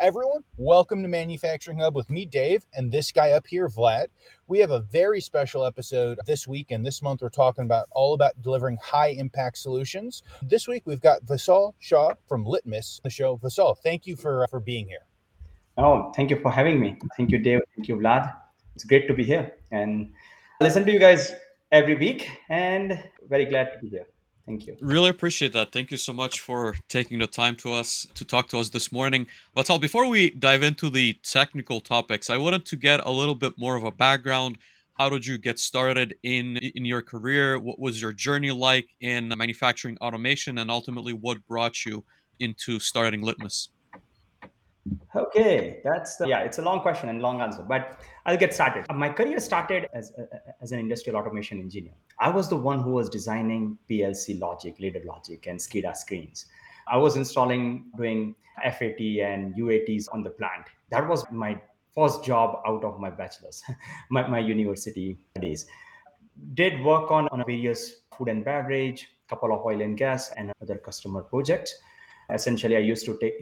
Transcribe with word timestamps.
Everyone, 0.00 0.44
welcome 0.58 1.02
to 1.02 1.08
Manufacturing 1.08 1.80
Hub 1.80 1.96
with 1.96 2.08
me, 2.08 2.24
Dave, 2.24 2.64
and 2.74 2.90
this 2.90 3.10
guy 3.10 3.32
up 3.32 3.44
here, 3.44 3.68
Vlad. 3.68 4.06
We 4.46 4.60
have 4.60 4.70
a 4.70 4.78
very 4.78 5.20
special 5.20 5.64
episode 5.64 6.20
this 6.24 6.46
week, 6.46 6.70
and 6.70 6.86
this 6.86 7.02
month 7.02 7.20
we're 7.20 7.30
talking 7.30 7.64
about 7.64 7.88
all 7.90 8.14
about 8.14 8.40
delivering 8.40 8.78
high 8.80 9.08
impact 9.08 9.58
solutions. 9.58 10.22
This 10.40 10.68
week 10.68 10.84
we've 10.86 11.00
got 11.00 11.24
Vatsal 11.24 11.74
Shah 11.80 12.14
from 12.28 12.44
Litmus, 12.44 13.00
the 13.02 13.10
show. 13.10 13.38
Vatsal, 13.38 13.76
thank 13.78 14.06
you 14.06 14.14
for 14.14 14.46
for 14.48 14.60
being 14.60 14.86
here. 14.86 15.04
Oh, 15.78 16.12
thank 16.14 16.30
you 16.30 16.38
for 16.38 16.52
having 16.52 16.78
me. 16.78 16.96
Thank 17.16 17.32
you, 17.32 17.38
Dave. 17.38 17.62
Thank 17.74 17.88
you, 17.88 17.96
Vlad. 17.96 18.32
It's 18.76 18.84
great 18.84 19.08
to 19.08 19.14
be 19.14 19.24
here 19.24 19.50
and 19.72 20.12
listen 20.60 20.84
to 20.84 20.92
you 20.92 21.00
guys 21.00 21.32
every 21.72 21.96
week, 21.96 22.30
and 22.50 23.02
very 23.28 23.46
glad 23.46 23.72
to 23.72 23.78
be 23.80 23.88
here. 23.88 24.06
Thank 24.48 24.66
you. 24.66 24.78
Really 24.80 25.10
appreciate 25.10 25.52
that. 25.52 25.72
Thank 25.72 25.90
you 25.90 25.98
so 25.98 26.14
much 26.14 26.40
for 26.40 26.74
taking 26.88 27.18
the 27.18 27.26
time 27.26 27.54
to 27.56 27.70
us 27.74 28.06
to 28.14 28.24
talk 28.24 28.48
to 28.48 28.58
us 28.58 28.70
this 28.70 28.90
morning. 28.90 29.26
Vatsal, 29.54 29.78
before 29.78 30.08
we 30.08 30.30
dive 30.30 30.62
into 30.62 30.88
the 30.88 31.12
technical 31.22 31.82
topics, 31.82 32.30
I 32.30 32.38
wanted 32.38 32.64
to 32.64 32.76
get 32.76 33.04
a 33.04 33.10
little 33.10 33.34
bit 33.34 33.52
more 33.58 33.76
of 33.76 33.84
a 33.84 33.90
background. 33.90 34.56
How 34.94 35.10
did 35.10 35.26
you 35.26 35.36
get 35.36 35.58
started 35.58 36.16
in 36.22 36.56
in 36.56 36.86
your 36.86 37.02
career? 37.02 37.58
What 37.58 37.78
was 37.78 38.00
your 38.00 38.14
journey 38.14 38.50
like 38.50 38.88
in 39.00 39.28
manufacturing 39.28 39.98
automation, 39.98 40.56
and 40.58 40.70
ultimately, 40.70 41.12
what 41.12 41.46
brought 41.46 41.84
you 41.84 42.02
into 42.40 42.80
starting 42.80 43.20
Litmus? 43.20 43.68
Okay, 45.14 45.80
that's 45.84 46.16
the, 46.16 46.28
yeah, 46.28 46.40
it's 46.40 46.58
a 46.58 46.62
long 46.62 46.80
question 46.80 47.08
and 47.08 47.20
long 47.20 47.40
answer, 47.40 47.62
but 47.62 48.00
I'll 48.26 48.36
get 48.36 48.52
started. 48.54 48.84
Uh, 48.88 48.94
my 48.94 49.08
career 49.08 49.40
started 49.40 49.88
as 49.92 50.12
uh, 50.18 50.22
uh, 50.22 50.38
as 50.60 50.72
an 50.72 50.78
industrial 50.78 51.18
automation 51.18 51.60
engineer. 51.60 51.94
I 52.18 52.30
was 52.30 52.48
the 52.48 52.56
one 52.56 52.80
who 52.80 52.90
was 52.90 53.08
designing 53.08 53.78
PLC 53.90 54.38
logic, 54.38 54.76
ladder 54.80 55.02
logic, 55.04 55.46
and 55.46 55.58
SCADA 55.58 55.96
screens. 55.96 56.46
I 56.86 56.96
was 56.96 57.16
installing, 57.16 57.86
doing 57.96 58.34
FAT 58.62 59.00
and 59.00 59.54
UATs 59.54 60.06
on 60.12 60.22
the 60.22 60.30
plant. 60.30 60.66
That 60.90 61.06
was 61.06 61.24
my 61.30 61.60
first 61.94 62.24
job 62.24 62.62
out 62.66 62.84
of 62.84 62.98
my 62.98 63.10
bachelor's, 63.10 63.62
my, 64.10 64.26
my 64.26 64.38
university 64.38 65.18
days. 65.40 65.66
Did 66.54 66.82
work 66.84 67.10
on, 67.10 67.28
on 67.28 67.42
various 67.46 68.02
food 68.16 68.28
and 68.28 68.44
beverage, 68.44 69.08
couple 69.28 69.52
of 69.52 69.64
oil 69.64 69.82
and 69.82 69.96
gas, 69.98 70.30
and 70.36 70.52
other 70.62 70.76
customer 70.78 71.22
projects 71.22 71.74
essentially 72.32 72.76
i 72.76 72.80
used 72.80 73.04
to 73.04 73.16
take 73.18 73.34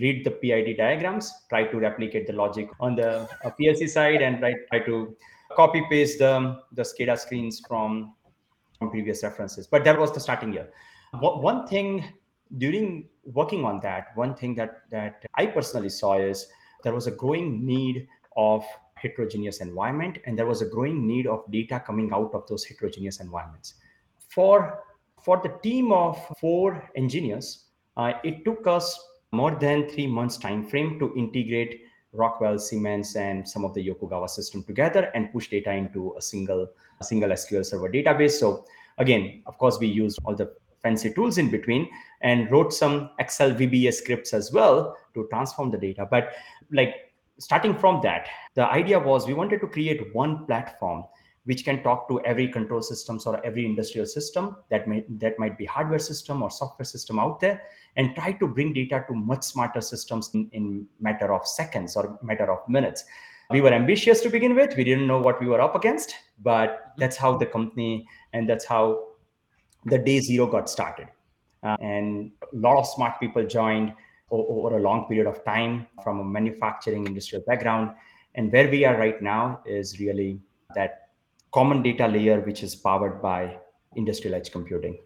read 0.00 0.24
the 0.24 0.30
pid 0.30 0.76
diagrams 0.76 1.32
try 1.48 1.64
to 1.64 1.78
replicate 1.78 2.26
the 2.26 2.32
logic 2.32 2.68
on 2.80 2.96
the 2.96 3.20
uh, 3.44 3.50
plc 3.58 3.88
side 3.88 4.20
and 4.20 4.38
try, 4.38 4.54
try 4.70 4.80
to 4.80 5.16
copy 5.56 5.84
paste 5.90 6.18
the, 6.18 6.58
the 6.72 6.82
scada 6.82 7.18
screens 7.18 7.60
from, 7.66 8.14
from 8.78 8.90
previous 8.90 9.22
references. 9.22 9.66
But 9.66 9.84
that 9.84 9.98
was 9.98 10.12
the 10.12 10.20
starting 10.20 10.52
year. 10.52 10.68
One 11.20 11.66
thing 11.66 12.04
during 12.58 13.08
working 13.24 13.64
on 13.64 13.80
that 13.80 14.08
one 14.14 14.34
thing 14.34 14.54
that 14.54 14.82
that 14.90 15.24
i 15.36 15.46
personally 15.46 15.88
saw 15.88 16.18
is 16.18 16.48
there 16.82 16.92
was 16.92 17.06
a 17.06 17.10
growing 17.10 17.64
need 17.64 18.06
of 18.36 18.62
heterogeneous 18.96 19.60
environment 19.60 20.18
and 20.26 20.38
there 20.38 20.44
was 20.44 20.60
a 20.60 20.66
growing 20.66 21.06
need 21.06 21.26
of 21.26 21.50
data 21.50 21.82
coming 21.86 22.12
out 22.12 22.30
of 22.34 22.46
those 22.48 22.64
heterogeneous 22.64 23.20
environments. 23.20 23.74
For 24.28 24.80
for 25.22 25.40
the 25.42 25.56
team 25.62 25.92
of 25.92 26.18
four 26.40 26.90
engineers 26.94 27.66
uh, 27.96 28.12
it 28.24 28.44
took 28.44 28.66
us 28.66 28.98
more 29.32 29.52
than 29.52 29.88
three 29.88 30.06
months 30.06 30.36
time 30.36 30.66
frame 30.66 30.98
to 30.98 31.14
integrate 31.16 31.82
Rockwell, 32.12 32.58
Siemens, 32.58 33.16
and 33.16 33.48
some 33.48 33.64
of 33.64 33.72
the 33.72 33.86
Yokogawa 33.86 34.28
system 34.28 34.62
together 34.64 35.10
and 35.14 35.32
push 35.32 35.48
data 35.48 35.72
into 35.72 36.14
a 36.18 36.22
single 36.22 36.68
a 37.00 37.04
single 37.04 37.30
SQL 37.30 37.64
Server 37.64 37.88
database. 37.88 38.32
So 38.32 38.64
again, 38.98 39.42
of 39.46 39.58
course, 39.58 39.78
we 39.78 39.86
used 39.86 40.18
all 40.24 40.34
the 40.34 40.52
fancy 40.82 41.12
tools 41.12 41.38
in 41.38 41.50
between 41.50 41.88
and 42.20 42.50
wrote 42.50 42.72
some 42.72 43.10
Excel 43.18 43.52
VBA 43.52 43.92
scripts 43.94 44.34
as 44.34 44.52
well 44.52 44.96
to 45.14 45.26
transform 45.30 45.70
the 45.70 45.78
data. 45.78 46.06
But 46.10 46.32
like 46.70 47.12
starting 47.38 47.74
from 47.74 48.00
that, 48.02 48.28
the 48.54 48.66
idea 48.66 48.98
was 48.98 49.26
we 49.26 49.34
wanted 49.34 49.60
to 49.60 49.66
create 49.66 50.14
one 50.14 50.44
platform 50.46 51.04
which 51.44 51.64
can 51.64 51.82
talk 51.82 52.08
to 52.08 52.20
every 52.24 52.48
control 52.48 52.82
systems 52.82 53.26
or 53.26 53.44
every 53.44 53.66
industrial 53.66 54.06
system 54.06 54.56
that 54.70 54.86
may 54.86 55.04
that 55.08 55.38
might 55.38 55.58
be 55.58 55.64
hardware 55.64 55.98
system 55.98 56.42
or 56.42 56.50
software 56.50 56.84
system 56.84 57.18
out 57.18 57.40
there 57.40 57.62
and 57.96 58.14
try 58.14 58.32
to 58.32 58.46
bring 58.46 58.72
data 58.72 59.04
to 59.08 59.14
much 59.14 59.42
smarter 59.42 59.80
systems 59.80 60.30
in, 60.34 60.48
in 60.52 60.86
matter 61.00 61.32
of 61.34 61.46
seconds 61.46 61.96
or 61.96 62.18
matter 62.22 62.50
of 62.50 62.66
minutes. 62.68 63.04
We 63.50 63.60
were 63.60 63.72
ambitious 63.72 64.20
to 64.22 64.30
begin 64.30 64.54
with. 64.54 64.76
We 64.76 64.84
didn't 64.84 65.06
know 65.06 65.20
what 65.20 65.40
we 65.40 65.46
were 65.46 65.60
up 65.60 65.74
against 65.74 66.14
but 66.42 66.92
that's 66.98 67.16
how 67.16 67.36
the 67.36 67.46
company 67.46 68.06
and 68.32 68.48
that's 68.48 68.64
how 68.64 69.04
the 69.86 69.98
day 69.98 70.20
zero 70.20 70.46
got 70.46 70.68
started. 70.68 71.08
Uh, 71.62 71.76
and 71.80 72.32
a 72.42 72.56
lot 72.56 72.78
of 72.78 72.86
smart 72.86 73.20
people 73.20 73.44
joined 73.46 73.92
over 74.30 74.76
a 74.76 74.80
long 74.80 75.06
period 75.06 75.26
of 75.26 75.44
time 75.44 75.86
from 76.02 76.20
a 76.20 76.24
manufacturing 76.24 77.06
industrial 77.06 77.44
background. 77.46 77.90
And 78.34 78.50
where 78.50 78.68
we 78.68 78.84
are 78.84 78.96
right 78.96 79.20
now 79.20 79.60
is 79.66 80.00
really 80.00 80.40
that 80.74 81.01
common 81.52 81.82
data 81.82 82.06
layer 82.06 82.40
which 82.40 82.62
is 82.62 82.74
powered 82.74 83.20
by 83.22 83.56
industrial 83.96 84.34
edge 84.34 84.50
computing. 84.50 84.98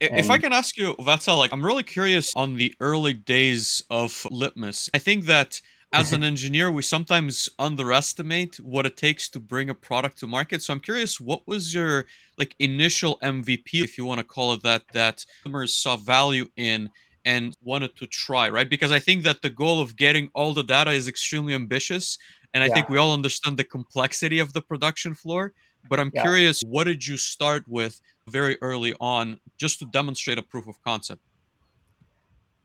If 0.00 0.28
I 0.28 0.38
can 0.38 0.52
ask 0.52 0.76
you, 0.76 0.94
Vatsal, 0.94 1.38
like 1.38 1.52
I'm 1.52 1.64
really 1.64 1.82
curious 1.82 2.34
on 2.36 2.56
the 2.56 2.74
early 2.80 3.14
days 3.14 3.82
of 3.90 4.26
Litmus. 4.30 4.90
I 4.92 4.98
think 4.98 5.24
that 5.26 5.60
as 5.94 6.12
an 6.12 6.24
engineer, 6.32 6.70
we 6.70 6.82
sometimes 6.82 7.48
underestimate 7.58 8.56
what 8.60 8.84
it 8.84 8.96
takes 8.96 9.28
to 9.30 9.40
bring 9.40 9.70
a 9.70 9.74
product 9.74 10.18
to 10.18 10.26
market. 10.26 10.62
So 10.62 10.72
I'm 10.72 10.80
curious, 10.80 11.20
what 11.20 11.46
was 11.46 11.72
your 11.72 12.06
like 12.36 12.54
initial 12.58 13.18
MVP, 13.22 13.82
if 13.82 13.96
you 13.96 14.04
want 14.04 14.18
to 14.18 14.24
call 14.24 14.52
it 14.54 14.62
that, 14.62 14.82
that 14.92 15.24
customers 15.42 15.76
saw 15.76 15.96
value 15.96 16.48
in 16.56 16.90
and 17.24 17.56
wanted 17.62 17.96
to 17.96 18.06
try, 18.06 18.50
right? 18.50 18.68
Because 18.68 18.92
I 18.92 18.98
think 18.98 19.24
that 19.24 19.40
the 19.40 19.50
goal 19.50 19.80
of 19.80 19.96
getting 19.96 20.28
all 20.34 20.52
the 20.52 20.64
data 20.64 20.90
is 20.90 21.08
extremely 21.08 21.54
ambitious. 21.54 22.18
And 22.54 22.62
I 22.62 22.68
yeah. 22.68 22.74
think 22.74 22.88
we 22.88 22.98
all 22.98 23.12
understand 23.12 23.58
the 23.58 23.64
complexity 23.64 24.38
of 24.38 24.52
the 24.52 24.62
production 24.62 25.14
floor. 25.14 25.52
But 25.90 26.00
I'm 26.00 26.10
yeah. 26.14 26.22
curious, 26.22 26.62
what 26.62 26.84
did 26.84 27.06
you 27.06 27.16
start 27.16 27.64
with 27.68 28.00
very 28.28 28.56
early 28.62 28.94
on 29.00 29.38
just 29.58 29.80
to 29.80 29.86
demonstrate 29.86 30.38
a 30.38 30.42
proof 30.42 30.66
of 30.66 30.80
concept? 30.82 31.20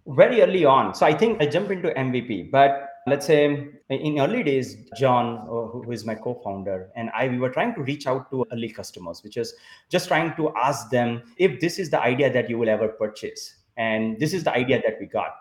Very 0.07 0.41
early 0.41 0.63
on. 0.63 0.95
So 0.95 1.05
I 1.05 1.13
think 1.13 1.41
I 1.41 1.47
jump 1.47 1.69
into 1.72 1.89
MVP. 1.89 2.50
But 2.50 2.89
let's 3.07 3.25
say 3.25 3.67
in 3.89 4.19
early 4.19 4.44
days, 4.44 4.77
John, 4.95 5.39
uh, 5.47 5.67
who 5.67 5.91
is 5.91 6.06
my 6.06 6.16
co 6.16 6.39
founder, 6.44 6.89
and 6.95 7.09
I, 7.13 7.27
we 7.27 7.38
were 7.38 7.50
trying 7.50 7.75
to 7.75 7.81
reach 7.81 8.07
out 8.07 8.31
to 8.31 8.45
early 8.53 8.69
customers, 8.69 9.21
which 9.23 9.38
is 9.38 9.53
just 9.89 10.07
trying 10.07 10.35
to 10.35 10.53
ask 10.56 10.89
them 10.89 11.23
if 11.38 11.59
this 11.59 11.77
is 11.77 11.89
the 11.89 12.01
idea 12.01 12.31
that 12.31 12.50
you 12.50 12.57
will 12.57 12.69
ever 12.69 12.88
purchase. 12.88 13.56
And 13.77 14.19
this 14.19 14.33
is 14.33 14.44
the 14.44 14.53
idea 14.53 14.81
that 14.81 14.97
we 15.00 15.07
got. 15.07 15.35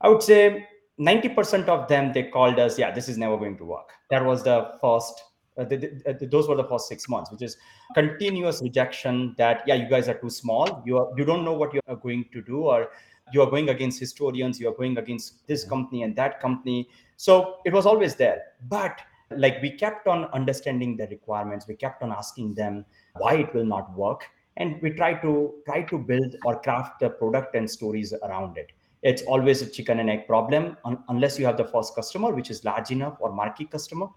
I 0.00 0.08
would 0.08 0.22
say 0.22 0.66
90% 1.00 1.68
of 1.68 1.88
them 1.88 2.12
they 2.12 2.24
called 2.24 2.58
us 2.58 2.78
yeah 2.78 2.90
this 2.90 3.08
is 3.08 3.18
never 3.18 3.36
going 3.36 3.56
to 3.58 3.64
work. 3.64 3.90
That 4.10 4.24
was 4.24 4.42
the 4.42 4.72
first 4.80 5.22
uh, 5.58 5.64
the, 5.64 5.76
the, 5.76 6.02
uh, 6.06 6.12
the, 6.18 6.26
those 6.26 6.48
were 6.48 6.56
the 6.56 6.64
first 6.64 6.88
six 6.88 7.08
months 7.08 7.30
which 7.30 7.42
is 7.42 7.56
continuous 7.94 8.60
rejection 8.62 9.34
that 9.38 9.62
yeah 9.66 9.74
you 9.74 9.88
guys 9.88 10.08
are 10.08 10.18
too 10.18 10.30
small. 10.30 10.82
You 10.86 10.98
are 10.98 11.08
you 11.16 11.24
don't 11.24 11.44
know 11.44 11.52
what 11.52 11.72
you're 11.74 11.96
going 11.96 12.26
to 12.32 12.42
do 12.42 12.58
or 12.62 12.90
you 13.32 13.42
are 13.42 13.50
going 13.50 13.70
against 13.70 13.98
historians 13.98 14.60
you 14.60 14.68
are 14.68 14.74
going 14.74 14.98
against 14.98 15.46
this 15.46 15.64
company 15.64 16.02
and 16.02 16.16
that 16.16 16.40
company. 16.40 16.88
So 17.16 17.56
it 17.64 17.72
was 17.72 17.86
always 17.86 18.14
there. 18.14 18.42
But 18.68 19.00
like 19.30 19.60
we 19.60 19.70
kept 19.70 20.06
on 20.06 20.26
understanding 20.26 20.96
the 20.96 21.06
requirements. 21.08 21.66
We 21.66 21.74
kept 21.74 22.02
on 22.02 22.12
asking 22.12 22.54
them 22.54 22.84
why 23.16 23.34
it 23.36 23.54
will 23.54 23.64
not 23.64 23.92
work 23.96 24.24
and 24.56 24.80
we 24.80 24.90
try 24.90 25.14
to 25.14 25.54
try 25.66 25.82
to 25.82 25.98
build 25.98 26.36
or 26.44 26.60
craft 26.60 27.00
the 27.00 27.10
product 27.10 27.54
and 27.54 27.70
stories 27.70 28.14
around 28.22 28.56
it 28.56 28.70
it's 29.06 29.22
always 29.22 29.62
a 29.62 29.66
chicken 29.76 30.00
and 30.00 30.10
egg 30.10 30.26
problem 30.26 30.76
Un- 30.84 31.02
unless 31.08 31.38
you 31.38 31.46
have 31.46 31.56
the 31.56 31.68
first 31.74 31.94
customer 31.94 32.34
which 32.34 32.50
is 32.50 32.64
large 32.64 32.90
enough 32.90 33.16
or 33.20 33.32
marquee 33.32 33.66
customer 33.76 34.08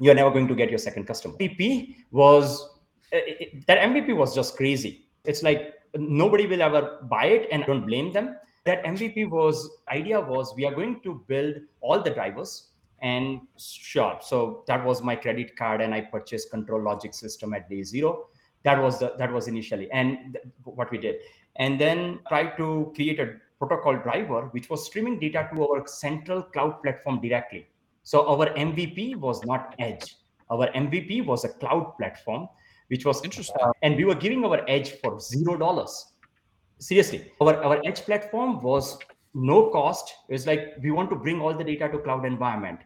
you're 0.00 0.14
never 0.14 0.30
going 0.30 0.48
to 0.48 0.54
get 0.54 0.70
your 0.70 0.78
second 0.78 1.04
customer. 1.06 1.34
Mvp 1.34 1.96
was 2.10 2.68
it, 3.12 3.66
that 3.66 3.78
mvp 3.88 4.16
was 4.16 4.34
just 4.34 4.56
crazy. 4.56 5.06
It's 5.24 5.42
like 5.42 5.74
nobody 5.96 6.46
will 6.46 6.62
ever 6.62 6.98
buy 7.10 7.26
it 7.26 7.48
and 7.50 7.64
I 7.64 7.66
don't 7.66 7.86
blame 7.86 8.12
them. 8.12 8.36
That 8.64 8.84
mvp 8.84 9.30
was 9.30 9.68
idea 9.90 10.20
was 10.20 10.54
we 10.56 10.66
are 10.66 10.74
going 10.74 11.00
to 11.02 11.24
build 11.26 11.56
all 11.80 12.02
the 12.02 12.10
drivers 12.10 12.68
and 13.00 13.40
sure 13.56 14.18
so 14.20 14.64
that 14.66 14.84
was 14.84 15.02
my 15.02 15.14
credit 15.14 15.54
card 15.56 15.80
and 15.80 15.94
i 15.94 16.00
purchased 16.00 16.50
ControlLogix 16.52 17.14
system 17.14 17.54
at 17.54 17.68
day 17.70 17.82
zero. 17.82 18.26
That 18.64 18.82
was 18.82 18.98
the 18.98 19.14
that 19.18 19.32
was 19.32 19.46
initially. 19.48 19.90
And 19.92 20.34
th- 20.34 20.44
what 20.64 20.90
we 20.90 20.98
did 20.98 21.16
and 21.58 21.80
then 21.80 22.20
try 22.28 22.46
to 22.56 22.92
create 22.94 23.20
a 23.20 23.34
protocol 23.58 23.96
driver, 23.96 24.42
which 24.52 24.70
was 24.70 24.86
streaming 24.86 25.18
data 25.18 25.48
to 25.52 25.66
our 25.66 25.86
central 25.86 26.42
cloud 26.42 26.82
platform 26.82 27.20
directly. 27.20 27.66
So 28.04 28.26
our 28.26 28.46
MVP 28.54 29.16
was 29.16 29.44
not 29.44 29.74
Edge. 29.78 30.16
Our 30.50 30.68
MVP 30.68 31.26
was 31.26 31.44
a 31.44 31.48
cloud 31.48 31.96
platform, 31.98 32.48
which 32.86 33.04
was 33.04 33.22
interesting. 33.22 33.56
Uh, 33.60 33.72
and 33.82 33.96
we 33.96 34.04
were 34.04 34.14
giving 34.14 34.44
our 34.44 34.64
Edge 34.68 34.92
for 35.00 35.20
zero 35.20 35.56
dollars. 35.56 36.12
Seriously, 36.78 37.32
our, 37.40 37.62
our 37.62 37.80
Edge 37.84 38.00
platform 38.02 38.62
was 38.62 38.98
no 39.34 39.68
cost. 39.70 40.14
It's 40.28 40.46
like 40.46 40.76
we 40.82 40.90
want 40.90 41.10
to 41.10 41.16
bring 41.16 41.40
all 41.40 41.54
the 41.54 41.64
data 41.64 41.88
to 41.88 41.98
cloud 41.98 42.24
environment. 42.24 42.80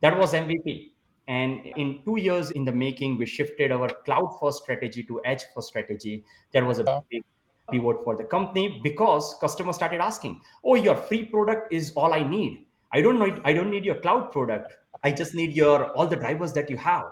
That 0.00 0.16
was 0.16 0.32
MVP. 0.32 0.92
And 1.26 1.66
in 1.76 2.00
two 2.04 2.18
years 2.18 2.52
in 2.52 2.64
the 2.64 2.72
making, 2.72 3.18
we 3.18 3.26
shifted 3.26 3.72
our 3.72 3.88
cloud 4.04 4.38
first 4.40 4.62
strategy 4.62 5.02
to 5.04 5.20
edge 5.24 5.42
first 5.54 5.68
strategy. 5.68 6.24
There 6.52 6.64
was 6.64 6.78
a 6.78 7.02
big 7.10 7.22
pivot 7.70 8.04
for 8.04 8.16
the 8.16 8.24
company 8.24 8.80
because 8.82 9.36
customers 9.40 9.76
started 9.76 10.00
asking, 10.00 10.40
oh, 10.64 10.74
your 10.74 10.94
free 10.94 11.24
product 11.24 11.72
is 11.72 11.92
all 11.96 12.12
I 12.12 12.22
need. 12.22 12.66
I 12.92 13.00
don't 13.00 13.18
know. 13.18 13.40
I 13.44 13.52
don't 13.52 13.70
need 13.70 13.84
your 13.84 13.96
cloud 13.96 14.32
product. 14.32 14.74
I 15.04 15.12
just 15.12 15.34
need 15.34 15.52
your 15.52 15.90
all 15.92 16.06
the 16.06 16.16
drivers 16.16 16.52
that 16.54 16.70
you 16.70 16.76
have. 16.78 17.06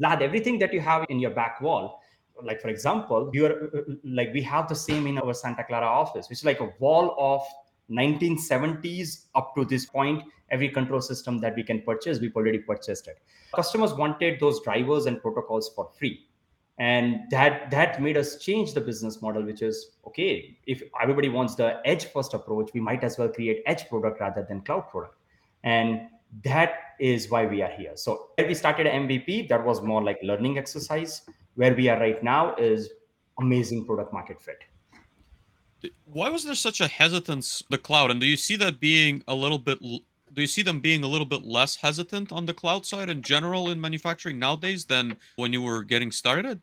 Vlad, 0.00 0.20
everything 0.20 0.58
that 0.58 0.72
you 0.72 0.80
have 0.80 1.06
in 1.08 1.18
your 1.18 1.30
back 1.30 1.60
wall. 1.60 2.00
Like 2.42 2.60
for 2.60 2.68
example, 2.68 3.30
you're 3.32 3.70
like 4.04 4.32
we 4.32 4.42
have 4.42 4.68
the 4.68 4.74
same 4.74 5.06
in 5.06 5.18
our 5.18 5.34
Santa 5.34 5.64
Clara 5.64 5.86
office, 5.86 6.28
which 6.28 6.38
is 6.38 6.44
like 6.44 6.60
a 6.60 6.70
wall 6.78 7.14
of 7.18 7.42
1970s 7.90 9.26
up 9.34 9.54
to 9.54 9.64
this 9.64 9.86
point. 9.86 10.22
Every 10.50 10.68
control 10.68 11.00
system 11.00 11.38
that 11.38 11.56
we 11.56 11.62
can 11.62 11.80
purchase, 11.80 12.20
we've 12.20 12.36
already 12.36 12.58
purchased 12.58 13.08
it. 13.08 13.18
Customers 13.54 13.94
wanted 13.94 14.38
those 14.38 14.62
drivers 14.62 15.06
and 15.06 15.20
protocols 15.22 15.70
for 15.74 15.90
free 15.98 16.26
and 16.78 17.30
that 17.30 17.70
that 17.70 18.00
made 18.00 18.16
us 18.16 18.38
change 18.38 18.72
the 18.72 18.80
business 18.80 19.20
model 19.20 19.42
which 19.42 19.60
is 19.60 19.90
okay 20.06 20.56
if 20.66 20.82
everybody 21.00 21.28
wants 21.28 21.54
the 21.54 21.80
edge 21.84 22.06
first 22.06 22.32
approach 22.32 22.70
we 22.72 22.80
might 22.80 23.04
as 23.04 23.18
well 23.18 23.28
create 23.28 23.62
edge 23.66 23.88
product 23.88 24.20
rather 24.20 24.44
than 24.48 24.60
cloud 24.62 24.88
product. 24.90 25.16
And 25.64 26.08
that 26.44 26.94
is 26.98 27.30
why 27.30 27.46
we 27.46 27.62
are 27.62 27.70
here. 27.70 27.92
So 27.94 28.30
we 28.38 28.54
started 28.54 28.86
mvp 28.86 29.48
that 29.48 29.64
was 29.64 29.82
more 29.82 30.02
like 30.02 30.18
learning 30.22 30.58
exercise. 30.58 31.22
Where 31.54 31.74
we 31.74 31.88
are 31.88 32.00
right 32.00 32.22
now 32.24 32.54
is 32.56 32.88
amazing 33.38 33.84
product 33.84 34.12
market 34.12 34.40
fit. 34.40 34.58
Why 36.06 36.30
was 36.30 36.44
there 36.44 36.54
such 36.54 36.80
a 36.80 36.88
hesitance 36.88 37.62
the 37.68 37.76
cloud? 37.76 38.10
And 38.10 38.20
do 38.20 38.26
you 38.26 38.36
see 38.36 38.56
that 38.56 38.80
being 38.80 39.22
a 39.28 39.34
little 39.34 39.58
bit 39.58 39.78
do 40.34 40.40
you 40.40 40.46
see 40.46 40.62
them 40.62 40.80
being 40.80 41.04
a 41.04 41.06
little 41.06 41.26
bit 41.26 41.44
less 41.44 41.76
hesitant 41.76 42.32
on 42.32 42.46
the 42.46 42.54
cloud 42.54 42.86
side 42.86 43.10
in 43.10 43.22
general 43.22 43.70
in 43.70 43.80
manufacturing 43.80 44.38
nowadays 44.38 44.84
than 44.84 45.16
when 45.36 45.52
you 45.52 45.62
were 45.62 45.82
getting 45.82 46.10
started? 46.10 46.60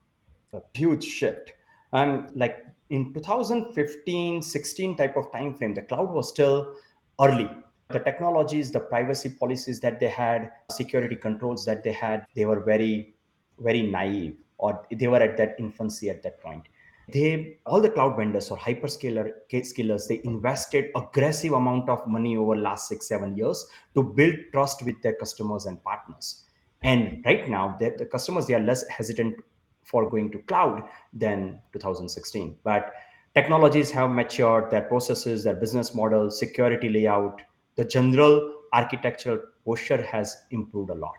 A 0.54 0.62
huge 0.74 1.04
shift. 1.04 1.54
And 1.94 2.30
like 2.36 2.66
in 2.90 3.14
2015, 3.14 4.42
16 4.42 4.98
type 4.98 5.16
of 5.18 5.32
time 5.32 5.54
frame, 5.56 5.74
the 5.74 5.84
cloud 5.84 6.12
was 6.12 6.30
still 6.30 6.76
early. 7.22 7.50
The 7.90 8.00
technologies, 8.00 8.72
the 8.72 8.80
privacy 8.80 9.30
policies 9.30 9.80
that 9.80 10.00
they 10.00 10.10
had, 10.10 10.52
security 10.72 11.16
controls 11.16 11.66
that 11.66 11.84
they 11.84 11.92
had, 11.92 12.26
they 12.36 12.46
were 12.46 12.60
very, 12.60 13.16
very 13.60 13.84
naive, 13.84 14.38
or 14.58 14.86
they 14.92 15.08
were 15.08 15.18
at 15.18 15.38
that 15.38 15.56
infancy 15.60 16.10
at 16.10 16.22
that 16.24 16.40
point 16.42 16.68
they 17.12 17.58
all 17.66 17.82
the 17.82 17.90
cloud 17.90 18.16
vendors 18.18 18.50
or 18.52 18.58
hyperscaler 18.58 19.32
scalers 19.52 20.08
they 20.08 20.22
invested 20.24 20.92
aggressive 20.96 21.54
amount 21.54 21.90
of 21.90 22.06
money 22.08 22.38
over 22.38 22.56
last 22.56 22.88
six 22.88 23.08
seven 23.08 23.36
years 23.36 23.66
to 23.96 24.04
build 24.04 24.36
trust 24.52 24.84
with 24.84 25.02
their 25.02 25.14
customers 25.14 25.66
and 25.66 25.84
partners. 25.84 26.46
And 26.82 27.24
right 27.26 27.50
now 27.50 27.78
the, 27.80 28.06
customers 28.06 28.48
they 28.48 28.54
are 28.54 28.60
less 28.60 28.88
hesitant 28.88 29.36
for 29.84 30.10
going 30.10 30.32
to 30.32 30.40
cloud 30.40 30.84
than 31.14 31.60
2016 31.74 32.58
but 32.64 32.94
technologies 33.34 33.90
have 33.92 34.12
matured 34.12 34.70
their 34.70 34.84
processes 34.84 35.44
their 35.44 35.56
business 35.56 35.96
model 35.96 36.30
security 36.30 36.90
layout 36.90 37.42
the 37.76 37.84
general 37.84 38.54
architectural 38.74 39.40
posture 39.66 40.02
has 40.02 40.44
improved 40.52 40.90
a 40.92 40.96
lot. 40.96 41.18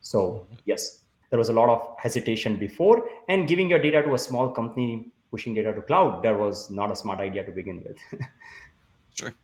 So 0.00 0.20
mm-hmm. 0.20 0.54
yes 0.64 1.04
there 1.30 1.38
was 1.38 1.48
a 1.48 1.52
lot 1.52 1.68
of 1.68 1.94
hesitation 1.98 2.56
before 2.56 3.08
and 3.28 3.46
giving 3.46 3.68
your 3.68 3.78
data 3.78 4.02
to 4.02 4.14
a 4.14 4.18
small 4.18 4.50
company 4.50 5.12
pushing 5.30 5.54
data 5.54 5.72
to 5.72 5.82
cloud, 5.82 6.22
that 6.22 6.38
was 6.38 6.70
not 6.70 6.90
a 6.90 6.96
smart 6.96 7.20
idea 7.20 7.44
to 7.44 7.52
begin 7.52 7.82
with. 7.84 8.20
sure. 9.14 9.34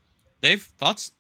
Dave, 0.41 0.63
thoughts? 0.79 1.13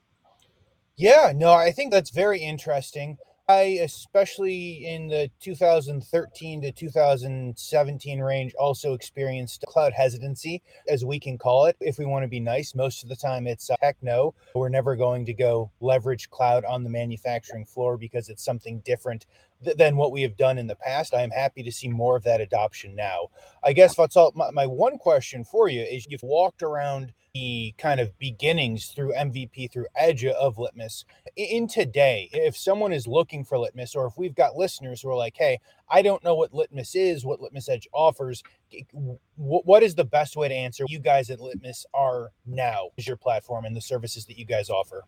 Yeah, 0.96 1.32
no, 1.34 1.52
I 1.52 1.72
think 1.72 1.92
that's 1.92 2.10
very 2.10 2.40
interesting. 2.40 3.18
I, 3.46 3.78
especially 3.82 4.86
in 4.86 5.08
the 5.08 5.30
2013 5.40 6.62
to 6.62 6.72
2017 6.72 8.20
range, 8.20 8.54
also 8.54 8.94
experienced 8.94 9.64
cloud 9.68 9.92
hesitancy, 9.92 10.62
as 10.88 11.04
we 11.04 11.20
can 11.20 11.36
call 11.36 11.66
it. 11.66 11.76
If 11.80 11.98
we 11.98 12.06
want 12.06 12.22
to 12.22 12.28
be 12.28 12.40
nice, 12.40 12.74
most 12.74 13.02
of 13.02 13.10
the 13.10 13.16
time 13.16 13.46
it's 13.46 13.68
uh, 13.68 13.76
heck 13.82 13.96
no. 14.00 14.34
We're 14.54 14.70
never 14.70 14.96
going 14.96 15.26
to 15.26 15.34
go 15.34 15.70
leverage 15.80 16.30
cloud 16.30 16.64
on 16.64 16.84
the 16.84 16.90
manufacturing 16.90 17.66
floor 17.66 17.98
because 17.98 18.30
it's 18.30 18.44
something 18.44 18.80
different 18.80 19.26
th- 19.64 19.76
than 19.76 19.96
what 19.96 20.12
we 20.12 20.22
have 20.22 20.36
done 20.36 20.58
in 20.58 20.66
the 20.66 20.76
past. 20.76 21.14
I 21.14 21.22
am 21.22 21.30
happy 21.30 21.62
to 21.62 21.72
see 21.72 21.88
more 21.88 22.16
of 22.16 22.24
that 22.24 22.40
adoption 22.40 22.94
now. 22.94 23.28
I 23.62 23.72
guess, 23.72 23.94
Vatsal, 23.94 24.34
my, 24.34 24.50
my 24.50 24.66
one 24.66 24.98
question 24.98 25.44
for 25.44 25.68
you 25.68 25.82
is 25.82 26.06
you've 26.08 26.22
walked 26.22 26.62
around 26.62 27.12
the 27.34 27.74
kind 27.78 27.98
of 27.98 28.16
beginnings 28.18 28.86
through 28.86 29.12
MVP, 29.12 29.72
through 29.72 29.86
Edge 29.96 30.24
of 30.24 30.56
Litmus. 30.56 31.04
In 31.36 31.66
today, 31.66 32.30
if 32.32 32.56
someone 32.56 32.92
is 32.92 33.08
looking 33.08 33.44
for 33.44 33.58
Litmus, 33.58 33.96
or 33.96 34.06
if 34.06 34.12
we've 34.16 34.36
got 34.36 34.54
listeners 34.54 35.02
who 35.02 35.10
are 35.10 35.16
like, 35.16 35.34
hey, 35.36 35.58
I 35.88 36.02
don't 36.02 36.22
know 36.22 36.36
what 36.36 36.54
Litmus 36.54 36.94
is, 36.94 37.24
what 37.24 37.40
Litmus 37.40 37.68
Edge 37.68 37.88
offers, 37.92 38.42
what 39.34 39.82
is 39.82 39.96
the 39.96 40.04
best 40.04 40.36
way 40.36 40.46
to 40.48 40.54
answer 40.54 40.84
you 40.88 41.00
guys 41.00 41.28
at 41.28 41.40
Litmus 41.40 41.84
are 41.92 42.30
now 42.46 42.90
is 42.96 43.06
your 43.06 43.16
platform 43.16 43.64
and 43.64 43.74
the 43.74 43.80
services 43.80 44.26
that 44.26 44.38
you 44.38 44.44
guys 44.44 44.70
offer? 44.70 45.02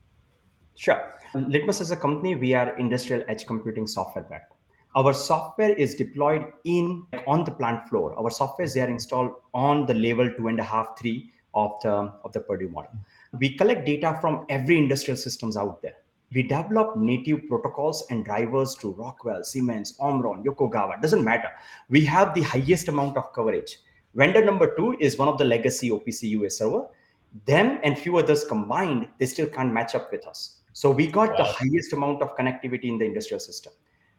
Sure. 0.76 1.14
Litmus 1.34 1.81
as 1.81 1.90
a 1.90 1.96
company, 1.96 2.34
we 2.34 2.55
are 2.55 2.76
industrial 2.78 3.25
edge 3.28 3.46
computing 3.46 3.87
software 3.87 4.25
platform. 4.25 4.58
Our 4.94 5.12
software 5.12 5.73
is 5.73 5.94
deployed 5.94 6.52
in 6.64 7.06
on 7.26 7.44
the 7.44 7.50
plant 7.50 7.88
floor. 7.88 8.19
Our 8.19 8.31
software 8.31 8.64
is 8.67 8.75
there 8.75 8.88
installed 8.88 9.32
on 9.52 9.87
the 9.87 9.94
level 9.94 10.31
two 10.37 10.49
and 10.49 10.61
a 10.61 10.62
half, 10.62 10.99
three 10.99 11.32
of 11.55 11.73
the 11.82 12.12
of 12.25 12.32
the 12.32 12.40
Purdue 12.40 12.69
model. 12.69 12.90
We 13.38 13.56
collect 13.56 13.87
data 13.87 14.19
from 14.20 14.46
every 14.49 14.78
industrial 14.78 15.17
systems 15.17 15.56
out 15.56 15.82
there. 15.82 15.96
We 16.32 16.43
develop 16.43 16.96
native 16.96 17.49
protocols 17.49 18.05
and 18.11 18.25
drivers 18.25 18.75
to 18.76 18.93
Rockwell, 18.93 19.44
Siemens, 19.44 19.94
Omron, 19.99 20.44
Yokogawa. 20.44 21.00
Doesn't 21.00 21.25
matter. 21.25 21.50
We 21.88 22.05
have 22.05 22.34
the 22.34 22.43
highest 22.43 22.88
amount 22.88 23.17
of 23.17 23.32
coverage. 23.32 23.78
Vendor 24.14 24.44
number 24.44 24.75
two 24.76 24.96
is 24.99 25.19
one 25.19 25.28
of 25.28 25.38
the 25.38 25.44
legacy 25.44 25.90
OPC 25.90 26.23
UA 26.31 26.50
server. 26.50 26.87
Them 27.46 27.78
and 27.82 27.99
few 27.99 28.17
others 28.17 28.44
combined, 28.44 29.08
they 29.19 29.26
still 29.26 29.46
can't 29.46 29.73
match 29.73 29.94
up 29.94 30.11
with 30.11 30.26
us. 30.26 30.56
So 30.76 30.90
we 30.90 31.06
got 31.06 31.31
wow. 31.31 31.37
the 31.38 31.44
highest 31.44 31.94
amount 31.94 32.20
of 32.20 32.37
connectivity 32.37 32.84
in 32.84 32.99
the 32.99 33.06
industrial 33.06 33.40
system. 33.40 33.73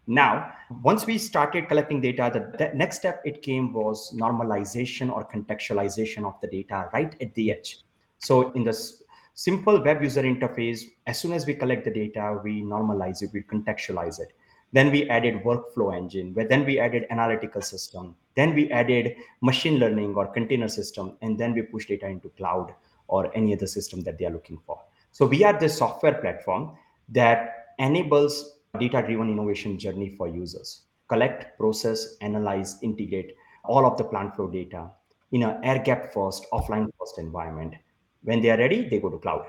Now, 0.08 0.54
once 0.82 1.06
we 1.06 1.20
started 1.20 1.68
collecting 1.68 2.02
data, 2.02 2.32
the, 2.34 2.58
the 2.58 2.74
next 2.76 2.98
step 2.98 3.22
it 3.26 3.44
came 3.44 3.74
was 3.74 4.12
normalization 4.12 5.12
or 5.16 5.24
contextualization 5.24 6.26
of 6.26 6.34
the 6.42 6.48
data 6.48 6.90
right 6.94 7.16
at 7.22 7.32
the 7.36 7.52
edge. 7.52 7.82
So 8.18 8.52
in 8.54 8.64
this 8.64 9.04
simple 9.36 9.84
web 9.84 10.02
user 10.02 10.24
interface, 10.24 10.82
as 11.06 11.20
soon 11.20 11.34
as 11.34 11.46
we 11.46 11.54
collect 11.54 11.86
the 11.86 11.92
data, 11.92 12.40
we 12.44 12.64
normalize 12.64 13.22
it, 13.22 13.30
we 13.34 13.44
contextualize 13.44 14.20
it. 14.20 14.34
Then 14.74 14.90
we 14.92 15.08
added 15.12 15.44
workflow 15.44 15.96
engine, 15.96 16.34
where 16.34 16.48
then 16.48 16.66
we 16.66 16.80
added 16.80 17.06
analytical 17.12 17.62
system. 17.62 18.16
Then 18.34 18.56
we 18.56 18.72
added 18.72 19.16
machine 19.42 19.78
learning 19.78 20.16
or 20.16 20.26
container 20.26 20.70
system, 20.70 21.18
and 21.22 21.38
then 21.38 21.54
we 21.54 21.62
push 21.62 21.86
data 21.86 22.08
into 22.08 22.30
cloud 22.30 22.74
or 23.08 23.32
any 23.38 23.54
other 23.54 23.68
system 23.68 24.02
that 24.06 24.18
they 24.18 24.26
are 24.26 24.32
looking 24.32 24.58
for. 24.66 24.82
So 25.18 25.26
we 25.26 25.44
are 25.44 25.60
the 25.60 25.68
software 25.68 26.14
platform 26.14 26.78
that 27.10 27.70
enables 27.80 28.60
data 28.80 29.02
driven 29.02 29.32
innovation 29.32 29.80
journey 29.80 30.14
for 30.16 30.28
users. 30.28 30.82
Collect, 31.10 31.58
process, 31.58 32.18
analyze, 32.22 32.78
integrate 32.84 33.34
all 33.66 33.88
of 33.88 33.98
the 33.98 34.04
plant 34.04 34.36
flow 34.36 34.48
data 34.48 34.92
in 35.32 35.42
an 35.42 35.60
air 35.64 35.80
gap 35.80 36.14
first, 36.14 36.46
offline 36.54 36.88
first 37.00 37.18
environment. 37.18 37.74
When 38.22 38.44
they 38.44 38.52
are 38.52 38.60
ready, 38.60 38.88
they 38.88 39.00
go 39.00 39.10
to 39.10 39.18
cloud. 39.18 39.48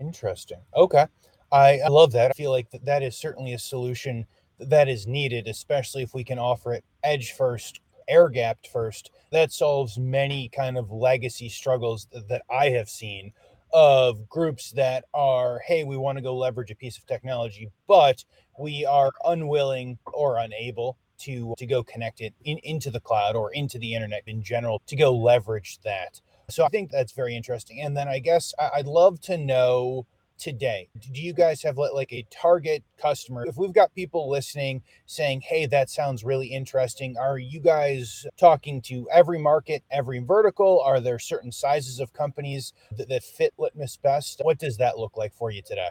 Interesting. 0.00 0.60
Okay. 0.74 1.04
I 1.52 1.86
love 1.86 2.12
that. 2.12 2.30
I 2.30 2.32
feel 2.32 2.50
like 2.50 2.68
that 2.70 3.02
is 3.02 3.18
certainly 3.18 3.52
a 3.52 3.58
solution 3.58 4.26
that 4.58 4.88
is 4.88 5.06
needed, 5.06 5.46
especially 5.46 6.02
if 6.02 6.14
we 6.14 6.24
can 6.24 6.38
offer 6.38 6.72
it 6.72 6.86
edge 7.04 7.32
first, 7.32 7.80
air 8.08 8.30
gapped 8.30 8.68
first. 8.68 9.10
That 9.30 9.52
solves 9.52 9.98
many 9.98 10.48
kind 10.48 10.78
of 10.78 10.90
legacy 10.90 11.50
struggles 11.50 12.06
that 12.12 12.40
I 12.50 12.70
have 12.70 12.88
seen 12.88 13.34
of 13.72 14.28
groups 14.28 14.72
that 14.72 15.04
are, 15.14 15.60
hey, 15.66 15.84
we 15.84 15.96
want 15.96 16.18
to 16.18 16.22
go 16.22 16.36
leverage 16.36 16.70
a 16.70 16.74
piece 16.74 16.96
of 16.98 17.06
technology, 17.06 17.70
but 17.86 18.24
we 18.58 18.84
are 18.84 19.12
unwilling 19.24 19.98
or 20.06 20.38
unable 20.38 20.96
to 21.18 21.54
to 21.58 21.66
go 21.66 21.82
connect 21.82 22.20
it 22.20 22.32
in, 22.44 22.58
into 22.58 22.90
the 22.90 23.00
cloud 23.00 23.34
or 23.34 23.52
into 23.52 23.78
the 23.78 23.94
internet 23.94 24.22
in 24.26 24.42
general 24.42 24.80
to 24.86 24.96
go 24.96 25.12
leverage 25.14 25.78
that. 25.84 26.20
So 26.48 26.64
I 26.64 26.68
think 26.68 26.90
that's 26.90 27.12
very 27.12 27.36
interesting. 27.36 27.80
And 27.82 27.96
then 27.96 28.08
I 28.08 28.20
guess 28.20 28.54
I'd 28.58 28.86
love 28.86 29.20
to 29.22 29.36
know 29.36 30.06
today? 30.38 30.88
Do 31.12 31.20
you 31.20 31.32
guys 31.32 31.62
have 31.62 31.78
like 31.78 32.12
a 32.12 32.26
target 32.30 32.82
customer? 33.00 33.44
If 33.46 33.56
we've 33.56 33.72
got 33.72 33.94
people 33.94 34.30
listening 34.30 34.82
saying 35.06 35.42
hey 35.42 35.66
that 35.66 35.90
sounds 35.90 36.24
really 36.24 36.46
interesting 36.46 37.16
are 37.18 37.38
you 37.38 37.60
guys 37.60 38.26
talking 38.38 38.80
to 38.82 39.08
every 39.12 39.38
market 39.38 39.82
every 39.90 40.20
vertical? 40.20 40.80
Are 40.80 41.00
there 41.00 41.18
certain 41.18 41.52
sizes 41.52 42.00
of 42.00 42.12
companies 42.12 42.72
that, 42.96 43.08
that 43.08 43.24
fit 43.24 43.52
litmus 43.58 43.96
best? 43.96 44.40
What 44.42 44.58
does 44.58 44.76
that 44.78 44.98
look 44.98 45.16
like 45.16 45.32
for 45.32 45.50
you 45.50 45.62
today? 45.62 45.88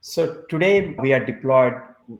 So 0.00 0.42
today 0.48 0.94
we 0.98 1.12
are 1.12 1.24
deployed 1.24 1.74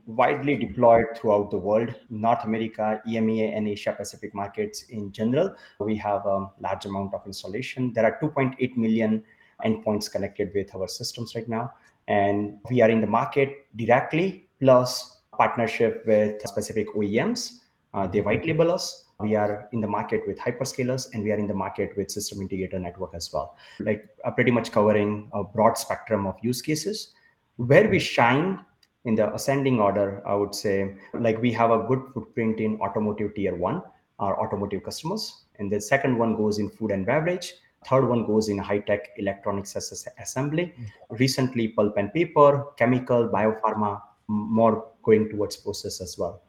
widely 0.05 0.55
deployed 0.55 1.05
throughout 1.17 1.51
the 1.51 1.57
world 1.57 1.93
north 2.09 2.45
america 2.45 3.01
emea 3.05 3.55
and 3.55 3.67
asia 3.67 3.91
pacific 3.91 4.33
markets 4.33 4.83
in 4.83 5.11
general. 5.11 5.53
We 5.79 5.97
have 5.97 6.25
a 6.25 6.49
large 6.61 6.85
amount 6.85 7.13
of 7.13 7.23
installation. 7.25 7.91
There 7.93 8.05
are 8.05 8.17
2.8 8.21 8.77
million 8.77 9.23
endpoints 9.65 10.11
connected 10.11 10.51
with 10.53 10.73
our 10.75 10.87
systems 10.87 11.35
right 11.35 11.47
now. 11.47 11.73
And 12.07 12.57
we 12.69 12.81
are 12.81 12.89
in 12.89 13.01
the 13.01 13.07
market 13.07 13.67
directly, 13.75 14.47
plus 14.59 15.21
partnership 15.37 16.03
with 16.05 16.41
specific 16.47 16.87
OEMs. 16.95 17.59
Uh, 17.93 18.07
they 18.07 18.21
white 18.21 18.45
label 18.45 18.71
us. 18.71 19.05
We 19.19 19.35
are 19.35 19.69
in 19.71 19.81
the 19.81 19.87
market 19.87 20.21
with 20.27 20.39
hyperscalers 20.39 21.13
and 21.13 21.23
we 21.23 21.31
are 21.31 21.37
in 21.37 21.47
the 21.47 21.53
market 21.53 21.95
with 21.95 22.09
system 22.09 22.39
integrator 22.39 22.79
network 22.81 23.13
as 23.13 23.31
well. 23.31 23.55
Like 23.79 24.07
uh, 24.25 24.31
pretty 24.31 24.51
much 24.51 24.71
covering 24.71 25.29
a 25.33 25.43
broad 25.43 25.77
spectrum 25.77 26.25
of 26.25 26.35
use 26.41 26.61
cases. 26.61 27.13
Where 27.57 27.87
we 27.87 27.99
shine 27.99 28.59
in 29.05 29.15
the 29.15 29.33
ascending 29.33 29.79
order, 29.79 30.21
I 30.25 30.35
would 30.35 30.55
say, 30.55 30.95
like 31.13 31.39
we 31.41 31.51
have 31.53 31.71
a 31.71 31.83
good 31.87 32.01
footprint 32.13 32.59
in 32.59 32.79
automotive 32.81 33.35
tier 33.35 33.55
one, 33.55 33.81
our 34.19 34.39
automotive 34.39 34.83
customers. 34.83 35.43
And 35.59 35.71
the 35.71 35.81
second 35.81 36.17
one 36.17 36.35
goes 36.35 36.59
in 36.59 36.69
food 36.69 36.91
and 36.91 37.05
beverage. 37.05 37.53
Third 37.87 38.07
one 38.07 38.25
goes 38.25 38.49
in 38.49 38.57
high 38.57 38.79
tech 38.79 39.09
electronics 39.17 39.75
assembly. 39.75 40.73
Mm-hmm. 40.73 41.15
Recently, 41.15 41.67
pulp 41.69 41.97
and 41.97 42.13
paper, 42.13 42.67
chemical, 42.77 43.27
biopharma, 43.27 44.01
more 44.27 44.87
going 45.03 45.29
towards 45.29 45.57
process 45.57 45.99
as 45.99 46.17
well. 46.17 46.41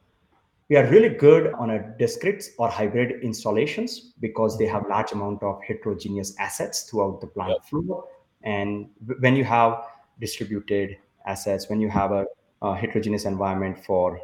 We 0.68 0.76
are 0.76 0.86
really 0.86 1.08
good 1.08 1.52
on 1.54 1.70
a 1.70 1.94
discrete 1.98 2.50
or 2.58 2.68
hybrid 2.68 3.22
installations 3.22 4.12
because 4.20 4.56
they 4.56 4.66
have 4.66 4.88
large 4.88 5.12
amount 5.12 5.42
of 5.42 5.60
heterogeneous 5.62 6.34
assets 6.38 6.84
throughout 6.84 7.20
the 7.20 7.26
plant 7.26 7.50
yep. 7.50 7.64
floor. 7.64 8.04
And 8.42 8.88
when 9.20 9.36
you 9.36 9.44
have 9.44 9.84
distributed 10.20 10.96
assets, 11.26 11.68
when 11.68 11.80
you 11.80 11.88
have 11.90 12.12
a, 12.12 12.26
a 12.62 12.74
heterogeneous 12.74 13.24
environment 13.24 13.84
for 13.84 14.20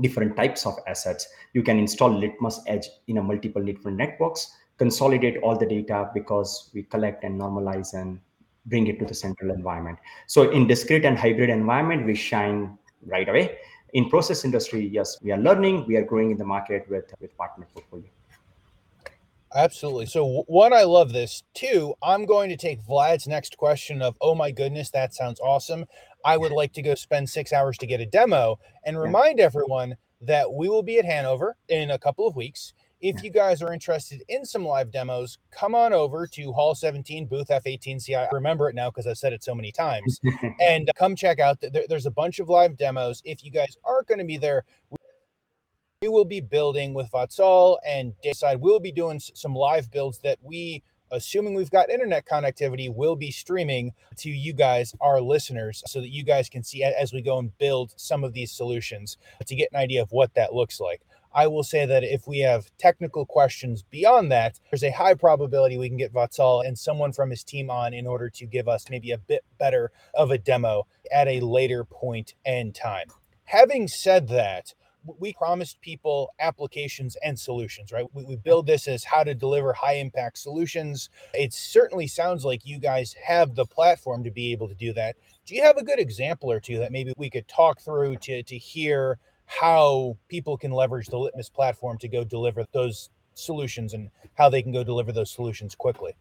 different 0.00 0.36
types 0.36 0.66
of 0.66 0.74
assets, 0.86 1.28
you 1.52 1.62
can 1.62 1.78
install 1.78 2.10
Litmus 2.10 2.60
Edge 2.66 2.88
in 3.06 3.18
a 3.18 3.22
multiple 3.22 3.62
different 3.62 3.96
networks, 3.96 4.54
consolidate 4.78 5.36
all 5.38 5.56
the 5.56 5.66
data 5.66 6.10
because 6.14 6.70
we 6.74 6.82
collect 6.82 7.24
and 7.24 7.40
normalize 7.40 7.94
and 7.94 8.20
bring 8.66 8.86
it 8.86 8.98
to 8.98 9.04
the 9.04 9.14
central 9.14 9.50
environment. 9.50 9.98
So 10.26 10.50
in 10.50 10.66
discrete 10.66 11.04
and 11.04 11.18
hybrid 11.18 11.50
environment, 11.50 12.06
we 12.06 12.14
shine 12.14 12.78
right 13.06 13.28
away. 13.28 13.58
In 13.92 14.08
process 14.08 14.44
industry, 14.44 14.86
yes, 14.86 15.18
we 15.22 15.32
are 15.32 15.38
learning, 15.38 15.86
we 15.86 15.96
are 15.96 16.04
growing 16.04 16.30
in 16.30 16.38
the 16.38 16.44
market 16.44 16.86
with, 16.88 17.12
with 17.20 17.36
partner 17.36 17.66
portfolio. 17.74 18.08
Absolutely. 19.54 20.06
So 20.06 20.44
one, 20.46 20.72
I 20.72 20.84
love 20.84 21.12
this. 21.12 21.42
Two, 21.52 21.94
I'm 22.02 22.24
going 22.24 22.48
to 22.48 22.56
take 22.56 22.80
Vlad's 22.80 23.26
next 23.28 23.58
question 23.58 24.00
of, 24.00 24.16
oh 24.22 24.34
my 24.34 24.50
goodness, 24.50 24.88
that 24.90 25.12
sounds 25.12 25.40
awesome. 25.40 25.84
I 26.24 26.38
would 26.38 26.52
like 26.52 26.72
to 26.74 26.82
go 26.82 26.94
spend 26.94 27.28
six 27.28 27.52
hours 27.52 27.76
to 27.78 27.86
get 27.86 28.00
a 28.00 28.06
demo 28.06 28.58
and 28.84 28.98
remind 28.98 29.40
everyone 29.40 29.96
that 30.22 30.50
we 30.50 30.68
will 30.68 30.82
be 30.82 30.98
at 30.98 31.04
Hannover 31.04 31.56
in 31.68 31.90
a 31.90 31.98
couple 31.98 32.26
of 32.26 32.36
weeks. 32.36 32.72
If 33.02 33.24
you 33.24 33.30
guys 33.30 33.62
are 33.62 33.72
interested 33.72 34.22
in 34.28 34.44
some 34.44 34.64
live 34.64 34.92
demos, 34.92 35.38
come 35.50 35.74
on 35.74 35.92
over 35.92 36.24
to 36.28 36.52
Hall 36.52 36.72
17, 36.72 37.26
booth 37.26 37.48
F18C. 37.48 38.16
I 38.16 38.26
I 38.26 38.28
remember 38.30 38.68
it 38.68 38.76
now 38.76 38.90
because 38.90 39.08
I've 39.08 39.18
said 39.18 39.32
it 39.32 39.42
so 39.42 39.56
many 39.56 39.72
times. 39.72 40.20
and 40.60 40.88
uh, 40.88 40.92
come 40.96 41.16
check 41.16 41.40
out. 41.40 41.58
There's 41.88 42.06
a 42.06 42.10
bunch 42.12 42.38
of 42.38 42.48
live 42.48 42.76
demos. 42.76 43.20
If 43.24 43.44
you 43.44 43.50
guys 43.50 43.76
aren't 43.84 44.06
going 44.06 44.20
to 44.20 44.24
be 44.24 44.38
there, 44.38 44.64
we 46.00 46.08
will 46.08 46.24
be 46.24 46.40
building 46.40 46.94
with 46.94 47.10
Vatsal 47.10 47.78
and 47.84 48.12
Dayside. 48.22 48.60
We'll 48.60 48.80
be 48.80 48.92
doing 48.92 49.18
some 49.18 49.54
live 49.54 49.90
builds 49.90 50.18
that 50.20 50.38
we, 50.40 50.84
assuming 51.10 51.54
we've 51.54 51.70
got 51.70 51.90
internet 51.90 52.24
connectivity, 52.24 52.94
will 52.94 53.16
be 53.16 53.32
streaming 53.32 53.92
to 54.18 54.30
you 54.30 54.52
guys, 54.52 54.94
our 55.00 55.20
listeners, 55.20 55.82
so 55.88 56.00
that 56.00 56.10
you 56.10 56.22
guys 56.22 56.48
can 56.48 56.62
see 56.62 56.84
as 56.84 57.12
we 57.12 57.20
go 57.20 57.38
and 57.38 57.56
build 57.58 57.94
some 57.96 58.22
of 58.22 58.32
these 58.32 58.52
solutions 58.52 59.18
to 59.44 59.56
get 59.56 59.68
an 59.72 59.80
idea 59.80 60.02
of 60.02 60.12
what 60.12 60.32
that 60.34 60.54
looks 60.54 60.78
like. 60.78 61.02
I 61.34 61.46
will 61.46 61.64
say 61.64 61.86
that 61.86 62.04
if 62.04 62.26
we 62.26 62.40
have 62.40 62.70
technical 62.78 63.24
questions 63.24 63.82
beyond 63.82 64.30
that, 64.32 64.60
there's 64.70 64.84
a 64.84 64.90
high 64.90 65.14
probability 65.14 65.78
we 65.78 65.88
can 65.88 65.96
get 65.96 66.12
Vatsal 66.12 66.66
and 66.66 66.78
someone 66.78 67.12
from 67.12 67.30
his 67.30 67.42
team 67.42 67.70
on 67.70 67.94
in 67.94 68.06
order 68.06 68.28
to 68.30 68.46
give 68.46 68.68
us 68.68 68.90
maybe 68.90 69.10
a 69.10 69.18
bit 69.18 69.44
better 69.58 69.90
of 70.14 70.30
a 70.30 70.38
demo 70.38 70.86
at 71.12 71.28
a 71.28 71.40
later 71.40 71.84
point 71.84 72.34
and 72.44 72.74
time. 72.74 73.06
Having 73.44 73.88
said 73.88 74.28
that, 74.28 74.74
we 75.18 75.32
promised 75.32 75.80
people 75.80 76.32
applications 76.38 77.16
and 77.24 77.38
solutions, 77.38 77.92
right? 77.92 78.06
We, 78.12 78.24
we, 78.24 78.36
build 78.36 78.66
this 78.66 78.86
as 78.86 79.04
how 79.04 79.24
to 79.24 79.34
deliver 79.34 79.72
high 79.72 79.94
impact 79.94 80.38
solutions. 80.38 81.10
It 81.34 81.52
certainly 81.52 82.06
sounds 82.06 82.44
like 82.44 82.64
you 82.64 82.78
guys 82.78 83.14
have 83.24 83.54
the 83.54 83.66
platform 83.66 84.22
to 84.24 84.30
be 84.30 84.52
able 84.52 84.68
to 84.68 84.74
do 84.74 84.92
that. 84.92 85.16
Do 85.44 85.56
you 85.56 85.62
have 85.62 85.76
a 85.76 85.84
good 85.84 85.98
example 85.98 86.52
or 86.52 86.60
two 86.60 86.78
that 86.78 86.92
maybe 86.92 87.12
we 87.16 87.30
could 87.30 87.48
talk 87.48 87.80
through 87.80 88.16
to, 88.16 88.42
to 88.44 88.56
hear 88.56 89.18
how 89.46 90.16
people 90.28 90.56
can 90.56 90.70
leverage 90.70 91.08
the 91.08 91.18
Litmus 91.18 91.48
platform 91.48 91.98
to 91.98 92.08
go 92.08 92.24
deliver 92.24 92.64
those 92.72 93.10
solutions 93.34 93.94
and 93.94 94.10
how 94.34 94.48
they 94.48 94.62
can 94.62 94.72
go 94.72 94.84
deliver 94.84 95.12
those 95.12 95.30
solutions 95.30 95.74
quickly. 95.74 96.14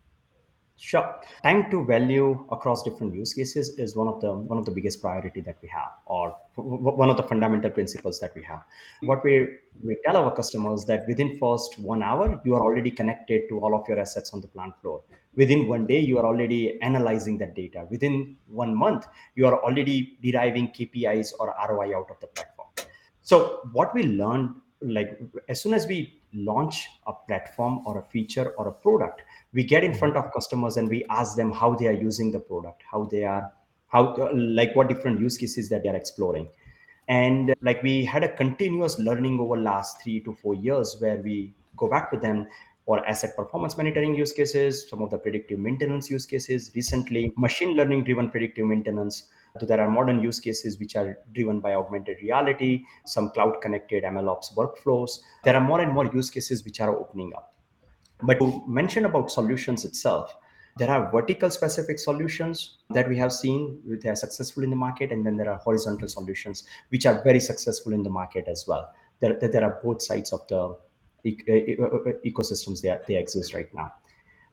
Sure. 0.83 1.15
Time 1.43 1.69
to 1.69 1.85
value 1.85 2.43
across 2.49 2.81
different 2.81 3.13
use 3.13 3.35
cases 3.35 3.77
is 3.77 3.95
one 3.95 4.07
of 4.07 4.19
the 4.19 4.33
one 4.33 4.57
of 4.57 4.65
the 4.65 4.71
biggest 4.71 4.99
priority 4.99 5.39
that 5.41 5.57
we 5.61 5.67
have, 5.69 5.91
or 6.07 6.35
one 6.55 7.07
of 7.07 7.17
the 7.17 7.23
fundamental 7.23 7.69
principles 7.69 8.19
that 8.19 8.33
we 8.35 8.41
have. 8.41 8.63
What 9.01 9.23
we 9.23 9.47
we 9.83 9.97
tell 10.03 10.17
our 10.17 10.35
customers 10.35 10.83
that 10.85 11.07
within 11.07 11.37
first 11.37 11.77
one 11.77 12.01
hour 12.01 12.41
you 12.43 12.55
are 12.55 12.61
already 12.61 12.89
connected 12.89 13.47
to 13.49 13.59
all 13.59 13.75
of 13.75 13.87
your 13.87 13.99
assets 13.99 14.33
on 14.33 14.41
the 14.41 14.47
plant 14.47 14.73
floor. 14.81 15.03
Within 15.35 15.67
one 15.67 15.85
day 15.85 15.99
you 15.99 16.17
are 16.17 16.25
already 16.25 16.81
analyzing 16.81 17.37
that 17.37 17.53
data. 17.53 17.85
Within 17.91 18.35
one 18.47 18.73
month 18.73 19.05
you 19.35 19.45
are 19.45 19.63
already 19.63 20.17
deriving 20.23 20.69
KPIs 20.69 21.33
or 21.39 21.53
ROI 21.69 21.95
out 21.95 22.09
of 22.09 22.19
the 22.21 22.27
platform 22.27 22.60
so 23.23 23.61
what 23.71 23.93
we 23.93 24.03
learned, 24.03 24.55
like 24.81 25.19
as 25.47 25.61
soon 25.61 25.73
as 25.73 25.85
we 25.87 26.19
launch 26.33 26.87
a 27.07 27.13
platform 27.13 27.81
or 27.85 27.99
a 27.99 28.03
feature 28.03 28.49
or 28.57 28.67
a 28.67 28.71
product, 28.71 29.21
we 29.53 29.63
get 29.63 29.83
in 29.83 29.91
mm-hmm. 29.91 29.99
front 29.99 30.17
of 30.17 30.33
customers 30.33 30.77
and 30.77 30.89
we 30.89 31.05
ask 31.09 31.35
them 31.35 31.51
how 31.51 31.75
they 31.75 31.87
are 31.87 31.93
using 31.93 32.31
the 32.31 32.39
product, 32.39 32.81
how 32.89 33.03
they 33.05 33.23
are, 33.23 33.51
how 33.87 34.13
uh, 34.15 34.31
like 34.33 34.75
what 34.75 34.87
different 34.87 35.19
use 35.19 35.37
cases 35.37 35.69
that 35.69 35.83
they're 35.83 35.95
exploring. 35.95 36.47
And 37.07 37.53
like 37.61 37.83
we 37.83 38.05
had 38.05 38.23
a 38.23 38.29
continuous 38.29 38.97
learning 38.97 39.39
over 39.39 39.57
last 39.57 40.01
three 40.01 40.21
to 40.21 40.33
four 40.33 40.55
years 40.55 40.95
where 40.99 41.17
we 41.17 41.53
go 41.75 41.89
back 41.89 42.09
to 42.11 42.17
them 42.17 42.47
for 42.85 43.05
asset 43.07 43.35
performance 43.35 43.77
monitoring 43.77 44.15
use 44.15 44.31
cases, 44.31 44.89
some 44.89 45.01
of 45.01 45.09
the 45.11 45.17
predictive 45.17 45.59
maintenance 45.59 46.09
use 46.09 46.25
cases, 46.25 46.71
recently 46.75 47.33
machine 47.37 47.75
learning 47.75 48.03
driven 48.03 48.29
predictive 48.29 48.65
maintenance, 48.65 49.25
so 49.59 49.65
there 49.65 49.81
are 49.81 49.89
modern 49.89 50.21
use 50.21 50.39
cases 50.39 50.79
which 50.79 50.95
are 50.95 51.17
driven 51.33 51.59
by 51.59 51.73
augmented 51.73 52.17
reality, 52.21 52.85
some 53.05 53.29
cloud 53.31 53.61
connected 53.61 54.03
MLOps 54.03 54.55
workflows. 54.55 55.19
There 55.43 55.55
are 55.55 55.61
more 55.61 55.81
and 55.81 55.91
more 55.91 56.05
use 56.13 56.29
cases 56.29 56.63
which 56.63 56.79
are 56.79 56.95
opening 56.95 57.33
up. 57.35 57.53
But 58.23 58.39
to 58.39 58.63
mention 58.67 59.05
about 59.05 59.31
solutions 59.31 59.83
itself, 59.83 60.35
there 60.77 60.89
are 60.89 61.11
vertical 61.11 61.49
specific 61.49 61.99
solutions 61.99 62.77
that 62.91 63.07
we 63.09 63.17
have 63.17 63.33
seen 63.33 63.79
they 63.85 64.09
are 64.09 64.15
successful 64.15 64.63
in 64.63 64.69
the 64.69 64.75
market 64.75 65.11
and 65.11 65.25
then 65.25 65.35
there 65.35 65.49
are 65.49 65.57
horizontal 65.57 66.07
solutions 66.07 66.63
which 66.89 67.05
are 67.05 67.21
very 67.23 67.39
successful 67.39 67.93
in 67.93 68.03
the 68.03 68.09
market 68.09 68.47
as 68.47 68.65
well 68.67 68.93
there, 69.19 69.37
there 69.37 69.63
are 69.63 69.79
both 69.83 70.01
sides 70.01 70.31
of 70.31 70.47
the 70.47 70.77
ecosystems 72.25 72.81
that 72.81 73.05
they 73.05 73.15
exist 73.15 73.53
right 73.53 73.73
now 73.73 73.91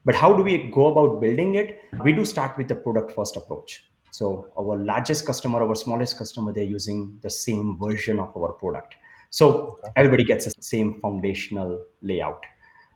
but 0.05 0.15
how 0.15 0.33
do 0.33 0.43
we 0.43 0.65
go 0.71 0.89
about 0.89 1.21
building 1.21 1.55
it 1.55 1.83
we 2.03 2.13
do 2.13 2.25
start 2.25 2.57
with 2.59 2.69
the 2.69 2.75
product 2.75 3.13
first 3.13 3.37
approach 3.37 3.85
so 4.11 4.49
our 4.59 4.77
largest 4.77 5.27
customer, 5.27 5.63
our 5.63 5.75
smallest 5.75 6.19
customer, 6.19 6.53
they're 6.53 6.65
using 6.65 7.19
the 7.23 7.31
same 7.31 7.79
version 7.79 8.19
of 8.19 8.37
our 8.37 8.53
product. 8.53 8.95
So 9.31 9.79
everybody 9.97 10.25
gets 10.25 10.47
the 10.47 10.63
same 10.63 11.01
foundational 11.01 11.85
layout. 12.03 12.45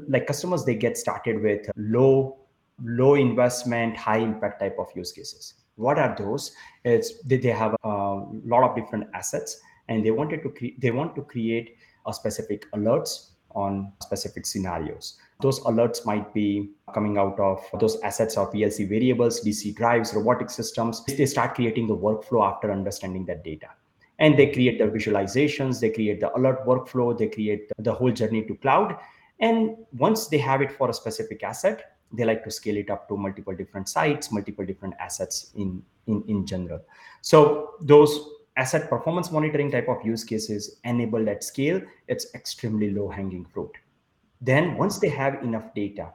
Like 0.09 0.26
customers, 0.26 0.64
they 0.64 0.75
get 0.75 0.97
started 0.97 1.42
with 1.42 1.69
low, 1.76 2.38
low 2.83 3.14
investment, 3.14 3.97
high 3.97 4.19
impact 4.19 4.61
type 4.61 4.76
of 4.78 4.88
use 4.97 5.12
cases. 5.12 5.54
What 5.76 5.99
are 5.99 6.14
those? 6.16 6.52
It's 6.85 7.23
they, 7.23 7.37
they 7.37 7.50
have 7.50 7.76
a 7.85 7.88
lot 7.88 8.69
of 8.69 8.76
different 8.76 9.09
assets 9.14 9.61
and 9.88 10.04
they 10.04 10.11
wanted 10.11 10.42
to 10.42 10.50
create 10.50 10.81
they 10.81 10.90
want 10.90 11.14
to 11.16 11.23
create 11.23 11.76
a 12.07 12.12
specific 12.12 12.71
alerts 12.73 13.31
on 13.54 13.92
specific 14.02 14.47
scenarios. 14.47 15.19
Those 15.41 15.61
alerts 15.61 16.05
might 16.07 16.33
be 16.33 16.71
coming 16.95 17.19
out 17.19 17.39
of 17.41 17.65
those 17.81 18.01
assets 18.01 18.37
of 18.37 18.53
PLC 18.53 18.89
variables, 18.89 19.45
DC 19.45 19.75
drives, 19.75 20.15
robotic 20.15 20.51
systems. 20.51 21.05
They 21.05 21.27
start 21.27 21.55
creating 21.55 21.89
the 21.89 21.97
workflow 21.97 22.49
after 22.49 22.71
understanding 22.71 23.25
that 23.27 23.43
data. 23.43 23.69
And 24.19 24.39
they 24.39 24.53
create 24.53 24.79
the 24.79 24.85
visualizations, 24.85 25.81
they 25.81 25.91
create 25.91 26.21
the 26.21 26.37
alert 26.37 26.65
workflow, 26.65 27.17
they 27.17 27.29
create 27.29 27.73
the 27.79 27.93
whole 27.93 28.12
journey 28.12 28.43
to 28.45 28.55
cloud. 28.57 28.97
And 29.41 29.77
once 29.93 30.29
they 30.29 30.39
have 30.39 30.62
it 30.62 30.71
for 30.71 30.91
a 30.91 30.95
specific 30.95 31.43
asset, 31.43 31.97
they 32.12 32.25
like 32.25 32.45
to 32.45 32.51
scale 32.51 32.77
it 32.77 32.91
up 32.91 33.09
to 33.09 33.17
multiple 33.17 33.55
different 33.55 33.89
sites, 33.89 34.31
multiple 34.31 34.65
different 34.65 34.95
assets 35.01 35.51
in, 35.57 35.83
in, 36.07 36.23
in 36.29 36.47
general. 36.47 36.81
So 37.23 37.75
those 37.81 38.29
asset 38.57 38.89
performance 38.89 39.31
monitoring 39.31 39.71
type 39.71 39.89
of 39.89 40.05
use 40.05 40.25
cases 40.25 40.77
enabled 40.85 41.29
at 41.29 41.43
scale, 41.43 41.81
it's 42.09 42.35
extremely 42.35 42.91
low 42.91 43.09
hanging 43.09 43.45
fruit. 43.45 43.73
Then 44.42 44.76
once 44.76 44.99
they 44.99 45.08
have 45.08 45.42
enough 45.44 45.72
data, 45.72 46.12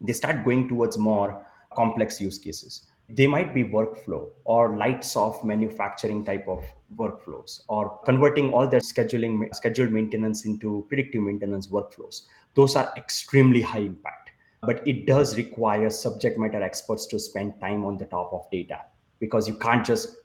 they 0.00 0.14
start 0.14 0.44
going 0.46 0.66
towards 0.66 0.96
more 0.96 1.46
complex 1.74 2.18
use 2.18 2.38
cases. 2.38 2.86
They 3.10 3.26
might 3.26 3.52
be 3.52 3.64
workflow 3.64 4.30
or 4.44 4.78
light 4.78 5.04
soft 5.04 5.44
manufacturing 5.44 6.24
type 6.24 6.48
of 6.48 6.64
workflows 6.96 7.60
or 7.68 7.98
converting 8.06 8.54
all 8.54 8.66
their 8.66 8.80
scheduling 8.80 9.54
scheduled 9.54 9.92
maintenance 9.92 10.46
into 10.46 10.86
predictive 10.88 11.22
maintenance 11.22 11.66
workflows. 11.66 12.22
Those 12.54 12.76
are 12.76 12.90
extremely 12.96 13.60
high 13.60 13.80
impact, 13.80 14.30
but 14.62 14.86
it 14.88 15.06
does 15.06 15.36
require 15.36 15.90
subject 15.90 16.38
matter 16.38 16.62
experts 16.62 17.06
to 17.08 17.18
spend 17.18 17.60
time 17.60 17.84
on 17.84 17.98
the 17.98 18.06
top 18.06 18.32
of 18.32 18.50
data 18.50 18.80
because 19.20 19.46
you 19.46 19.56
can't 19.56 19.84
just 19.84 20.16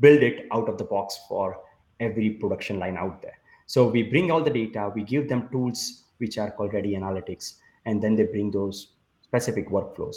build 0.00 0.20
it 0.20 0.48
out 0.50 0.68
of 0.68 0.78
the 0.78 0.84
box 0.84 1.20
for 1.28 1.58
every 2.00 2.30
production 2.30 2.80
line 2.80 2.96
out 2.96 3.22
there. 3.22 3.38
So 3.66 3.88
we 3.88 4.02
bring 4.02 4.32
all 4.32 4.42
the 4.42 4.50
data, 4.50 4.90
we 4.92 5.04
give 5.04 5.28
them 5.28 5.48
tools 5.52 6.05
which 6.18 6.38
are 6.38 6.50
called 6.50 6.74
ready 6.74 6.94
analytics, 6.94 7.54
and 7.84 8.02
then 8.02 8.16
they 8.16 8.24
bring 8.24 8.50
those 8.50 8.92
specific 9.22 9.68
workflows. 9.70 10.16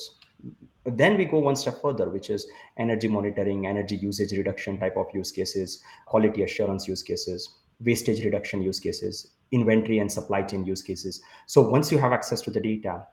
then 0.85 1.17
we 1.17 1.25
go 1.25 1.39
one 1.39 1.55
step 1.55 1.81
further, 1.81 2.09
which 2.09 2.29
is 2.29 2.47
energy 2.77 3.07
monitoring, 3.07 3.67
energy 3.67 3.95
usage 3.97 4.31
reduction 4.31 4.79
type 4.79 4.97
of 4.97 5.07
use 5.13 5.31
cases, 5.31 5.83
quality 6.05 6.43
assurance 6.43 6.87
use 6.87 7.03
cases, 7.03 7.57
wastage 7.81 8.23
reduction 8.23 8.61
use 8.61 8.79
cases, 8.79 9.31
inventory 9.51 9.99
and 9.99 10.11
supply 10.11 10.41
chain 10.41 10.65
use 10.65 10.81
cases. 10.81 11.21
So 11.47 11.61
once 11.61 11.91
you 11.91 11.97
have 11.97 12.13
access 12.13 12.41
to 12.41 12.51
the 12.51 12.59
data, 12.59 13.05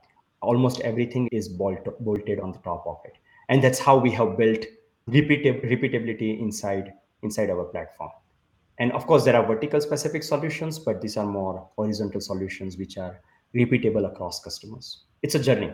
almost 0.43 0.81
everything 0.81 1.29
is 1.33 1.49
bolt- 1.49 1.99
bolted 2.01 2.41
on 2.41 2.53
the 2.53 2.59
top 2.59 2.87
of 2.87 2.99
it. 3.05 3.17
And 3.49 3.63
that's 3.63 3.79
how 3.79 3.97
we 3.99 4.11
have 4.13 4.37
built 4.37 4.65
repeatab- 5.09 5.65
repeatability 5.65 6.41
inside 6.41 6.93
inside 7.23 7.51
our 7.51 7.65
platform. 7.65 8.11
And 8.79 8.93
of 8.93 9.07
course, 9.07 9.25
there 9.25 9.37
are 9.37 9.47
vertical 9.47 9.81
specific 9.81 10.23
solutions, 10.23 10.79
but 10.79 11.01
these 11.01 11.17
are 11.17 11.27
more 11.27 11.69
horizontal 11.77 12.21
solutions 12.21 12.77
which 12.77 12.99
are 12.99 13.21
repeatable 13.55 14.07
across 14.07 14.43
customers. 14.43 15.05
It's 15.23 15.35
a 15.35 15.39
journey. 15.39 15.73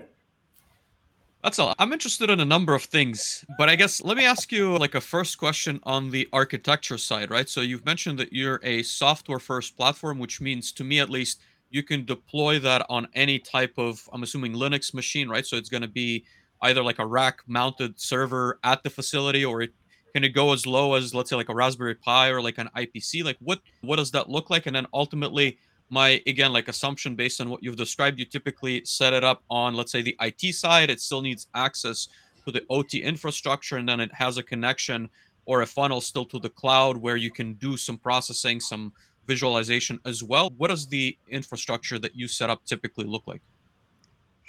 That's 1.43 1.59
all. 1.59 1.75
I'm 1.81 1.93
interested 1.93 2.31
in 2.31 2.39
a 2.39 2.45
number 2.45 2.73
of 2.73 2.85
things, 2.85 3.45
but 3.59 3.69
I 3.69 3.75
guess 3.75 4.01
let 4.01 4.17
me 4.17 4.25
ask 4.25 4.53
you 4.53 4.79
like 4.79 4.95
a 4.95 5.01
first 5.01 5.39
question 5.39 5.81
on 5.83 6.09
the 6.09 6.29
architecture 6.33 6.99
side, 6.99 7.33
right? 7.33 7.49
So 7.49 7.63
you've 7.63 7.85
mentioned 7.85 8.17
that 8.21 8.33
you're 8.33 8.61
a 8.63 8.85
software 8.85 9.41
first 9.41 9.77
platform, 9.77 10.21
which 10.21 10.41
means 10.41 10.71
to 10.73 10.85
me 10.85 11.01
at 11.01 11.11
least 11.11 11.41
you 11.71 11.83
can 11.83 12.05
deploy 12.05 12.61
that 12.61 12.87
on 12.89 13.09
any 13.15 13.41
type 13.41 13.75
of 13.77 14.09
I'm 14.13 14.23
assuming 14.23 14.53
Linux 14.53 14.95
machine, 14.95 15.29
right? 15.29 15.45
So 15.45 15.57
it's 15.57 15.69
going 15.69 15.83
to 15.83 15.89
be 15.89 16.25
either 16.61 16.83
like 16.83 17.01
a 17.01 17.07
rack 17.07 17.41
mounted 17.49 17.99
server 17.99 18.61
at 18.63 18.85
the 18.85 18.91
facility 18.91 19.45
or 19.45 19.63
it 19.63 19.73
can 20.15 20.25
it 20.25 20.31
go 20.31 20.53
as 20.53 20.67
low 20.67 20.95
as 20.95 21.15
let's 21.15 21.31
say 21.31 21.37
like 21.37 21.49
a 21.49 21.55
Raspberry 21.55 21.95
Pi 21.95 22.29
or 22.29 22.43
like 22.43 22.59
an 22.59 22.69
IPC? 22.77 23.25
Like 23.25 23.39
what 23.41 23.61
what 23.81 23.97
does 23.97 24.11
that 24.13 24.29
look 24.29 24.51
like? 24.51 24.67
And 24.67 24.77
then 24.77 24.87
ultimately 24.93 25.59
my 25.93 26.23
again 26.27 26.55
like 26.55 26.69
assumption 26.69 27.15
based 27.15 27.39
on 27.41 27.51
what 27.51 27.63
you've 27.63 27.77
described 27.77 28.19
you 28.19 28.25
typically 28.25 28.83
set 28.87 29.13
it 29.13 29.23
up 29.23 29.43
on 29.51 29.75
let's 29.75 29.93
say 29.93 30.01
the 30.01 30.17
IT 30.23 30.55
side 30.55 30.89
it 30.89 31.03
still 31.03 31.21
needs 31.21 31.49
access 31.55 32.09
to 32.47 32.51
the 32.51 32.65
OT 32.71 33.03
infrastructure 33.03 33.77
and 33.77 33.87
then 33.87 34.01
it 34.01 34.13
has 34.15 34.39
a 34.39 34.43
connection 34.43 35.09
or 35.45 35.61
a 35.61 35.67
funnel 35.67 36.01
still 36.01 36.25
to 36.25 36.39
the 36.39 36.49
cloud 36.49 36.97
where 36.97 37.17
you 37.17 37.31
can 37.31 37.53
do 37.55 37.77
some 37.77 37.99
processing 37.99 38.59
some 38.59 38.91
visualization 39.27 40.01
as 40.07 40.23
well 40.23 40.51
what 40.57 40.69
does 40.69 40.87
the 40.87 41.15
infrastructure 41.29 41.99
that 41.99 42.17
you 42.17 42.27
set 42.27 42.49
up 42.49 42.65
typically 42.65 43.05
look 43.05 43.25
like 43.27 43.43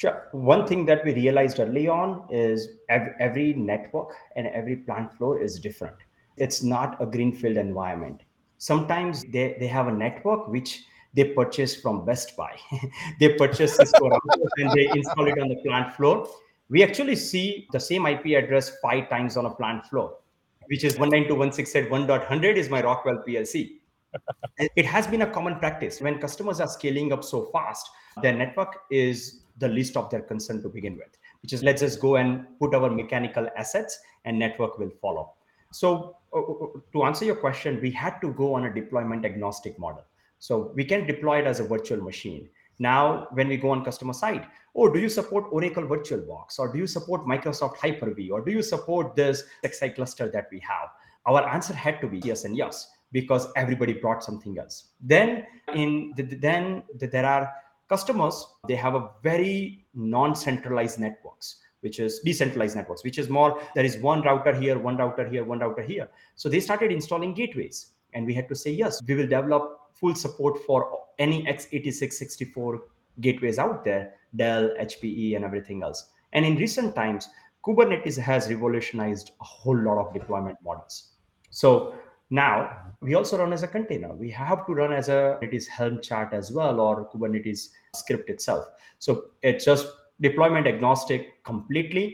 Sure. 0.04 0.28
One 0.34 0.68
thing 0.68 0.86
that 0.88 1.06
we 1.06 1.14
realized 1.14 1.62
early 1.62 1.88
on 1.88 2.28
is 2.30 2.68
every 2.90 3.54
network 3.54 4.10
and 4.36 4.48
every 4.48 4.76
plant 4.76 5.14
floor 5.14 5.42
is 5.42 5.62
different. 5.62 5.96
It's 6.36 6.62
not 6.62 7.02
a 7.02 7.06
greenfield 7.06 7.56
environment. 7.56 8.24
Sometimes 8.58 9.24
they, 9.32 9.56
they 9.62 9.68
have 9.68 9.88
a 9.88 9.94
network 9.94 10.50
which 10.50 10.84
they 11.14 11.24
purchase 11.24 11.78
from 11.78 12.04
Best 12.04 12.36
Buy. 12.36 12.54
they 13.22 13.30
purchase 13.36 13.78
Cisco 13.78 14.10
routers 14.10 14.50
and 14.58 14.72
they 14.72 14.90
install 14.94 15.26
it 15.28 15.40
on 15.40 15.48
the 15.48 15.56
plant 15.66 15.94
floor. 15.94 16.28
We 16.68 16.84
actually 16.84 17.16
see 17.16 17.70
the 17.72 17.80
same 17.80 18.06
IP 18.06 18.26
address 18.44 18.76
five 18.82 19.08
times 19.08 19.38
on 19.38 19.46
a 19.46 19.56
plant 19.56 19.86
floor, 19.86 20.18
which 20.66 20.84
is 20.84 20.98
192.168.1.100 20.98 22.58
is 22.58 22.70
my 22.70 22.84
Rockwell 22.84 23.24
PLC. 23.26 23.78
it 24.58 24.86
has 24.86 25.08
been 25.08 25.22
a 25.22 25.32
common 25.32 25.60
practice 25.60 26.02
when 26.02 26.20
customers 26.20 26.60
are 26.60 26.68
scaling 26.68 27.14
up 27.14 27.24
so 27.24 27.46
fast, 27.54 27.90
their 28.22 28.34
network 28.34 28.82
is 28.92 29.43
the 29.58 29.68
least 29.68 29.98
of 29.98 30.10
their 30.10 30.22
concern 30.22 30.62
to 30.64 30.70
begin 30.70 30.96
with, 30.96 31.18
which 31.42 31.54
is 31.54 31.64
let's 31.64 31.82
just 31.82 32.00
go 32.00 32.16
and 32.16 32.46
put 32.60 32.74
our 32.74 32.90
mechanical 32.90 33.48
assets 33.56 34.00
and 34.26 34.38
network 34.38 34.80
will 34.80 34.92
follow. 35.02 35.34
So 35.72 36.18
uh, 36.34 36.40
uh 36.40 36.68
to 36.94 37.04
answer 37.04 37.26
your 37.26 37.36
question, 37.36 37.80
we 37.82 37.92
had 37.92 38.20
to 38.22 38.34
go 38.34 38.54
on 38.54 38.66
a 38.66 38.74
deployment 38.74 39.26
agnostic 39.26 39.78
model. 39.80 40.04
So 40.40 40.72
we 40.76 40.84
can 40.84 41.08
deploy 41.08 41.40
it 41.40 41.48
as 41.48 41.60
a 41.60 41.64
virtual 41.64 42.02
machine. 42.02 42.50
Now, 42.80 43.28
when 43.32 43.48
we 43.48 43.58
go 43.58 43.70
on 43.70 43.86
customer 43.86 44.14
side, 44.14 44.46
oh, 44.76 44.92
do 44.92 45.00
you 45.00 45.10
support 45.10 45.46
Oracle 45.52 45.84
VirtualBox 45.84 46.60
or 46.60 46.72
do 46.72 46.80
you 46.80 46.88
support 46.88 47.26
Microsoft 47.26 47.78
Hyper-V 47.78 48.32
or 48.32 48.42
do 48.44 48.52
you 48.52 48.62
support 48.62 49.16
this 49.16 49.44
XI 49.66 49.90
cluster 49.90 50.30
that 50.30 50.48
we 50.52 50.60
have? 50.60 50.90
Our 51.26 51.48
answer 51.48 51.74
had 51.74 52.02
to 52.02 52.08
be 52.08 52.20
yes 52.20 52.44
and 52.44 52.58
yes 52.58 52.90
because 53.14 53.48
everybody 53.56 53.94
brought 53.94 54.24
something 54.24 54.58
else. 54.58 54.88
Then 55.00 55.46
in 55.74 56.14
the, 56.18 56.24
then 56.24 56.84
the, 56.98 57.08
there 57.08 57.26
are 57.26 57.54
customers 57.90 58.46
they 58.68 58.76
have 58.76 58.96
a 58.96 59.10
very 59.22 59.86
non-centralized 59.94 61.00
networks 61.00 61.58
which 61.82 62.00
is 62.00 62.20
decentralized 62.20 62.76
networks 62.76 63.04
which 63.04 63.18
is 63.18 63.30
more 63.30 63.62
there 63.76 63.86
is 63.86 63.98
one 63.98 64.22
router 64.22 64.54
here 64.56 64.78
one 64.80 64.98
router 64.98 65.28
here 65.28 65.44
one 65.44 65.60
router 65.60 65.82
here. 65.82 66.10
So 66.36 66.50
they 66.50 66.60
started 66.60 66.92
installing 66.92 67.34
gateways 67.34 67.88
and 68.14 68.26
we 68.26 68.34
had 68.34 68.48
to 68.50 68.56
say 68.56 68.72
yes 68.72 69.02
we 69.08 69.16
will 69.16 69.28
develop 69.28 69.80
full 69.94 70.16
support 70.16 70.60
for 70.66 71.00
any 71.20 71.44
x86 71.46 72.14
64 72.14 72.82
gateways 73.22 73.60
out 73.60 73.84
there 73.84 74.14
dell 74.36 74.70
hpe 74.80 75.36
and 75.36 75.46
everything 75.46 75.84
else. 75.84 76.10
And 76.32 76.46
in 76.46 76.56
recent 76.56 76.96
times 76.96 77.30
kubernetes 77.66 78.18
has 78.18 78.50
revolutionized 78.50 79.32
a 79.42 79.44
whole 79.44 79.78
lot 79.78 79.98
of 80.00 80.14
deployment 80.14 80.58
models. 80.64 81.12
So 81.50 81.96
now 82.42 82.54
we 83.02 83.16
also 83.20 83.38
run 83.38 83.54
as 83.58 83.64
a 83.64 83.68
container 83.68 84.12
we 84.26 84.30
have 84.42 84.66
to 84.68 84.74
run 84.82 84.94
as 85.00 85.10
a 85.10 85.22
it 85.42 85.54
is 85.54 85.68
helm 85.68 86.02
chart 86.08 86.34
as 86.42 86.52
well 86.58 86.80
or 86.86 86.94
kubernetes 87.12 87.70
script 88.02 88.30
itself 88.36 88.66
so 89.00 89.26
it's 89.42 89.66
just 89.72 89.88
deployment 90.28 90.68
agnostic 90.74 91.44
completely 91.52 92.06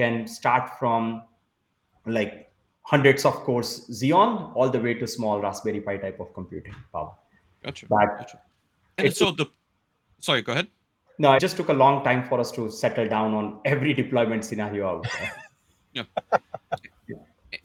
can 0.00 0.26
start 0.26 0.78
from 0.78 1.22
like 2.06 2.50
hundreds 2.82 3.24
of 3.24 3.34
cores 3.46 3.86
Xeon 3.90 4.52
all 4.56 4.68
the 4.68 4.80
way 4.80 4.94
to 4.94 5.06
small 5.06 5.40
Raspberry 5.40 5.80
Pi 5.80 5.96
type 5.98 6.18
of 6.20 6.32
computing 6.34 6.74
power. 6.92 7.12
Gotcha. 7.62 7.86
But 7.88 8.18
gotcha. 8.18 8.40
And 8.98 9.14
so 9.14 9.30
the 9.30 9.46
sorry, 10.20 10.42
go 10.42 10.52
ahead. 10.52 10.68
No, 11.18 11.32
it 11.34 11.40
just 11.40 11.56
took 11.56 11.68
a 11.68 11.78
long 11.84 12.02
time 12.02 12.26
for 12.28 12.40
us 12.40 12.50
to 12.52 12.70
settle 12.70 13.06
down 13.06 13.34
on 13.34 13.60
every 13.64 13.92
deployment 13.92 14.44
scenario 14.44 14.88
out 14.88 15.06
there. 15.12 15.32
yeah. 15.92 16.38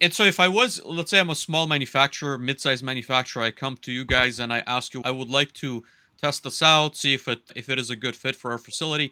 And 0.01 0.13
so 0.13 0.23
if 0.23 0.39
I 0.39 0.47
was, 0.47 0.81
let's 0.83 1.09
say 1.09 1.19
I'm 1.19 1.29
a 1.29 1.35
small 1.35 1.67
manufacturer, 1.67 2.37
mid-sized 2.37 2.83
manufacturer, 2.83 3.43
I 3.43 3.51
come 3.51 3.77
to 3.77 3.91
you 3.91 4.05
guys 4.05 4.39
and 4.39 4.51
I 4.51 4.63
ask 4.67 4.93
you, 4.93 5.01
I 5.05 5.11
would 5.11 5.29
like 5.29 5.53
to 5.53 5.83
test 6.21 6.43
this 6.43 6.61
out, 6.61 6.95
see 6.95 7.13
if 7.13 7.27
it 7.27 7.39
if 7.55 7.69
it 7.69 7.79
is 7.79 7.89
a 7.89 7.95
good 7.95 8.15
fit 8.15 8.35
for 8.35 8.51
our 8.51 8.57
facility 8.57 9.11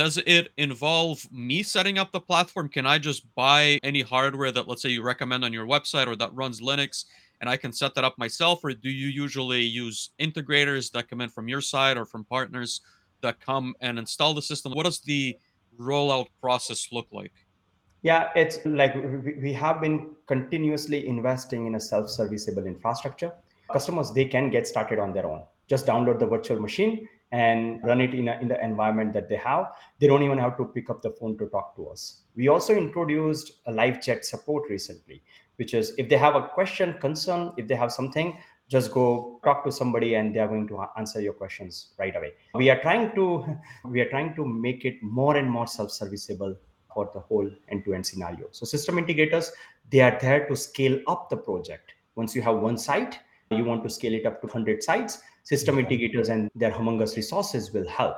does 0.00 0.18
it 0.26 0.50
involve 0.56 1.30
me 1.30 1.62
setting 1.62 1.98
up 1.98 2.10
the 2.10 2.20
platform? 2.20 2.70
Can 2.70 2.86
I 2.86 2.96
just 2.96 3.22
buy 3.34 3.78
any 3.82 4.00
hardware 4.00 4.50
that, 4.50 4.66
let's 4.66 4.80
say, 4.80 4.88
you 4.88 5.02
recommend 5.02 5.44
on 5.44 5.52
your 5.52 5.66
website 5.66 6.06
or 6.06 6.16
that 6.16 6.34
runs 6.34 6.62
Linux 6.62 7.04
and 7.42 7.50
I 7.50 7.58
can 7.58 7.70
set 7.70 7.94
that 7.94 8.04
up 8.04 8.16
myself? 8.16 8.64
Or 8.64 8.72
do 8.72 8.88
you 8.88 9.08
usually 9.08 9.60
use 9.60 10.10
integrators 10.18 10.90
that 10.92 11.10
come 11.10 11.20
in 11.20 11.28
from 11.28 11.48
your 11.48 11.60
side 11.60 11.98
or 11.98 12.06
from 12.06 12.24
partners 12.24 12.80
that 13.20 13.40
come 13.40 13.74
and 13.82 13.98
install 13.98 14.32
the 14.32 14.40
system? 14.40 14.72
What 14.72 14.86
does 14.86 15.00
the 15.00 15.36
rollout 15.78 16.28
process 16.40 16.88
look 16.92 17.08
like? 17.12 17.32
Yeah, 18.02 18.30
it's 18.34 18.58
like 18.64 18.94
we 18.94 19.52
have 19.52 19.80
been 19.80 20.12
continuously 20.26 21.06
investing 21.06 21.66
in 21.66 21.74
a 21.74 21.80
self 21.80 22.08
serviceable 22.08 22.66
infrastructure. 22.66 23.32
Customers, 23.70 24.10
they 24.12 24.24
can 24.24 24.50
get 24.50 24.66
started 24.66 24.98
on 24.98 25.12
their 25.12 25.26
own. 25.26 25.42
Just 25.68 25.86
download 25.86 26.18
the 26.18 26.26
virtual 26.26 26.58
machine 26.58 27.08
and 27.32 27.80
run 27.84 28.00
it 28.00 28.12
in, 28.12 28.28
a, 28.28 28.38
in 28.40 28.48
the 28.48 28.62
environment 28.64 29.12
that 29.12 29.28
they 29.28 29.36
have. 29.36 29.66
They 30.00 30.06
don't 30.06 30.22
even 30.22 30.38
have 30.38 30.56
to 30.56 30.64
pick 30.64 30.90
up 30.90 31.02
the 31.02 31.10
phone 31.10 31.38
to 31.38 31.46
talk 31.46 31.76
to 31.76 31.88
us. 31.88 32.22
We 32.34 32.48
also 32.48 32.74
introduced 32.74 33.52
a 33.66 33.72
live 33.72 34.00
chat 34.00 34.24
support 34.24 34.68
recently, 34.68 35.22
which 35.56 35.74
is 35.74 35.92
if 35.98 36.08
they 36.08 36.16
have 36.16 36.34
a 36.34 36.48
question, 36.48 36.94
concern, 37.00 37.52
if 37.56 37.68
they 37.68 37.76
have 37.76 37.92
something, 37.92 38.36
just 38.68 38.92
go 38.92 39.40
talk 39.44 39.64
to 39.64 39.72
somebody 39.72 40.14
and 40.14 40.34
they 40.34 40.40
are 40.40 40.48
going 40.48 40.66
to 40.68 40.84
answer 40.96 41.20
your 41.20 41.32
questions 41.32 41.88
right 41.98 42.16
away. 42.16 42.32
We 42.54 42.70
are 42.70 42.80
trying 42.80 43.14
to 43.16 43.44
we 43.84 44.00
are 44.00 44.08
trying 44.08 44.34
to 44.36 44.44
make 44.44 44.84
it 44.84 45.02
more 45.02 45.36
and 45.36 45.50
more 45.50 45.66
self-serviceable 45.66 46.56
for 46.92 47.10
the 47.14 47.20
whole 47.20 47.50
end-to-end 47.68 48.06
scenario. 48.06 48.46
So 48.52 48.66
system 48.66 48.96
integrators, 48.96 49.50
they 49.90 50.00
are 50.00 50.18
there 50.20 50.46
to 50.48 50.56
scale 50.56 50.98
up 51.06 51.30
the 51.30 51.36
project. 51.36 51.92
Once 52.14 52.34
you 52.34 52.42
have 52.42 52.56
one 52.56 52.76
site, 52.78 53.18
you 53.50 53.64
want 53.64 53.82
to 53.82 53.90
scale 53.90 54.14
it 54.14 54.26
up 54.26 54.40
to 54.40 54.46
100 54.46 54.82
sites 54.82 55.20
system 55.42 55.76
integrators 55.76 56.28
and 56.28 56.50
their 56.54 56.70
humongous 56.70 57.16
resources 57.16 57.72
will 57.72 57.88
help. 57.88 58.16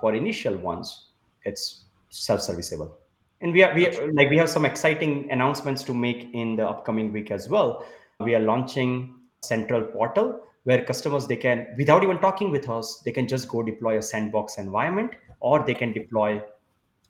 For 0.00 0.14
initial 0.14 0.56
ones 0.56 1.10
it's 1.44 1.84
self-serviceable. 2.10 2.96
And 3.40 3.52
we 3.52 3.62
are 3.62 3.74
we 3.74 3.86
are, 3.86 4.12
like 4.12 4.30
we 4.30 4.36
have 4.38 4.48
some 4.48 4.64
exciting 4.64 5.30
announcements 5.30 5.82
to 5.84 5.94
make 5.94 6.30
in 6.32 6.56
the 6.56 6.68
upcoming 6.68 7.12
week 7.12 7.30
as 7.30 7.48
well. 7.48 7.84
We 8.20 8.34
are 8.34 8.40
launching 8.40 9.14
central 9.42 9.82
portal 9.82 10.40
where 10.64 10.84
customers 10.84 11.26
they 11.26 11.36
can 11.36 11.66
without 11.76 12.04
even 12.04 12.18
talking 12.18 12.50
with 12.50 12.68
us 12.68 13.00
they 13.04 13.10
can 13.10 13.26
just 13.26 13.48
go 13.48 13.62
deploy 13.62 13.98
a 13.98 14.02
sandbox 14.02 14.58
environment 14.58 15.12
or 15.40 15.64
they 15.64 15.74
can 15.74 15.92
deploy 15.92 16.40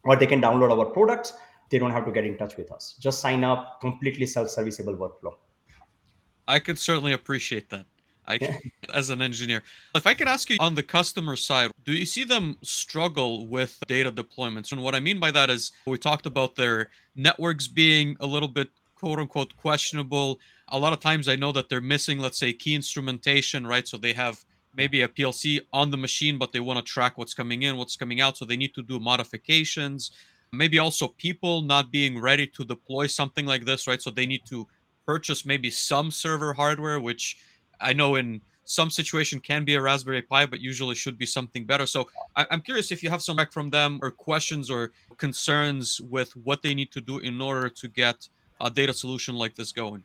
or 0.05 0.17
they 0.17 0.27
can 0.27 0.41
download 0.41 0.77
our 0.77 0.87
products 0.87 1.33
they 1.71 1.79
don't 1.79 1.93
have 1.93 2.05
to 2.05 2.13
get 2.13 2.25
in 2.25 2.37
touch 2.37 2.57
with 2.57 2.71
us 2.73 2.97
just 2.99 3.21
sign 3.21 3.45
up 3.45 3.81
completely 3.81 4.27
self-serviceable 4.27 4.95
workflow 4.95 5.35
i 6.49 6.59
could 6.59 6.79
certainly 6.79 7.13
appreciate 7.13 7.69
that 7.71 7.87
I 8.27 8.39
can, 8.39 8.59
as 8.95 9.11
an 9.11 9.21
engineer. 9.21 9.63
If 9.95 10.07
I 10.07 10.15
could 10.15 10.29
ask 10.29 10.49
you 10.51 10.57
on 10.61 10.75
the 10.75 10.83
customer 10.83 11.37
side, 11.37 11.71
do 11.85 11.93
you 11.93 12.07
see 12.07 12.25
them 12.25 12.57
struggle 12.63 13.47
with 13.47 13.79
data 13.87 14.13
deployments? 14.13 14.73
And 14.73 14.83
what 14.83 14.95
I 14.95 15.01
mean 15.01 15.19
by 15.19 15.31
that 15.33 15.51
is 15.51 15.73
we 15.87 15.99
talked 15.99 16.27
about 16.27 16.55
their 16.55 16.91
networks 17.17 17.67
being 17.67 18.17
a 18.21 18.27
little 18.27 18.49
bit 18.49 18.69
quote 18.95 19.19
unquote 19.19 19.57
questionable. 19.57 20.39
A 20.69 20.79
lot 20.79 20.93
of 20.93 21.01
times 21.01 21.29
I 21.29 21.37
know 21.37 21.53
that 21.53 21.69
they're 21.69 21.81
missing, 21.81 22.19
let's 22.19 22.39
say, 22.39 22.53
key 22.53 22.75
instrumentation, 22.75 23.67
right? 23.67 23.87
So 23.87 23.97
they 23.97 24.13
have 24.13 24.45
maybe 24.75 25.03
a 25.03 25.09
PLC 25.09 25.61
on 25.73 25.91
the 25.91 25.97
machine, 25.97 26.39
but 26.39 26.53
they 26.53 26.61
want 26.61 26.79
to 26.79 26.93
track 26.93 27.19
what's 27.19 27.35
coming 27.35 27.63
in, 27.63 27.77
what's 27.77 27.97
coming 27.97 28.21
out. 28.21 28.37
So 28.37 28.45
they 28.45 28.57
need 28.57 28.75
to 28.75 28.83
do 28.83 28.99
modifications. 28.99 30.13
maybe 30.55 30.79
also 30.79 31.09
people 31.09 31.63
not 31.63 31.91
being 31.91 32.21
ready 32.21 32.47
to 32.47 32.63
deploy 32.65 33.07
something 33.07 33.47
like 33.47 33.65
this, 33.65 33.87
right? 33.87 34.03
So 34.03 34.11
they 34.11 34.27
need 34.27 34.45
to 34.47 34.67
purchase 35.07 35.47
maybe 35.47 35.71
some 35.71 36.11
server 36.11 36.53
hardware, 36.53 37.01
which 37.01 37.39
I 37.81 37.93
know 37.95 38.17
in 38.17 38.41
some 38.65 38.91
situation 38.91 39.41
can 39.41 39.65
be 39.65 39.75
a 39.75 39.81
Raspberry 39.81 40.23
Pi, 40.23 40.47
but 40.47 40.61
usually 40.61 40.95
should 40.95 41.19
be 41.19 41.27
something 41.27 41.65
better. 41.65 41.87
So 41.87 42.09
I, 42.37 42.47
am 42.51 42.61
curious 42.61 42.93
if 42.93 43.03
you 43.03 43.11
have 43.11 43.23
some 43.23 43.37
back 43.37 43.53
from 43.53 43.71
them 43.71 43.99
or 44.03 44.11
questions 44.11 44.71
or 44.71 44.93
concerns 45.17 46.01
with 46.01 46.35
what 46.37 46.63
they 46.63 46.75
need 46.75 46.93
to 46.93 47.01
do 47.01 47.19
in 47.19 47.41
order 47.41 47.69
to 47.69 47.89
get 47.89 48.29
a 48.61 48.71
data 48.71 48.95
solution 48.95 49.35
like 49.35 49.55
this 49.55 49.73
going. 49.73 50.05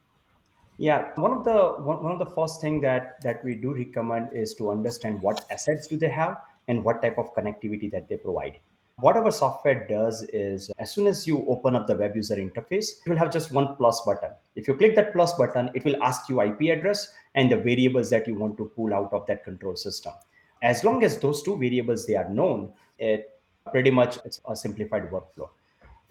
Yeah, 0.80 1.10
one 1.16 1.32
of 1.32 1.44
the 1.44 1.82
one, 1.82 2.12
of 2.12 2.20
the 2.20 2.32
first 2.36 2.62
thing 2.62 2.80
that 2.82 3.20
that 3.22 3.44
we 3.44 3.56
do 3.56 3.74
recommend 3.74 4.30
is 4.32 4.54
to 4.56 4.70
understand 4.70 5.22
what 5.22 5.44
assets 5.50 5.88
do 5.88 5.98
they 5.98 6.10
have 6.10 6.38
and 6.68 6.84
what 6.84 7.02
type 7.02 7.18
of 7.18 7.34
connectivity 7.34 7.92
that 7.92 8.08
they 8.08 8.18
provide. 8.18 8.60
What 9.00 9.18
our 9.18 9.32
software 9.32 9.88
does 9.88 10.24
is 10.34 10.70
as 10.78 10.92
soon 10.92 11.08
as 11.08 11.26
you 11.26 11.46
open 11.48 11.76
up 11.76 11.88
the 11.88 11.96
web 11.96 12.16
user 12.16 12.36
interface, 12.36 12.90
it 13.04 13.10
will 13.10 13.18
have 13.18 13.32
just 13.32 13.52
one 13.52 13.76
plus 13.76 14.02
button. 14.02 14.32
If 14.56 14.68
you 14.68 14.76
click 14.76 14.96
that 14.96 15.14
plus 15.14 15.34
button, 15.34 15.72
it 15.74 15.84
will 15.84 16.02
ask 16.04 16.30
you 16.30 16.42
IP 16.42 16.62
address 16.78 17.12
and 17.34 17.52
the 17.52 17.58
variables 17.58 18.10
that 18.12 18.28
you 18.28 18.36
want 18.36 18.58
to 18.58 18.72
pull 18.76 18.94
out 18.94 19.14
of 19.14 19.26
that 19.28 19.44
control 19.44 19.76
system. 19.76 20.14
As 20.62 20.84
long 20.84 21.04
as 21.04 21.20
those 21.20 21.42
two 21.42 21.58
variables 21.58 22.06
they 22.06 22.16
are 22.16 22.30
known, 22.30 22.72
it 23.00 23.40
pretty 23.72 23.92
much 23.92 24.18
it's 24.26 24.42
a 24.48 24.56
simplified 24.56 25.10
workflow. 25.12 25.50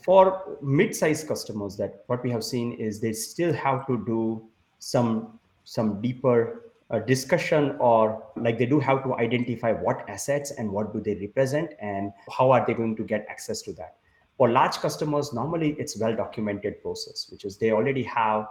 For 0.05 0.59
mid-sized 0.63 1.27
customers, 1.27 1.77
that 1.79 2.05
what 2.07 2.23
we 2.23 2.31
have 2.31 2.45
seen 2.45 2.73
is 2.75 3.01
they 3.01 3.13
still 3.13 3.53
have 3.53 3.87
to 3.89 4.05
do 4.07 4.49
some 4.87 5.39
some 5.65 6.01
deeper 6.01 6.67
a 6.91 7.01
discussion 7.01 7.77
or 7.81 8.23
like 8.37 8.59
they 8.59 8.67
do 8.67 8.79
have 8.79 9.03
to 9.03 9.15
identify 9.17 9.73
what 9.73 10.09
assets 10.09 10.53
and 10.53 10.71
what 10.71 10.93
do 10.93 11.01
they 11.01 11.17
represent 11.17 11.73
and 11.81 12.13
how 12.37 12.53
are 12.53 12.65
they 12.65 12.75
going 12.75 12.95
to 12.95 13.03
get 13.03 13.27
access 13.29 13.61
to 13.63 13.73
that. 13.73 13.97
For 14.37 14.49
large 14.49 14.77
customers 14.77 15.33
normally 15.33 15.75
it's 15.81 15.99
well 15.99 16.15
documented 16.15 16.81
process 16.83 17.27
which 17.31 17.45
is 17.45 17.57
they 17.57 17.73
already 17.73 18.05
have 18.05 18.47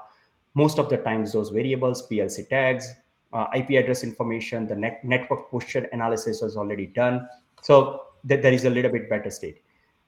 most 0.54 0.80
of 0.80 0.89
the 0.89 0.98
times 0.98 1.32
those 1.32 1.50
variables 1.50 2.08
plc 2.10 2.50
tags 2.50 2.93
uh, 3.34 3.45
ip 3.56 3.69
address 3.69 4.04
information 4.04 4.67
the 4.67 4.76
net- 4.76 5.04
network 5.04 5.50
posture 5.50 5.88
analysis 5.93 6.41
is 6.41 6.58
already 6.58 6.88
done. 6.88 7.28
So 7.62 8.02
th- 8.28 8.41
there 8.41 8.54
is 8.54 8.65
a 8.65 8.69
little 8.69 8.91
bit 8.91 9.10
better 9.10 9.30
state. 9.30 9.62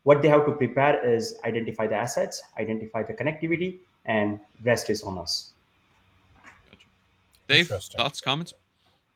What 0.04 0.22
they 0.22 0.28
have 0.28 0.46
to 0.46 0.52
prepare 0.52 1.06
is 1.16 1.36
identify 1.46 1.88
the 1.88 1.96
assets 1.96 2.42
identify 2.60 3.04
the 3.04 3.13
connectivity 3.13 3.80
and 4.06 4.40
rest 4.66 4.90
is 4.90 5.04
on 5.04 5.18
us 5.18 5.54
Dave, 7.48 7.68
thoughts, 7.68 8.22
comments? 8.22 8.54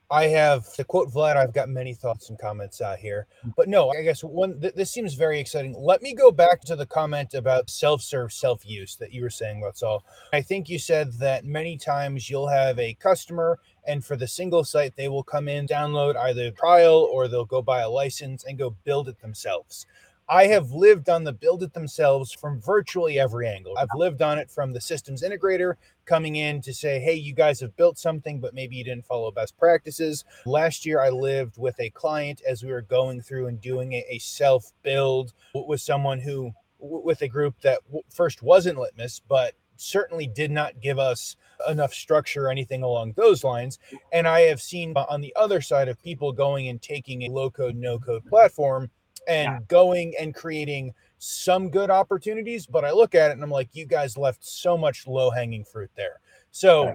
I 0.09 0.27
have 0.27 0.73
to 0.73 0.83
quote 0.83 1.09
Vlad. 1.09 1.37
I've 1.37 1.53
got 1.53 1.69
many 1.69 1.93
thoughts 1.93 2.29
and 2.29 2.37
comments 2.37 2.81
out 2.81 2.99
here, 2.99 3.27
but 3.55 3.69
no, 3.69 3.89
I 3.91 4.01
guess 4.01 4.25
one. 4.25 4.59
Th- 4.59 4.73
this 4.73 4.91
seems 4.91 5.13
very 5.13 5.39
exciting. 5.39 5.73
Let 5.73 6.01
me 6.01 6.13
go 6.13 6.31
back 6.31 6.59
to 6.63 6.75
the 6.75 6.85
comment 6.85 7.33
about 7.33 7.69
self-serve, 7.69 8.33
self-use 8.33 8.97
that 8.97 9.13
you 9.13 9.21
were 9.21 9.29
saying. 9.29 9.61
That's 9.61 9.83
all. 9.83 10.03
I 10.33 10.41
think 10.41 10.67
you 10.67 10.79
said 10.79 11.13
that 11.19 11.45
many 11.45 11.77
times 11.77 12.29
you'll 12.29 12.49
have 12.49 12.77
a 12.77 12.93
customer, 12.95 13.59
and 13.87 14.03
for 14.03 14.17
the 14.17 14.27
single 14.27 14.65
site, 14.65 14.97
they 14.97 15.07
will 15.07 15.23
come 15.23 15.47
in, 15.47 15.65
download 15.65 16.17
either 16.17 16.51
trial, 16.51 17.07
or 17.09 17.29
they'll 17.29 17.45
go 17.45 17.61
buy 17.61 17.79
a 17.79 17.89
license 17.89 18.43
and 18.43 18.57
go 18.57 18.75
build 18.83 19.07
it 19.07 19.21
themselves. 19.21 19.85
I 20.31 20.47
have 20.47 20.71
lived 20.71 21.09
on 21.09 21.25
the 21.25 21.33
build 21.33 21.61
it 21.61 21.73
themselves 21.73 22.31
from 22.31 22.61
virtually 22.61 23.19
every 23.19 23.49
angle. 23.49 23.77
I've 23.77 23.89
lived 23.93 24.21
on 24.21 24.39
it 24.39 24.49
from 24.49 24.71
the 24.71 24.79
systems 24.79 25.23
integrator 25.23 25.73
coming 26.05 26.37
in 26.37 26.61
to 26.61 26.73
say, 26.73 27.01
hey, 27.01 27.15
you 27.15 27.33
guys 27.33 27.59
have 27.59 27.75
built 27.75 27.97
something, 27.99 28.39
but 28.39 28.53
maybe 28.53 28.77
you 28.77 28.85
didn't 28.85 29.05
follow 29.05 29.29
best 29.31 29.57
practices. 29.57 30.23
Last 30.45 30.85
year, 30.85 31.01
I 31.01 31.09
lived 31.09 31.57
with 31.57 31.77
a 31.81 31.89
client 31.89 32.41
as 32.47 32.63
we 32.63 32.71
were 32.71 32.81
going 32.81 33.21
through 33.21 33.47
and 33.47 33.59
doing 33.59 33.91
a, 33.91 34.19
self 34.19 34.71
build 34.83 35.33
with 35.53 35.81
someone 35.81 36.21
who, 36.21 36.53
with 36.79 37.21
a 37.23 37.27
group 37.27 37.59
that 37.63 37.79
first 38.09 38.41
wasn't 38.41 38.79
Litmus, 38.79 39.21
but 39.27 39.53
certainly 39.75 40.27
did 40.27 40.51
not 40.51 40.79
give 40.79 40.97
us 40.97 41.35
enough 41.67 41.93
structure 41.93 42.45
or 42.45 42.51
anything 42.51 42.83
along 42.83 43.13
those 43.17 43.43
lines. 43.43 43.79
And 44.13 44.25
I 44.29 44.41
have 44.41 44.61
seen 44.61 44.93
uh, 44.95 45.05
on 45.09 45.19
the 45.19 45.35
other 45.35 45.59
side 45.59 45.89
of 45.89 46.01
people 46.01 46.31
going 46.31 46.69
and 46.69 46.81
taking 46.81 47.23
a 47.23 47.31
low 47.31 47.49
code, 47.49 47.75
no 47.75 47.99
code 47.99 48.25
platform 48.25 48.89
and 49.27 49.45
yeah. 49.45 49.59
going 49.67 50.13
and 50.19 50.33
creating 50.33 50.93
some 51.19 51.69
good 51.69 51.89
opportunities. 51.89 52.65
But 52.65 52.85
I 52.85 52.91
look 52.91 53.15
at 53.15 53.29
it 53.29 53.33
and 53.33 53.43
I'm 53.43 53.51
like, 53.51 53.69
you 53.73 53.85
guys 53.85 54.17
left 54.17 54.43
so 54.45 54.77
much 54.77 55.07
low 55.07 55.29
hanging 55.29 55.63
fruit 55.63 55.91
there. 55.95 56.19
So, 56.51 56.85
yeah. 56.85 56.93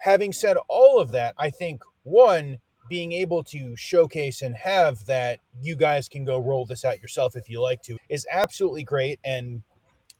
having 0.00 0.32
said 0.32 0.56
all 0.68 0.98
of 0.98 1.12
that, 1.12 1.34
I 1.38 1.50
think 1.50 1.82
one, 2.02 2.58
being 2.88 3.12
able 3.12 3.44
to 3.44 3.76
showcase 3.76 4.42
and 4.42 4.56
have 4.56 5.04
that 5.06 5.40
you 5.60 5.76
guys 5.76 6.08
can 6.08 6.24
go 6.24 6.38
roll 6.38 6.64
this 6.64 6.84
out 6.84 7.00
yourself 7.00 7.36
if 7.36 7.48
you 7.48 7.60
like 7.60 7.82
to 7.82 7.96
is 8.08 8.26
absolutely 8.30 8.82
great. 8.82 9.20
And 9.24 9.62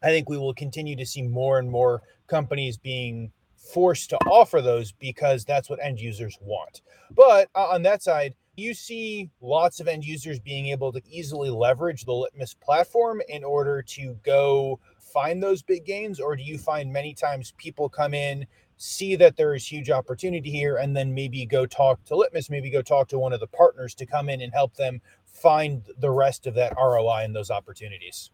I 0.02 0.08
think 0.08 0.28
we 0.28 0.36
will 0.36 0.54
continue 0.54 0.94
to 0.96 1.06
see 1.06 1.22
more 1.22 1.58
and 1.58 1.70
more 1.70 2.02
companies 2.26 2.76
being 2.76 3.32
forced 3.56 4.10
to 4.10 4.16
offer 4.26 4.60
those 4.60 4.92
because 4.92 5.44
that's 5.44 5.68
what 5.68 5.78
end 5.82 6.00
users 6.00 6.38
want. 6.40 6.82
But 7.10 7.48
uh, 7.54 7.68
on 7.68 7.82
that 7.82 8.02
side, 8.02 8.34
you 8.58 8.74
see 8.74 9.30
lots 9.40 9.80
of 9.80 9.88
end 9.88 10.04
users 10.04 10.38
being 10.38 10.68
able 10.68 10.92
to 10.92 11.00
easily 11.08 11.50
leverage 11.50 12.04
the 12.04 12.12
Litmus 12.12 12.54
platform 12.54 13.22
in 13.28 13.44
order 13.44 13.82
to 13.82 14.16
go 14.24 14.78
find 14.98 15.42
those 15.42 15.62
big 15.62 15.84
gains? 15.84 16.20
Or 16.20 16.36
do 16.36 16.42
you 16.42 16.58
find 16.58 16.92
many 16.92 17.14
times 17.14 17.54
people 17.56 17.88
come 17.88 18.14
in, 18.14 18.46
see 18.76 19.16
that 19.16 19.36
there 19.36 19.54
is 19.54 19.66
huge 19.66 19.90
opportunity 19.90 20.50
here, 20.50 20.76
and 20.76 20.96
then 20.96 21.14
maybe 21.14 21.46
go 21.46 21.66
talk 21.66 22.04
to 22.04 22.16
Litmus, 22.16 22.50
maybe 22.50 22.70
go 22.70 22.82
talk 22.82 23.08
to 23.08 23.18
one 23.18 23.32
of 23.32 23.40
the 23.40 23.46
partners 23.46 23.94
to 23.94 24.06
come 24.06 24.28
in 24.28 24.40
and 24.40 24.52
help 24.52 24.74
them 24.74 25.00
find 25.24 25.82
the 25.98 26.10
rest 26.10 26.46
of 26.46 26.54
that 26.54 26.74
ROI 26.76 27.22
and 27.24 27.34
those 27.34 27.50
opportunities? 27.50 28.30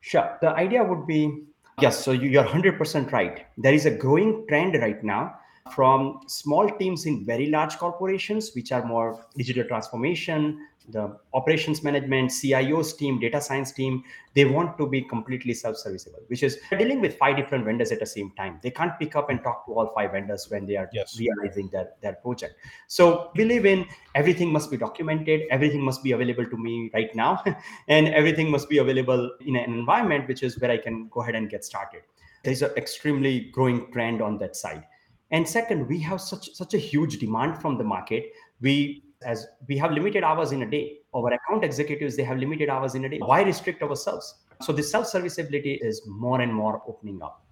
Sure. 0.00 0.38
The 0.40 0.50
idea 0.50 0.82
would 0.82 1.06
be 1.06 1.44
yes, 1.80 2.02
so 2.02 2.12
you're 2.12 2.44
100% 2.44 3.12
right. 3.12 3.46
There 3.56 3.74
is 3.74 3.86
a 3.86 3.90
growing 3.90 4.46
trend 4.48 4.74
right 4.80 5.02
now 5.02 5.34
from 5.72 6.20
small 6.26 6.68
teams 6.78 7.06
in 7.06 7.24
very 7.24 7.46
large 7.46 7.76
corporations, 7.78 8.52
which 8.54 8.72
are 8.72 8.84
more 8.84 9.26
digital 9.36 9.64
transformation, 9.64 10.58
the 10.90 11.16
operations 11.34 11.82
management, 11.82 12.30
CIO's 12.30 12.94
team, 12.94 13.20
data 13.20 13.40
science 13.40 13.72
team, 13.72 14.02
they 14.34 14.44
want 14.44 14.78
to 14.78 14.86
be 14.86 15.02
completely 15.02 15.52
self-serviceable, 15.52 16.20
which 16.28 16.42
is 16.42 16.58
dealing 16.70 17.00
with 17.00 17.16
five 17.18 17.36
different 17.36 17.64
vendors 17.64 17.92
at 17.92 18.00
the 18.00 18.06
same 18.06 18.30
time. 18.36 18.58
They 18.62 18.70
can't 18.70 18.98
pick 18.98 19.14
up 19.14 19.28
and 19.30 19.42
talk 19.42 19.66
to 19.66 19.72
all 19.74 19.92
five 19.94 20.12
vendors 20.12 20.46
when 20.48 20.66
they 20.66 20.76
are 20.76 20.88
yes. 20.92 21.18
realizing 21.18 21.68
their, 21.70 21.90
their 22.00 22.14
project. 22.14 22.54
So 22.86 23.30
believe 23.34 23.66
in 23.66 23.86
everything 24.14 24.50
must 24.50 24.70
be 24.70 24.76
documented, 24.76 25.42
everything 25.50 25.82
must 25.82 26.02
be 26.02 26.12
available 26.12 26.46
to 26.46 26.56
me 26.56 26.90
right 26.94 27.14
now, 27.14 27.42
and 27.88 28.08
everything 28.08 28.50
must 28.50 28.68
be 28.68 28.78
available 28.78 29.30
in 29.44 29.56
an 29.56 29.64
environment 29.64 30.26
which 30.28 30.42
is 30.42 30.58
where 30.58 30.70
I 30.70 30.78
can 30.78 31.08
go 31.08 31.20
ahead 31.20 31.34
and 31.34 31.50
get 31.50 31.64
started. 31.64 32.02
There's 32.44 32.62
an 32.62 32.70
extremely 32.76 33.50
growing 33.52 33.90
trend 33.92 34.22
on 34.22 34.38
that 34.38 34.56
side 34.56 34.84
and 35.30 35.48
second 35.48 35.86
we 35.88 35.98
have 36.00 36.20
such 36.20 36.54
such 36.54 36.74
a 36.74 36.78
huge 36.78 37.18
demand 37.18 37.60
from 37.60 37.76
the 37.78 37.84
market. 37.84 38.32
We 38.60 39.04
as 39.24 39.46
we 39.66 39.76
have 39.78 39.92
limited 39.92 40.24
hours 40.24 40.52
in 40.52 40.62
a 40.62 40.70
day. 40.70 40.98
Our 41.14 41.32
account 41.32 41.64
executives 41.64 42.16
they 42.16 42.24
have 42.24 42.38
limited 42.38 42.68
hours 42.68 42.94
in 42.94 43.04
a 43.04 43.08
day. 43.08 43.18
Why 43.18 43.42
restrict 43.42 43.82
ourselves 43.82 44.34
so 44.62 44.72
the 44.72 44.82
self 44.82 45.06
serviceability 45.06 45.74
is 45.74 46.02
more 46.06 46.40
and 46.40 46.52
more 46.52 46.82
opening 46.86 47.22
up. 47.22 47.44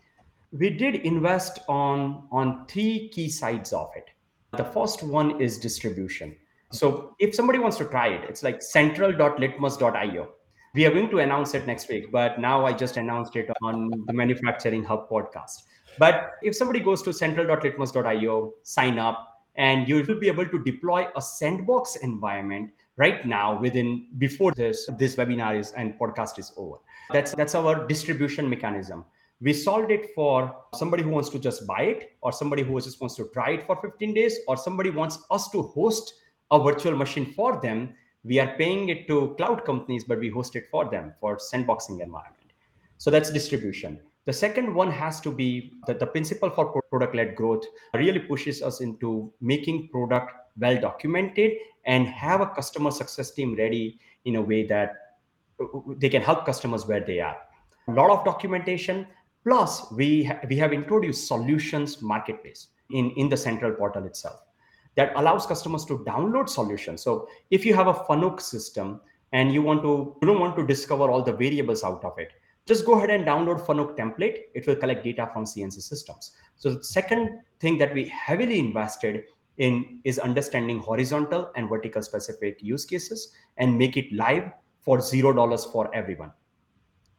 We 0.52 0.70
did 0.70 0.96
invest 0.96 1.60
on 1.68 2.28
on 2.30 2.66
three 2.66 3.08
key 3.08 3.28
sides 3.28 3.72
of 3.72 3.90
it. 3.96 4.10
The 4.56 4.64
first 4.64 5.02
one 5.02 5.40
is 5.40 5.58
distribution. 5.58 6.36
So 6.72 7.14
if 7.18 7.34
somebody 7.34 7.58
wants 7.58 7.76
to 7.78 7.84
try 7.84 8.08
it 8.08 8.28
it's 8.28 8.42
like 8.42 8.60
central.litmus.io 8.60 10.28
we 10.74 10.84
are 10.84 10.90
going 10.90 11.08
to 11.08 11.20
announce 11.20 11.54
it 11.54 11.66
next 11.66 11.88
week 11.88 12.10
but 12.12 12.38
now 12.38 12.66
i 12.66 12.72
just 12.72 12.96
announced 12.98 13.34
it 13.36 13.48
on 13.62 13.90
the 14.06 14.12
manufacturing 14.12 14.84
hub 14.84 15.08
podcast 15.08 15.62
but 15.98 16.32
if 16.42 16.54
somebody 16.54 16.80
goes 16.80 17.02
to 17.02 17.12
central.litmus.io, 17.12 18.54
sign 18.62 18.98
up, 18.98 19.44
and 19.56 19.88
you 19.88 20.02
will 20.02 20.20
be 20.20 20.28
able 20.28 20.46
to 20.46 20.62
deploy 20.64 21.06
a 21.16 21.22
sandbox 21.22 21.96
environment 21.96 22.70
right 22.96 23.26
now 23.26 23.58
within 23.60 24.06
before 24.18 24.52
this 24.52 24.88
this 24.98 25.16
webinar 25.16 25.58
is 25.58 25.72
and 25.72 25.98
podcast 25.98 26.38
is 26.38 26.52
over. 26.56 26.76
That's 27.12 27.32
that's 27.34 27.54
our 27.54 27.86
distribution 27.86 28.48
mechanism. 28.48 29.04
We 29.40 29.52
solved 29.52 29.90
it 29.90 30.14
for 30.14 30.54
somebody 30.74 31.02
who 31.02 31.10
wants 31.10 31.28
to 31.30 31.38
just 31.38 31.66
buy 31.66 31.82
it, 31.82 32.12
or 32.22 32.32
somebody 32.32 32.62
who 32.62 32.80
just 32.80 33.00
wants 33.00 33.16
to 33.16 33.28
try 33.34 33.50
it 33.50 33.66
for 33.66 33.76
15 33.76 34.14
days, 34.14 34.38
or 34.48 34.56
somebody 34.56 34.90
wants 34.90 35.18
us 35.30 35.50
to 35.50 35.62
host 35.62 36.14
a 36.50 36.58
virtual 36.62 36.96
machine 36.96 37.32
for 37.34 37.60
them. 37.60 37.94
We 38.24 38.40
are 38.40 38.56
paying 38.56 38.88
it 38.88 39.06
to 39.08 39.34
cloud 39.36 39.64
companies, 39.64 40.04
but 40.04 40.18
we 40.18 40.30
host 40.30 40.56
it 40.56 40.68
for 40.70 40.86
them 40.86 41.12
for 41.20 41.36
sandboxing 41.36 42.00
environment. 42.00 42.52
So 42.98 43.10
that's 43.10 43.30
distribution. 43.30 44.00
The 44.26 44.32
second 44.32 44.74
one 44.74 44.90
has 44.90 45.20
to 45.20 45.30
be 45.30 45.72
that 45.86 46.00
the 46.00 46.06
principle 46.06 46.50
for 46.50 46.82
product 46.90 47.14
led 47.14 47.36
growth 47.36 47.64
really 47.94 48.18
pushes 48.18 48.60
us 48.60 48.80
into 48.80 49.32
making 49.40 49.88
product 49.88 50.32
well 50.58 50.80
documented 50.80 51.52
and 51.84 52.08
have 52.08 52.40
a 52.40 52.46
customer 52.46 52.90
success 52.90 53.30
team 53.30 53.54
ready 53.54 54.00
in 54.24 54.36
a 54.36 54.42
way 54.42 54.66
that 54.66 54.94
uh, 55.60 55.64
uh, 55.64 55.78
uh, 55.78 55.94
they 55.98 56.08
can 56.08 56.22
help 56.22 56.44
customers 56.44 56.86
where 56.86 57.00
they 57.00 57.20
are. 57.20 57.36
A 57.86 57.92
lot 57.92 58.10
of 58.10 58.24
documentation. 58.24 59.06
Plus, 59.44 59.92
we, 59.92 60.24
ha- 60.24 60.40
we 60.48 60.56
have 60.56 60.72
introduced 60.72 61.28
solutions 61.28 62.02
marketplace 62.02 62.66
in, 62.90 63.12
in 63.12 63.28
the 63.28 63.36
central 63.36 63.72
portal 63.72 64.04
itself 64.04 64.40
that 64.96 65.12
allows 65.14 65.46
customers 65.46 65.84
to 65.84 65.98
download 65.98 66.48
solutions. 66.48 67.00
So 67.00 67.28
if 67.50 67.64
you 67.64 67.74
have 67.74 67.86
a 67.86 67.94
Fanuc 67.94 68.40
system 68.40 69.00
and 69.32 69.52
you 69.52 69.62
want 69.62 69.82
to 69.82 70.16
you 70.20 70.26
don't 70.26 70.40
want 70.40 70.56
to 70.56 70.66
discover 70.66 71.08
all 71.10 71.22
the 71.22 71.32
variables 71.32 71.84
out 71.84 72.04
of 72.04 72.18
it, 72.18 72.32
just 72.66 72.84
go 72.84 72.94
ahead 72.94 73.10
and 73.10 73.24
download 73.24 73.64
Fanuc 73.64 73.96
template. 73.96 74.40
It 74.54 74.66
will 74.66 74.76
collect 74.76 75.04
data 75.04 75.30
from 75.32 75.44
CNC 75.44 75.80
systems. 75.82 76.32
So 76.56 76.74
the 76.74 76.84
second 76.84 77.40
thing 77.60 77.78
that 77.78 77.94
we 77.94 78.08
heavily 78.08 78.58
invested 78.58 79.24
in 79.58 80.00
is 80.04 80.18
understanding 80.18 80.80
horizontal 80.80 81.50
and 81.56 81.68
vertical 81.68 82.02
specific 82.02 82.58
use 82.60 82.84
cases 82.84 83.32
and 83.56 83.78
make 83.78 83.96
it 83.96 84.12
live 84.12 84.50
for 84.80 85.00
zero 85.00 85.32
dollars 85.32 85.64
for 85.64 85.94
everyone. 85.94 86.32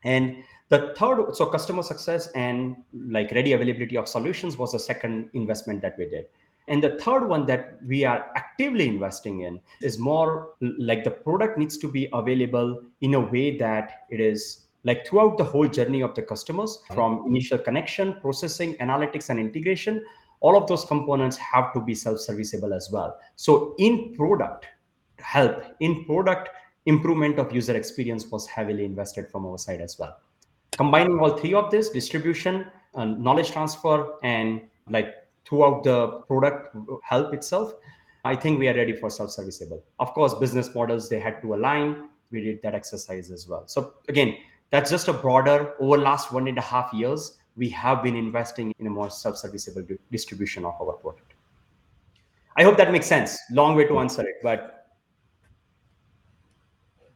And 0.04 0.44
the 0.70 0.94
third, 0.98 1.34
so 1.34 1.46
customer 1.46 1.82
success 1.82 2.28
and 2.36 2.76
like 2.94 3.32
ready 3.32 3.54
availability 3.54 3.98
of 3.98 4.08
solutions 4.08 4.58
was 4.58 4.74
the 4.74 4.80
second 4.80 5.30
investment 5.34 5.82
that 5.82 5.98
we 5.98 6.10
did. 6.10 6.26
And 6.68 6.84
the 6.84 6.98
third 6.98 7.28
one 7.28 7.46
that 7.46 7.78
we 7.88 8.04
are 8.04 8.30
actively 8.36 8.88
investing 8.88 9.42
in 9.42 9.62
is 9.82 9.98
more 9.98 10.50
like 10.60 11.06
the 11.06 11.12
product 11.12 11.58
needs 11.58 11.78
to 11.78 11.90
be 11.90 12.10
available 12.12 12.82
in 13.00 13.14
a 13.14 13.20
way 13.20 13.58
that 13.58 14.06
it 14.10 14.20
is 14.20 14.67
like 14.88 15.06
throughout 15.06 15.38
the 15.38 15.44
whole 15.44 15.68
journey 15.68 16.02
of 16.02 16.16
the 16.16 16.22
customers 16.22 16.80
from 16.94 17.26
initial 17.28 17.58
connection, 17.58 18.16
processing, 18.22 18.76
analytics, 18.76 19.30
and 19.30 19.38
integration. 19.40 20.04
All 20.40 20.56
of 20.56 20.68
those 20.68 20.86
components 20.86 21.36
have 21.38 21.74
to 21.74 21.82
be 21.82 21.94
self 21.94 22.20
serviceable 22.20 22.74
as 22.74 22.90
well. 22.92 23.18
So, 23.36 23.76
in 23.80 24.16
product 24.16 24.68
help, 25.20 25.64
in 25.82 26.06
product 26.06 26.50
improvement 26.86 27.38
of 27.38 27.54
user 27.54 27.76
experience 27.76 28.28
was 28.28 28.48
heavily 28.48 28.86
invested 28.86 29.30
from 29.30 29.46
our 29.46 29.58
side 29.58 29.82
as 29.82 30.00
well. 30.00 30.18
Combining 30.78 31.20
all 31.20 31.38
three 31.38 31.54
of 31.54 31.70
this 31.70 31.90
distribution, 31.90 32.68
uh, 32.96 33.06
knowledge 33.06 33.52
transfer, 33.52 34.14
and 34.24 34.62
like 34.90 35.16
throughout 35.46 35.84
the 35.84 36.08
product 36.30 36.76
help 37.04 37.34
itself, 37.34 37.74
I 38.24 38.36
think 38.36 38.60
we 38.60 38.70
are 38.70 38.76
ready 38.76 38.94
for 38.94 39.10
self-serviceable. 39.10 39.84
Of 40.00 40.14
course, 40.14 40.34
business 40.36 40.74
models 40.74 41.10
they 41.10 41.20
had 41.20 41.42
to 41.42 41.56
align. 41.56 42.10
We 42.32 42.42
did 42.42 42.62
that 42.62 42.76
exercise 42.76 43.32
as 43.32 43.48
well. 43.48 43.64
So 43.68 43.94
again, 44.08 44.38
that's 44.70 44.90
just 44.90 45.08
a 45.08 45.14
broader 45.14 45.74
over 45.80 45.98
last 45.98 46.32
one 46.32 46.48
and 46.48 46.58
a 46.58 46.62
half 46.62 46.94
years 46.94 47.38
we 47.56 47.70
have 47.70 48.04
been 48.04 48.16
investing 48.16 48.74
in 48.80 48.88
a 48.88 48.90
more 48.90 49.10
self-serviceable 49.10 49.98
distribution 50.12 50.66
of 50.66 50.76
our 50.80 50.94
product 50.94 51.34
i 52.58 52.64
hope 52.64 52.78
that 52.78 52.92
makes 52.92 53.06
sense 53.06 53.38
long 53.52 53.76
way 53.76 53.86
to 53.86 54.00
answer 54.00 54.22
it 54.28 54.36
but 54.44 54.78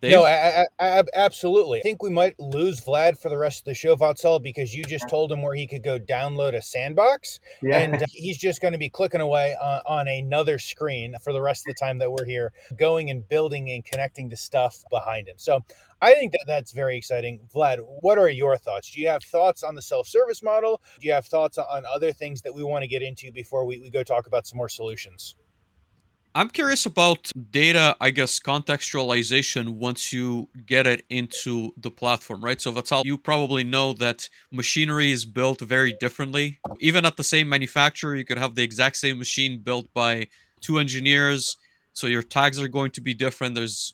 Dave? 0.01 0.13
No, 0.13 0.23
I, 0.23 0.65
I, 0.79 0.99
I, 0.99 1.03
absolutely. 1.13 1.79
I 1.79 1.83
think 1.83 2.01
we 2.01 2.09
might 2.09 2.37
lose 2.39 2.81
Vlad 2.81 3.19
for 3.19 3.29
the 3.29 3.37
rest 3.37 3.59
of 3.59 3.65
the 3.65 3.75
show, 3.75 3.95
Vatsal, 3.95 4.41
because 4.41 4.73
you 4.73 4.83
just 4.83 5.07
told 5.07 5.31
him 5.31 5.43
where 5.43 5.53
he 5.53 5.67
could 5.67 5.83
go 5.83 5.99
download 5.99 6.55
a 6.55 6.61
sandbox, 6.61 7.39
yeah. 7.61 7.77
and 7.77 8.01
uh, 8.01 8.05
he's 8.09 8.39
just 8.39 8.61
going 8.61 8.71
to 8.71 8.79
be 8.79 8.89
clicking 8.89 9.21
away 9.21 9.55
on, 9.61 9.81
on, 9.85 10.07
another 10.07 10.57
screen 10.57 11.15
for 11.21 11.33
the 11.33 11.41
rest 11.41 11.67
of 11.67 11.75
the 11.75 11.79
time 11.79 11.99
that 11.99 12.11
we're 12.11 12.25
here, 12.25 12.51
going 12.77 13.11
and 13.11 13.29
building 13.29 13.69
and 13.71 13.85
connecting 13.85 14.27
to 14.31 14.35
stuff 14.35 14.83
behind 14.89 15.27
him. 15.27 15.35
So 15.37 15.63
I 16.01 16.15
think 16.15 16.31
that 16.31 16.45
that's 16.47 16.71
very 16.71 16.97
exciting. 16.97 17.39
Vlad, 17.53 17.77
what 18.01 18.17
are 18.17 18.29
your 18.29 18.57
thoughts? 18.57 18.91
Do 18.91 18.99
you 18.99 19.07
have 19.07 19.23
thoughts 19.23 19.61
on 19.61 19.75
the 19.75 19.81
self-service 19.81 20.41
model? 20.41 20.81
Do 20.99 21.07
you 21.07 21.13
have 21.13 21.27
thoughts 21.27 21.59
on 21.59 21.83
other 21.85 22.11
things 22.11 22.41
that 22.41 22.53
we 22.53 22.63
want 22.63 22.81
to 22.81 22.87
get 22.87 23.03
into 23.03 23.31
before 23.31 23.65
we, 23.65 23.79
we 23.79 23.91
go 23.91 24.01
talk 24.01 24.25
about 24.25 24.47
some 24.47 24.57
more 24.57 24.69
solutions? 24.69 25.35
I'm 26.33 26.49
curious 26.49 26.85
about 26.85 27.29
data, 27.51 27.95
I 27.99 28.09
guess, 28.09 28.39
contextualization 28.39 29.67
once 29.67 30.13
you 30.13 30.47
get 30.65 30.87
it 30.87 31.03
into 31.09 31.73
the 31.77 31.91
platform, 31.91 32.41
right? 32.41 32.59
So, 32.59 32.71
Vatsal, 32.71 33.03
you 33.03 33.17
probably 33.17 33.65
know 33.65 33.91
that 33.93 34.27
machinery 34.49 35.11
is 35.11 35.25
built 35.25 35.59
very 35.59 35.93
differently. 35.99 36.57
Even 36.79 37.05
at 37.05 37.17
the 37.17 37.23
same 37.23 37.49
manufacturer, 37.49 38.15
you 38.15 38.23
could 38.23 38.37
have 38.37 38.55
the 38.55 38.63
exact 38.63 38.95
same 38.95 39.19
machine 39.19 39.59
built 39.59 39.93
by 39.93 40.27
two 40.61 40.79
engineers. 40.79 41.57
So, 41.91 42.07
your 42.07 42.23
tags 42.23 42.61
are 42.61 42.69
going 42.69 42.91
to 42.91 43.01
be 43.01 43.13
different. 43.13 43.53
There's 43.53 43.93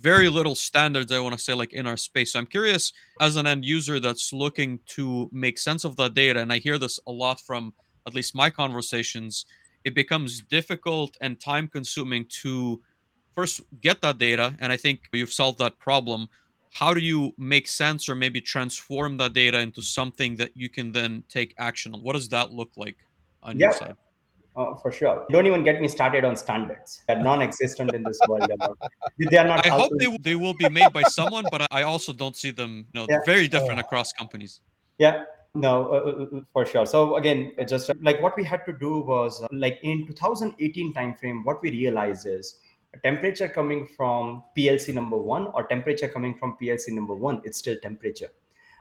very 0.00 0.28
little 0.28 0.54
standards, 0.54 1.10
I 1.10 1.20
want 1.20 1.34
to 1.34 1.42
say, 1.42 1.54
like 1.54 1.72
in 1.72 1.86
our 1.86 1.96
space. 1.96 2.32
So, 2.32 2.38
I'm 2.38 2.46
curious 2.46 2.92
as 3.20 3.36
an 3.36 3.46
end 3.46 3.64
user 3.64 3.98
that's 4.00 4.32
looking 4.32 4.78
to 4.88 5.28
make 5.32 5.58
sense 5.58 5.84
of 5.84 5.96
that 5.96 6.14
data, 6.14 6.40
and 6.40 6.52
I 6.52 6.58
hear 6.58 6.78
this 6.78 7.00
a 7.06 7.12
lot 7.12 7.40
from 7.40 7.72
at 8.06 8.14
least 8.14 8.34
my 8.34 8.50
conversations 8.50 9.46
it 9.86 9.94
becomes 9.94 10.42
difficult 10.42 11.16
and 11.20 11.40
time 11.40 11.68
consuming 11.68 12.26
to 12.42 12.82
first 13.36 13.60
get 13.80 14.00
that 14.02 14.18
data 14.18 14.54
and 14.58 14.72
i 14.72 14.76
think 14.76 15.00
you've 15.12 15.32
solved 15.32 15.58
that 15.58 15.78
problem 15.78 16.28
how 16.72 16.92
do 16.92 17.00
you 17.00 17.32
make 17.38 17.68
sense 17.68 18.08
or 18.08 18.14
maybe 18.14 18.40
transform 18.40 19.16
that 19.16 19.32
data 19.32 19.58
into 19.60 19.80
something 19.80 20.36
that 20.36 20.50
you 20.54 20.68
can 20.68 20.92
then 20.92 21.22
take 21.28 21.54
action 21.58 21.94
on 21.94 22.00
what 22.02 22.14
does 22.14 22.28
that 22.28 22.50
look 22.50 22.70
like 22.76 22.96
on 23.42 23.58
yeah. 23.58 23.66
your 23.66 23.72
side 23.72 23.96
uh, 24.56 24.74
for 24.76 24.90
sure. 24.90 25.26
Don't 25.30 25.46
even 25.46 25.62
get 25.62 25.80
me 25.80 25.88
started 25.88 26.24
on 26.24 26.36
standards. 26.36 27.02
They're 27.06 27.22
non-existent 27.22 27.94
in 27.94 28.02
this 28.02 28.18
world. 28.28 28.50
They 29.18 29.36
are 29.36 29.46
not. 29.46 29.66
I 29.66 29.68
hope 29.68 29.92
they, 29.98 30.16
they 30.18 30.34
will 30.34 30.54
be 30.54 30.68
made 30.68 30.92
by 30.92 31.02
someone, 31.02 31.44
but 31.50 31.66
I 31.70 31.82
also 31.82 32.12
don't 32.12 32.36
see 32.36 32.50
them. 32.50 32.86
You 32.92 33.00
know, 33.00 33.06
yeah. 33.08 33.18
very 33.26 33.48
different 33.48 33.80
across 33.80 34.12
companies. 34.12 34.60
Yeah, 34.98 35.24
no, 35.54 35.86
uh, 35.86 36.36
uh, 36.36 36.36
uh, 36.36 36.40
for 36.52 36.66
sure. 36.66 36.86
So 36.86 37.16
again, 37.16 37.52
just 37.66 37.90
like 38.02 38.20
what 38.22 38.36
we 38.36 38.44
had 38.44 38.64
to 38.66 38.72
do 38.72 39.00
was 39.00 39.44
like 39.52 39.78
in 39.82 40.06
2018 40.06 40.94
timeframe, 40.94 41.44
what 41.44 41.62
we 41.62 41.70
realized 41.70 42.26
is 42.26 42.58
temperature 43.02 43.48
coming 43.48 43.86
from 43.96 44.42
PLC 44.56 44.94
number 44.94 45.16
one 45.16 45.48
or 45.54 45.64
temperature 45.64 46.08
coming 46.08 46.34
from 46.34 46.56
PLC 46.60 46.88
number 46.90 47.14
one, 47.14 47.40
it's 47.44 47.58
still 47.58 47.76
temperature. 47.82 48.28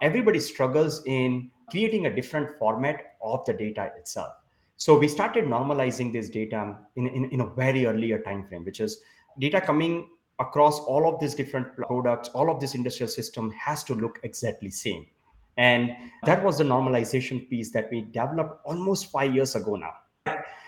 Everybody 0.01 0.39
struggles 0.39 1.01
in 1.05 1.51
creating 1.69 2.05
a 2.05 2.15
different 2.15 2.57
format 2.59 3.15
of 3.21 3.45
the 3.45 3.53
data 3.53 3.91
itself. 3.97 4.33
So 4.77 4.97
we 4.97 5.07
started 5.07 5.45
normalizing 5.45 6.11
this 6.11 6.29
data 6.29 6.77
in, 6.95 7.07
in, 7.07 7.25
in 7.25 7.41
a 7.41 7.45
very 7.45 7.85
earlier 7.85 8.19
time 8.19 8.45
frame, 8.47 8.65
which 8.65 8.81
is 8.81 8.99
data 9.39 9.61
coming 9.61 10.09
across 10.39 10.79
all 10.81 11.07
of 11.07 11.19
these 11.19 11.33
different 11.33 11.75
products, 11.75 12.29
all 12.29 12.49
of 12.49 12.59
this 12.59 12.75
industrial 12.75 13.09
system 13.09 13.51
has 13.51 13.83
to 13.85 13.95
look 13.95 14.19
exactly 14.23 14.69
same. 14.69 15.05
And 15.57 15.95
that 16.25 16.43
was 16.43 16.57
the 16.57 16.65
normalization 16.65 17.49
piece 17.49 17.71
that 17.71 17.89
we 17.89 18.01
developed 18.01 18.59
almost 18.65 19.11
five 19.11 19.33
years 19.33 19.55
ago 19.55 19.77
now. 19.77 19.93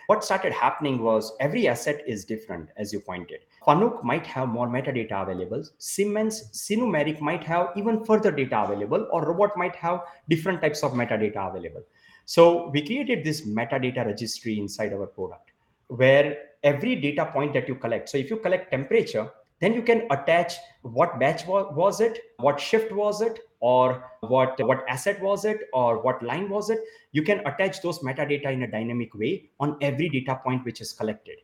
What 0.08 0.24
started 0.24 0.54
happening 0.54 1.04
was 1.04 1.34
every 1.42 1.68
asset 1.68 2.02
is 2.08 2.24
different, 2.24 2.70
as 2.78 2.94
you 2.94 3.02
pointed. 3.02 3.40
Fanuc 3.68 4.02
might 4.06 4.26
have 4.26 4.48
more 4.48 4.70
metadata 4.70 5.24
available. 5.24 5.66
Siemens 5.80 6.50
Sinumerik 6.54 7.20
might 7.20 7.44
have 7.44 7.72
even 7.76 8.06
further 8.06 8.32
data 8.32 8.64
available, 8.64 9.06
or 9.12 9.26
Robot 9.26 9.58
might 9.58 9.76
have 9.76 10.04
different 10.30 10.62
types 10.62 10.82
of 10.82 10.94
metadata 10.94 11.50
available. 11.50 11.84
So 12.28 12.70
we 12.70 12.86
created 12.86 13.24
this 13.24 13.48
metadata 13.48 14.06
registry 14.06 14.60
inside 14.60 14.94
our 14.94 15.08
product 15.08 15.52
where 15.88 16.38
every 16.62 16.96
data 16.96 17.26
point 17.26 17.54
that 17.54 17.68
you 17.68 17.76
collect. 17.76 18.10
So 18.10 18.18
if 18.18 18.30
you 18.30 18.38
collect 18.38 18.70
temperature, 18.70 19.32
then 19.62 19.74
you 19.74 19.82
can 19.82 20.06
attach 20.12 20.56
what 20.82 21.20
batch 21.20 21.48
was 21.48 22.02
it, 22.02 22.20
what 22.38 22.60
shift 22.60 22.92
was 22.92 23.22
it, 23.22 23.40
or 23.60 24.04
what 24.22 24.60
what 24.68 24.84
asset 24.88 25.22
was 25.22 25.46
it 25.46 25.62
or 25.74 26.02
what 26.02 26.22
line 26.22 26.48
was 26.50 26.70
it 26.70 26.80
you 27.12 27.24
can 27.24 27.40
attach 27.48 27.82
those 27.82 28.00
metadata 28.00 28.52
in 28.52 28.64
a 28.64 28.72
dynamic 28.72 29.14
way 29.16 29.50
on 29.60 29.76
every 29.82 30.10
data 30.10 30.40
point 30.44 30.64
which 30.64 30.80
is 30.80 30.94
collected 30.94 31.38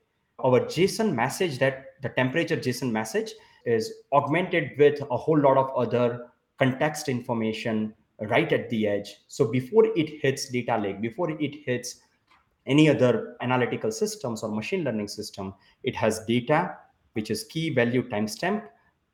our 0.44 0.60
json 0.60 1.14
message 1.14 1.58
that 1.58 1.86
the 2.02 2.10
temperature 2.10 2.58
json 2.58 2.92
message 2.92 3.34
is 3.66 3.92
augmented 4.12 4.72
with 4.78 5.02
a 5.10 5.18
whole 5.18 5.40
lot 5.40 5.58
of 5.58 5.70
other 5.76 6.28
context 6.60 7.10
information 7.10 7.94
right 8.30 8.52
at 8.52 8.70
the 8.70 8.88
edge. 8.88 9.16
So 9.28 9.46
before 9.46 9.86
it 9.96 10.22
hits 10.22 10.50
data 10.50 10.78
lake 10.78 11.02
before 11.02 11.32
it 11.32 11.56
hits 11.66 12.00
any 12.66 12.90
other 12.90 13.36
analytical 13.42 13.92
systems 13.92 14.44
or 14.44 14.50
machine 14.50 14.84
learning 14.84 15.10
system 15.10 15.54
it 15.84 15.96
has 15.96 16.24
data 16.26 16.78
which 17.14 17.30
is 17.30 17.44
key 17.46 17.70
value 17.74 18.08
timestamp 18.10 18.64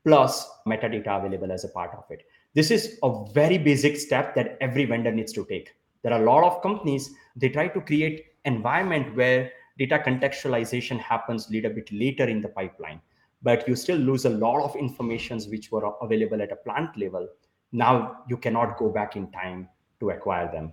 plus 0.04 0.48
metadata 0.66 1.18
available 1.18 1.52
as 1.52 1.64
a 1.64 1.68
part 1.68 1.90
of 1.96 2.04
it. 2.10 2.22
This 2.54 2.70
is 2.70 2.98
a 3.02 3.24
very 3.32 3.58
basic 3.58 3.96
step 3.96 4.34
that 4.34 4.56
every 4.60 4.84
vendor 4.84 5.12
needs 5.12 5.32
to 5.34 5.44
take. 5.44 5.74
There 6.02 6.12
are 6.12 6.22
a 6.22 6.24
lot 6.24 6.44
of 6.44 6.62
companies 6.62 7.10
they 7.36 7.48
try 7.48 7.68
to 7.68 7.80
create 7.80 8.24
environment 8.44 9.14
where 9.14 9.52
data 9.78 10.02
contextualization 10.04 10.98
happens 10.98 11.48
a 11.48 11.52
little 11.52 11.72
bit 11.72 11.90
later 11.92 12.24
in 12.24 12.40
the 12.40 12.48
pipeline. 12.48 13.00
But 13.42 13.66
you 13.68 13.76
still 13.76 13.96
lose 13.96 14.24
a 14.24 14.30
lot 14.30 14.62
of 14.62 14.76
informations 14.76 15.48
which 15.48 15.70
were 15.70 15.92
available 16.02 16.42
at 16.42 16.52
a 16.52 16.56
plant 16.56 16.96
level 16.96 17.28
now 17.72 18.18
you 18.28 18.36
cannot 18.36 18.76
go 18.78 18.88
back 18.88 19.16
in 19.16 19.30
time 19.32 19.68
to 20.00 20.10
acquire 20.10 20.50
them 20.50 20.72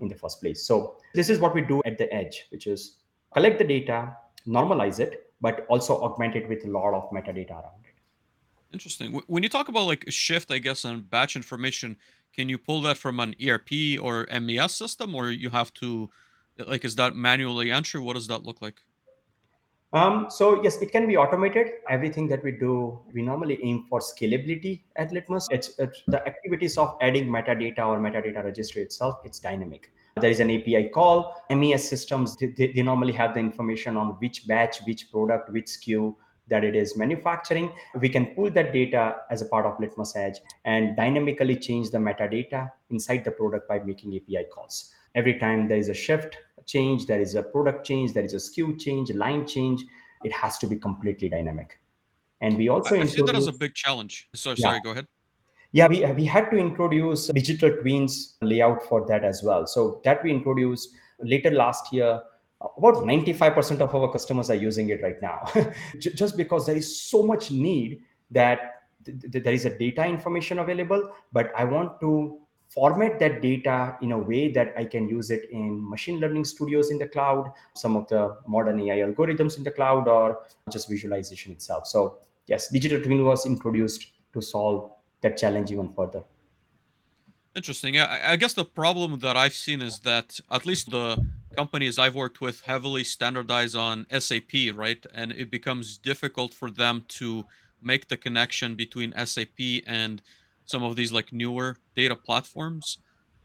in 0.00 0.08
the 0.08 0.14
first 0.14 0.40
place 0.40 0.62
so 0.64 0.96
this 1.14 1.30
is 1.30 1.38
what 1.38 1.54
we 1.54 1.60
do 1.60 1.82
at 1.84 1.98
the 1.98 2.12
edge 2.12 2.46
which 2.50 2.66
is 2.66 2.96
collect 3.32 3.58
the 3.58 3.64
data 3.64 4.14
normalize 4.46 5.00
it 5.00 5.26
but 5.40 5.66
also 5.68 6.00
augment 6.02 6.34
it 6.34 6.48
with 6.48 6.64
a 6.64 6.68
lot 6.68 6.94
of 6.94 7.10
metadata 7.10 7.50
around 7.50 7.84
it. 7.84 7.94
Interesting. 8.72 9.20
When 9.26 9.42
you 9.42 9.48
talk 9.48 9.68
about 9.68 9.86
like 9.86 10.04
a 10.06 10.10
shift, 10.10 10.50
I 10.50 10.58
guess, 10.58 10.84
on 10.84 11.02
batch 11.02 11.36
information, 11.36 11.96
can 12.34 12.48
you 12.48 12.58
pull 12.58 12.82
that 12.82 12.98
from 12.98 13.20
an 13.20 13.34
ERP 13.44 14.00
or 14.00 14.26
MES 14.40 14.74
system, 14.74 15.14
or 15.14 15.30
you 15.30 15.50
have 15.50 15.72
to, 15.74 16.10
like, 16.66 16.84
is 16.84 16.96
that 16.96 17.14
manually 17.14 17.70
entry? 17.70 18.00
What 18.00 18.14
does 18.14 18.26
that 18.26 18.42
look 18.44 18.60
like? 18.60 18.82
Um, 19.96 20.26
so 20.28 20.62
yes, 20.62 20.76
it 20.82 20.92
can 20.92 21.06
be 21.06 21.16
automated. 21.16 21.68
Everything 21.88 22.28
that 22.28 22.44
we 22.44 22.52
do, 22.52 23.00
we 23.14 23.22
normally 23.22 23.58
aim 23.62 23.86
for 23.88 23.98
scalability 24.00 24.82
at 24.96 25.10
Litmus. 25.10 25.48
It's, 25.50 25.70
it's 25.78 26.02
the 26.06 26.20
activities 26.26 26.76
of 26.76 26.98
adding 27.00 27.28
metadata 27.28 27.78
or 27.78 27.98
metadata 27.98 28.44
registry 28.44 28.82
itself. 28.82 29.20
It's 29.24 29.38
dynamic. 29.38 29.90
There 30.20 30.30
is 30.30 30.40
an 30.40 30.50
API 30.50 30.90
call. 30.90 31.42
MES 31.48 31.88
systems, 31.88 32.36
they, 32.36 32.72
they 32.74 32.82
normally 32.82 33.14
have 33.14 33.32
the 33.32 33.40
information 33.40 33.96
on 33.96 34.08
which 34.18 34.46
batch, 34.46 34.80
which 34.86 35.10
product, 35.10 35.50
which 35.50 35.64
SKU, 35.64 36.14
that 36.48 36.62
it 36.62 36.76
is 36.76 36.98
manufacturing, 36.98 37.72
we 37.98 38.10
can 38.10 38.26
pull 38.26 38.50
that 38.50 38.74
data 38.74 39.16
as 39.30 39.40
a 39.40 39.46
part 39.46 39.64
of 39.64 39.80
Litmus 39.80 40.14
Edge 40.14 40.40
and 40.66 40.94
dynamically 40.94 41.56
change 41.56 41.90
the 41.90 41.98
metadata 41.98 42.70
inside 42.90 43.24
the 43.24 43.30
product 43.30 43.66
by 43.66 43.78
making 43.78 44.14
API 44.14 44.44
calls. 44.52 44.92
Every 45.14 45.38
time 45.38 45.68
there 45.68 45.78
is 45.78 45.88
a 45.88 45.94
shift 45.94 46.36
change, 46.66 47.06
there 47.06 47.20
is 47.20 47.34
a 47.34 47.42
product 47.42 47.86
change, 47.86 48.12
there 48.12 48.24
is 48.24 48.34
a 48.34 48.38
SKU 48.38 48.78
change, 48.78 49.12
line 49.12 49.46
change, 49.46 49.84
it 50.24 50.32
has 50.32 50.58
to 50.58 50.66
be 50.66 50.76
completely 50.76 51.28
dynamic. 51.28 51.78
And 52.40 52.56
we 52.56 52.68
also 52.68 52.96
I, 52.96 53.00
I 53.00 53.06
see 53.06 53.22
that 53.22 53.34
as 53.34 53.46
a 53.46 53.52
big 53.52 53.74
challenge. 53.74 54.28
So 54.34 54.50
yeah. 54.50 54.56
sorry, 54.56 54.80
go 54.80 54.90
ahead. 54.90 55.06
Yeah, 55.72 55.88
we, 55.88 56.04
we 56.12 56.24
had 56.24 56.50
to 56.50 56.56
introduce 56.56 57.26
digital 57.28 57.70
twins 57.70 58.36
layout 58.40 58.82
for 58.84 59.06
that 59.08 59.24
as 59.24 59.42
well. 59.42 59.66
So 59.66 60.00
that 60.04 60.22
we 60.22 60.30
introduced 60.30 60.90
later 61.20 61.50
last 61.50 61.92
year 61.92 62.20
about 62.60 62.94
95% 62.96 63.80
of 63.80 63.94
our 63.94 64.10
customers 64.10 64.50
are 64.50 64.54
using 64.54 64.88
it 64.88 65.02
right 65.02 65.20
now 65.20 65.46
just 65.98 66.36
because 66.36 66.66
there 66.66 66.76
is 66.76 67.00
so 67.02 67.22
much 67.22 67.50
need 67.50 68.00
that 68.30 68.82
th- 69.04 69.20
th- 69.32 69.44
there 69.44 69.52
is 69.52 69.66
a 69.66 69.78
data 69.78 70.04
information 70.04 70.58
available 70.58 71.12
but 71.32 71.52
i 71.56 71.64
want 71.64 72.00
to 72.00 72.40
format 72.68 73.18
that 73.18 73.40
data 73.40 73.96
in 74.02 74.12
a 74.12 74.18
way 74.18 74.50
that 74.50 74.74
i 74.76 74.84
can 74.84 75.08
use 75.08 75.30
it 75.30 75.48
in 75.50 75.88
machine 75.88 76.18
learning 76.20 76.44
studios 76.44 76.90
in 76.90 76.98
the 76.98 77.08
cloud 77.08 77.52
some 77.74 77.96
of 77.96 78.06
the 78.08 78.36
modern 78.46 78.80
ai 78.80 78.98
algorithms 78.98 79.56
in 79.56 79.64
the 79.64 79.70
cloud 79.70 80.08
or 80.08 80.40
just 80.70 80.88
visualization 80.88 81.52
itself 81.52 81.86
so 81.86 82.18
yes 82.46 82.68
digital 82.68 83.00
twin 83.00 83.24
was 83.24 83.46
introduced 83.46 84.12
to 84.32 84.42
solve 84.42 84.90
that 85.22 85.36
challenge 85.36 85.70
even 85.70 85.92
further 85.92 86.22
Interesting. 87.56 87.98
I, 87.98 88.32
I 88.32 88.36
guess 88.36 88.52
the 88.52 88.66
problem 88.66 89.18
that 89.20 89.34
I've 89.34 89.54
seen 89.54 89.80
is 89.80 90.00
that 90.00 90.38
at 90.50 90.66
least 90.66 90.90
the 90.90 91.16
companies 91.56 91.98
I've 91.98 92.14
worked 92.14 92.42
with 92.42 92.60
heavily 92.60 93.02
standardize 93.02 93.74
on 93.74 94.06
SAP, 94.10 94.74
right? 94.74 95.04
And 95.14 95.32
it 95.32 95.50
becomes 95.50 95.96
difficult 95.96 96.52
for 96.52 96.70
them 96.70 97.06
to 97.08 97.46
make 97.80 98.08
the 98.08 98.16
connection 98.18 98.74
between 98.74 99.14
SAP 99.24 99.58
and 99.86 100.20
some 100.66 100.82
of 100.82 100.96
these 100.96 101.12
like 101.12 101.32
newer 101.32 101.76
data 101.96 102.14
platforms. 102.14 102.98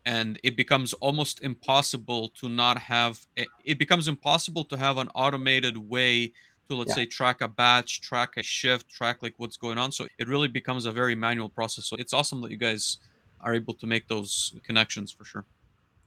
And 0.06 0.40
it 0.44 0.58
becomes 0.58 0.94
almost 0.94 1.44
impossible 1.44 2.30
to 2.40 2.50
not 2.50 2.80
have 2.80 3.20
it 3.64 3.78
becomes 3.78 4.08
impossible 4.08 4.66
to 4.66 4.78
have 4.78 4.98
an 4.98 5.10
automated 5.14 5.78
way 5.78 6.32
to 6.68 6.76
let's 6.76 6.90
yeah. 6.90 6.96
say 6.96 7.06
track 7.06 7.42
a 7.42 7.48
batch, 7.48 8.02
track 8.02 8.32
a 8.38 8.44
shift, 8.44 8.90
track 8.90 9.22
like 9.22 9.36
what's 9.38 9.58
going 9.58 9.78
on. 9.78 9.92
So 9.92 10.08
it 10.18 10.28
really 10.28 10.48
becomes 10.48 10.86
a 10.86 10.92
very 10.92 11.14
manual 11.14 11.50
process. 11.50 11.86
So 11.86 11.96
it's 11.98 12.14
awesome 12.14 12.42
that 12.42 12.52
you 12.52 12.58
guys 12.58 12.98
are 13.42 13.54
able 13.54 13.76
to 13.76 13.86
make 13.86 14.08
those 14.08 14.54
connections 14.64 15.12
for 15.12 15.26
sure. 15.26 15.46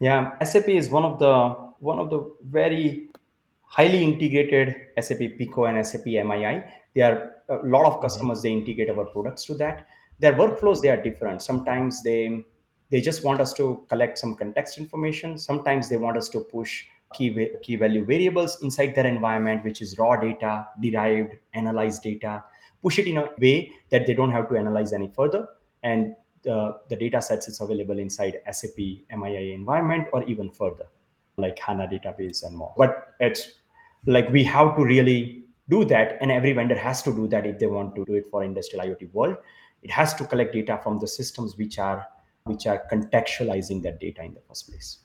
Yeah, 0.00 0.36
SAP 0.42 0.68
is 0.68 0.90
one 0.90 1.04
of 1.04 1.18
the 1.18 1.34
one 1.78 1.98
of 1.98 2.10
the 2.10 2.34
very 2.42 3.10
highly 3.62 4.02
integrated 4.02 4.74
SAP 5.00 5.18
PCo 5.38 5.68
and 5.68 5.86
SAP 5.86 6.06
MII. 6.06 6.64
There 6.94 7.34
are 7.48 7.60
a 7.60 7.66
lot 7.66 7.86
of 7.86 7.94
mm-hmm. 7.94 8.02
customers 8.02 8.42
they 8.42 8.52
integrate 8.52 8.90
our 8.90 9.04
products 9.04 9.44
to 9.46 9.54
that. 9.54 9.86
Their 10.18 10.34
workflows 10.34 10.80
they 10.80 10.88
are 10.88 11.02
different. 11.02 11.42
Sometimes 11.42 12.02
they 12.02 12.44
they 12.90 13.00
just 13.00 13.24
want 13.24 13.40
us 13.40 13.52
to 13.54 13.84
collect 13.88 14.18
some 14.18 14.36
context 14.36 14.78
information. 14.78 15.38
Sometimes 15.38 15.88
they 15.88 15.96
want 15.96 16.16
us 16.16 16.28
to 16.30 16.40
push 16.40 16.84
key 17.12 17.48
key 17.62 17.76
value 17.76 18.04
variables 18.04 18.62
inside 18.62 18.94
their 18.94 19.06
environment, 19.06 19.64
which 19.64 19.80
is 19.82 19.98
raw 19.98 20.16
data, 20.16 20.66
derived, 20.80 21.34
analyzed 21.54 22.02
data. 22.02 22.44
Push 22.82 22.98
it 22.98 23.06
in 23.06 23.16
a 23.16 23.30
way 23.38 23.72
that 23.90 24.06
they 24.06 24.14
don't 24.14 24.30
have 24.30 24.48
to 24.50 24.56
analyze 24.56 24.92
any 24.92 25.08
further. 25.08 25.48
And 25.82 26.14
the, 26.42 26.78
the 26.88 26.96
data 26.96 27.20
sets 27.22 27.48
is 27.48 27.60
available 27.60 27.98
inside 27.98 28.38
SAP 28.50 28.76
MII 28.76 29.54
environment 29.54 30.08
or 30.12 30.22
even 30.24 30.50
further, 30.50 30.86
like 31.36 31.58
HANA 31.58 31.88
database 31.88 32.44
and 32.44 32.56
more. 32.56 32.74
But 32.76 33.14
it's 33.20 33.52
like 34.06 34.28
we 34.30 34.44
have 34.44 34.76
to 34.76 34.84
really 34.84 35.44
do 35.70 35.84
that, 35.86 36.18
and 36.20 36.30
every 36.30 36.52
vendor 36.52 36.76
has 36.76 37.02
to 37.02 37.12
do 37.14 37.26
that 37.28 37.46
if 37.46 37.58
they 37.58 37.66
want 37.66 37.94
to 37.96 38.04
do 38.04 38.14
it 38.14 38.26
for 38.30 38.44
industrial 38.44 38.84
IoT 38.84 39.12
world. 39.14 39.36
It 39.84 39.90
has 39.90 40.14
to 40.14 40.26
collect 40.26 40.54
data 40.54 40.80
from 40.82 40.98
the 40.98 41.06
systems 41.06 41.56
which 41.56 41.78
are 41.78 42.08
which 42.44 42.66
are 42.66 42.82
contextualizing 42.92 43.82
that 43.82 44.00
data 44.00 44.22
in 44.22 44.34
the 44.34 44.40
first 44.40 44.68
place. 44.68 44.98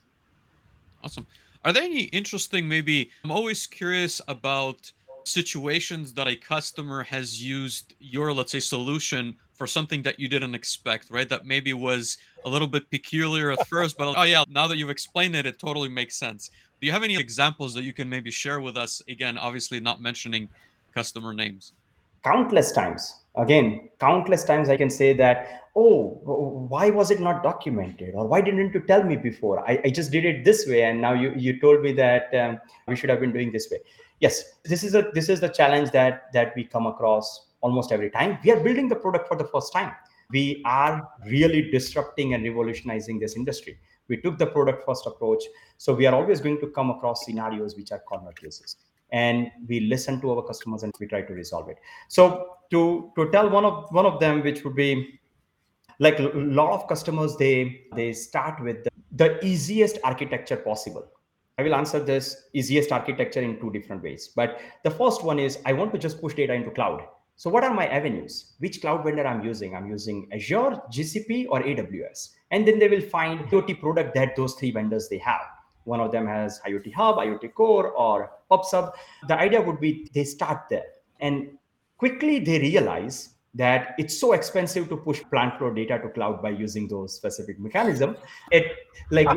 Awesome. 1.03 1.25
Are 1.63 1.71
there 1.71 1.83
any 1.83 2.03
interesting, 2.03 2.67
maybe 2.67 3.11
I'm 3.23 3.31
always 3.31 3.65
curious 3.67 4.21
about 4.27 4.91
situations 5.23 6.13
that 6.13 6.27
a 6.27 6.35
customer 6.35 7.03
has 7.03 7.41
used 7.41 7.93
your, 7.99 8.33
let's 8.33 8.51
say, 8.51 8.59
solution 8.59 9.35
for 9.53 9.67
something 9.67 10.01
that 10.03 10.19
you 10.19 10.27
didn't 10.27 10.55
expect, 10.55 11.11
right? 11.11 11.29
That 11.29 11.45
maybe 11.45 11.73
was 11.73 12.17
a 12.45 12.49
little 12.49 12.67
bit 12.67 12.89
peculiar 12.89 13.51
at 13.51 13.67
first, 13.67 13.97
but 13.97 14.13
oh 14.17 14.23
yeah, 14.23 14.43
now 14.49 14.67
that 14.67 14.77
you've 14.77 14.89
explained 14.89 15.35
it, 15.35 15.45
it 15.45 15.59
totally 15.59 15.89
makes 15.89 16.15
sense. 16.15 16.49
Do 16.79 16.87
you 16.87 16.93
have 16.93 17.03
any 17.03 17.17
examples 17.17 17.73
that 17.73 17.83
you 17.83 17.91
can 17.91 18.09
maybe 18.09 18.31
share 18.31 18.61
with 18.61 18.77
us? 18.77 19.01
Again, 19.09 19.37
obviously 19.37 19.81
not 19.81 20.01
mentioning 20.01 20.47
customer 20.93 21.33
names. 21.33 21.73
Countless 22.23 22.71
times. 22.71 23.15
Again, 23.39 23.89
countless 23.99 24.43
times 24.43 24.69
I 24.69 24.77
can 24.77 24.89
say 24.89 25.13
that, 25.13 25.63
oh, 25.75 26.19
why 26.69 26.89
was 26.89 27.09
it 27.09 27.19
not 27.19 27.41
documented? 27.41 28.13
Or 28.15 28.27
why 28.27 28.41
didn't 28.41 28.73
you 28.73 28.81
tell 28.81 29.03
me 29.03 29.15
before? 29.15 29.67
I, 29.67 29.79
I 29.85 29.89
just 29.89 30.11
did 30.11 30.25
it 30.25 30.43
this 30.43 30.67
way. 30.67 30.83
And 30.83 30.99
now 31.01 31.13
you, 31.13 31.33
you 31.35 31.59
told 31.59 31.81
me 31.81 31.93
that 31.93 32.33
um, 32.35 32.59
we 32.87 32.95
should 32.95 33.09
have 33.09 33.19
been 33.19 33.31
doing 33.31 33.51
this 33.51 33.69
way. 33.71 33.79
Yes, 34.19 34.43
this 34.65 34.83
is 34.83 34.95
a 34.95 35.09
this 35.13 35.29
is 35.29 35.39
the 35.39 35.47
challenge 35.47 35.91
that 35.91 36.33
that 36.33 36.53
we 36.53 36.65
come 36.65 36.87
across 36.87 37.47
almost 37.61 37.93
every 37.93 38.09
time. 38.09 38.37
We 38.43 38.51
are 38.51 38.59
building 38.59 38.89
the 38.89 38.95
product 38.95 39.29
for 39.29 39.37
the 39.37 39.45
first 39.45 39.71
time. 39.71 39.93
We 40.31 40.61
are 40.65 41.07
really 41.25 41.71
disrupting 41.71 42.33
and 42.33 42.43
revolutionizing 42.43 43.19
this 43.19 43.37
industry. 43.37 43.79
We 44.09 44.17
took 44.17 44.37
the 44.37 44.47
product 44.47 44.85
first 44.85 45.07
approach. 45.07 45.43
So 45.77 45.93
we 45.93 46.05
are 46.05 46.13
always 46.13 46.41
going 46.41 46.59
to 46.59 46.67
come 46.67 46.89
across 46.89 47.25
scenarios 47.25 47.77
which 47.77 47.91
are 47.93 47.99
corner 47.99 48.31
cases. 48.33 48.75
And 49.11 49.51
we 49.67 49.81
listen 49.81 50.21
to 50.21 50.31
our 50.31 50.43
customers 50.43 50.83
and 50.83 50.93
we 50.99 51.07
try 51.07 51.21
to 51.21 51.33
resolve 51.33 51.69
it. 51.69 51.77
So 52.07 52.57
to, 52.71 53.11
to 53.15 53.31
tell 53.31 53.49
one 53.49 53.65
of 53.65 53.87
one 53.91 54.05
of 54.05 54.19
them, 54.19 54.43
which 54.43 54.63
would 54.63 54.75
be 54.75 55.19
like 55.99 56.19
a 56.19 56.31
lot 56.33 56.71
of 56.71 56.87
customers, 56.87 57.35
they 57.37 57.81
they 57.95 58.13
start 58.13 58.61
with 58.63 58.83
the, 58.83 58.91
the 59.11 59.45
easiest 59.45 59.97
architecture 60.03 60.57
possible. 60.57 61.07
I 61.57 61.63
will 61.63 61.75
answer 61.75 61.99
this 61.99 62.45
easiest 62.53 62.93
architecture 62.93 63.41
in 63.41 63.59
two 63.59 63.69
different 63.71 64.01
ways. 64.01 64.29
But 64.33 64.61
the 64.85 64.91
first 64.91 65.25
one 65.25 65.39
is 65.39 65.59
I 65.65 65.73
want 65.73 65.91
to 65.91 65.99
just 65.99 66.21
push 66.21 66.33
data 66.33 66.53
into 66.53 66.71
cloud. 66.71 67.01
So 67.35 67.49
what 67.49 67.63
are 67.63 67.73
my 67.73 67.87
avenues? 67.87 68.53
Which 68.59 68.81
cloud 68.81 69.03
vendor 69.03 69.25
I'm 69.27 69.43
using? 69.43 69.75
I'm 69.75 69.87
using 69.87 70.29
Azure, 70.33 70.81
GCP, 70.91 71.47
or 71.49 71.61
AWS. 71.61 72.29
And 72.51 72.67
then 72.67 72.79
they 72.79 72.87
will 72.87 73.01
find 73.01 73.41
IoT 73.41 73.79
product 73.79 74.13
that 74.15 74.35
those 74.35 74.55
three 74.55 74.71
vendors 74.71 75.09
they 75.09 75.19
have. 75.19 75.41
One 75.89 75.99
of 75.99 76.11
them 76.11 76.27
has 76.27 76.59
IoT 76.67 76.93
Hub, 76.93 77.17
IoT 77.17 77.53
Core, 77.53 77.89
or 77.91 78.31
PubSub. 78.51 78.93
The 79.27 79.37
idea 79.37 79.61
would 79.61 79.79
be 79.79 80.09
they 80.13 80.23
start 80.23 80.69
there. 80.69 80.85
And 81.19 81.57
quickly 81.97 82.39
they 82.39 82.59
realize 82.59 83.29
that 83.55 83.95
it's 83.97 84.17
so 84.19 84.33
expensive 84.33 84.87
to 84.89 84.97
push 84.97 85.21
plant 85.31 85.57
floor 85.57 85.73
data 85.73 85.97
to 85.99 86.09
cloud 86.09 86.41
by 86.41 86.51
using 86.51 86.87
those 86.87 87.15
specific 87.15 87.59
mechanism. 87.59 88.15
It 88.51 88.65
like 89.09 89.27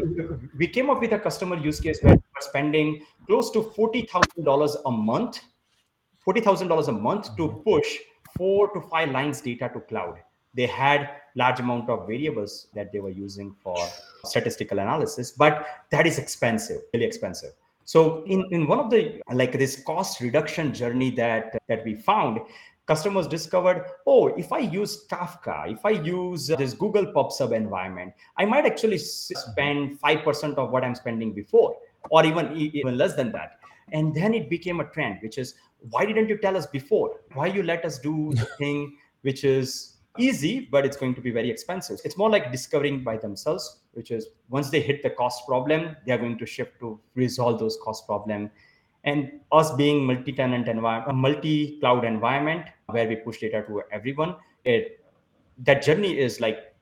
we 0.57 0.67
came 0.67 0.91
up 0.91 1.01
with 1.01 1.13
a 1.13 1.19
customer 1.19 1.57
use 1.57 1.81
case 1.81 1.99
where 2.03 2.17
we're 2.17 2.47
spending 2.53 3.07
close 3.27 3.51
to 3.53 3.63
forty 3.63 4.03
thousand 4.03 4.45
dollars 4.45 4.77
a 4.85 4.91
month 4.91 5.41
$40,000 6.27 6.89
a 6.89 6.93
month 6.93 7.37
to 7.37 7.49
mm-hmm. 7.49 7.61
push 7.69 7.99
four 8.37 8.73
to 8.75 8.81
five 8.81 9.11
lines 9.11 9.41
data 9.41 9.71
to 9.75 9.81
cloud. 9.81 10.19
They 10.55 10.67
had 10.67 11.11
large 11.35 11.61
amount 11.61 11.89
of 11.91 12.07
variables 12.07 12.69
that 12.75 12.93
they 12.93 13.01
were 13.01 13.11
using 13.11 13.55
for 13.63 13.77
statistical 14.25 14.79
analysis, 14.79 15.33
but 15.33 15.67
that 15.91 16.07
is 16.07 16.19
expensive, 16.19 16.81
really 16.93 17.07
expensive. 17.07 17.53
So 17.85 18.25
in, 18.25 18.45
in 18.51 18.67
one 18.67 18.79
of 18.79 18.91
the 18.91 19.21
like 19.33 19.53
this 19.59 19.83
cost 19.85 20.21
reduction 20.21 20.73
journey 20.73 21.11
that 21.13 21.59
that 21.69 21.85
we 21.85 21.97
found, 21.97 22.41
customers 22.87 23.27
discovered, 23.27 23.85
oh, 24.07 24.29
if 24.29 24.53
I 24.53 24.59
use 24.59 25.07
Kafka, 25.11 25.73
if 25.73 25.85
I 25.85 25.91
use 25.91 26.47
this 26.47 26.75
Google 26.75 27.07
PubSub 27.07 27.53
environment, 27.53 28.13
I 28.37 28.45
might 28.45 28.67
actually 28.67 28.99
spend 28.99 30.01
5% 30.01 30.55
of 30.57 30.71
what 30.71 30.85
I'm 30.85 30.95
spending 30.95 31.33
before, 31.33 31.77
or 32.11 32.25
even, 32.25 32.57
even 32.57 32.99
less 32.99 33.15
than 33.15 33.33
that. 33.33 33.59
And 33.93 34.15
then 34.15 34.35
it 34.35 34.49
became 34.49 34.81
a 34.81 34.85
trend, 34.85 35.19
which 35.23 35.39
is 35.39 35.55
why 35.91 36.05
didn't 36.07 36.29
you 36.29 36.39
tell 36.39 36.57
us 36.57 36.67
before? 36.67 37.21
Why 37.35 37.47
you 37.47 37.63
let 37.63 37.85
us 37.85 37.99
do 37.99 38.33
the 38.35 38.47
thing 38.59 38.97
which 39.23 39.45
is 39.45 39.92
easy, 40.19 40.69
but 40.71 40.85
it's 40.85 40.97
going 40.97 41.15
to 41.15 41.21
be 41.21 41.31
very 41.31 41.51
expensive? 41.51 42.01
It's 42.05 42.17
more 42.17 42.31
like 42.31 42.53
discovering 42.53 43.03
by 43.03 43.17
themselves, 43.17 43.81
which 43.93 44.11
is 44.11 44.29
once 44.49 44.71
they 44.71 44.81
hit 44.81 45.03
the 45.03 45.11
cost 45.11 45.47
problem, 45.47 45.97
they 46.07 46.13
are 46.13 46.19
going 46.19 46.39
to 46.39 46.47
shift 46.47 46.79
to 46.81 47.01
resolve 47.15 47.59
those 47.59 47.79
cost 47.83 48.07
problem. 48.07 48.51
And 49.05 49.41
us 49.51 49.73
being 49.75 50.05
multi-tenant 50.05 50.69
environment, 50.69 51.11
a 51.11 51.13
multi-cloud 51.13 52.05
environment 52.05 52.67
where 52.87 53.09
we 53.09 53.17
push 53.17 53.41
data 53.41 53.65
to 53.67 53.83
everyone, 53.91 54.37
it 54.65 55.05
that 55.59 55.83
journey 55.83 56.19
is 56.19 56.41
like 56.41 56.75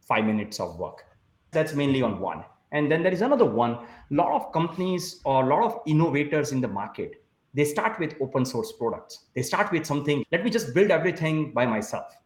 five 0.00 0.24
minutes 0.24 0.60
of 0.60 0.78
work. 0.78 1.04
That's 1.50 1.74
mainly 1.74 2.02
on 2.02 2.20
one. 2.20 2.44
And 2.72 2.90
then 2.90 3.02
there 3.02 3.12
is 3.12 3.22
another 3.22 3.44
one. 3.44 3.72
A 3.72 3.86
lot 4.10 4.32
of 4.32 4.52
companies 4.52 5.20
or 5.24 5.44
a 5.44 5.46
lot 5.46 5.64
of 5.64 5.80
innovators 5.86 6.52
in 6.52 6.60
the 6.60 6.68
market 6.68 7.22
they 7.54 7.64
start 7.64 7.98
with 7.98 8.14
open 8.20 8.44
source 8.44 8.72
products 8.72 9.24
they 9.34 9.42
start 9.42 9.72
with 9.72 9.84
something 9.86 10.24
let 10.32 10.44
me 10.44 10.50
just 10.50 10.74
build 10.74 10.90
everything 10.90 11.52
by 11.52 11.64
myself 11.66 12.16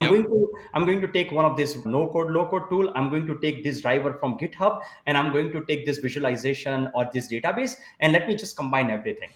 I'm 0.00 0.10
going, 0.10 0.24
to, 0.24 0.52
I'm 0.74 0.84
going 0.84 1.00
to 1.00 1.08
take 1.08 1.32
one 1.32 1.44
of 1.44 1.56
this 1.56 1.76
no 1.86 2.08
code 2.08 2.30
low 2.30 2.46
code 2.46 2.68
tool 2.68 2.92
i'm 2.94 3.08
going 3.08 3.26
to 3.26 3.38
take 3.38 3.64
this 3.64 3.80
driver 3.80 4.12
from 4.14 4.36
github 4.38 4.80
and 5.06 5.16
i'm 5.16 5.32
going 5.32 5.50
to 5.52 5.64
take 5.64 5.86
this 5.86 5.98
visualization 5.98 6.90
or 6.94 7.08
this 7.12 7.28
database 7.28 7.76
and 8.00 8.12
let 8.12 8.28
me 8.28 8.34
just 8.34 8.54
combine 8.56 8.90
everything 8.90 9.30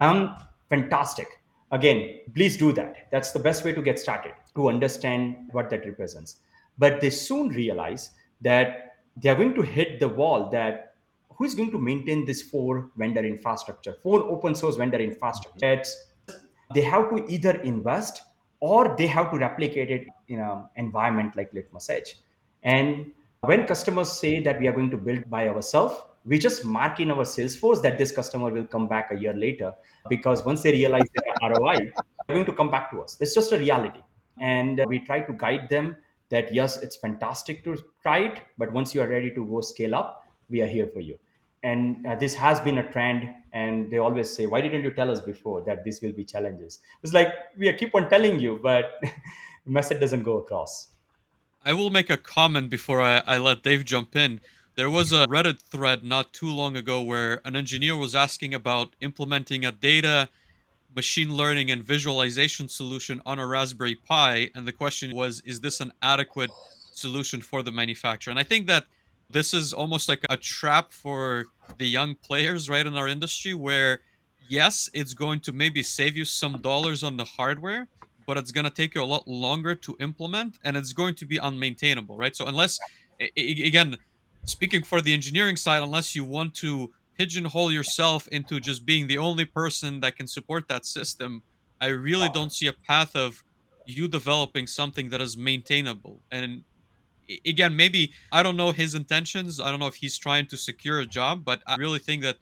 um 0.00 0.34
fantastic 0.70 1.28
Again, 1.70 2.20
please 2.34 2.56
do 2.56 2.72
that. 2.72 3.08
That's 3.10 3.32
the 3.32 3.38
best 3.38 3.64
way 3.64 3.72
to 3.72 3.82
get 3.82 3.98
started 3.98 4.32
to 4.54 4.68
understand 4.68 5.36
what 5.52 5.68
that 5.70 5.84
represents. 5.84 6.36
But 6.78 7.00
they 7.00 7.10
soon 7.10 7.48
realize 7.48 8.10
that 8.40 8.94
they 9.16 9.28
are 9.28 9.34
going 9.34 9.54
to 9.54 9.62
hit 9.62 10.00
the 10.00 10.08
wall 10.08 10.48
that 10.50 10.94
who 11.30 11.44
is 11.44 11.54
going 11.54 11.70
to 11.72 11.78
maintain 11.78 12.24
this 12.24 12.42
four 12.42 12.90
vendor 12.96 13.24
infrastructure, 13.24 13.96
four 14.02 14.22
open 14.24 14.54
source 14.54 14.76
vendor 14.76 14.98
infrastructure? 14.98 15.72
It's, 15.72 16.06
they 16.74 16.82
have 16.82 17.10
to 17.10 17.26
either 17.28 17.60
invest 17.60 18.22
or 18.60 18.94
they 18.96 19.06
have 19.06 19.30
to 19.30 19.38
replicate 19.38 19.90
it 19.90 20.06
in 20.28 20.40
an 20.40 20.64
environment 20.76 21.36
like 21.36 21.52
Litmus 21.52 21.90
Edge. 21.90 22.16
And 22.62 23.12
when 23.40 23.66
customers 23.66 24.10
say 24.12 24.40
that 24.40 24.60
we 24.60 24.66
are 24.66 24.72
going 24.72 24.90
to 24.90 24.96
build 24.96 25.28
by 25.30 25.48
ourselves, 25.48 25.94
we 26.24 26.38
just 26.38 26.64
mark 26.64 27.00
in 27.00 27.10
our 27.10 27.24
Salesforce 27.24 27.80
that 27.82 27.96
this 27.96 28.12
customer 28.12 28.50
will 28.50 28.66
come 28.66 28.88
back 28.88 29.12
a 29.12 29.18
year 29.18 29.32
later 29.32 29.72
because 30.08 30.44
once 30.44 30.62
they 30.62 30.72
realize 30.72 31.06
their 31.14 31.50
ROI, 31.50 31.76
they're 32.26 32.36
going 32.36 32.44
to 32.44 32.52
come 32.52 32.70
back 32.70 32.90
to 32.90 33.00
us. 33.00 33.16
It's 33.20 33.34
just 33.34 33.52
a 33.52 33.58
reality. 33.58 34.00
And 34.40 34.84
we 34.86 34.98
try 34.98 35.20
to 35.20 35.32
guide 35.32 35.68
them 35.68 35.96
that 36.30 36.52
yes, 36.52 36.76
it's 36.78 36.96
fantastic 36.96 37.64
to 37.64 37.78
try 38.02 38.18
it, 38.18 38.40
but 38.58 38.72
once 38.72 38.94
you 38.94 39.00
are 39.00 39.08
ready 39.08 39.30
to 39.30 39.44
go 39.46 39.60
scale 39.60 39.94
up, 39.94 40.24
we 40.50 40.60
are 40.60 40.66
here 40.66 40.86
for 40.92 41.00
you. 41.00 41.18
And 41.62 42.06
uh, 42.06 42.14
this 42.14 42.34
has 42.34 42.60
been 42.60 42.78
a 42.78 42.92
trend. 42.92 43.34
And 43.52 43.90
they 43.90 43.98
always 43.98 44.30
say, 44.30 44.46
why 44.46 44.60
didn't 44.60 44.84
you 44.84 44.90
tell 44.90 45.10
us 45.10 45.20
before 45.20 45.62
that 45.62 45.84
this 45.84 46.00
will 46.00 46.12
be 46.12 46.24
challenges? 46.24 46.80
It's 47.02 47.12
like 47.12 47.32
we 47.56 47.72
keep 47.72 47.94
on 47.94 48.08
telling 48.08 48.38
you, 48.38 48.60
but 48.62 49.00
message 49.66 50.00
doesn't 50.00 50.22
go 50.22 50.38
across. 50.38 50.88
I 51.64 51.72
will 51.72 51.90
make 51.90 52.10
a 52.10 52.16
comment 52.16 52.70
before 52.70 53.00
I, 53.00 53.22
I 53.26 53.38
let 53.38 53.62
Dave 53.62 53.84
jump 53.84 54.16
in. 54.16 54.40
There 54.76 54.90
was 54.90 55.12
a 55.12 55.26
Reddit 55.26 55.60
thread 55.60 56.04
not 56.04 56.32
too 56.32 56.50
long 56.50 56.76
ago 56.76 57.02
where 57.02 57.40
an 57.44 57.56
engineer 57.56 57.96
was 57.96 58.14
asking 58.14 58.54
about 58.54 58.94
implementing 59.00 59.64
a 59.64 59.72
data 59.72 60.28
machine 60.94 61.36
learning 61.36 61.70
and 61.70 61.82
visualization 61.84 62.68
solution 62.68 63.20
on 63.26 63.38
a 63.38 63.46
Raspberry 63.46 63.96
Pi. 63.96 64.50
And 64.54 64.66
the 64.66 64.72
question 64.72 65.14
was, 65.14 65.40
is 65.44 65.60
this 65.60 65.80
an 65.80 65.92
adequate 66.02 66.50
solution 66.94 67.40
for 67.40 67.62
the 67.62 67.72
manufacturer? 67.72 68.30
And 68.30 68.38
I 68.38 68.44
think 68.44 68.66
that 68.68 68.86
this 69.30 69.52
is 69.52 69.72
almost 69.72 70.08
like 70.08 70.24
a 70.30 70.36
trap 70.36 70.92
for 70.92 71.46
the 71.78 71.86
young 71.86 72.14
players, 72.14 72.68
right, 72.68 72.86
in 72.86 72.96
our 72.96 73.08
industry, 73.08 73.54
where 73.54 74.00
yes, 74.48 74.88
it's 74.94 75.14
going 75.14 75.40
to 75.40 75.52
maybe 75.52 75.82
save 75.82 76.16
you 76.16 76.24
some 76.24 76.60
dollars 76.62 77.02
on 77.02 77.16
the 77.16 77.24
hardware, 77.24 77.86
but 78.26 78.38
it's 78.38 78.50
going 78.50 78.64
to 78.64 78.70
take 78.70 78.94
you 78.94 79.02
a 79.02 79.04
lot 79.04 79.26
longer 79.28 79.74
to 79.74 79.96
implement 80.00 80.56
and 80.64 80.76
it's 80.76 80.92
going 80.92 81.14
to 81.14 81.26
be 81.26 81.38
unmaintainable, 81.38 82.18
right? 82.18 82.34
So, 82.34 82.46
unless, 82.46 82.78
again, 83.36 83.96
speaking 84.44 84.82
for 84.82 85.00
the 85.02 85.12
engineering 85.12 85.56
side, 85.56 85.82
unless 85.82 86.16
you 86.16 86.24
want 86.24 86.54
to 86.56 86.90
pigeonhole 87.18 87.70
yourself 87.70 88.28
into 88.28 88.60
just 88.60 88.86
being 88.86 89.06
the 89.06 89.18
only 89.18 89.44
person 89.44 90.00
that 90.00 90.16
can 90.16 90.26
support 90.26 90.68
that 90.68 90.86
system, 90.86 91.42
I 91.80 91.88
really 91.88 92.28
don't 92.30 92.52
see 92.52 92.68
a 92.68 92.72
path 92.72 93.14
of 93.14 93.42
you 93.86 94.08
developing 94.08 94.66
something 94.66 95.08
that 95.10 95.20
is 95.20 95.36
maintainable. 95.36 96.20
And 96.30 96.64
again, 97.46 97.74
maybe 97.74 98.12
I 98.32 98.42
don't 98.42 98.56
know 98.56 98.72
his 98.72 98.94
intentions. 98.94 99.60
I 99.60 99.70
don't 99.70 99.80
know 99.80 99.86
if 99.86 99.94
he's 99.94 100.16
trying 100.16 100.46
to 100.46 100.56
secure 100.56 101.00
a 101.00 101.06
job, 101.06 101.44
but 101.44 101.62
I 101.66 101.76
really 101.76 101.98
think 101.98 102.22
that 102.22 102.36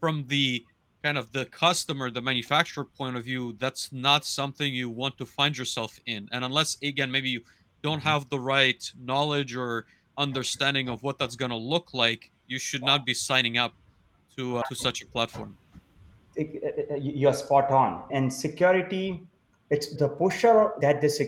from 0.00 0.24
the 0.28 0.64
kind 1.02 1.18
of 1.18 1.30
the 1.32 1.44
customer, 1.46 2.10
the 2.10 2.20
manufacturer 2.20 2.84
point 2.84 3.16
of 3.16 3.24
view, 3.24 3.56
that's 3.58 3.92
not 3.92 4.24
something 4.24 4.72
you 4.72 4.90
want 4.90 5.16
to 5.18 5.26
find 5.26 5.56
yourself 5.56 5.98
in. 6.06 6.28
And 6.32 6.44
unless, 6.44 6.76
again, 6.82 7.10
maybe 7.10 7.30
you 7.30 7.42
don't 7.82 7.98
mm-hmm. 7.98 8.08
have 8.08 8.28
the 8.30 8.40
right 8.40 8.82
knowledge 9.00 9.54
or 9.54 9.86
understanding 10.16 10.88
of 10.88 11.02
what 11.02 11.18
that's 11.18 11.36
going 11.36 11.50
to 11.50 11.56
look 11.56 11.94
like, 11.94 12.30
you 12.46 12.58
should 12.58 12.82
not 12.82 13.06
be 13.06 13.14
signing 13.14 13.58
up 13.58 13.74
to 14.36 14.58
uh, 14.58 14.62
to 14.68 14.74
such 14.74 15.02
a 15.02 15.06
platform. 15.06 15.56
You're 16.36 17.34
spot 17.34 17.70
on. 17.70 18.02
And 18.10 18.32
security, 18.32 19.20
it's 19.70 19.94
the 19.96 20.08
posture 20.08 20.72
that 20.80 21.00
this 21.00 21.20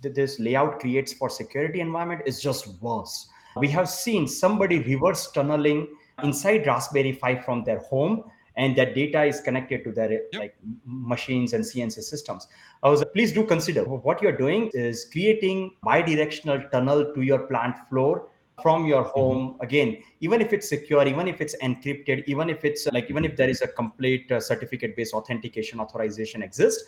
this 0.00 0.38
layout 0.38 0.80
creates 0.80 1.12
for 1.12 1.30
security 1.30 1.80
environment 1.80 2.22
is 2.26 2.40
just 2.40 2.80
worse. 2.82 3.28
We 3.56 3.68
have 3.68 3.88
seen 3.88 4.28
somebody 4.28 4.80
reverse 4.80 5.30
tunneling 5.30 5.88
inside 6.22 6.66
Raspberry 6.66 7.14
Pi 7.14 7.36
from 7.36 7.64
their 7.64 7.78
home 7.78 8.24
and 8.56 8.76
that 8.76 8.94
data 8.94 9.24
is 9.24 9.40
connected 9.40 9.84
to 9.84 9.92
their 9.92 10.12
yep. 10.12 10.22
like 10.34 10.56
machines 10.84 11.52
and 11.52 11.64
CNC 11.64 12.02
systems. 12.02 12.48
I 12.82 12.88
was 12.90 13.04
please 13.14 13.32
do 13.32 13.44
consider 13.44 13.84
what 13.84 14.20
you're 14.20 14.36
doing 14.36 14.70
is 14.74 15.06
creating 15.10 15.72
bi-directional 15.82 16.62
tunnel 16.72 17.12
to 17.14 17.22
your 17.22 17.40
plant 17.46 17.76
floor 17.88 18.28
from 18.62 18.86
your 18.86 19.04
mm-hmm. 19.04 19.20
home 19.20 19.48
mm-hmm. 19.48 19.62
again 19.62 19.98
even 20.20 20.40
if 20.40 20.52
it's 20.52 20.68
secure 20.68 21.06
even 21.06 21.28
if 21.28 21.40
it's 21.40 21.54
encrypted 21.62 22.24
even 22.26 22.48
if 22.48 22.64
it's 22.64 22.86
like 22.92 23.08
even 23.10 23.24
if 23.24 23.36
there 23.36 23.48
is 23.50 23.60
a 23.62 23.68
complete 23.68 24.30
uh, 24.32 24.40
certificate 24.40 24.96
based 24.96 25.12
authentication 25.12 25.78
authorization 25.78 26.42
exists 26.42 26.84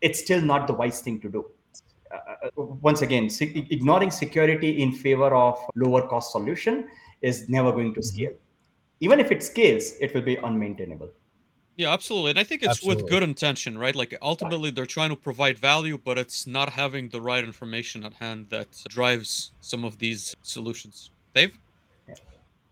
it's 0.00 0.20
still 0.20 0.40
not 0.40 0.66
the 0.66 0.72
wise 0.72 1.00
thing 1.00 1.20
to 1.20 1.28
do 1.28 1.44
uh, 2.12 2.46
uh 2.46 2.62
once 2.88 3.02
again 3.02 3.28
se- 3.28 3.66
ignoring 3.70 4.10
security 4.10 4.82
in 4.82 4.92
favor 4.92 5.34
of 5.34 5.58
lower 5.74 6.02
cost 6.06 6.32
solution 6.32 6.86
is 7.22 7.48
never 7.48 7.72
going 7.72 7.92
to 7.94 8.00
mm-hmm. 8.00 8.16
scale 8.16 8.32
even 9.00 9.20
if 9.20 9.30
it 9.30 9.42
scales 9.42 9.94
it 10.00 10.14
will 10.14 10.26
be 10.32 10.36
unmaintainable 10.36 11.10
yeah, 11.78 11.92
absolutely. 11.92 12.30
And 12.30 12.40
I 12.40 12.42
think 12.42 12.64
it's 12.64 12.70
absolutely. 12.70 13.04
with 13.04 13.10
good 13.12 13.22
intention, 13.22 13.78
right? 13.78 13.94
Like 13.94 14.12
ultimately 14.20 14.72
they're 14.72 14.84
trying 14.84 15.10
to 15.10 15.16
provide 15.16 15.60
value, 15.60 15.96
but 15.96 16.18
it's 16.18 16.44
not 16.44 16.70
having 16.70 17.08
the 17.08 17.20
right 17.20 17.44
information 17.44 18.04
at 18.04 18.14
hand 18.14 18.48
that 18.50 18.66
drives 18.88 19.52
some 19.60 19.84
of 19.84 19.96
these 19.98 20.34
solutions. 20.42 21.12
Dave? 21.36 21.56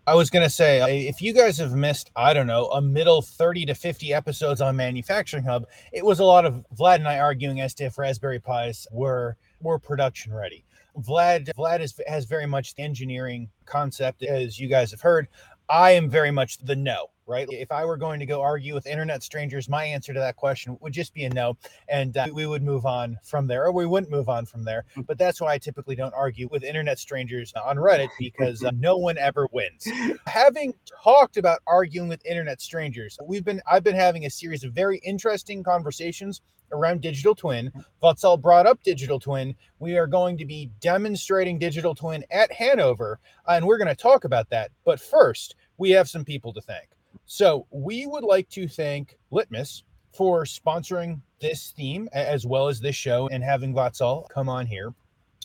I 0.09 0.15
was 0.15 0.31
going 0.31 0.45
to 0.45 0.51
say, 0.51 1.09
if 1.09 1.21
you 1.21 1.33
guys 1.33 1.59
have 1.59 1.73
missed, 1.73 2.13
I 2.15 2.33
don't 2.33 2.47
know, 2.47 2.67
a 2.67 2.81
middle 2.81 3.21
30 3.21 3.67
to 3.67 3.75
50 3.75 4.15
episodes 4.15 4.61
on 4.61 4.77
Manufacturing 4.77 5.43
Hub, 5.43 5.67
it 5.93 6.05
was 6.05 6.21
a 6.21 6.25
lot 6.25 6.47
of 6.47 6.65
Vlad 6.79 6.97
and 6.97 7.09
I 7.09 7.19
arguing 7.19 7.61
as 7.61 7.75
to 7.75 7.87
if 7.87 7.99
Raspberry 7.99 8.39
Pis 8.39 8.87
were 8.93 9.37
were 9.61 9.81
production 9.81 10.33
ready. 10.33 10.65
Vlad 10.97 11.51
Vlad 11.57 11.81
is, 11.81 12.01
has 12.07 12.25
very 12.25 12.47
much 12.47 12.77
the 12.77 12.83
engineering 12.85 13.51
concept, 13.65 14.23
as 14.23 14.61
you 14.61 14.69
guys 14.69 14.93
have 14.93 15.01
heard. 15.01 15.27
I 15.69 15.91
am 15.91 16.09
very 16.09 16.31
much 16.31 16.59
the 16.59 16.77
no 16.77 17.11
right? 17.27 17.47
If 17.51 17.73
I 17.73 17.85
were 17.85 17.97
going 17.97 18.21
to 18.21 18.27
go 18.27 18.41
argue 18.41 18.75
with 18.75 18.87
internet 18.87 19.23
strangers, 19.23 19.69
my 19.69 19.85
answer 19.85 20.13
to 20.13 20.21
that 20.21 20.37
question 20.37 20.77
would 20.81 20.93
just 20.93 21.13
be 21.13 21.25
a 21.25 21.31
no, 21.31 21.57
and 21.89 22.17
uh, 22.17 22.27
we 22.33 22.47
would 22.47 22.63
move 22.63 22.87
on 22.87 23.19
from 23.25 23.47
there, 23.47 23.65
or 23.65 23.73
we 23.73 23.87
wouldn't 23.87 24.11
move 24.11 24.29
on 24.29 24.47
from 24.47 24.65
there. 24.65 24.85
Mm. 24.97 25.07
But 25.07 25.19
that's 25.19 25.41
why 25.41 25.55
I 25.55 25.59
typically 25.59 25.97
don't 25.97 26.15
argue 26.15 26.49
with 26.51 26.65
internet 26.65 26.99
strangers 26.99 27.53
on 27.55 27.77
Reddit 27.77 28.09
because 28.19 28.63
uh, 28.63 28.71
no 28.79 28.97
one 28.97 29.19
ever 29.19 29.49
wins. 29.53 29.89
Having 30.27 30.75
talked 31.03 31.37
about 31.37 31.61
arguing 31.67 32.09
with 32.09 32.25
internet 32.25 32.61
strangers, 32.61 33.19
we've 33.25 33.45
been 33.45 33.61
I've 33.71 33.85
been 33.85 33.97
having 33.97 34.27
a 34.27 34.31
series 34.31 34.65
of 34.65 34.73
very 34.73 34.99
interesting 34.99 35.63
conversations 35.63 36.43
around 36.73 37.01
digital 37.01 37.35
twin. 37.35 37.73
Vatsal 38.03 38.41
brought 38.41 38.67
up 38.67 38.83
digital 38.83 39.21
twin. 39.21 39.55
We 39.79 39.97
are 39.97 40.07
going 40.07 40.37
to 40.39 40.45
be 40.45 40.71
demonstrating 40.81 41.59
digital 41.59 41.95
twin 41.95 42.25
at 42.31 42.53
Hannover, 42.53 43.19
and 43.47 43.65
we're 43.65 43.79
going 43.79 43.89
to 43.89 43.95
talk 43.95 44.25
about 44.25 44.51
that. 44.51 44.71
But 44.85 45.01
first, 45.01 45.55
we 45.79 45.91
have 45.91 46.09
some 46.09 46.25
people 46.25 46.53
to 46.55 46.61
thank. 46.61 46.89
So 47.25 47.67
we 47.71 48.07
would 48.07 48.25
like 48.25 48.49
to 48.51 48.69
thank 48.69 49.17
Litmus 49.31 49.85
for 50.13 50.45
sponsoring 50.45 51.21
this 51.41 51.73
theme 51.77 52.09
as 52.13 52.47
well 52.47 52.69
as 52.69 52.81
this 52.81 52.97
show 52.97 53.29
and 53.31 53.43
having 53.43 53.75
Vatsal 53.75 54.29
come 54.29 54.49
on 54.49 54.67
here. 54.67 54.95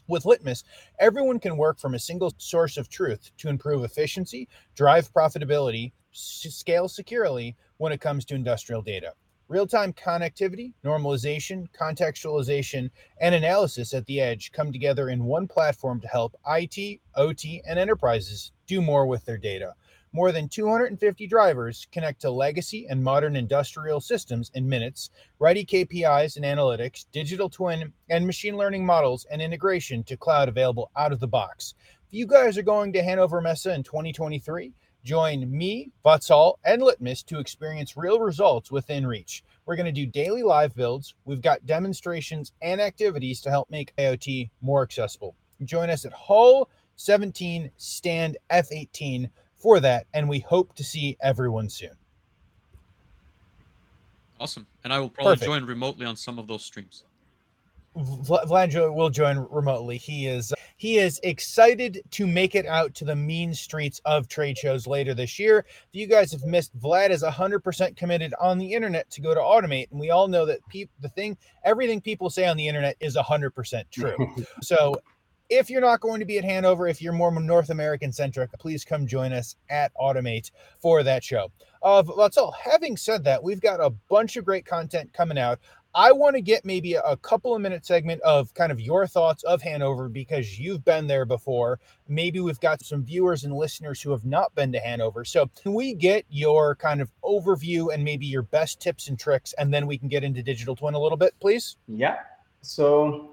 With 0.08 0.26
Litmus, 0.26 0.64
everyone 1.00 1.40
can 1.40 1.58
work 1.58 1.80
from 1.80 1.94
a 1.94 2.00
single 2.00 2.34
source 2.38 2.78
of 2.78 2.90
truth 2.90 3.32
to 3.38 3.50
improve 3.50 3.84
efficiency, 3.84 4.48
drive 4.76 5.14
profitability, 5.14 5.92
scale 6.12 6.88
securely 6.88 7.56
when 7.78 7.92
it 7.92 8.02
comes 8.02 8.26
to 8.26 8.36
industrial 8.36 8.82
data. 8.82 9.14
Real 9.48 9.68
time 9.68 9.92
connectivity, 9.92 10.74
normalization, 10.84 11.68
contextualization, 11.78 12.90
and 13.20 13.36
analysis 13.36 13.94
at 13.94 14.06
the 14.06 14.22
edge 14.22 14.52
come 14.54 14.72
together 14.72 15.10
in 15.10 15.26
one 15.26 15.48
platform 15.48 16.00
to 16.00 16.08
help 16.08 16.36
IT, 16.48 17.02
OT, 17.16 17.62
and 17.68 17.78
enterprises 17.78 18.54
do 18.66 18.82
more 18.82 19.06
with 19.06 19.26
their 19.26 19.38
data. 19.38 19.74
More 20.14 20.34
than 20.34 20.50
250 20.50 21.26
drivers 21.26 21.88
connect 21.90 22.20
to 22.22 22.32
legacy 22.32 22.86
and 22.90 23.02
modern 23.02 23.38
industrial 23.38 24.02
systems 24.02 24.52
in 24.56 24.68
minutes, 24.68 25.10
ready 25.40 25.64
KPIs 25.64 26.36
and 26.36 26.44
analytics, 26.44 27.06
digital 27.14 27.50
twin, 27.50 27.94
and 28.10 28.26
machine 28.26 28.58
learning 28.58 28.86
models 28.86 29.26
and 29.32 29.42
integration 29.42 30.04
to 30.04 30.18
cloud 30.18 30.50
available 30.50 30.92
out 30.98 31.14
of 31.14 31.22
the 31.22 31.30
box. 31.30 31.76
If 32.10 32.14
you 32.14 32.26
guys 32.26 32.58
are 32.58 32.62
going 32.62 32.92
to 32.92 33.02
Hannover 33.02 33.40
Messe 33.40 33.68
in 33.68 33.84
2023, 33.84 34.74
join 35.06 35.50
me, 35.50 35.92
Vatsal, 36.04 36.56
and 36.66 36.82
Litmus 36.82 37.24
to 37.24 37.40
experience 37.40 37.96
real 37.96 38.20
results 38.20 38.70
within 38.70 39.08
reach. 39.08 39.46
We're 39.66 39.78
going 39.78 39.86
to 39.86 39.94
do 39.94 40.06
daily 40.06 40.44
live 40.44 40.76
builds. 40.76 41.16
We've 41.24 41.42
got 41.42 41.66
demonstrations 41.66 42.52
and 42.62 42.82
activities 42.82 43.40
to 43.42 43.50
help 43.50 43.70
make 43.70 43.96
IoT 43.96 44.50
more 44.60 44.84
accessible. 44.84 45.38
Join 45.64 45.90
us 45.90 46.04
at 46.04 46.12
Hall 46.12 46.70
17 46.98 47.72
Stand 47.78 48.38
F18 48.52 49.30
for 49.62 49.80
that, 49.80 50.08
and 50.14 50.28
we 50.28 50.40
hope 50.40 50.76
to 50.76 50.84
see 50.84 51.18
everyone 51.22 51.70
soon. 51.70 51.92
Awesome, 54.40 54.66
and 54.84 54.92
I 54.92 55.00
will 55.00 55.10
probably 55.10 55.34
Perfect. 55.34 55.46
join 55.46 55.66
remotely 55.66 56.06
on 56.06 56.16
some 56.16 56.40
of 56.40 56.48
those 56.48 56.66
streams. 56.66 57.04
Vlad 57.96 58.96
will 58.96 59.10
join 59.10 59.46
remotely. 59.50 59.98
He 59.98 60.26
is 60.26 60.54
He 60.78 60.98
is 60.98 61.20
excited 61.24 62.02
to 62.12 62.26
make 62.26 62.56
it 62.56 62.66
out 62.66 62.96
to 62.96 63.06
the 63.06 63.16
mean 63.16 63.54
streets 63.54 64.00
of 64.06 64.30
trade 64.30 64.58
shows 64.58 64.88
later 64.88 65.14
this 65.14 65.38
year. 65.38 65.66
If 65.68 65.90
you 65.92 66.08
guys 66.08 66.32
have 66.32 66.46
missed, 66.46 66.76
Vlad 66.80 67.10
is 67.10 67.22
100% 67.22 67.98
committed 67.98 68.34
on 68.40 68.58
the 68.58 68.74
internet 68.74 69.10
to 69.12 69.22
go 69.22 69.34
to 69.34 69.42
Automate. 69.42 69.92
And 69.92 70.00
we 70.00 70.10
all 70.10 70.28
know 70.28 70.46
that 70.46 70.66
pe- 70.70 70.88
the 71.02 71.10
thing, 71.10 71.38
everything 71.66 72.00
people 72.00 72.30
say 72.30 72.48
on 72.48 72.56
the 72.56 72.68
internet 72.68 72.96
is 73.02 73.18
100% 73.18 73.84
true. 73.92 74.16
so 74.64 74.96
if 75.52 75.70
you're 75.70 75.82
not 75.82 76.00
going 76.00 76.22
to 76.22 76.26
be 76.26 76.38
at 76.38 76.46
Hannover, 76.46 76.88
if 76.88 77.02
you're 77.02 77.12
more 77.12 77.30
North 77.38 77.72
American 77.72 78.14
centric, 78.14 78.52
please 78.58 78.86
come 78.86 79.06
join 79.06 79.34
us 79.34 79.58
at 79.70 79.92
Automate 79.96 80.50
for 80.80 81.04
that 81.04 81.26
show. 81.26 81.52
Of 81.82 82.10
Uh, 82.10 82.14
that's 82.16 82.38
all. 82.38 82.52
Having 82.54 82.96
said 82.96 83.26
that, 83.26 83.44
we've 83.44 83.60
got 83.60 83.82
a 83.82 83.90
bunch 84.10 84.38
of 84.38 84.46
great 84.46 84.66
content 84.66 85.12
coming 85.12 85.38
out. 85.38 85.60
I 85.94 86.14
want 86.14 86.38
to 86.38 86.42
get 86.42 86.64
maybe 86.64 86.94
a 86.94 87.18
couple 87.18 87.54
of 87.54 87.62
minute 87.62 87.86
segment 87.86 88.22
of 88.22 88.54
kind 88.54 88.72
of 88.72 88.80
your 88.80 89.06
thoughts 89.06 89.44
of 89.44 89.62
Hannover 89.62 90.08
because 90.08 90.58
you've 90.58 90.86
been 90.86 91.06
there 91.06 91.26
before. 91.26 91.82
Maybe 92.08 92.40
we've 92.40 92.62
got 92.62 92.82
some 92.82 93.04
viewers 93.04 93.44
and 93.44 93.54
listeners 93.54 94.02
who 94.02 94.12
have 94.12 94.24
not 94.24 94.56
been 94.56 94.72
to 94.72 94.80
Hannover. 94.80 95.26
So, 95.26 95.50
can 95.62 95.74
we 95.74 95.94
get 95.94 96.24
your 96.30 96.76
kind 96.76 97.02
of 97.02 97.12
overview 97.26 97.94
and 97.94 98.06
maybe 98.06 98.26
your 98.26 98.44
best 98.44 98.80
tips 98.80 99.10
and 99.10 99.20
tricks, 99.20 99.54
and 99.58 99.74
then 99.74 99.86
we 99.86 99.98
can 99.98 100.08
get 100.08 100.24
into 100.24 100.42
digital 100.42 100.78
twin 100.78 100.94
a 100.94 101.00
little 101.00 101.18
bit, 101.18 101.34
please? 101.42 101.76
Yeah. 101.90 102.20
So, 102.62 103.31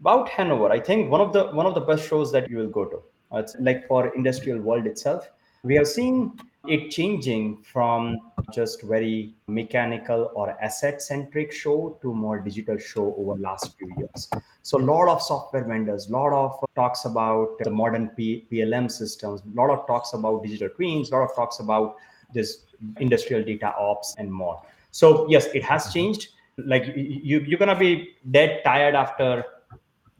about 0.00 0.28
Hannover, 0.28 0.70
I 0.70 0.80
think 0.80 1.10
one 1.10 1.20
of 1.20 1.32
the 1.32 1.46
one 1.46 1.66
of 1.66 1.74
the 1.74 1.80
best 1.80 2.08
shows 2.08 2.32
that 2.32 2.50
you 2.50 2.58
will 2.58 2.68
go 2.68 2.84
to. 2.84 3.02
Uh, 3.32 3.38
it's 3.38 3.56
like 3.60 3.86
for 3.88 4.14
industrial 4.14 4.60
world 4.60 4.86
itself. 4.86 5.28
We 5.62 5.74
have 5.74 5.88
seen 5.88 6.38
it 6.68 6.90
changing 6.90 7.62
from 7.62 8.18
just 8.52 8.82
very 8.82 9.34
mechanical 9.46 10.30
or 10.34 10.50
asset 10.62 11.02
centric 11.02 11.52
show 11.52 11.98
to 12.02 12.12
more 12.12 12.38
digital 12.40 12.78
show 12.78 13.14
over 13.18 13.38
last 13.38 13.76
few 13.78 13.92
years 13.96 14.28
so 14.62 14.78
a 14.78 14.84
lot 14.84 15.08
of 15.08 15.22
software 15.22 15.64
vendors 15.64 16.08
a 16.08 16.12
lot 16.12 16.32
of 16.32 16.64
talks 16.74 17.04
about 17.04 17.56
the 17.60 17.70
modern 17.70 18.08
P- 18.10 18.46
plm 18.50 18.90
systems 18.90 19.42
a 19.42 19.60
lot 19.60 19.70
of 19.70 19.86
talks 19.86 20.12
about 20.12 20.42
digital 20.42 20.68
twins 20.68 21.10
a 21.10 21.14
lot 21.14 21.28
of 21.28 21.34
talks 21.34 21.60
about 21.60 21.96
this 22.34 22.64
industrial 22.98 23.44
data 23.44 23.74
ops 23.76 24.14
and 24.18 24.32
more 24.32 24.60
so 24.90 25.28
yes 25.28 25.46
it 25.54 25.62
has 25.62 25.92
changed 25.92 26.28
like 26.58 26.92
you 26.96 27.40
you're 27.40 27.58
gonna 27.58 27.78
be 27.78 28.14
dead 28.30 28.62
tired 28.64 28.94
after 28.94 29.44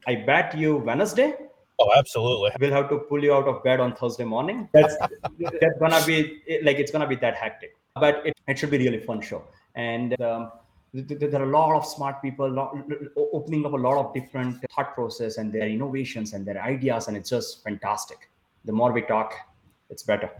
i 0.07 0.15
bet 0.15 0.57
you 0.57 0.77
wednesday 0.77 1.33
Oh, 1.79 1.91
absolutely. 1.95 2.51
We'll 2.59 2.71
have 2.71 2.89
to 2.89 2.97
pull 2.97 3.23
you 3.23 3.33
out 3.33 3.47
of 3.47 3.63
bed 3.63 3.79
on 3.79 3.95
Thursday 3.95 4.23
morning. 4.23 4.67
That's 4.73 4.97
that's 5.61 5.79
gonna 5.79 6.03
be 6.05 6.41
like 6.63 6.77
it's 6.77 6.91
gonna 6.91 7.07
be 7.07 7.17
that 7.17 7.35
hectic. 7.35 7.75
But 7.95 8.25
it, 8.25 8.33
it 8.47 8.57
should 8.57 8.71
be 8.71 8.79
really 8.79 8.99
fun 8.99 9.21
show. 9.21 9.43
And 9.75 10.19
um, 10.21 10.51
there 10.93 11.41
are 11.41 11.43
a 11.43 11.51
lot 11.51 11.75
of 11.75 11.85
smart 11.85 12.21
people 12.21 12.49
lot, 12.49 12.75
opening 13.15 13.65
up 13.65 13.73
a 13.73 13.77
lot 13.77 13.97
of 13.97 14.13
different 14.13 14.63
thought 14.71 14.95
process 14.95 15.37
and 15.37 15.53
their 15.53 15.67
innovations 15.67 16.33
and 16.33 16.45
their 16.45 16.61
ideas, 16.61 17.07
and 17.07 17.15
it's 17.15 17.29
just 17.29 17.63
fantastic. 17.63 18.29
The 18.65 18.71
more 18.71 18.91
we 18.91 19.03
talk, 19.03 19.33
it's 19.89 20.03
better. 20.03 20.31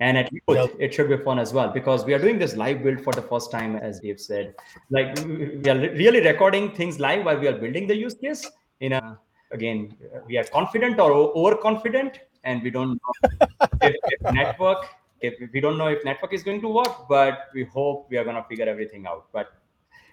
And 0.00 0.18
at 0.18 0.30
youth, 0.32 0.76
it 0.78 0.92
should 0.92 1.08
be 1.08 1.16
fun 1.16 1.38
as 1.38 1.52
well 1.52 1.68
because 1.68 2.04
we 2.04 2.12
are 2.12 2.18
doing 2.18 2.38
this 2.38 2.54
live 2.54 2.82
build 2.82 3.00
for 3.00 3.12
the 3.12 3.22
first 3.22 3.50
time, 3.50 3.76
as 3.76 4.00
Dave 4.00 4.20
said. 4.20 4.54
Like 4.90 5.16
we 5.24 5.68
are 5.70 5.78
really 5.78 6.20
recording 6.20 6.72
things 6.72 7.00
live 7.00 7.24
while 7.24 7.38
we 7.38 7.48
are 7.48 7.56
building 7.56 7.86
the 7.86 7.96
use 7.96 8.14
case. 8.14 8.46
In 8.80 8.92
a 8.92 9.18
again 9.52 9.96
we 10.26 10.36
are 10.36 10.44
confident 10.44 10.98
or 10.98 11.12
overconfident 11.12 12.18
and 12.44 12.62
we 12.62 12.70
don't 12.70 13.00
know 13.00 13.30
if, 13.82 13.94
if, 14.04 14.32
network 14.32 14.88
if 15.20 15.34
we 15.52 15.60
don't 15.60 15.78
know 15.78 15.86
if 15.86 16.04
network 16.04 16.32
is 16.32 16.42
going 16.42 16.60
to 16.60 16.68
work 16.68 17.08
but 17.08 17.48
we 17.54 17.64
hope 17.64 18.08
we 18.10 18.18
are 18.18 18.24
going 18.24 18.36
to 18.36 18.42
figure 18.44 18.68
everything 18.68 19.06
out. 19.06 19.26
But 19.32 19.52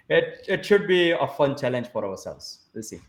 it, 0.08 0.44
it 0.48 0.64
should 0.64 0.86
be 0.86 1.10
a 1.10 1.26
fun 1.26 1.56
challenge 1.56 1.88
for 1.88 2.06
ourselves. 2.06 2.60
We'll 2.72 2.84
see 2.84 3.00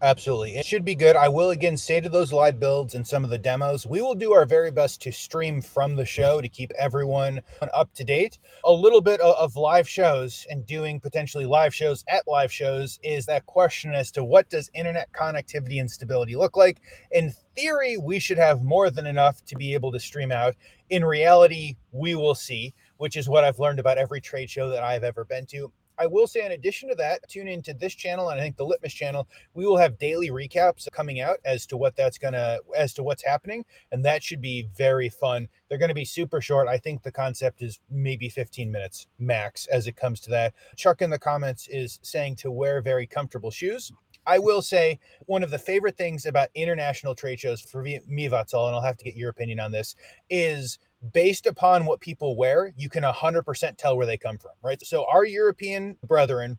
Absolutely. 0.00 0.56
It 0.56 0.64
should 0.64 0.84
be 0.84 0.94
good. 0.94 1.16
I 1.16 1.28
will 1.28 1.50
again 1.50 1.76
say 1.76 2.00
to 2.00 2.08
those 2.08 2.32
live 2.32 2.60
builds 2.60 2.94
and 2.94 3.04
some 3.04 3.24
of 3.24 3.30
the 3.30 3.38
demos, 3.38 3.84
we 3.84 4.00
will 4.00 4.14
do 4.14 4.32
our 4.32 4.46
very 4.46 4.70
best 4.70 5.02
to 5.02 5.10
stream 5.10 5.60
from 5.60 5.96
the 5.96 6.04
show 6.04 6.40
to 6.40 6.48
keep 6.48 6.70
everyone 6.78 7.40
up 7.74 7.92
to 7.94 8.04
date. 8.04 8.38
A 8.64 8.72
little 8.72 9.00
bit 9.00 9.20
of 9.20 9.56
live 9.56 9.88
shows 9.88 10.46
and 10.50 10.64
doing 10.64 11.00
potentially 11.00 11.46
live 11.46 11.74
shows 11.74 12.04
at 12.06 12.28
live 12.28 12.52
shows 12.52 13.00
is 13.02 13.26
that 13.26 13.46
question 13.46 13.92
as 13.92 14.12
to 14.12 14.22
what 14.22 14.48
does 14.48 14.70
internet 14.72 15.10
connectivity 15.12 15.80
and 15.80 15.90
stability 15.90 16.36
look 16.36 16.56
like? 16.56 16.80
In 17.10 17.34
theory, 17.56 17.96
we 17.96 18.20
should 18.20 18.38
have 18.38 18.62
more 18.62 18.90
than 18.90 19.06
enough 19.06 19.44
to 19.46 19.56
be 19.56 19.74
able 19.74 19.90
to 19.90 19.98
stream 19.98 20.30
out. 20.30 20.54
In 20.90 21.04
reality, 21.04 21.74
we 21.90 22.14
will 22.14 22.36
see, 22.36 22.72
which 22.98 23.16
is 23.16 23.28
what 23.28 23.42
I've 23.42 23.58
learned 23.58 23.80
about 23.80 23.98
every 23.98 24.20
trade 24.20 24.48
show 24.48 24.70
that 24.70 24.84
I've 24.84 25.02
ever 25.02 25.24
been 25.24 25.46
to. 25.46 25.72
I 25.98 26.06
will 26.06 26.26
say, 26.26 26.44
in 26.44 26.52
addition 26.52 26.88
to 26.88 26.94
that, 26.96 27.28
tune 27.28 27.48
into 27.48 27.74
this 27.74 27.94
channel 27.94 28.30
and 28.30 28.40
I 28.40 28.42
think 28.44 28.56
the 28.56 28.64
Litmus 28.64 28.94
channel. 28.94 29.28
We 29.54 29.66
will 29.66 29.76
have 29.76 29.98
daily 29.98 30.30
recaps 30.30 30.90
coming 30.92 31.20
out 31.20 31.38
as 31.44 31.66
to 31.66 31.76
what 31.76 31.96
that's 31.96 32.18
gonna, 32.18 32.58
as 32.76 32.92
to 32.94 33.02
what's 33.02 33.24
happening, 33.24 33.64
and 33.92 34.04
that 34.04 34.22
should 34.22 34.40
be 34.40 34.68
very 34.76 35.08
fun. 35.08 35.48
They're 35.68 35.78
going 35.78 35.88
to 35.88 35.94
be 35.94 36.04
super 36.04 36.40
short. 36.40 36.68
I 36.68 36.78
think 36.78 37.02
the 37.02 37.12
concept 37.12 37.62
is 37.62 37.80
maybe 37.90 38.28
15 38.28 38.70
minutes 38.70 39.06
max 39.18 39.66
as 39.66 39.86
it 39.86 39.96
comes 39.96 40.20
to 40.20 40.30
that. 40.30 40.54
Chuck 40.76 41.02
in 41.02 41.10
the 41.10 41.18
comments 41.18 41.68
is 41.68 41.98
saying 42.02 42.36
to 42.36 42.50
wear 42.50 42.80
very 42.80 43.06
comfortable 43.06 43.50
shoes. 43.50 43.92
I 44.26 44.38
will 44.38 44.60
say 44.60 45.00
one 45.24 45.42
of 45.42 45.50
the 45.50 45.58
favorite 45.58 45.96
things 45.96 46.26
about 46.26 46.50
international 46.54 47.14
trade 47.14 47.40
shows 47.40 47.62
for 47.62 47.82
me, 47.82 47.98
Vatsal, 48.06 48.66
and 48.66 48.76
I'll 48.76 48.82
have 48.82 48.98
to 48.98 49.04
get 49.04 49.16
your 49.16 49.30
opinion 49.30 49.58
on 49.58 49.72
this, 49.72 49.96
is 50.28 50.78
based 51.12 51.46
upon 51.46 51.86
what 51.86 52.00
people 52.00 52.36
wear, 52.36 52.72
you 52.76 52.88
can 52.88 53.04
100% 53.04 53.76
tell 53.76 53.96
where 53.96 54.06
they 54.06 54.16
come 54.16 54.38
from, 54.38 54.52
right? 54.62 54.84
So 54.84 55.06
our 55.08 55.24
European 55.24 55.96
brethren, 56.04 56.58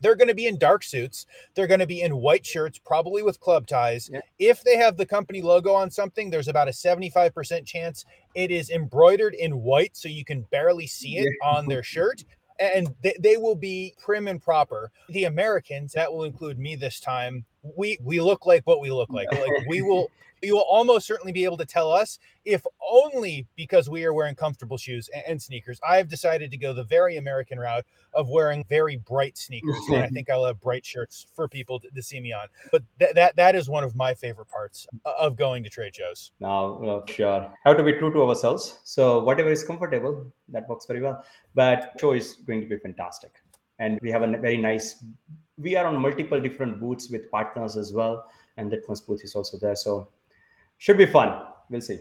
they're 0.00 0.16
going 0.16 0.28
to 0.28 0.34
be 0.34 0.46
in 0.46 0.58
dark 0.58 0.82
suits. 0.84 1.26
They're 1.54 1.66
going 1.66 1.80
to 1.80 1.86
be 1.86 2.02
in 2.02 2.16
white 2.16 2.46
shirts, 2.46 2.78
probably 2.78 3.22
with 3.22 3.40
club 3.40 3.66
ties. 3.66 4.10
Yeah. 4.12 4.20
If 4.38 4.62
they 4.62 4.76
have 4.76 4.96
the 4.96 5.06
company 5.06 5.42
logo 5.42 5.72
on 5.72 5.90
something, 5.90 6.30
there's 6.30 6.48
about 6.48 6.68
a 6.68 6.72
75% 6.72 7.64
chance 7.66 8.04
it 8.34 8.50
is 8.50 8.70
embroidered 8.70 9.34
in 9.34 9.62
white 9.62 9.96
so 9.96 10.08
you 10.08 10.24
can 10.24 10.42
barely 10.42 10.86
see 10.86 11.18
it 11.18 11.32
yeah. 11.42 11.48
on 11.48 11.66
their 11.66 11.82
shirt. 11.82 12.24
And 12.60 12.94
they, 13.02 13.16
they 13.20 13.36
will 13.36 13.54
be 13.54 13.94
prim 14.02 14.26
and 14.26 14.42
proper. 14.42 14.90
The 15.10 15.24
Americans, 15.24 15.92
that 15.92 16.12
will 16.12 16.24
include 16.24 16.58
me 16.58 16.74
this 16.74 16.98
time, 16.98 17.44
we 17.76 17.98
we 18.02 18.20
look 18.20 18.46
like 18.46 18.66
what 18.66 18.80
we 18.80 18.90
look 18.90 19.10
like. 19.10 19.30
Like 19.30 19.66
we 19.68 19.82
will 19.82 20.10
you 20.42 20.54
will 20.54 20.66
almost 20.68 21.06
certainly 21.06 21.32
be 21.32 21.44
able 21.44 21.56
to 21.56 21.66
tell 21.66 21.90
us 21.90 22.18
if 22.44 22.64
only 22.90 23.46
because 23.56 23.90
we 23.90 24.04
are 24.04 24.12
wearing 24.12 24.34
comfortable 24.34 24.78
shoes 24.78 25.10
and, 25.26 25.40
sneakers. 25.40 25.78
I've 25.86 26.08
decided 26.08 26.50
to 26.50 26.56
go 26.56 26.72
the 26.72 26.84
very 26.84 27.16
American 27.16 27.58
route 27.58 27.84
of 28.14 28.28
wearing 28.28 28.64
very 28.68 28.96
bright 28.96 29.38
sneakers. 29.38 29.76
and 29.88 29.96
I 29.96 30.00
mm-hmm. 30.02 30.14
think 30.14 30.30
I'll 30.30 30.44
have 30.46 30.60
bright 30.60 30.84
shirts 30.84 31.26
for 31.34 31.48
people 31.48 31.78
to, 31.80 31.90
to 31.90 32.02
see 32.02 32.20
me 32.20 32.32
on. 32.32 32.48
But 32.72 32.82
th- 32.98 33.14
that 33.14 33.36
that 33.36 33.54
is 33.54 33.68
one 33.68 33.84
of 33.84 33.94
my 33.94 34.14
favorite 34.14 34.48
parts 34.48 34.86
of 35.04 35.36
going 35.36 35.62
to 35.64 35.70
trade 35.70 35.94
shows. 35.94 36.32
Now, 36.40 36.78
well, 36.80 37.04
sure. 37.06 37.52
have 37.64 37.76
to 37.76 37.82
be 37.82 37.92
true 37.92 38.12
to 38.12 38.22
ourselves. 38.22 38.78
So 38.84 39.20
whatever 39.20 39.50
is 39.50 39.62
comfortable, 39.62 40.32
that 40.48 40.68
works 40.68 40.86
very 40.86 41.02
well. 41.02 41.24
But 41.54 41.92
show 42.00 42.12
is 42.12 42.34
going 42.46 42.60
to 42.62 42.66
be 42.66 42.78
fantastic. 42.78 43.32
And 43.78 43.98
we 44.02 44.10
have 44.10 44.22
a 44.22 44.38
very 44.38 44.56
nice 44.56 45.04
we 45.58 45.74
are 45.76 45.86
on 45.86 46.00
multiple 46.00 46.40
different 46.40 46.80
booths 46.80 47.10
with 47.10 47.30
partners 47.30 47.76
as 47.76 47.92
well. 47.92 48.26
And 48.56 48.70
Litmus 48.70 49.00
booth 49.00 49.24
is 49.24 49.34
also 49.34 49.58
there. 49.58 49.76
So 49.76 50.08
should 50.78 50.96
be 50.98 51.06
fun. 51.06 51.42
We'll 51.70 51.80
see. 51.80 51.98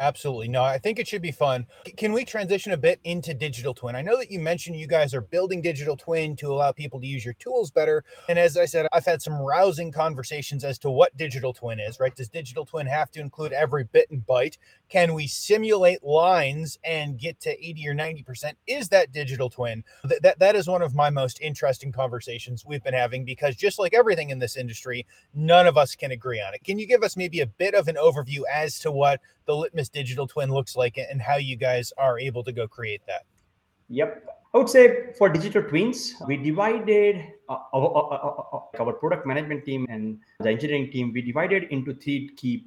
Absolutely. 0.00 0.48
No, 0.48 0.62
I 0.62 0.78
think 0.78 0.98
it 0.98 1.06
should 1.06 1.20
be 1.20 1.30
fun. 1.30 1.66
Can 1.98 2.14
we 2.14 2.24
transition 2.24 2.72
a 2.72 2.76
bit 2.78 3.00
into 3.04 3.34
digital 3.34 3.74
twin? 3.74 3.94
I 3.94 4.00
know 4.00 4.16
that 4.16 4.30
you 4.30 4.40
mentioned 4.40 4.76
you 4.76 4.86
guys 4.86 5.12
are 5.12 5.20
building 5.20 5.60
digital 5.60 5.94
twin 5.94 6.36
to 6.36 6.50
allow 6.50 6.72
people 6.72 6.98
to 7.00 7.06
use 7.06 7.22
your 7.22 7.34
tools 7.34 7.70
better. 7.70 8.02
And 8.30 8.38
as 8.38 8.56
I 8.56 8.64
said, 8.64 8.86
I've 8.92 9.04
had 9.04 9.20
some 9.20 9.34
rousing 9.34 9.92
conversations 9.92 10.64
as 10.64 10.78
to 10.78 10.90
what 10.90 11.14
digital 11.18 11.52
twin 11.52 11.78
is, 11.78 12.00
right? 12.00 12.16
Does 12.16 12.30
digital 12.30 12.64
twin 12.64 12.86
have 12.86 13.10
to 13.10 13.20
include 13.20 13.52
every 13.52 13.84
bit 13.84 14.10
and 14.10 14.26
byte? 14.26 14.56
Can 14.88 15.12
we 15.12 15.26
simulate 15.26 16.02
lines 16.02 16.78
and 16.82 17.18
get 17.18 17.38
to 17.40 17.50
80 17.50 17.88
or 17.88 17.94
90%? 17.94 18.54
Is 18.66 18.88
that 18.88 19.12
digital 19.12 19.50
twin? 19.50 19.84
That, 20.04 20.22
that, 20.22 20.38
that 20.38 20.56
is 20.56 20.66
one 20.66 20.80
of 20.80 20.94
my 20.94 21.10
most 21.10 21.38
interesting 21.42 21.92
conversations 21.92 22.64
we've 22.64 22.82
been 22.82 22.94
having 22.94 23.26
because 23.26 23.54
just 23.54 23.78
like 23.78 23.92
everything 23.92 24.30
in 24.30 24.38
this 24.38 24.56
industry, 24.56 25.06
none 25.34 25.66
of 25.66 25.76
us 25.76 25.94
can 25.94 26.10
agree 26.10 26.40
on 26.40 26.54
it. 26.54 26.64
Can 26.64 26.78
you 26.78 26.86
give 26.86 27.02
us 27.02 27.18
maybe 27.18 27.40
a 27.40 27.46
bit 27.46 27.74
of 27.74 27.86
an 27.86 27.96
overview 27.96 28.44
as 28.50 28.78
to 28.78 28.90
what 28.90 29.20
the 29.50 29.56
Litmus 29.56 29.88
digital 29.88 30.28
twin 30.28 30.48
looks 30.52 30.76
like 30.76 30.96
and 30.96 31.20
how 31.20 31.36
you 31.36 31.56
guys 31.56 31.92
are 31.98 32.20
able 32.20 32.44
to 32.44 32.52
go 32.52 32.68
create 32.68 33.02
that. 33.08 33.26
Yep. 33.88 34.24
I 34.54 34.58
would 34.58 34.68
say 34.68 35.12
for 35.18 35.28
digital 35.28 35.62
twins, 35.62 36.14
we 36.26 36.36
divided 36.36 37.16
uh, 37.48 37.58
uh, 37.72 37.78
uh, 37.78 37.86
uh 37.86 38.16
our, 38.26 38.70
our, 38.78 38.86
our, 38.86 38.92
product 38.92 39.26
management 39.26 39.64
team 39.64 39.86
and 39.90 40.18
the 40.38 40.50
engineering 40.50 40.90
team. 40.92 41.12
We 41.12 41.22
divided 41.22 41.64
into 41.70 41.94
three 41.94 42.30
key 42.36 42.64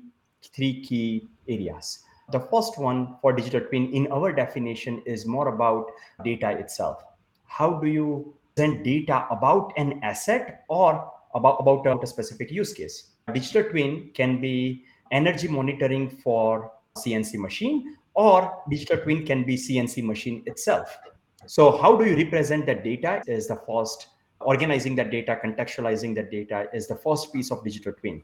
three 0.56 0.84
key 0.84 1.30
areas. 1.48 2.00
The 2.32 2.42
first 2.52 2.78
one 2.78 3.16
for 3.22 3.32
digital 3.32 3.62
twin, 3.62 3.92
in 3.94 4.12
our 4.12 4.34
definition, 4.34 5.02
is 5.06 5.26
more 5.26 5.48
about 5.56 5.88
data 6.24 6.52
itself. 6.52 7.04
How 7.46 7.80
do 7.80 7.88
you 7.88 8.36
send 8.58 8.84
data 8.84 9.26
about 9.32 9.72
an 9.78 10.00
asset 10.04 10.64
or 10.68 11.12
about, 11.34 11.64
about 11.64 12.04
a 12.04 12.08
specific 12.08 12.52
use 12.52 12.74
case? 12.74 13.12
Digital 13.34 13.64
twin 13.72 14.12
can 14.14 14.42
be 14.42 14.84
energy 15.14 15.48
monitoring 15.48 16.10
for 16.10 16.72
CNC 16.98 17.36
machine 17.36 17.96
or 18.14 18.62
digital 18.70 18.98
twin 18.98 19.26
can 19.26 19.44
be 19.44 19.56
CNC 19.56 20.04
machine 20.04 20.44
itself. 20.46 20.98
So 21.46 21.78
how 21.78 21.96
do 21.96 22.06
you 22.06 22.16
represent 22.16 22.66
that 22.66 22.84
data 22.84 23.22
is 23.28 23.48
the 23.48 23.60
first 23.68 24.08
organizing 24.42 24.96
that 24.96 25.12
data, 25.12 25.40
contextualizing 25.44 26.16
that 26.16 26.32
data 26.32 26.68
is 26.74 26.88
the 26.88 26.96
first 26.96 27.34
piece 27.34 27.52
of 27.52 27.64
digital 27.64 27.94
twin. 27.94 28.22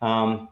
Um, 0.00 0.48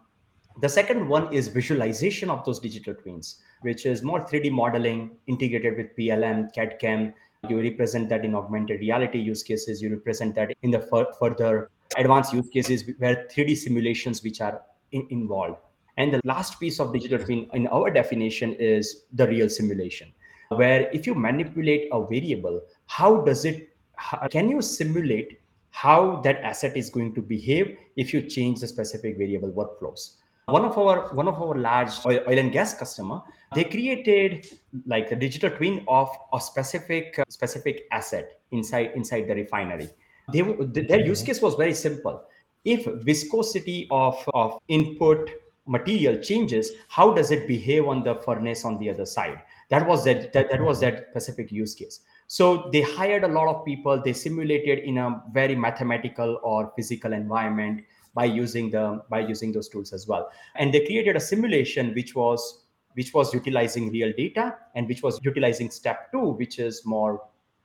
the 0.60 0.68
second 0.68 1.08
one 1.08 1.32
is 1.32 1.48
visualization 1.48 2.30
of 2.30 2.44
those 2.44 2.58
digital 2.58 2.94
twins, 2.94 3.40
which 3.62 3.86
is 3.86 4.02
more 4.02 4.20
3D 4.20 4.50
modeling 4.50 5.16
integrated 5.26 5.76
with 5.76 5.96
PLM, 5.96 6.52
CAD 6.54 6.78
CAM. 6.80 7.14
You 7.48 7.60
represent 7.60 8.08
that 8.10 8.24
in 8.24 8.34
augmented 8.34 8.80
reality 8.80 9.18
use 9.18 9.42
cases. 9.42 9.80
You 9.80 9.90
represent 9.90 10.34
that 10.34 10.52
in 10.62 10.70
the 10.70 10.80
further 11.18 11.70
advanced 11.96 12.32
use 12.32 12.48
cases 12.48 12.84
where 12.98 13.26
3D 13.34 13.56
simulations 13.56 14.22
which 14.22 14.40
are 14.40 14.62
in- 14.92 15.06
involved. 15.10 15.58
And 16.00 16.14
the 16.14 16.20
last 16.24 16.58
piece 16.58 16.80
of 16.80 16.94
digital 16.94 17.18
twin 17.18 17.46
in 17.52 17.66
our 17.66 17.90
definition 17.90 18.54
is 18.54 19.02
the 19.12 19.26
real 19.28 19.50
simulation, 19.50 20.12
where 20.48 20.88
if 20.98 21.06
you 21.06 21.14
manipulate 21.14 21.90
a 21.92 22.00
variable, 22.12 22.62
how 22.86 23.20
does 23.20 23.44
it, 23.44 23.68
how, 23.96 24.26
can 24.28 24.48
you 24.48 24.62
simulate 24.62 25.40
how 25.72 26.22
that 26.22 26.40
asset 26.40 26.74
is 26.74 26.88
going 26.88 27.14
to 27.16 27.20
behave 27.20 27.76
if 27.96 28.14
you 28.14 28.22
change 28.22 28.60
the 28.60 28.66
specific 28.66 29.18
variable 29.18 29.52
workflows? 29.52 30.14
One 30.46 30.64
of 30.64 30.78
our 30.78 31.12
one 31.14 31.28
of 31.28 31.42
our 31.42 31.54
large 31.54 31.92
oil, 32.06 32.20
oil 32.26 32.38
and 32.44 32.50
gas 32.50 32.72
customer, 32.72 33.20
they 33.54 33.64
created 33.64 34.46
like 34.86 35.12
a 35.12 35.16
digital 35.16 35.50
twin 35.50 35.84
of 35.86 36.08
a 36.32 36.40
specific 36.40 37.20
specific 37.28 37.84
asset 37.92 38.40
inside 38.52 38.92
inside 38.94 39.28
the 39.28 39.34
refinery. 39.34 39.90
They, 40.32 40.40
their 40.40 41.04
use 41.04 41.20
mm-hmm. 41.20 41.26
case 41.26 41.42
was 41.42 41.56
very 41.56 41.74
simple. 41.74 42.24
If 42.64 42.86
viscosity 43.04 43.86
of, 43.90 44.16
of 44.32 44.58
input 44.68 45.30
material 45.70 46.16
changes, 46.18 46.72
how 46.88 47.14
does 47.14 47.30
it 47.30 47.46
behave 47.46 47.86
on 47.86 48.02
the 48.02 48.16
furnace 48.16 48.64
on 48.64 48.76
the 48.78 48.90
other 48.90 49.06
side? 49.06 49.40
That 49.68 49.86
was 49.86 50.04
that, 50.04 50.32
that, 50.32 50.50
that 50.50 50.60
was 50.60 50.80
that 50.80 51.06
specific 51.10 51.52
use 51.52 51.76
case. 51.76 52.00
So 52.26 52.68
they 52.72 52.80
hired 52.80 53.22
a 53.22 53.28
lot 53.28 53.46
of 53.48 53.64
people. 53.64 54.02
They 54.02 54.12
simulated 54.12 54.80
in 54.80 54.98
a 54.98 55.22
very 55.32 55.54
mathematical 55.54 56.40
or 56.42 56.72
physical 56.74 57.12
environment 57.12 57.84
by 58.14 58.24
using 58.24 58.72
the 58.72 59.02
by 59.08 59.20
using 59.20 59.52
those 59.52 59.68
tools 59.68 59.92
as 59.92 60.08
well. 60.08 60.30
And 60.56 60.74
they 60.74 60.84
created 60.84 61.14
a 61.14 61.20
simulation 61.20 61.94
which 61.94 62.16
was 62.16 62.64
which 62.94 63.14
was 63.14 63.32
utilizing 63.32 63.92
real 63.92 64.12
data 64.16 64.56
and 64.74 64.88
which 64.88 65.02
was 65.02 65.20
utilizing 65.22 65.70
step 65.70 66.10
two, 66.10 66.30
which 66.30 66.58
is 66.58 66.84
more 66.84 67.22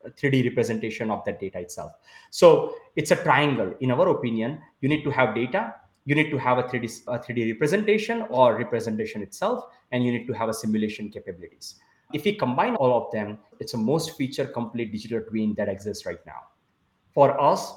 3D 0.09 0.47
representation 0.49 1.09
of 1.09 1.25
that 1.25 1.39
data 1.39 1.59
itself. 1.59 1.93
So 2.29 2.75
it's 2.95 3.09
a 3.09 3.15
triangle. 3.15 3.73
In 3.79 3.89
our 3.89 4.09
opinion, 4.09 4.61
you 4.81 4.89
need 4.89 5.03
to 5.03 5.09
have 5.09 5.33
data, 5.33 5.73
you 6.05 6.15
need 6.15 6.29
to 6.29 6.37
have 6.37 6.57
a 6.57 6.63
3D, 6.63 7.01
a 7.07 7.19
3D 7.19 7.51
representation 7.53 8.25
or 8.29 8.55
representation 8.57 9.21
itself, 9.21 9.65
and 9.91 10.05
you 10.05 10.11
need 10.11 10.27
to 10.27 10.33
have 10.33 10.49
a 10.49 10.53
simulation 10.53 11.09
capabilities. 11.09 11.75
If 12.13 12.23
we 12.23 12.33
combine 12.33 12.75
all 12.75 12.95
of 12.95 13.11
them, 13.11 13.39
it's 13.59 13.73
a 13.73 13.77
most 13.77 14.15
feature 14.15 14.45
complete 14.45 14.91
digital 14.91 15.21
twin 15.21 15.55
that 15.57 15.67
exists 15.67 16.05
right 16.05 16.23
now. 16.25 16.41
For 17.13 17.39
us, 17.41 17.73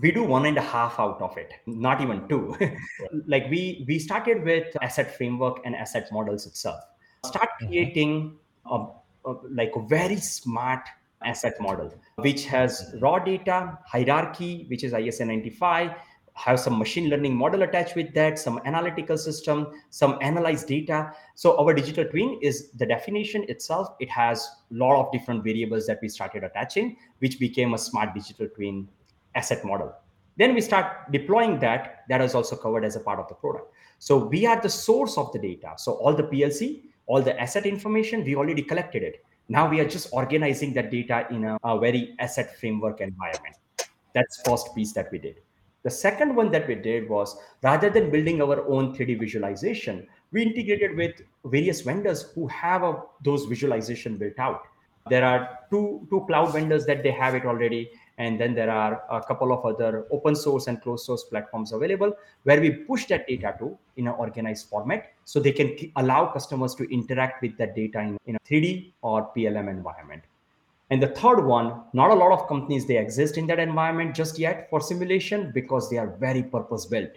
we 0.00 0.12
do 0.12 0.22
one 0.22 0.46
and 0.46 0.56
a 0.56 0.62
half 0.62 0.98
out 0.98 1.20
of 1.20 1.36
it, 1.36 1.52
not 1.66 2.00
even 2.00 2.26
two. 2.28 2.56
like 3.26 3.50
we 3.50 3.84
we 3.86 3.98
started 3.98 4.42
with 4.44 4.74
asset 4.80 5.16
framework 5.16 5.60
and 5.64 5.74
asset 5.74 6.08
models 6.12 6.46
itself. 6.46 6.80
Start 7.26 7.48
mm-hmm. 7.48 7.66
creating 7.66 8.38
a, 8.70 8.86
a, 9.26 9.34
like 9.50 9.72
a 9.76 9.82
very 9.82 10.16
smart 10.16 10.88
asset 11.24 11.60
model, 11.60 11.92
which 12.16 12.46
has 12.46 12.94
raw 13.00 13.18
data, 13.18 13.78
hierarchy, 13.86 14.66
which 14.68 14.84
is 14.84 14.92
ISA 14.92 15.24
95, 15.24 15.90
have 16.34 16.58
some 16.58 16.78
machine 16.78 17.08
learning 17.08 17.36
model 17.36 17.62
attached 17.62 17.94
with 17.94 18.12
that, 18.14 18.38
some 18.38 18.60
analytical 18.64 19.18
system, 19.18 19.68
some 19.90 20.18
analyzed 20.22 20.66
data. 20.66 21.12
So 21.34 21.58
our 21.58 21.74
digital 21.74 22.04
twin 22.04 22.38
is 22.40 22.70
the 22.72 22.86
definition 22.86 23.44
itself. 23.48 23.88
It 24.00 24.08
has 24.10 24.48
a 24.70 24.74
lot 24.74 24.98
of 24.98 25.12
different 25.12 25.44
variables 25.44 25.86
that 25.86 25.98
we 26.00 26.08
started 26.08 26.42
attaching, 26.44 26.96
which 27.18 27.38
became 27.38 27.74
a 27.74 27.78
smart 27.78 28.14
digital 28.14 28.48
twin 28.48 28.88
asset 29.34 29.64
model. 29.64 29.92
Then 30.36 30.54
we 30.54 30.62
start 30.62 31.12
deploying 31.12 31.58
that. 31.60 32.04
That 32.08 32.22
is 32.22 32.34
also 32.34 32.56
covered 32.56 32.84
as 32.84 32.96
a 32.96 33.00
part 33.00 33.18
of 33.18 33.28
the 33.28 33.34
product. 33.34 33.72
So 33.98 34.16
we 34.16 34.46
are 34.46 34.60
the 34.60 34.70
source 34.70 35.18
of 35.18 35.32
the 35.32 35.38
data. 35.38 35.74
So 35.76 35.92
all 35.92 36.14
the 36.14 36.24
PLC, 36.24 36.84
all 37.06 37.20
the 37.20 37.38
asset 37.38 37.66
information, 37.66 38.24
we 38.24 38.34
already 38.34 38.62
collected 38.62 39.02
it. 39.02 39.24
Now 39.48 39.68
we 39.68 39.80
are 39.80 39.88
just 39.88 40.08
organizing 40.12 40.72
that 40.74 40.90
data 40.90 41.26
in 41.30 41.44
a, 41.44 41.58
a 41.62 41.78
very 41.78 42.14
asset 42.18 42.58
framework 42.58 43.00
environment. 43.00 43.56
That's 44.14 44.40
first 44.46 44.74
piece 44.74 44.92
that 44.94 45.12
we 45.12 45.18
did. 45.18 45.36
The 45.82 45.90
second 45.90 46.36
one 46.36 46.50
that 46.52 46.68
we 46.68 46.76
did 46.76 47.08
was 47.08 47.36
rather 47.62 47.90
than 47.90 48.10
building 48.10 48.40
our 48.40 48.66
own 48.68 48.94
3D 48.94 49.18
visualization, 49.18 50.06
we 50.30 50.42
integrated 50.42 50.96
with 50.96 51.22
various 51.44 51.80
vendors 51.80 52.22
who 52.34 52.46
have 52.46 52.82
a, 52.82 53.02
those 53.24 53.46
visualization 53.46 54.16
built 54.16 54.38
out. 54.38 54.62
There 55.10 55.24
are 55.24 55.58
two, 55.70 56.06
two 56.10 56.24
cloud 56.26 56.52
vendors 56.52 56.86
that 56.86 57.02
they 57.02 57.10
have 57.10 57.34
it 57.34 57.44
already. 57.44 57.90
And 58.18 58.40
then 58.40 58.54
there 58.54 58.70
are 58.70 59.02
a 59.10 59.20
couple 59.20 59.52
of 59.52 59.64
other 59.64 60.06
open 60.12 60.36
source 60.36 60.68
and 60.68 60.80
closed 60.80 61.04
source 61.04 61.24
platforms 61.24 61.72
available 61.72 62.12
where 62.44 62.60
we 62.60 62.70
push 62.70 63.06
that 63.06 63.26
data 63.26 63.56
to 63.58 63.76
in 63.96 64.06
an 64.06 64.14
organized 64.16 64.68
format 64.68 65.12
so 65.24 65.40
they 65.40 65.50
can 65.50 65.76
allow 65.96 66.26
customers 66.26 66.74
to 66.76 66.84
interact 66.92 67.42
with 67.42 67.56
that 67.58 67.74
data 67.74 68.00
in, 68.00 68.16
in 68.26 68.36
a 68.36 68.38
3D 68.48 68.92
or 69.02 69.32
PLM 69.36 69.68
environment. 69.68 70.22
And 70.92 71.02
the 71.02 71.08
third 71.08 71.46
one, 71.46 71.84
not 71.94 72.10
a 72.10 72.14
lot 72.14 72.32
of 72.32 72.46
companies 72.48 72.86
they 72.86 72.98
exist 72.98 73.38
in 73.38 73.46
that 73.46 73.58
environment 73.58 74.14
just 74.14 74.38
yet 74.38 74.68
for 74.68 74.78
simulation 74.78 75.50
because 75.50 75.88
they 75.88 75.96
are 75.96 76.08
very 76.20 76.42
purpose 76.42 76.84
built. 76.84 77.08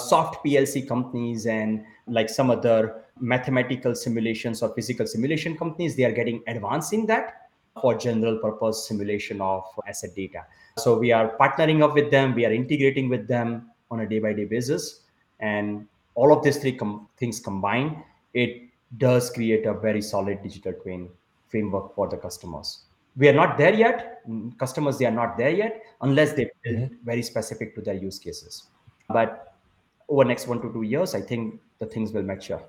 Soft 0.00 0.44
PLC 0.44 0.88
companies 0.88 1.46
and 1.46 1.84
like 2.08 2.28
some 2.28 2.50
other 2.50 3.04
mathematical 3.20 3.94
simulations 3.94 4.64
or 4.64 4.74
physical 4.74 5.06
simulation 5.06 5.56
companies, 5.56 5.94
they 5.94 6.02
are 6.02 6.10
getting 6.10 6.42
advanced 6.48 6.92
in 6.92 7.06
that 7.06 7.50
for 7.80 7.96
general 7.96 8.38
purpose 8.38 8.88
simulation 8.88 9.40
of 9.40 9.62
asset 9.86 10.10
data. 10.16 10.44
So 10.78 10.98
we 10.98 11.12
are 11.12 11.36
partnering 11.38 11.84
up 11.84 11.94
with 11.94 12.10
them, 12.10 12.34
we 12.34 12.44
are 12.46 12.52
integrating 12.52 13.08
with 13.08 13.28
them 13.28 13.70
on 13.92 14.00
a 14.00 14.08
day 14.08 14.18
by 14.18 14.32
day 14.32 14.46
basis. 14.46 15.02
And 15.38 15.86
all 16.16 16.36
of 16.36 16.42
these 16.42 16.56
three 16.56 16.76
com- 16.76 17.06
things 17.16 17.38
combined, 17.38 17.96
it 18.34 18.62
does 18.98 19.30
create 19.30 19.66
a 19.66 19.74
very 19.74 20.02
solid 20.02 20.42
digital 20.42 20.72
twin 20.72 21.08
framework 21.48 21.94
for 21.94 22.08
the 22.08 22.16
customers 22.16 22.86
we 23.16 23.28
are 23.28 23.32
not 23.32 23.58
there 23.58 23.74
yet. 23.74 24.22
Customers 24.58 24.98
they 24.98 25.06
are 25.06 25.10
not 25.10 25.36
there 25.36 25.50
yet 25.50 25.82
unless 26.02 26.32
they 26.32 26.50
build 26.62 26.76
mm-hmm. 26.76 26.94
very 27.04 27.22
specific 27.22 27.74
to 27.74 27.80
their 27.80 27.94
use 27.94 28.18
cases. 28.18 28.68
But 29.08 29.50
over 30.10 30.24
next 30.24 30.46
one 30.48 30.60
to 30.60 30.70
two 30.72 30.82
years 30.82 31.14
i 31.14 31.20
think 31.20 31.60
the 31.78 31.86
things 31.86 32.12
will 32.12 32.22
mature. 32.22 32.60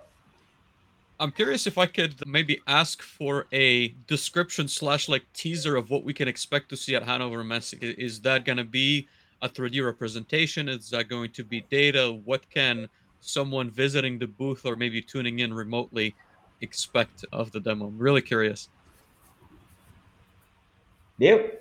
I'm 1.19 1.31
curious 1.31 1.67
if 1.67 1.77
i 1.77 1.85
could 1.85 2.15
maybe 2.25 2.61
ask 2.67 3.01
for 3.01 3.45
a 3.51 3.89
description 4.07 4.67
slash 4.67 5.09
like 5.09 5.25
teaser 5.33 5.75
of 5.75 5.89
what 5.89 6.03
we 6.03 6.13
can 6.13 6.27
expect 6.27 6.69
to 6.69 6.77
see 6.77 6.95
at 6.95 7.03
Hannover 7.03 7.43
Messe. 7.43 7.73
Is 7.81 8.21
that 8.21 8.45
going 8.45 8.57
to 8.57 8.63
be 8.63 9.07
a 9.41 9.49
3d 9.49 9.83
representation? 9.85 10.69
Is 10.69 10.89
that 10.91 11.09
going 11.09 11.31
to 11.31 11.43
be 11.43 11.61
data? 11.69 12.19
What 12.25 12.49
can 12.49 12.87
someone 13.19 13.69
visiting 13.69 14.17
the 14.17 14.27
booth 14.27 14.65
or 14.65 14.75
maybe 14.75 15.01
tuning 15.01 15.39
in 15.39 15.53
remotely 15.53 16.15
expect 16.61 17.25
of 17.31 17.51
the 17.51 17.59
demo? 17.59 17.87
I'm 17.87 17.99
really 17.99 18.21
curious 18.21 18.69
Dave, 21.21 21.51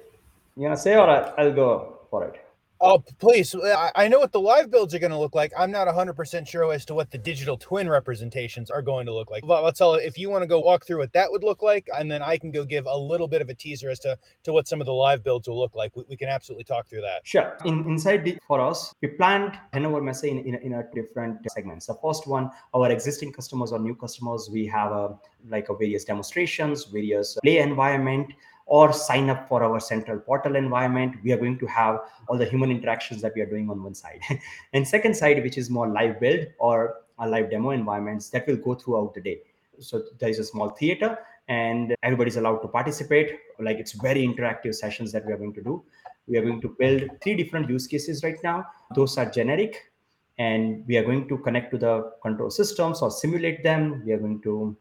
you 0.57 0.63
gonna 0.63 0.75
say 0.75 0.97
or 0.97 1.07
I'll 1.39 1.53
go 1.53 1.99
for 2.09 2.25
it? 2.25 2.41
Oh, 2.83 3.05
please. 3.19 3.55
I 3.95 4.09
know 4.09 4.19
what 4.19 4.33
the 4.33 4.41
live 4.41 4.71
builds 4.71 4.95
are 4.95 4.99
going 4.99 5.13
to 5.13 5.19
look 5.19 5.35
like. 5.35 5.53
I'm 5.59 5.71
not 5.71 5.87
100% 5.87 6.49
sure 6.49 6.73
as 6.73 6.87
to 6.87 6.95
what 6.95 7.11
the 7.11 7.19
digital 7.19 7.59
twin 7.59 7.91
representations 7.91 8.71
are 8.71 8.81
going 8.81 9.05
to 9.05 9.13
look 9.13 9.31
like. 9.31 9.45
But 9.47 9.63
Vatsal 9.63 10.03
if 10.03 10.17
you 10.17 10.31
want 10.31 10.45
to 10.45 10.47
go 10.47 10.61
walk 10.61 10.87
through 10.87 10.97
what 10.97 11.13
that 11.13 11.31
would 11.31 11.45
look 11.45 11.63
like, 11.63 11.87
and 11.95 12.11
then 12.11 12.23
I 12.23 12.39
can 12.39 12.51
go 12.51 12.65
give 12.65 12.87
a 12.87 12.97
little 12.97 13.29
bit 13.29 13.43
of 13.43 13.51
a 13.51 13.55
teaser 13.55 13.91
as 13.91 13.99
to, 14.01 14.17
to 14.45 14.55
what 14.55 14.67
some 14.67 14.81
of 14.81 14.87
the 14.87 14.95
live 14.95 15.23
builds 15.23 15.47
will 15.47 15.59
look 15.59 15.75
like. 15.75 15.95
We, 15.95 16.05
we 16.09 16.17
can 16.17 16.31
absolutely 16.31 16.65
talk 16.65 16.89
through 16.89 17.03
that. 17.03 17.21
Sure. 17.25 17.59
In, 17.67 17.85
inside 17.87 18.25
the, 18.25 18.39
for 18.47 18.63
us, 18.63 18.95
we 19.03 19.09
planned 19.09 19.59
Hannover 19.75 20.01
Messe 20.01 20.25
in, 20.25 20.39
in, 20.39 20.55
in 20.55 20.73
a 20.73 20.85
different 20.95 21.39
segments. 21.51 21.85
The 21.85 21.99
first 22.03 22.27
one, 22.27 22.51
our 22.73 22.91
existing 22.91 23.35
customers 23.35 23.73
or 23.73 23.79
new 23.79 23.95
customers, 23.95 24.49
we 24.51 24.67
have 24.69 24.91
a, 24.93 25.19
like 25.51 25.69
a 25.69 25.77
various 25.77 26.05
demonstrations, 26.05 26.87
various 26.87 27.37
play 27.43 27.59
environment 27.59 28.33
or 28.71 28.93
sign 28.93 29.29
up 29.29 29.49
for 29.49 29.63
our 29.65 29.81
central 29.81 30.19
portal 30.19 30.55
environment 30.55 31.17
we 31.25 31.33
are 31.33 31.37
going 31.37 31.59
to 31.59 31.67
have 31.67 31.99
all 32.29 32.39
the 32.39 32.45
human 32.45 32.71
interactions 32.71 33.21
that 33.21 33.33
we 33.35 33.43
are 33.43 33.51
doing 33.55 33.69
on 33.69 33.83
one 33.83 33.95
side. 33.95 34.21
And 34.73 34.87
second 34.87 35.15
side 35.15 35.43
which 35.43 35.59
is 35.59 35.69
more 35.69 35.89
live 35.89 36.21
build 36.21 36.47
or 36.59 36.97
a 37.19 37.29
live 37.29 37.51
demo 37.51 37.71
environments 37.71 38.31
that 38.31 38.47
will 38.47 38.57
go 38.57 38.75
throughout 38.75 39.13
the 39.15 39.21
day. 39.21 39.41
So 39.81 40.03
there 40.21 40.29
is 40.29 40.39
a 40.39 40.45
small 40.45 40.69
theater 40.69 41.19
and 41.49 41.97
everybody's 42.05 42.37
allowed 42.37 42.59
to 42.59 42.69
participate. 42.69 43.41
Like 43.59 43.79
it's 43.79 43.93
very 43.93 44.23
interactive 44.27 44.75
sessions 44.77 45.11
that 45.13 45.27
we 45.27 45.33
are 45.33 45.37
going 45.37 45.55
to 45.55 45.63
do. 45.63 45.83
We 46.29 46.39
are 46.39 46.43
going 46.43 46.61
to 46.61 46.69
build 46.79 47.11
three 47.23 47.35
different 47.35 47.69
use 47.69 47.89
cases 47.89 48.23
right 48.23 48.39
now. 48.45 48.67
Those 48.95 49.19
are 49.19 49.29
generic 49.29 49.91
and 50.39 50.87
we 50.87 50.97
are 50.97 51.03
going 51.03 51.29
to 51.29 51.39
connect 51.39 51.73
to 51.73 51.79
the 51.79 52.13
control 52.23 52.51
systems 52.51 53.03
or 53.03 53.11
simulate 53.11 53.65
them. 53.65 54.05
We 54.07 54.13
are 54.13 54.19
going 54.19 54.41
to 54.43 54.77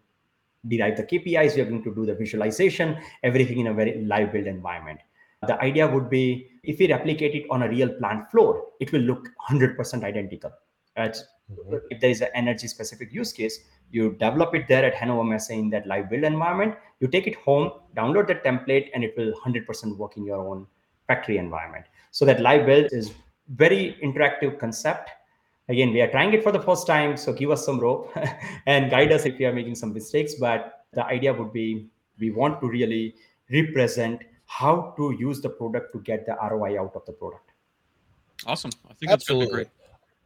derive 0.67 0.97
the 0.97 1.03
KPIs, 1.03 1.55
we 1.55 1.61
are 1.61 1.65
going 1.65 1.83
to 1.83 1.93
do 1.93 2.05
the 2.05 2.15
visualization, 2.15 2.97
everything 3.23 3.59
in 3.59 3.67
a 3.67 3.73
very 3.73 4.03
live 4.05 4.31
build 4.33 4.47
environment. 4.47 4.99
The 5.47 5.59
idea 5.61 5.87
would 5.87 6.09
be 6.09 6.49
if 6.63 6.79
we 6.79 6.91
replicate 6.91 7.33
it 7.33 7.47
on 7.49 7.63
a 7.63 7.69
real 7.69 7.89
plant 7.89 8.29
floor, 8.29 8.65
it 8.81 8.91
will 8.91 9.01
look 9.01 9.29
100% 9.49 10.03
identical. 10.03 10.51
Mm-hmm. 10.97 11.77
If 11.89 12.01
there 12.01 12.09
is 12.09 12.21
an 12.21 12.27
energy 12.35 12.67
specific 12.67 13.13
use 13.13 13.31
case, 13.31 13.59
you 13.89 14.11
develop 14.19 14.53
it 14.53 14.67
there 14.67 14.83
at 14.83 14.93
Hannover 14.93 15.23
Messe 15.23 15.51
in 15.51 15.69
that 15.69 15.87
live 15.87 16.09
build 16.09 16.23
environment. 16.23 16.75
You 16.99 17.07
take 17.07 17.25
it 17.25 17.35
home, 17.35 17.71
download 17.95 18.27
the 18.27 18.35
template, 18.35 18.89
and 18.93 19.03
it 19.03 19.15
will 19.17 19.33
100% 19.33 19.97
work 19.97 20.17
in 20.17 20.25
your 20.25 20.45
own 20.45 20.67
factory 21.07 21.37
environment. 21.37 21.85
So 22.11 22.25
that 22.25 22.41
live 22.41 22.65
build 22.65 22.89
is 22.91 23.13
very 23.47 23.97
interactive 24.03 24.59
concept. 24.59 25.09
Again, 25.69 25.93
we 25.93 26.01
are 26.01 26.09
trying 26.09 26.33
it 26.33 26.43
for 26.43 26.51
the 26.51 26.59
first 26.59 26.87
time, 26.87 27.15
so 27.15 27.31
give 27.31 27.51
us 27.51 27.63
some 27.63 27.79
rope 27.79 28.11
and 28.65 28.89
guide 28.89 29.11
us 29.11 29.25
if 29.25 29.37
we 29.37 29.45
are 29.45 29.53
making 29.53 29.75
some 29.75 29.93
mistakes. 29.93 30.35
But 30.35 30.85
the 30.93 31.05
idea 31.05 31.31
would 31.31 31.53
be 31.53 31.87
we 32.19 32.31
want 32.31 32.59
to 32.61 32.67
really 32.67 33.15
represent 33.51 34.23
how 34.47 34.93
to 34.97 35.15
use 35.19 35.41
the 35.41 35.49
product 35.49 35.93
to 35.93 35.99
get 35.99 36.25
the 36.25 36.35
ROI 36.41 36.81
out 36.81 36.95
of 36.95 37.05
the 37.05 37.13
product. 37.13 37.51
Awesome. 38.47 38.71
I 38.89 38.93
think 38.93 39.11
Absolutely. 39.11 39.11
that's 39.11 39.27
going 39.27 39.39
to 39.41 39.45
be 39.45 39.51
great. 39.53 39.67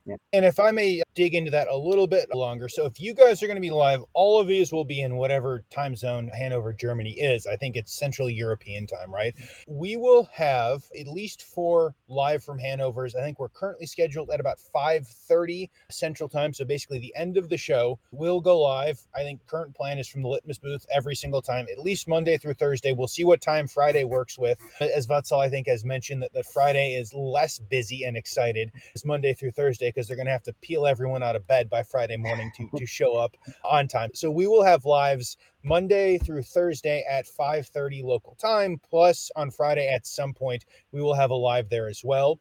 And 0.05 0.45
if 0.45 0.59
I 0.59 0.71
may 0.71 1.01
dig 1.15 1.35
into 1.35 1.51
that 1.51 1.67
a 1.67 1.77
little 1.77 2.07
bit 2.07 2.33
longer. 2.33 2.67
So 2.67 2.85
if 2.85 2.99
you 2.99 3.13
guys 3.13 3.41
are 3.41 3.47
going 3.47 3.55
to 3.57 3.61
be 3.61 3.69
live, 3.69 4.03
all 4.13 4.39
of 4.39 4.47
these 4.47 4.71
will 4.71 4.83
be 4.83 5.01
in 5.01 5.15
whatever 5.15 5.63
time 5.69 5.95
zone 5.95 6.29
Hannover, 6.33 6.73
Germany 6.73 7.11
is. 7.11 7.45
I 7.45 7.55
think 7.55 7.75
it's 7.75 7.93
Central 7.93 8.29
European 8.29 8.87
time, 8.87 9.13
right? 9.13 9.33
We 9.67 9.95
will 9.95 10.27
have 10.33 10.83
at 10.99 11.07
least 11.07 11.43
four 11.43 11.95
live 12.07 12.43
from 12.43 12.59
Hannover's. 12.59 13.15
I 13.15 13.21
think 13.21 13.39
we're 13.39 13.49
currently 13.49 13.85
scheduled 13.85 14.31
at 14.31 14.39
about 14.39 14.57
5:30 14.73 15.69
Central 15.89 16.27
time. 16.27 16.53
So 16.53 16.65
basically 16.65 16.99
the 16.99 17.13
end 17.15 17.37
of 17.37 17.49
the 17.49 17.57
show 17.57 17.99
will 18.11 18.41
go 18.41 18.59
live. 18.59 18.99
I 19.15 19.23
think 19.23 19.45
current 19.47 19.75
plan 19.75 19.99
is 19.99 20.07
from 20.07 20.23
the 20.23 20.29
Litmus 20.29 20.57
booth 20.57 20.85
every 20.91 21.15
single 21.15 21.41
time, 21.41 21.67
at 21.71 21.79
least 21.79 22.07
Monday 22.07 22.37
through 22.37 22.55
Thursday. 22.55 22.93
We'll 22.93 23.07
see 23.07 23.23
what 23.23 23.41
time 23.41 23.67
Friday 23.67 24.03
works 24.03 24.37
with. 24.37 24.59
As 24.79 25.07
Vatsal, 25.07 25.39
I 25.39 25.49
think, 25.49 25.67
has 25.67 25.85
mentioned 25.85 26.21
that, 26.23 26.33
that 26.33 26.45
Friday 26.45 26.95
is 26.95 27.13
less 27.13 27.59
busy 27.59 28.03
and 28.03 28.17
excited 28.17 28.71
as 28.95 29.05
Monday 29.05 29.33
through 29.33 29.51
Thursday 29.51 29.92
because 29.93 30.07
they're 30.07 30.17
going 30.17 30.27
to 30.27 30.31
have 30.31 30.43
to 30.43 30.53
peel 30.61 30.85
everyone 30.85 31.23
out 31.23 31.35
of 31.35 31.47
bed 31.47 31.69
by 31.69 31.83
Friday 31.83 32.17
morning 32.17 32.51
to, 32.57 32.69
to 32.77 32.85
show 32.87 33.15
up 33.15 33.35
on 33.63 33.87
time. 33.87 34.09
So 34.13 34.31
we 34.31 34.47
will 34.47 34.63
have 34.63 34.85
lives 34.85 35.37
Monday 35.63 36.17
through 36.17 36.43
Thursday 36.43 37.05
at 37.09 37.25
5:30 37.25 38.03
local 38.03 38.35
time. 38.35 38.79
Plus 38.89 39.31
on 39.35 39.51
Friday 39.51 39.87
at 39.87 40.05
some 40.05 40.33
point 40.33 40.65
we 40.91 41.01
will 41.01 41.13
have 41.13 41.31
a 41.31 41.35
live 41.35 41.69
there 41.69 41.87
as 41.87 42.01
well. 42.03 42.39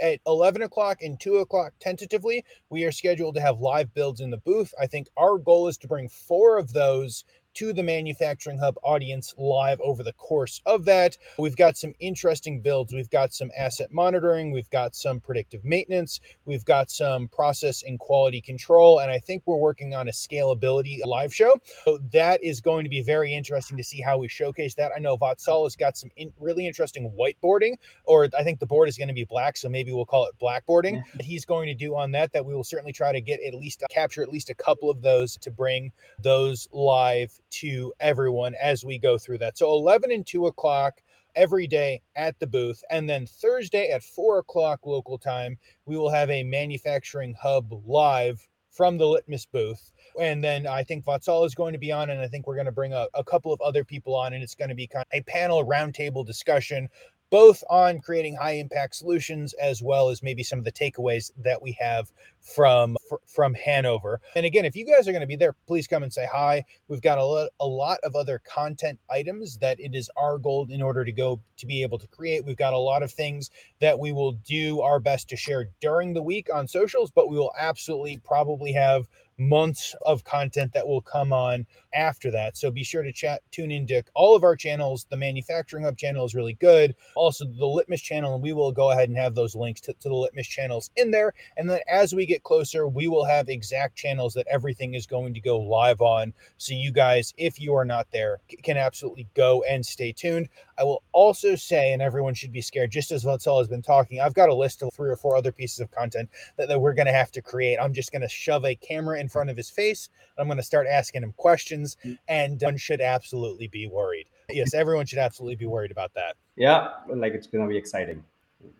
At 0.00 0.20
11 0.26 0.62
o'clock 0.62 1.02
and 1.02 1.20
2 1.20 1.38
o'clock, 1.38 1.74
tentatively, 1.80 2.44
we 2.70 2.84
are 2.84 2.92
scheduled 2.92 3.34
to 3.34 3.40
have 3.40 3.60
live 3.60 3.92
builds 3.92 4.20
in 4.20 4.30
the 4.30 4.38
booth. 4.38 4.72
I 4.80 4.86
think 4.86 5.08
our 5.16 5.38
goal 5.38 5.68
is 5.68 5.76
to 5.78 5.88
bring 5.88 6.08
four 6.08 6.56
of 6.56 6.72
those 6.72 7.24
to 7.54 7.72
the 7.72 7.82
Manufacturing 7.82 8.58
Hub 8.58 8.76
audience 8.82 9.34
live 9.36 9.80
over 9.80 10.02
the 10.02 10.12
course 10.14 10.60
of 10.66 10.84
that. 10.86 11.16
We've 11.38 11.56
got 11.56 11.76
some 11.76 11.94
interesting 12.00 12.60
builds. 12.60 12.92
We've 12.92 13.10
got 13.10 13.32
some 13.32 13.50
asset 13.56 13.92
monitoring. 13.92 14.52
We've 14.52 14.70
got 14.70 14.94
some 14.94 15.20
predictive 15.20 15.64
maintenance. 15.64 16.20
We've 16.44 16.64
got 16.64 16.90
some 16.90 17.28
process 17.28 17.82
and 17.82 17.98
quality 17.98 18.40
control. 18.40 19.00
And 19.00 19.10
I 19.10 19.18
think 19.18 19.42
we're 19.46 19.56
working 19.56 19.94
on 19.94 20.08
a 20.08 20.12
scalability 20.12 21.04
live 21.04 21.34
show. 21.34 21.56
So 21.84 21.98
that 22.12 22.42
is 22.42 22.60
going 22.60 22.84
to 22.84 22.90
be 22.90 23.02
very 23.02 23.34
interesting 23.34 23.76
to 23.76 23.84
see 23.84 24.00
how 24.00 24.18
we 24.18 24.28
showcase 24.28 24.74
that. 24.74 24.92
I 24.96 24.98
know 24.98 25.16
Vatsal 25.16 25.64
has 25.64 25.76
got 25.76 25.96
some 25.96 26.10
in, 26.16 26.32
really 26.38 26.66
interesting 26.66 27.12
whiteboarding, 27.18 27.76
or 28.04 28.28
I 28.38 28.42
think 28.42 28.60
the 28.60 28.66
board 28.66 28.88
is 28.88 28.96
going 28.96 29.08
to 29.08 29.14
be 29.14 29.24
black. 29.24 29.56
So 29.56 29.68
maybe 29.68 29.92
we'll 29.92 30.06
call 30.06 30.26
it 30.26 30.34
blackboarding. 30.40 31.02
He's 31.20 31.44
going 31.44 31.66
to 31.66 31.74
do 31.74 31.96
on 31.96 32.12
that, 32.12 32.32
that 32.32 32.44
we 32.44 32.54
will 32.54 32.64
certainly 32.64 32.92
try 32.92 33.12
to 33.12 33.20
get 33.20 33.40
at 33.42 33.54
least 33.54 33.82
capture 33.90 34.22
at 34.22 34.28
least 34.28 34.50
a 34.50 34.54
couple 34.54 34.90
of 34.90 35.02
those 35.02 35.36
to 35.38 35.50
bring 35.50 35.92
those 36.18 36.68
live 36.72 37.38
to 37.52 37.92
everyone 38.00 38.54
as 38.60 38.84
we 38.84 38.98
go 38.98 39.18
through 39.18 39.38
that. 39.38 39.58
So 39.58 39.72
11 39.72 40.10
and 40.10 40.26
2 40.26 40.46
o'clock 40.46 41.00
every 41.34 41.66
day 41.66 42.02
at 42.16 42.38
the 42.38 42.46
booth. 42.46 42.82
And 42.90 43.08
then 43.08 43.26
Thursday 43.26 43.90
at 43.90 44.02
4 44.02 44.38
o'clock 44.38 44.80
local 44.84 45.18
time, 45.18 45.58
we 45.86 45.96
will 45.96 46.10
have 46.10 46.30
a 46.30 46.42
manufacturing 46.42 47.34
hub 47.40 47.72
live 47.86 48.46
from 48.70 48.98
the 48.98 49.06
Litmus 49.06 49.46
booth. 49.46 49.92
And 50.20 50.42
then 50.42 50.66
I 50.66 50.82
think 50.82 51.04
Vatsal 51.04 51.46
is 51.46 51.54
going 51.54 51.72
to 51.72 51.78
be 51.78 51.92
on, 51.92 52.10
and 52.10 52.20
I 52.20 52.28
think 52.28 52.46
we're 52.46 52.54
going 52.54 52.66
to 52.66 52.72
bring 52.72 52.92
a, 52.92 53.06
a 53.14 53.24
couple 53.24 53.52
of 53.52 53.60
other 53.60 53.84
people 53.84 54.14
on, 54.14 54.32
and 54.32 54.42
it's 54.42 54.54
going 54.54 54.68
to 54.70 54.74
be 54.74 54.86
kind 54.86 55.04
of 55.10 55.18
a 55.18 55.22
panel 55.22 55.64
roundtable 55.64 56.26
discussion 56.26 56.88
both 57.32 57.64
on 57.70 57.98
creating 57.98 58.36
high 58.36 58.52
impact 58.52 58.94
solutions 58.94 59.54
as 59.54 59.80
well 59.80 60.10
as 60.10 60.22
maybe 60.22 60.42
some 60.42 60.58
of 60.58 60.66
the 60.66 60.70
takeaways 60.70 61.30
that 61.38 61.62
we 61.62 61.72
have 61.72 62.12
from 62.42 62.96
from 63.26 63.54
Hannover. 63.54 64.20
And 64.34 64.44
again, 64.44 64.64
if 64.64 64.76
you 64.76 64.84
guys 64.84 65.06
are 65.06 65.12
going 65.12 65.22
to 65.22 65.26
be 65.26 65.36
there, 65.36 65.54
please 65.66 65.86
come 65.86 66.02
and 66.02 66.12
say 66.12 66.26
hi. 66.30 66.64
We've 66.88 67.00
got 67.00 67.18
a 67.18 67.24
lot, 67.24 67.50
a 67.60 67.66
lot 67.66 67.98
of 68.02 68.16
other 68.16 68.40
content 68.44 68.98
items 69.10 69.58
that 69.58 69.80
it 69.80 69.94
is 69.94 70.10
our 70.16 70.38
goal 70.38 70.66
in 70.68 70.82
order 70.82 71.04
to 71.04 71.12
go 71.12 71.40
to 71.58 71.66
be 71.66 71.82
able 71.82 71.98
to 71.98 72.06
create. 72.08 72.44
We've 72.44 72.56
got 72.56 72.74
a 72.74 72.78
lot 72.78 73.02
of 73.02 73.12
things 73.12 73.50
that 73.80 73.98
we 73.98 74.12
will 74.12 74.32
do 74.32 74.80
our 74.80 75.00
best 75.00 75.28
to 75.30 75.36
share 75.36 75.68
during 75.80 76.14
the 76.14 76.22
week 76.22 76.48
on 76.52 76.66
socials, 76.66 77.10
but 77.10 77.28
we 77.28 77.36
will 77.36 77.52
absolutely 77.58 78.20
probably 78.24 78.72
have 78.72 79.06
months 79.38 79.94
of 80.04 80.24
content 80.24 80.72
that 80.72 80.86
will 80.86 81.00
come 81.00 81.32
on 81.32 81.66
after 81.94 82.30
that. 82.30 82.56
So 82.56 82.70
be 82.70 82.84
sure 82.84 83.02
to 83.02 83.12
chat, 83.12 83.42
tune 83.50 83.70
in 83.70 83.86
to 83.88 84.02
all 84.14 84.36
of 84.36 84.44
our 84.44 84.56
channels. 84.56 85.06
The 85.10 85.16
Manufacturing 85.16 85.84
Hub 85.84 85.96
channel 85.96 86.24
is 86.24 86.34
really 86.34 86.54
good. 86.54 86.94
Also, 87.16 87.44
the 87.44 87.66
Litmus 87.66 88.00
channel, 88.00 88.34
and 88.34 88.42
we 88.42 88.52
will 88.52 88.72
go 88.72 88.90
ahead 88.90 89.08
and 89.08 89.18
have 89.18 89.34
those 89.34 89.54
links 89.54 89.80
to, 89.82 89.92
to 89.94 90.08
the 90.08 90.14
Litmus 90.14 90.46
channels 90.46 90.90
in 90.96 91.10
there. 91.10 91.34
And 91.56 91.68
then 91.68 91.80
as 91.88 92.14
we 92.14 92.26
get 92.26 92.31
closer, 92.40 92.88
we 92.88 93.08
will 93.08 93.24
have 93.24 93.48
exact 93.48 93.96
channels 93.96 94.34
that 94.34 94.46
everything 94.48 94.94
is 94.94 95.06
going 95.06 95.34
to 95.34 95.40
go 95.40 95.58
live 95.58 96.00
on. 96.00 96.32
So 96.58 96.74
you 96.74 96.92
guys, 96.92 97.34
if 97.36 97.60
you 97.60 97.74
are 97.74 97.84
not 97.84 98.06
there, 98.12 98.40
can 98.62 98.76
absolutely 98.76 99.28
go 99.34 99.62
and 99.64 99.84
stay 99.84 100.12
tuned. 100.12 100.48
I 100.78 100.84
will 100.84 101.02
also 101.12 101.54
say, 101.54 101.92
and 101.92 102.00
everyone 102.00 102.34
should 102.34 102.52
be 102.52 102.62
scared, 102.62 102.90
just 102.90 103.12
as 103.12 103.24
Vatsal 103.24 103.58
has 103.58 103.68
been 103.68 103.82
talking, 103.82 104.20
I've 104.20 104.34
got 104.34 104.48
a 104.48 104.54
list 104.54 104.82
of 104.82 104.92
three 104.94 105.10
or 105.10 105.16
four 105.16 105.36
other 105.36 105.52
pieces 105.52 105.80
of 105.80 105.90
content 105.90 106.30
that, 106.56 106.68
that 106.68 106.80
we're 106.80 106.94
going 106.94 107.06
to 107.06 107.12
have 107.12 107.30
to 107.32 107.42
create. 107.42 107.78
I'm 107.78 107.92
just 107.92 108.12
going 108.12 108.22
to 108.22 108.28
shove 108.28 108.64
a 108.64 108.74
camera 108.74 109.20
in 109.20 109.28
front 109.28 109.50
of 109.50 109.56
his 109.56 109.68
face. 109.68 110.08
I'm 110.38 110.46
going 110.46 110.56
to 110.56 110.62
start 110.62 110.86
asking 110.86 111.22
him 111.22 111.34
questions, 111.36 111.96
mm. 112.04 112.18
and 112.28 112.60
one 112.60 112.76
should 112.76 113.00
absolutely 113.00 113.68
be 113.68 113.86
worried. 113.86 114.26
Yes, 114.50 114.74
everyone 114.74 115.06
should 115.06 115.18
absolutely 115.18 115.56
be 115.56 115.66
worried 115.66 115.90
about 115.90 116.12
that. 116.14 116.36
Yeah, 116.56 116.88
like 117.08 117.34
it's 117.34 117.46
going 117.46 117.64
to 117.64 117.70
be 117.70 117.76
exciting. 117.76 118.24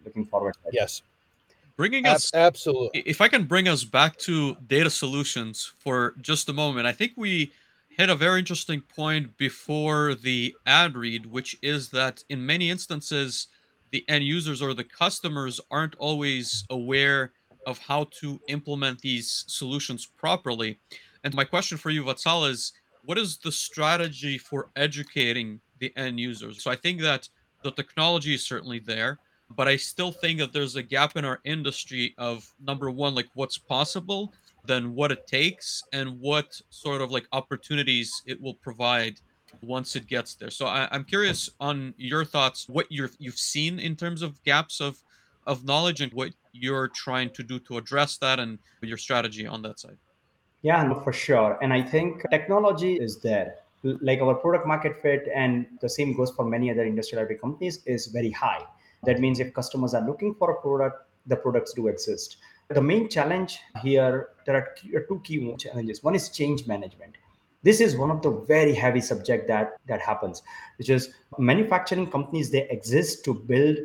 Looking 0.04 0.24
forward. 0.24 0.54
Yes. 0.72 1.02
Bringing 1.76 2.06
us 2.06 2.32
absolutely. 2.34 3.02
If 3.06 3.20
I 3.20 3.28
can 3.28 3.44
bring 3.44 3.68
us 3.68 3.84
back 3.84 4.16
to 4.18 4.56
data 4.66 4.90
solutions 4.90 5.72
for 5.78 6.14
just 6.20 6.48
a 6.48 6.52
moment, 6.52 6.86
I 6.86 6.92
think 6.92 7.12
we 7.16 7.52
hit 7.88 8.10
a 8.10 8.14
very 8.14 8.38
interesting 8.38 8.80
point 8.80 9.36
before 9.36 10.14
the 10.14 10.54
ad 10.66 10.96
read, 10.96 11.26
which 11.26 11.56
is 11.62 11.88
that 11.90 12.22
in 12.28 12.44
many 12.44 12.70
instances, 12.70 13.48
the 13.90 14.04
end 14.08 14.24
users 14.24 14.62
or 14.62 14.74
the 14.74 14.84
customers 14.84 15.60
aren't 15.70 15.94
always 15.96 16.64
aware 16.70 17.32
of 17.66 17.78
how 17.78 18.04
to 18.20 18.40
implement 18.48 19.00
these 19.00 19.44
solutions 19.46 20.06
properly. 20.06 20.78
And 21.24 21.34
my 21.34 21.44
question 21.44 21.78
for 21.78 21.90
you, 21.90 22.02
Vatsal, 22.04 22.48
is 22.50 22.72
what 23.04 23.18
is 23.18 23.38
the 23.38 23.52
strategy 23.52 24.38
for 24.38 24.70
educating 24.76 25.60
the 25.78 25.92
end 25.96 26.18
users? 26.18 26.62
So 26.62 26.70
I 26.70 26.76
think 26.76 27.00
that 27.02 27.28
the 27.62 27.70
technology 27.72 28.34
is 28.34 28.44
certainly 28.44 28.78
there, 28.78 29.18
but 29.56 29.68
I 29.68 29.76
still 29.76 30.12
think 30.12 30.38
that 30.38 30.52
there's 30.52 30.76
a 30.76 30.82
gap 30.82 31.16
in 31.16 31.24
our 31.24 31.40
industry 31.44 32.14
of 32.18 32.46
number 32.60 32.90
one, 32.90 33.14
like 33.14 33.28
what's 33.34 33.58
possible, 33.58 34.32
then 34.64 34.94
what 34.94 35.12
it 35.12 35.26
takes, 35.26 35.82
and 35.92 36.20
what 36.20 36.60
sort 36.70 37.02
of 37.02 37.10
like 37.10 37.26
opportunities 37.32 38.22
it 38.26 38.40
will 38.40 38.54
provide 38.54 39.20
once 39.60 39.96
it 39.96 40.06
gets 40.06 40.34
there. 40.34 40.50
So 40.50 40.66
I, 40.66 40.88
am 40.94 41.04
curious 41.04 41.50
on 41.60 41.94
your 41.96 42.24
thoughts, 42.24 42.68
what 42.68 42.90
you 42.90 43.08
you've 43.18 43.38
seen 43.38 43.78
in 43.78 43.96
terms 43.96 44.22
of 44.22 44.42
gaps 44.44 44.80
of 44.80 44.98
of 45.46 45.64
knowledge 45.64 46.00
and 46.00 46.12
what 46.12 46.30
you're 46.52 46.88
trying 46.88 47.30
to 47.30 47.42
do 47.42 47.58
to 47.60 47.78
address 47.78 48.16
that 48.18 48.38
and 48.38 48.58
your 48.80 48.96
strategy 48.96 49.46
on 49.46 49.62
that 49.62 49.80
side. 49.80 49.96
Yeah, 50.62 50.82
no, 50.84 51.00
for 51.00 51.12
sure. 51.12 51.58
And 51.60 51.72
I 51.72 51.82
think 51.82 52.22
technology 52.30 52.94
is 52.94 53.20
there. 53.20 53.56
Like 53.82 54.20
our 54.20 54.36
product 54.36 54.66
market 54.66 55.02
fit, 55.02 55.28
and 55.34 55.66
the 55.80 55.88
same 55.88 56.16
goes 56.16 56.30
for 56.30 56.44
many 56.44 56.70
other 56.70 56.84
industrial 56.84 57.26
IoT 57.26 57.40
companies, 57.40 57.80
is 57.84 58.06
very 58.06 58.30
high. 58.30 58.64
That 59.04 59.20
means 59.20 59.40
if 59.40 59.52
customers 59.52 59.94
are 59.94 60.06
looking 60.06 60.34
for 60.34 60.50
a 60.50 60.60
product, 60.60 61.06
the 61.26 61.36
products 61.36 61.72
do 61.72 61.88
exist. 61.88 62.36
The 62.68 62.82
main 62.82 63.08
challenge 63.08 63.58
here, 63.82 64.28
there 64.46 64.56
are 64.56 65.00
two 65.08 65.20
key 65.24 65.54
challenges. 65.58 66.02
One 66.02 66.14
is 66.14 66.28
change 66.30 66.66
management. 66.66 67.16
This 67.62 67.80
is 67.80 67.96
one 67.96 68.10
of 68.10 68.22
the 68.22 68.30
very 68.30 68.74
heavy 68.74 69.00
subject 69.00 69.46
that 69.48 69.76
that 69.86 70.00
happens, 70.00 70.42
which 70.78 70.90
is 70.90 71.10
manufacturing 71.38 72.10
companies. 72.10 72.50
They 72.50 72.68
exist 72.70 73.24
to 73.26 73.34
build 73.34 73.78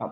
uh, 0.00 0.08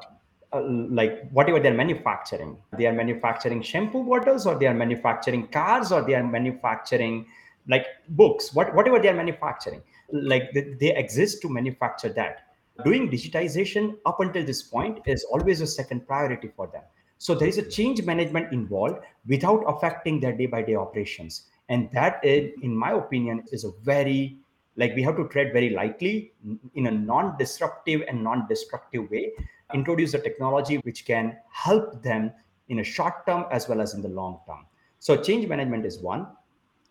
uh, 0.55 0.62
like 0.90 1.30
whatever 1.30 1.59
they're 1.59 1.72
manufacturing 1.72 2.59
they 2.76 2.84
are 2.86 2.93
manufacturing 2.93 3.62
shampoo 3.62 4.05
bottles 4.05 4.47
or 4.47 4.59
they 4.59 4.66
are 4.66 4.74
manufacturing 4.74 5.47
cars 5.49 5.90
or 5.90 6.03
they 6.03 6.14
are 6.14 6.22
manufacturing 6.22 7.24
like 7.68 7.86
books 8.11 8.53
what, 8.53 8.74
whatever 8.74 8.99
they 8.99 9.09
are 9.09 9.14
manufacturing 9.14 9.80
like 10.12 10.53
they, 10.53 10.74
they 10.78 10.95
exist 10.95 11.40
to 11.40 11.49
manufacture 11.49 12.11
that 12.11 12.51
doing 12.85 13.11
digitization 13.11 13.97
up 14.07 14.20
until 14.20 14.45
this 14.45 14.62
point 14.62 14.99
is 15.07 15.25
always 15.25 15.61
a 15.61 15.66
second 15.66 16.07
priority 16.07 16.51
for 16.57 16.66
them 16.68 16.83
so 17.18 17.35
there 17.35 17.49
is 17.49 17.59
a 17.59 17.62
change 17.62 18.03
management 18.03 18.53
involved 18.53 18.99
without 19.27 19.62
affecting 19.66 20.20
their 20.20 20.33
day 20.33 20.47
by 20.47 20.62
day 20.62 20.75
operations 20.75 21.49
and 21.68 21.91
that 21.93 22.20
is, 22.25 22.53
in 22.62 22.77
my 22.77 22.93
opinion 22.93 23.45
is 23.53 23.64
a 23.64 23.70
very 23.83 24.39
like 24.77 24.95
we 24.97 25.03
have 25.03 25.16
to 25.16 25.29
tread 25.29 25.53
very 25.53 25.70
lightly 25.70 26.33
in 26.75 26.87
a 26.87 26.91
non-disruptive 26.91 28.03
and 28.09 28.25
non-destructive 28.25 29.11
way 29.11 29.33
introduce 29.75 30.14
a 30.14 30.18
technology 30.18 30.77
which 30.79 31.05
can 31.05 31.37
help 31.51 32.03
them 32.03 32.33
in 32.68 32.81
a 32.81 32.85
short 32.85 33.27
term 33.27 33.45
as 33.51 33.68
well 33.68 33.81
as 33.81 33.95
in 33.95 34.03
the 34.03 34.09
long 34.09 34.41
term. 34.47 34.66
So 34.99 35.16
change 35.16 35.47
management 35.49 35.85
is 35.85 35.99
one. 35.99 36.27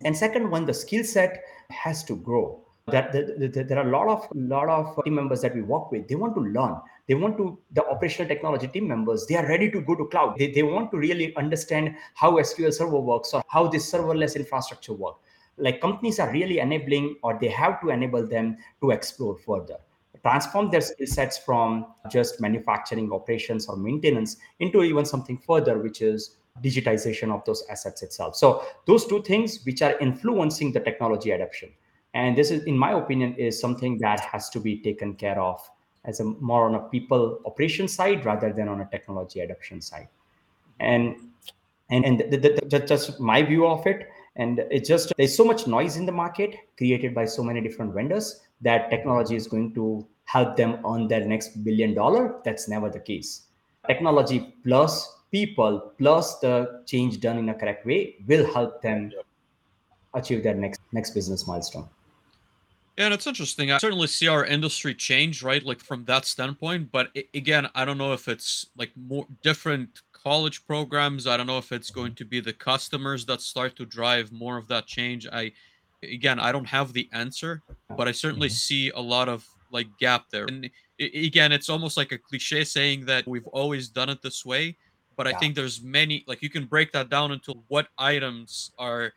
And 0.03 0.15
second 0.15 0.49
one, 0.49 0.65
the 0.65 0.73
skill 0.73 1.03
set 1.03 1.43
has 1.69 2.03
to 2.05 2.15
grow. 2.15 2.61
That, 2.91 3.11
that, 3.13 3.53
that 3.53 3.67
there 3.67 3.77
are 3.79 3.87
a 3.87 3.91
lot 3.91 4.07
of 4.07 4.27
lot 4.33 4.69
of 4.69 4.97
uh, 4.97 5.01
team 5.03 5.15
members 5.15 5.41
that 5.41 5.55
we 5.55 5.61
work 5.61 5.91
with. 5.91 6.07
They 6.07 6.15
want 6.15 6.35
to 6.35 6.41
learn. 6.41 6.75
they 7.07 7.15
want 7.15 7.37
to 7.37 7.57
the 7.71 7.85
operational 7.87 8.27
technology 8.27 8.67
team 8.67 8.87
members 8.87 9.25
they 9.27 9.35
are 9.35 9.47
ready 9.47 9.69
to 9.71 9.81
go 9.81 9.95
to 9.95 10.05
cloud. 10.07 10.37
They, 10.37 10.51
they 10.51 10.63
want 10.63 10.91
to 10.91 10.97
really 10.97 11.35
understand 11.35 11.95
how 12.15 12.31
sql 12.37 12.73
server 12.73 12.99
works 12.99 13.33
or 13.33 13.43
how 13.47 13.67
this 13.67 13.91
serverless 13.91 14.35
infrastructure 14.35 14.93
work. 14.93 15.15
Like 15.57 15.81
companies 15.81 16.19
are 16.19 16.31
really 16.31 16.59
enabling 16.59 17.17
or 17.23 17.37
they 17.39 17.49
have 17.49 17.81
to 17.81 17.89
enable 17.89 18.25
them 18.25 18.57
to 18.81 18.91
explore 18.91 19.37
further. 19.37 19.77
Transform 20.21 20.69
their 20.71 20.81
skill 20.81 21.07
sets 21.07 21.37
from 21.37 21.87
just 22.09 22.39
manufacturing 22.39 23.11
operations 23.11 23.67
or 23.67 23.75
maintenance 23.75 24.37
into 24.59 24.83
even 24.83 25.03
something 25.03 25.37
further 25.37 25.79
which 25.79 26.01
is 26.01 26.37
digitization 26.63 27.33
of 27.33 27.43
those 27.45 27.63
assets 27.69 28.03
itself. 28.03 28.35
So 28.35 28.63
those 28.85 29.05
two 29.05 29.21
things 29.23 29.59
which 29.65 29.81
are 29.81 29.97
influencing 29.99 30.71
the 30.71 30.79
technology 30.79 31.31
adoption 31.31 31.71
and 32.13 32.37
this 32.37 32.51
is 32.51 32.63
in 32.63 32.77
my 32.77 32.91
opinion 32.91 33.33
is 33.35 33.59
something 33.59 33.97
that 33.99 34.19
has 34.19 34.49
to 34.49 34.59
be 34.59 34.77
taken 34.77 35.13
care 35.15 35.39
of 35.39 35.61
as 36.05 36.19
a 36.19 36.23
more 36.23 36.67
on 36.67 36.75
a 36.75 36.79
people 36.89 37.39
operation 37.45 37.87
side 37.87 38.25
rather 38.25 38.51
than 38.51 38.67
on 38.67 38.81
a 38.81 38.85
technology 38.85 39.39
adoption 39.39 39.81
side. 39.81 40.07
And 40.79 41.15
and, 41.89 42.05
and 42.05 42.19
the, 42.19 42.37
the, 42.37 42.59
the, 42.67 42.79
just 42.79 43.19
my 43.19 43.43
view 43.43 43.67
of 43.67 43.85
it 43.85 44.07
and 44.37 44.59
it's 44.71 44.87
just 44.87 45.11
there's 45.17 45.35
so 45.35 45.43
much 45.43 45.67
noise 45.67 45.97
in 45.97 46.05
the 46.05 46.11
market 46.11 46.55
created 46.77 47.13
by 47.13 47.25
so 47.25 47.43
many 47.43 47.59
different 47.59 47.93
vendors 47.93 48.41
that 48.61 48.89
technology 48.89 49.35
is 49.35 49.47
going 49.47 49.73
to 49.73 50.07
help 50.23 50.55
them 50.55 50.79
earn 50.85 51.07
their 51.07 51.25
next 51.25 51.63
billion 51.65 51.93
dollar. 51.93 52.39
That's 52.45 52.69
never 52.69 52.89
the 52.89 52.99
case. 52.99 53.47
Technology 53.87 54.55
plus 54.63 55.17
people 55.31 55.93
plus 55.97 56.39
the 56.39 56.83
change 56.85 57.19
done 57.19 57.37
in 57.37 57.49
a 57.49 57.53
correct 57.53 57.85
way 57.85 58.15
will 58.27 58.45
help 58.53 58.81
them 58.81 59.11
achieve 60.13 60.43
their 60.43 60.55
next 60.55 60.81
next 60.91 61.11
business 61.11 61.47
milestone 61.47 61.87
yeah, 63.01 63.05
and 63.07 63.15
it's 63.15 63.25
interesting. 63.25 63.71
I 63.71 63.79
certainly 63.79 64.05
see 64.05 64.27
our 64.27 64.45
industry 64.45 64.93
change, 64.93 65.41
right? 65.41 65.63
Like 65.63 65.79
from 65.79 66.05
that 66.05 66.23
standpoint. 66.25 66.91
But 66.91 67.09
again, 67.33 67.67
I 67.73 67.83
don't 67.83 67.97
know 67.97 68.13
if 68.13 68.27
it's 68.27 68.67
like 68.77 68.91
more 68.95 69.25
different 69.41 70.03
college 70.13 70.67
programs. 70.67 71.25
I 71.25 71.35
don't 71.35 71.47
know 71.47 71.57
if 71.57 71.71
it's 71.71 71.89
going 71.89 72.11
mm-hmm. 72.11 72.17
to 72.17 72.25
be 72.25 72.39
the 72.41 72.53
customers 72.53 73.25
that 73.25 73.41
start 73.41 73.75
to 73.77 73.87
drive 73.87 74.31
more 74.31 74.55
of 74.55 74.67
that 74.67 74.85
change. 74.85 75.25
I, 75.33 75.51
again, 76.03 76.39
I 76.39 76.51
don't 76.51 76.67
have 76.67 76.93
the 76.93 77.09
answer, 77.11 77.63
but 77.97 78.07
I 78.07 78.11
certainly 78.11 78.49
mm-hmm. 78.49 78.53
see 78.53 78.91
a 78.91 79.01
lot 79.01 79.27
of 79.27 79.47
like 79.71 79.87
gap 79.99 80.25
there. 80.29 80.45
And 80.45 80.69
again, 80.99 81.51
it's 81.51 81.69
almost 81.69 81.97
like 81.97 82.11
a 82.11 82.19
cliche 82.19 82.63
saying 82.63 83.05
that 83.05 83.27
we've 83.27 83.47
always 83.47 83.89
done 83.89 84.09
it 84.09 84.21
this 84.21 84.45
way. 84.45 84.77
But 85.17 85.25
I 85.25 85.33
think 85.33 85.55
there's 85.55 85.81
many, 85.81 86.23
like 86.27 86.43
you 86.43 86.51
can 86.51 86.65
break 86.65 86.91
that 86.91 87.09
down 87.09 87.31
into 87.31 87.55
what 87.67 87.87
items 87.97 88.71
are 88.77 89.11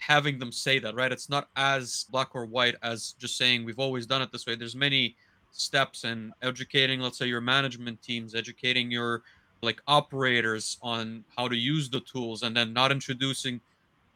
having 0.00 0.38
them 0.38 0.52
say 0.52 0.78
that, 0.78 0.94
right? 0.94 1.12
It's 1.12 1.28
not 1.28 1.48
as 1.56 2.06
black 2.10 2.34
or 2.34 2.46
white 2.46 2.76
as 2.82 3.14
just 3.18 3.36
saying 3.36 3.64
we've 3.64 3.78
always 3.78 4.06
done 4.06 4.22
it 4.22 4.32
this 4.32 4.46
way. 4.46 4.54
There's 4.54 4.76
many 4.76 5.16
steps 5.52 6.04
in 6.04 6.32
educating, 6.42 7.00
let's 7.00 7.18
say, 7.18 7.26
your 7.26 7.40
management 7.40 8.02
teams, 8.02 8.34
educating 8.34 8.90
your 8.90 9.22
like 9.60 9.82
operators 9.88 10.78
on 10.82 11.24
how 11.36 11.48
to 11.48 11.56
use 11.56 11.90
the 11.90 12.00
tools, 12.00 12.42
and 12.42 12.56
then 12.56 12.72
not 12.72 12.92
introducing 12.92 13.60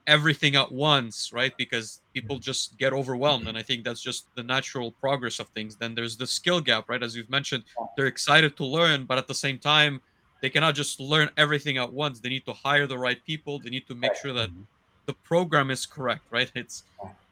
everything 0.07 0.57
at 0.57 0.71
once, 0.71 1.33
right? 1.33 1.57
Because 1.57 2.01
people 2.15 2.37
mm-hmm. 2.37 2.43
just 2.43 2.79
get 2.79 2.93
overwhelmed. 2.93 3.49
And 3.49 3.59
I 3.59 3.63
think 3.63 3.85
that's 3.85 4.01
just 4.01 4.27
the 4.37 4.43
natural 4.43 4.93
progress 4.93 5.41
of 5.41 5.49
things. 5.49 5.77
Then 5.77 5.95
there's 5.95 6.17
the 6.17 6.27
skill 6.27 6.61
gap, 6.61 6.89
right? 6.89 7.03
As 7.03 7.17
you've 7.17 7.31
mentioned, 7.31 7.65
they're 7.97 8.07
excited 8.07 8.57
to 8.57 8.65
learn, 8.65 9.05
but 9.05 9.19
at 9.19 9.27
the 9.27 9.35
same 9.35 9.59
time, 9.59 10.01
they 10.41 10.51
cannot 10.51 10.75
just 10.75 10.99
learn 10.99 11.31
everything 11.37 11.79
at 11.79 11.93
once. 11.93 12.19
They 12.21 12.29
need 12.29 12.47
to 12.47 12.53
hire 12.53 12.87
the 12.87 12.99
right 12.99 13.25
people. 13.25 13.61
They 13.61 13.71
need 13.71 13.87
to 13.87 13.95
make 13.95 14.15
sure 14.17 14.33
that 14.33 14.51
mm-hmm 14.51 14.63
the 15.07 15.13
program 15.13 15.71
is 15.71 15.87
correct, 15.87 16.23
right? 16.31 16.51
It's 16.55 16.85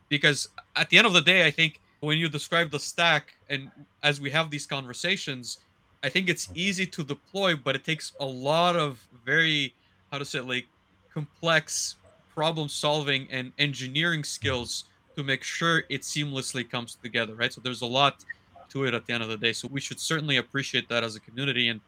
because 0.08 0.48
at 0.76 0.88
the 0.90 0.98
end 0.98 1.06
of 1.06 1.12
the 1.12 1.20
day, 1.20 1.46
I 1.46 1.50
think 1.50 1.80
when 2.00 2.18
you 2.18 2.28
describe 2.28 2.70
the 2.70 2.80
stack 2.80 3.34
and 3.48 3.70
as 4.02 4.20
we 4.20 4.30
have 4.30 4.50
these 4.50 4.66
conversations, 4.66 5.58
I 6.02 6.08
think 6.08 6.28
it's 6.28 6.46
mm-hmm. 6.46 6.58
easy 6.58 6.86
to 6.86 7.04
deploy, 7.04 7.54
but 7.56 7.76
it 7.76 7.84
takes 7.84 8.12
a 8.20 8.24
lot 8.24 8.76
of 8.76 8.98
very 9.24 9.74
how 10.10 10.18
to 10.18 10.24
say 10.24 10.40
like 10.40 10.66
complex 11.12 11.96
problem 12.34 12.68
solving 12.68 13.28
and 13.30 13.52
engineering 13.58 14.24
skills 14.24 14.84
to 15.16 15.22
make 15.22 15.42
sure 15.42 15.84
it 15.88 16.02
seamlessly 16.02 16.68
comes 16.68 16.96
together, 17.02 17.34
right? 17.34 17.52
So 17.52 17.60
there's 17.60 17.82
a 17.82 17.86
lot 17.86 18.24
to 18.70 18.84
it 18.84 18.94
at 18.94 19.06
the 19.06 19.12
end 19.12 19.22
of 19.22 19.28
the 19.28 19.36
day. 19.36 19.52
So 19.52 19.68
we 19.70 19.80
should 19.80 20.00
certainly 20.00 20.38
appreciate 20.38 20.88
that 20.88 21.04
as 21.04 21.16
a 21.16 21.20
community. 21.20 21.68
And 21.68 21.80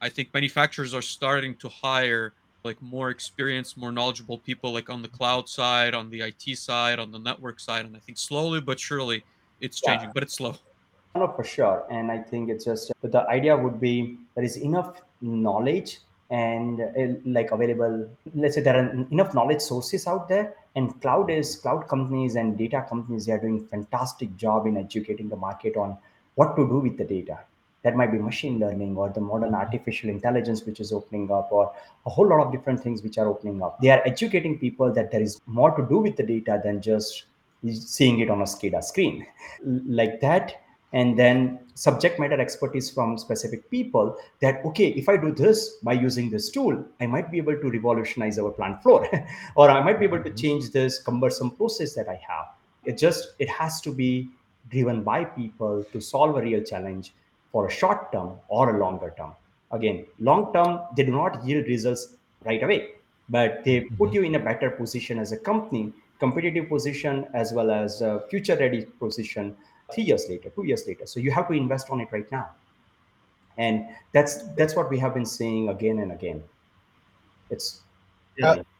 I 0.00 0.08
think 0.08 0.32
manufacturers 0.32 0.94
are 0.94 1.02
starting 1.02 1.54
to 1.56 1.68
hire 1.68 2.32
like 2.64 2.80
more 2.82 3.10
experienced, 3.10 3.76
more 3.76 3.92
knowledgeable 3.92 4.38
people, 4.38 4.72
like 4.72 4.90
on 4.90 5.02
the 5.02 5.08
cloud 5.08 5.48
side, 5.48 5.94
on 5.94 6.10
the 6.10 6.20
IT 6.22 6.56
side, 6.56 6.98
on 6.98 7.10
the 7.10 7.18
network 7.18 7.60
side. 7.60 7.86
And 7.86 7.96
I 7.96 8.00
think 8.00 8.18
slowly 8.18 8.60
but 8.60 8.78
surely 8.78 9.24
it's 9.60 9.80
changing, 9.80 10.08
yeah. 10.08 10.12
but 10.14 10.22
it's 10.22 10.34
slow. 10.34 10.56
No, 11.14 11.26
for 11.28 11.44
sure. 11.44 11.84
And 11.90 12.10
I 12.10 12.18
think 12.18 12.50
it's 12.50 12.64
just, 12.64 12.92
but 13.02 13.12
the 13.12 13.28
idea 13.28 13.56
would 13.56 13.80
be 13.80 14.18
there 14.34 14.44
is 14.44 14.56
enough 14.56 15.02
knowledge 15.20 15.98
and 16.30 16.80
uh, 16.80 17.18
like 17.24 17.50
available 17.50 18.08
let's 18.34 18.54
say 18.54 18.60
there 18.60 18.76
are 18.76 18.90
enough 19.10 19.34
knowledge 19.34 19.60
sources 19.60 20.06
out 20.06 20.28
there 20.28 20.54
and 20.76 21.00
cloud 21.02 21.28
is 21.28 21.56
cloud 21.56 21.88
companies 21.88 22.36
and 22.36 22.56
data 22.56 22.86
companies 22.88 23.26
they 23.26 23.32
are 23.32 23.40
doing 23.40 23.66
fantastic 23.66 24.34
job 24.36 24.66
in 24.66 24.76
educating 24.76 25.28
the 25.28 25.36
market 25.36 25.76
on 25.76 25.98
what 26.36 26.54
to 26.56 26.66
do 26.68 26.78
with 26.78 26.96
the 26.96 27.04
data 27.04 27.38
that 27.82 27.96
might 27.96 28.12
be 28.12 28.18
machine 28.18 28.58
learning 28.58 28.96
or 28.96 29.08
the 29.08 29.20
modern 29.20 29.54
artificial 29.54 30.10
intelligence 30.10 30.64
which 30.64 30.80
is 30.80 30.92
opening 30.92 31.30
up 31.30 31.48
or 31.50 31.72
a 32.06 32.10
whole 32.10 32.28
lot 32.28 32.44
of 32.44 32.52
different 32.52 32.80
things 32.80 33.02
which 33.02 33.18
are 33.18 33.26
opening 33.26 33.62
up. 33.62 33.80
They 33.80 33.90
are 33.90 34.02
educating 34.06 34.58
people 34.58 34.92
that 34.92 35.10
there 35.10 35.22
is 35.22 35.40
more 35.46 35.70
to 35.76 35.86
do 35.86 35.98
with 35.98 36.16
the 36.16 36.22
data 36.22 36.60
than 36.62 36.82
just 36.82 37.24
seeing 37.72 38.20
it 38.20 38.30
on 38.30 38.40
a 38.40 38.44
SCADA 38.44 38.82
screen. 38.82 39.26
Like 39.64 40.20
that. 40.20 40.62
And 40.92 41.18
then 41.18 41.60
subject 41.74 42.18
matter 42.18 42.38
expertise 42.38 42.90
from 42.90 43.16
specific 43.16 43.70
people 43.70 44.16
that 44.40 44.62
okay 44.66 44.88
if 44.88 45.08
i 45.08 45.16
do 45.16 45.32
this 45.32 45.76
by 45.82 45.94
using 45.94 46.28
this 46.28 46.50
tool 46.50 46.84
i 47.00 47.06
might 47.06 47.30
be 47.30 47.38
able 47.38 47.56
to 47.56 47.70
revolutionize 47.70 48.38
our 48.38 48.50
plant 48.50 48.82
floor 48.82 49.08
or 49.54 49.70
i 49.70 49.82
might 49.82 49.98
be 49.98 50.04
able 50.04 50.18
to 50.18 50.28
mm-hmm. 50.28 50.36
change 50.36 50.70
this 50.72 51.00
cumbersome 51.00 51.52
process 51.52 51.94
that 51.94 52.08
i 52.08 52.20
have. 52.28 52.46
It 52.84 52.98
just 52.98 53.34
it 53.38 53.48
has 53.48 53.80
to 53.82 53.92
be 53.92 54.28
driven 54.68 55.02
by 55.02 55.24
people 55.24 55.84
to 55.92 56.00
solve 56.00 56.36
a 56.36 56.42
real 56.42 56.62
challenge 56.62 57.14
for 57.52 57.66
a 57.66 57.70
short 57.70 58.12
term 58.12 58.38
or 58.48 58.76
a 58.76 58.78
longer 58.78 59.14
term. 59.16 59.32
Again, 59.72 60.06
long 60.18 60.52
term, 60.52 60.80
they 60.96 61.04
do 61.04 61.12
not 61.12 61.44
yield 61.44 61.66
results 61.66 62.14
right 62.44 62.62
away, 62.62 62.88
but 63.28 63.64
they 63.64 63.80
put 63.82 63.90
mm-hmm. 63.90 64.14
you 64.14 64.22
in 64.22 64.34
a 64.34 64.38
better 64.38 64.70
position 64.70 65.18
as 65.18 65.32
a 65.32 65.36
company, 65.36 65.92
competitive 66.18 66.68
position, 66.68 67.26
as 67.34 67.52
well 67.52 67.70
as 67.70 68.02
a 68.02 68.22
future 68.28 68.56
ready 68.56 68.84
position 68.98 69.56
three 69.92 70.04
years 70.04 70.26
later, 70.28 70.50
two 70.50 70.64
years 70.64 70.86
later. 70.86 71.06
So 71.06 71.20
you 71.20 71.30
have 71.30 71.48
to 71.48 71.54
invest 71.54 71.90
on 71.90 72.00
it 72.00 72.08
right 72.10 72.30
now. 72.32 72.50
And 73.58 73.86
that's 74.12 74.48
that's 74.54 74.74
what 74.74 74.88
we 74.88 74.98
have 74.98 75.14
been 75.14 75.26
seeing 75.26 75.68
again 75.68 75.98
and 75.98 76.12
again. 76.12 76.42
It's 77.50 77.82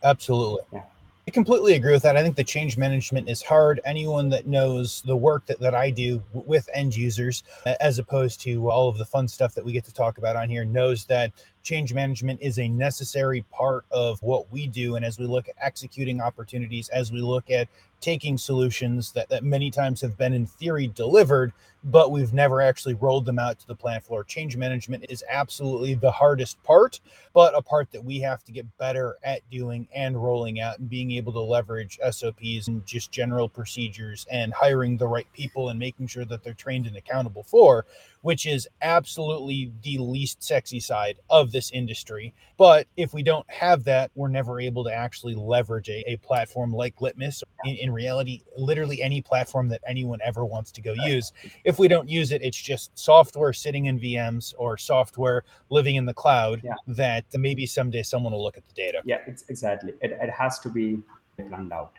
absolutely. 0.03 0.61
Yeah. 0.73 0.83
I 1.31 1.33
completely 1.33 1.75
agree 1.75 1.93
with 1.93 2.03
that. 2.03 2.17
I 2.17 2.25
think 2.25 2.35
the 2.35 2.43
change 2.43 2.77
management 2.77 3.29
is 3.29 3.41
hard. 3.41 3.81
Anyone 3.85 4.31
that 4.31 4.49
knows 4.49 5.01
the 5.03 5.15
work 5.15 5.47
that, 5.47 5.61
that 5.61 5.77
I 5.77 5.89
do 5.89 6.21
with 6.33 6.69
end 6.75 6.97
users, 6.97 7.45
as 7.79 8.01
opposed 8.01 8.41
to 8.41 8.69
all 8.69 8.89
of 8.89 8.99
the 8.99 9.05
fun 9.05 9.29
stuff 9.29 9.55
that 9.55 9.65
we 9.65 9.71
get 9.71 9.85
to 9.85 9.95
talk 9.95 10.19
about 10.19 10.35
on 10.35 10.49
here, 10.49 10.65
knows 10.65 11.05
that 11.05 11.31
change 11.63 11.93
management 11.93 12.41
is 12.41 12.59
a 12.59 12.69
necessary 12.69 13.45
part 13.51 13.85
of 13.91 14.23
what 14.23 14.51
we 14.51 14.67
do. 14.67 14.97
And 14.97 15.05
as 15.05 15.19
we 15.19 15.27
look 15.27 15.49
at 15.49 15.55
executing 15.61 16.21
opportunities, 16.21 16.89
as 16.89 17.13
we 17.13 17.21
look 17.21 17.51
at 17.51 17.69
taking 18.01 18.39
solutions 18.39 19.13
that, 19.13 19.29
that 19.29 19.45
many 19.45 19.71
times 19.71 20.01
have 20.01 20.17
been 20.17 20.33
in 20.33 20.47
theory 20.47 20.87
delivered, 20.89 21.53
but 21.85 22.11
we've 22.11 22.33
never 22.33 22.61
actually 22.61 22.95
rolled 22.95 23.25
them 23.25 23.39
out 23.39 23.59
to 23.59 23.67
the 23.67 23.75
plant 23.75 24.05
floor. 24.05 24.25
Change 24.25 24.57
management 24.57 25.07
is 25.09 25.25
absolutely 25.29 25.95
the 25.95 26.11
hardest 26.11 26.63
part, 26.63 27.01
but 27.33 27.57
a 27.57 27.63
part 27.63 27.91
that 27.93 28.05
we 28.05 28.21
have 28.21 28.45
to 28.45 28.53
get 28.53 28.67
better 28.79 29.17
at 29.23 29.49
doing 29.51 29.87
and 29.95 30.23
rolling 30.23 30.61
out 30.61 30.79
and 30.79 30.89
being 30.89 31.13
able 31.13 31.33
to 31.33 31.41
leverage 31.41 31.99
SOPs 32.11 32.69
and 32.69 32.85
just 32.87 33.13
general 33.13 33.49
procedures 33.49 34.27
and 34.31 34.53
hiring 34.53 34.97
the 34.97 35.09
right 35.09 35.31
people 35.33 35.69
and 35.69 35.79
making 35.79 36.07
sure 36.07 36.25
that 36.25 36.43
they're 36.43 36.55
trained 36.55 36.87
and 36.87 36.97
accountable 36.97 37.43
for 37.43 37.87
which 38.23 38.47
is 38.47 38.69
absolutely 38.83 39.73
the 39.83 39.99
least 39.99 40.43
sexy 40.43 40.81
side 40.81 41.17
of 41.31 41.53
this 41.53 41.71
industry. 41.71 42.35
But 42.59 42.87
if 42.97 43.15
we 43.15 43.23
don't 43.23 43.49
have 43.51 43.85
that, 43.85 44.11
we're 44.15 44.29
never 44.29 44.61
able 44.61 44.85
to 44.85 44.93
actually 44.93 45.35
leverage 45.35 45.89
a, 45.89 46.05
a 46.11 46.17
platform 46.19 46.73
like 46.73 47.01
Litmus. 47.01 47.43
In, 47.65 47.77
in, 47.77 47.93
reality, 47.93 48.43
literally 48.57 49.03
any 49.03 49.21
platform 49.23 49.69
that 49.69 49.81
anyone 49.87 50.19
ever 50.25 50.45
wants 50.45 50.71
to 50.73 50.83
go 50.83 50.93
use. 50.93 51.33
If 51.65 51.79
we 51.79 51.89
don't 51.89 52.09
use 52.09 52.33
it, 52.33 52.43
it's 52.43 52.57
just 52.57 52.97
software 52.99 53.53
sitting 53.53 53.87
in 53.87 53.99
VMs 53.99 54.55
or 54.59 54.77
software 54.77 55.45
living 55.71 55.97
in 55.97 56.07
the 56.07 56.15
cloud 56.15 56.61
yeah. 56.65 56.75
that 56.89 57.25
maybe 57.35 57.67
someday 57.67 58.03
someone 58.03 58.33
will 58.33 58.43
look 58.43 58.57
at 58.57 58.67
the 58.67 58.75
data. 58.75 59.03
Yeah, 59.05 59.19
it's 59.27 59.45
exactly. 59.49 59.95
It, 60.01 60.13
it 60.13 60.31
has 60.31 60.59
to 60.61 60.69
be 60.69 61.03
planned 61.37 61.73
out. 61.73 61.93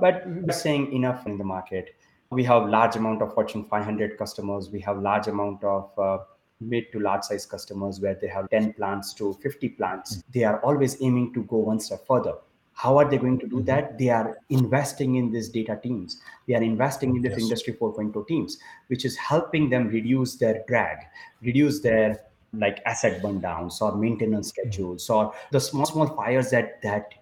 But 0.00 0.24
we're 0.26 0.52
saying 0.52 0.92
enough 0.92 1.26
in 1.26 1.38
the 1.38 1.44
market 1.44 1.94
we 2.30 2.44
have 2.44 2.68
large 2.68 2.96
amount 2.96 3.22
of 3.22 3.34
fortune 3.34 3.64
500 3.64 4.18
customers 4.18 4.70
we 4.70 4.80
have 4.80 4.98
large 4.98 5.28
amount 5.28 5.62
of 5.64 5.98
uh, 5.98 6.18
mid 6.60 6.90
to 6.92 7.00
large 7.00 7.22
size 7.22 7.46
customers 7.46 8.00
where 8.00 8.14
they 8.14 8.28
have 8.28 8.48
10 8.50 8.72
plants 8.74 9.12
to 9.14 9.34
50 9.42 9.68
plants 9.70 10.16
mm-hmm. 10.16 10.38
they 10.38 10.44
are 10.44 10.58
always 10.60 11.00
aiming 11.02 11.32
to 11.34 11.42
go 11.44 11.58
one 11.58 11.80
step 11.80 12.06
further 12.06 12.34
How 12.74 12.98
are 12.98 13.08
they 13.08 13.18
going 13.18 13.38
to 13.38 13.46
do 13.46 13.56
mm-hmm. 13.56 13.66
that? 13.66 13.98
They 13.98 14.08
are 14.08 14.38
investing 14.50 15.14
in 15.14 15.30
these 15.30 15.48
data 15.48 15.78
teams. 15.82 16.20
They 16.46 16.54
are 16.54 16.62
investing 16.62 17.14
in 17.16 17.22
this 17.22 17.32
yes. 17.32 17.42
Industry 17.42 17.74
4.0 17.74 18.26
teams, 18.26 18.58
which 18.88 19.04
is 19.04 19.16
helping 19.16 19.70
them 19.70 19.88
reduce 19.88 20.36
their 20.36 20.64
drag, 20.66 20.98
reduce 21.42 21.80
their 21.80 22.20
like 22.52 22.80
asset 22.86 23.20
burn 23.22 23.40
downs 23.40 23.80
or 23.80 23.96
maintenance 23.96 24.52
mm-hmm. 24.52 24.68
schedules 24.68 25.10
or 25.10 25.32
the 25.50 25.60
small 25.60 25.86
small 25.86 26.06
fires 26.06 26.50
that 26.50 26.82
that 26.82 27.14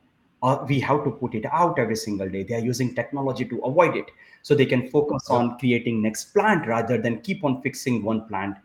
uh, 0.42 0.64
we 0.68 0.80
have 0.80 1.04
to 1.04 1.10
put 1.10 1.34
it 1.34 1.44
out 1.46 1.78
every 1.78 1.96
single 1.96 2.28
day. 2.28 2.42
They 2.42 2.54
are 2.54 2.66
using 2.72 2.94
technology 2.94 3.44
to 3.44 3.58
avoid 3.60 3.96
it, 3.96 4.10
so 4.42 4.54
they 4.54 4.66
can 4.66 4.90
focus 4.90 5.30
on 5.30 5.58
creating 5.58 6.02
next 6.02 6.32
plant 6.32 6.66
rather 6.66 7.00
than 7.00 7.20
keep 7.20 7.44
on 7.44 7.62
fixing 7.62 8.02
one 8.02 8.26
plant 8.28 8.56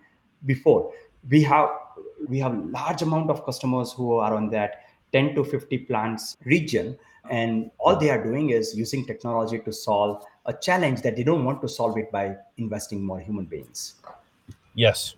before. 0.46 0.92
We 1.30 1.42
have 1.44 1.70
we 2.28 2.40
have 2.40 2.58
large 2.70 3.02
amount 3.02 3.30
of 3.30 3.46
customers 3.46 3.94
who 3.94 4.14
are 4.14 4.34
on 4.34 4.50
that 4.50 4.86
10 5.14 5.36
to 5.36 5.44
50 5.44 5.78
plants 5.80 6.38
region. 6.46 6.98
And 7.30 7.72
all 7.78 7.96
they 7.98 8.10
are 8.10 8.24
doing 8.24 8.52
is 8.52 8.76
using 8.76 9.06
technology 9.06 9.60
to 9.60 9.74
solve 9.74 10.24
a 10.46 10.54
challenge 10.54 11.02
that 11.02 11.16
they 11.16 11.24
don't 11.24 11.44
want 11.44 11.62
to 11.62 11.70
solve 11.70 11.98
it 11.98 12.12
by 12.12 12.36
investing 12.58 13.04
more 13.04 13.20
human 13.20 13.46
beings. 13.46 13.96
Yes 14.74 15.16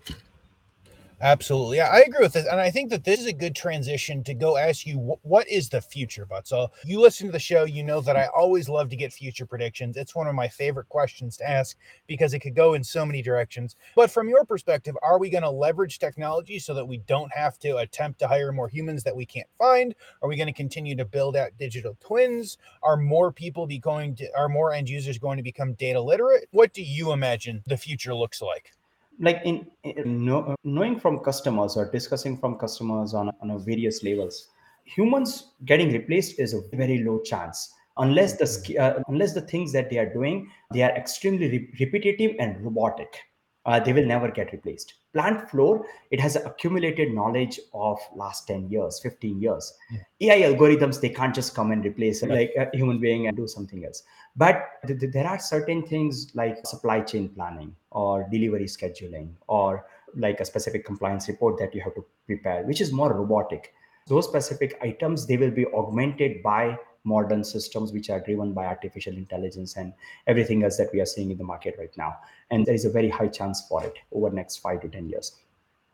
Absolutely. 1.22 1.78
Yeah, 1.78 1.90
I 1.90 2.00
agree 2.00 2.22
with 2.24 2.32
this. 2.34 2.48
And 2.48 2.62
I 2.62 2.72
think 2.72 2.90
that 2.92 3.04
this 3.04 3.20
is 3.20 3.26
a 3.26 3.34
good 3.34 3.54
transition 3.54 4.24
to 4.24 4.34
go 4.34 4.56
ask 4.56 4.86
you 4.86 5.18
what 5.22 5.50
is 5.50 5.68
the 5.68 5.82
future, 5.82 6.26
So 6.46 6.72
You 6.86 7.02
listen 7.02 7.28
to 7.28 7.34
the 7.34 7.40
show, 7.40 7.66
you 7.66 7.84
know 7.84 8.00
that 8.02 8.16
I 8.16 8.28
always 8.28 8.70
love 8.70 8.90
to 8.90 8.96
get 8.96 9.12
future 9.12 9.46
predictions. 9.46 9.98
It's 9.98 10.16
one 10.16 10.28
of 10.28 10.36
my 10.36 10.48
favorite 10.48 10.88
questions 10.88 11.36
to 11.38 11.50
ask 11.50 11.76
because 12.08 12.34
it 12.34 12.40
could 12.40 12.56
go 12.56 12.74
in 12.74 12.84
so 12.86 13.06
many 13.06 13.22
directions. 13.22 13.76
But 13.98 14.12
from 14.12 14.30
your 14.30 14.46
perspective, 14.46 14.96
are 15.04 15.20
we 15.20 15.30
going 15.30 15.44
to 15.44 15.50
leverage 15.50 16.00
technology 16.00 16.58
so 16.58 16.74
that 16.74 16.86
we 16.86 17.00
don't 17.00 17.34
have 17.34 17.60
to 17.60 17.78
attempt 17.78 18.20
to 18.20 18.28
hire 18.28 18.54
more 18.54 18.70
humans 18.70 19.04
that 19.04 19.16
we 19.16 19.26
can't 19.26 19.48
find? 19.58 19.96
Are 20.22 20.30
we 20.30 20.38
going 20.38 20.48
to 20.48 20.54
continue 20.54 20.96
to 20.96 21.06
build 21.06 21.36
out 21.36 21.52
digital 21.60 21.98
twins? 22.00 22.58
Are 22.82 22.96
more 22.96 23.34
people 23.34 23.68
be 23.68 23.80
going 23.80 24.16
to 24.18 24.38
are 24.38 24.48
more 24.48 24.72
end 24.74 24.88
users 24.88 25.18
going 25.18 25.36
to 25.38 25.44
become 25.44 25.74
data 25.74 26.00
literate? 26.00 26.48
What 26.52 26.74
do 26.74 26.82
you 26.82 27.12
imagine 27.12 27.62
the 27.68 27.78
future 27.78 28.16
looks 28.16 28.42
like? 28.42 28.72
Like 29.20 29.42
in, 29.44 29.68
in 29.84 30.26
know, 30.26 30.56
knowing 30.64 31.00
from 31.00 31.20
customers 31.20 31.76
or 31.76 31.92
discussing 31.92 32.38
from 32.38 32.58
customers 32.58 33.14
on, 33.14 33.32
on 33.42 33.64
various 33.66 34.04
levels 34.04 34.50
humans 34.96 35.52
getting 35.66 35.92
replaced 35.92 36.40
is 36.40 36.54
a 36.54 36.62
very 36.76 37.04
low 37.04 37.20
chance. 37.22 37.74
Unless 37.98 38.38
the 38.38 38.78
uh, 38.78 39.04
unless 39.10 39.34
the 39.34 39.42
things 39.42 39.74
that 39.74 39.90
they 39.90 39.98
are 39.98 40.12
doing 40.14 40.50
they 40.74 40.84
are 40.84 40.92
extremely 40.92 41.50
re- 41.52 41.74
repetitive 41.82 42.36
and 42.40 42.64
robotic 42.64 43.18
uh, 43.66 43.80
they 43.80 43.92
will 43.92 44.06
never 44.06 44.32
get 44.32 44.54
replaced 44.54 44.94
plant 45.14 45.50
floor 45.50 45.86
it 46.12 46.20
has 46.20 46.36
accumulated 46.36 47.14
knowledge 47.14 47.60
of 47.74 48.00
last 48.16 48.48
10 48.48 48.70
years 48.70 49.00
15 49.00 49.42
years. 49.42 49.74
Yeah. 49.92 50.32
ai 50.32 50.42
algorithms 50.50 51.02
they 51.02 51.10
can't 51.10 51.34
just 51.34 51.56
come 51.56 51.72
and 51.72 51.84
replace 51.84 52.22
like 52.24 52.52
a 52.58 52.76
human 52.76 53.00
being 53.00 53.28
and 53.28 53.36
do 53.36 53.48
something 53.48 53.86
else. 53.86 54.04
But 54.36 54.64
th- 54.86 55.00
th- 55.00 55.12
there 55.12 55.28
are 55.28 55.40
certain 55.40 55.84
things 55.84 56.32
like 56.36 56.66
supply 56.66 57.02
chain 57.02 57.30
planning 57.30 57.76
or 57.92 58.28
delivery 58.32 58.66
scheduling 58.66 59.32
or 59.48 59.86
like 60.16 60.40
a 60.40 60.46
specific 60.46 60.86
compliance 60.86 61.28
report 61.28 61.60
that 61.60 61.74
you 61.74 61.82
have 61.82 61.96
to 61.96 62.06
prepare 62.26 62.64
which 62.64 62.82
is 62.82 62.92
more 62.92 63.14
robotic. 63.14 63.74
Those 64.08 64.26
specific 64.26 64.78
items 64.82 65.26
they 65.26 65.38
will 65.38 65.52
be 65.52 65.66
augmented 65.68 66.44
by 66.44 66.78
modern 67.14 67.44
systems 67.44 67.92
which 67.92 68.10
are 68.10 68.20
driven 68.20 68.54
by 68.54 68.66
artificial 68.66 69.14
intelligence 69.14 69.76
and 69.76 69.94
everything 70.28 70.64
else 70.64 70.78
that 70.78 70.94
we 70.94 71.02
are 71.02 71.12
seeing 71.14 71.32
in 71.32 71.38
the 71.38 71.50
market 71.54 71.76
right 71.78 71.96
now. 71.98 72.16
And 72.52 72.66
there 72.66 72.76
is 72.76 72.86
a 72.86 72.96
very 73.00 73.10
high 73.10 73.32
chance 73.40 73.66
for 73.68 73.84
it 73.84 73.98
over 74.12 74.30
next 74.30 74.58
5 74.58 74.82
to 74.82 74.90
10 74.90 75.10
years. 75.10 75.36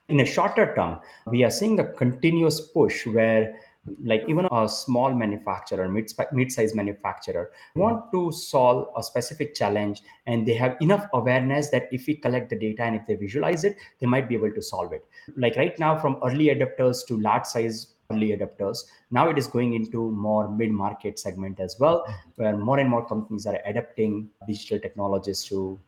In 0.10 0.20
a 0.20 0.26
shorter 0.26 0.74
term 0.76 1.00
we 1.36 1.44
are 1.44 1.56
seeing 1.60 1.80
a 1.80 1.88
continuous 2.02 2.60
push 2.62 3.08
where 3.08 3.56
like 4.04 4.24
even 4.28 4.48
a 4.52 4.68
small 4.68 5.14
manufacturer 5.14 5.88
mid 5.88 6.12
mid-sized 6.32 6.76
manufacturer 6.76 7.52
want 7.76 8.12
to 8.12 8.32
solve 8.32 8.88
a 8.98 9.04
specific 9.04 9.54
challenge 9.54 10.02
and 10.26 10.48
they 10.48 10.54
have 10.54 10.78
enough 10.82 11.08
awareness 11.14 11.70
that 11.70 11.88
if 11.92 12.08
we 12.08 12.16
collect 12.16 12.50
the 12.50 12.60
data 12.64 12.84
and 12.84 12.96
if 12.96 13.06
they 13.08 13.16
visualize 13.16 13.64
it 13.64 13.78
they 14.00 14.08
might 14.08 14.28
be 14.28 14.36
able 14.36 14.52
to 14.52 14.62
solve 14.62 14.94
it. 14.94 15.06
Like 15.36 15.56
right 15.56 15.78
now 15.80 15.98
from 15.98 16.18
early 16.24 16.48
adopters 16.56 17.06
to 17.08 17.20
large 17.20 17.46
size 17.46 17.95
early 18.12 18.30
adopters. 18.30 18.86
Now 19.12 19.30
it 19.30 19.38
is 19.38 19.48
going 19.48 19.74
into 19.74 20.12
more 20.12 20.50
mid-market 20.50 21.20
segment 21.20 21.60
as 21.60 21.78
well, 21.80 22.06
where 22.36 22.56
more 22.58 22.80
and 22.80 22.90
more 22.90 23.06
companies 23.06 23.46
are 23.46 23.60
adapting 23.66 24.30
digital 24.48 24.80
technologies 24.80 25.44
to 25.46 25.80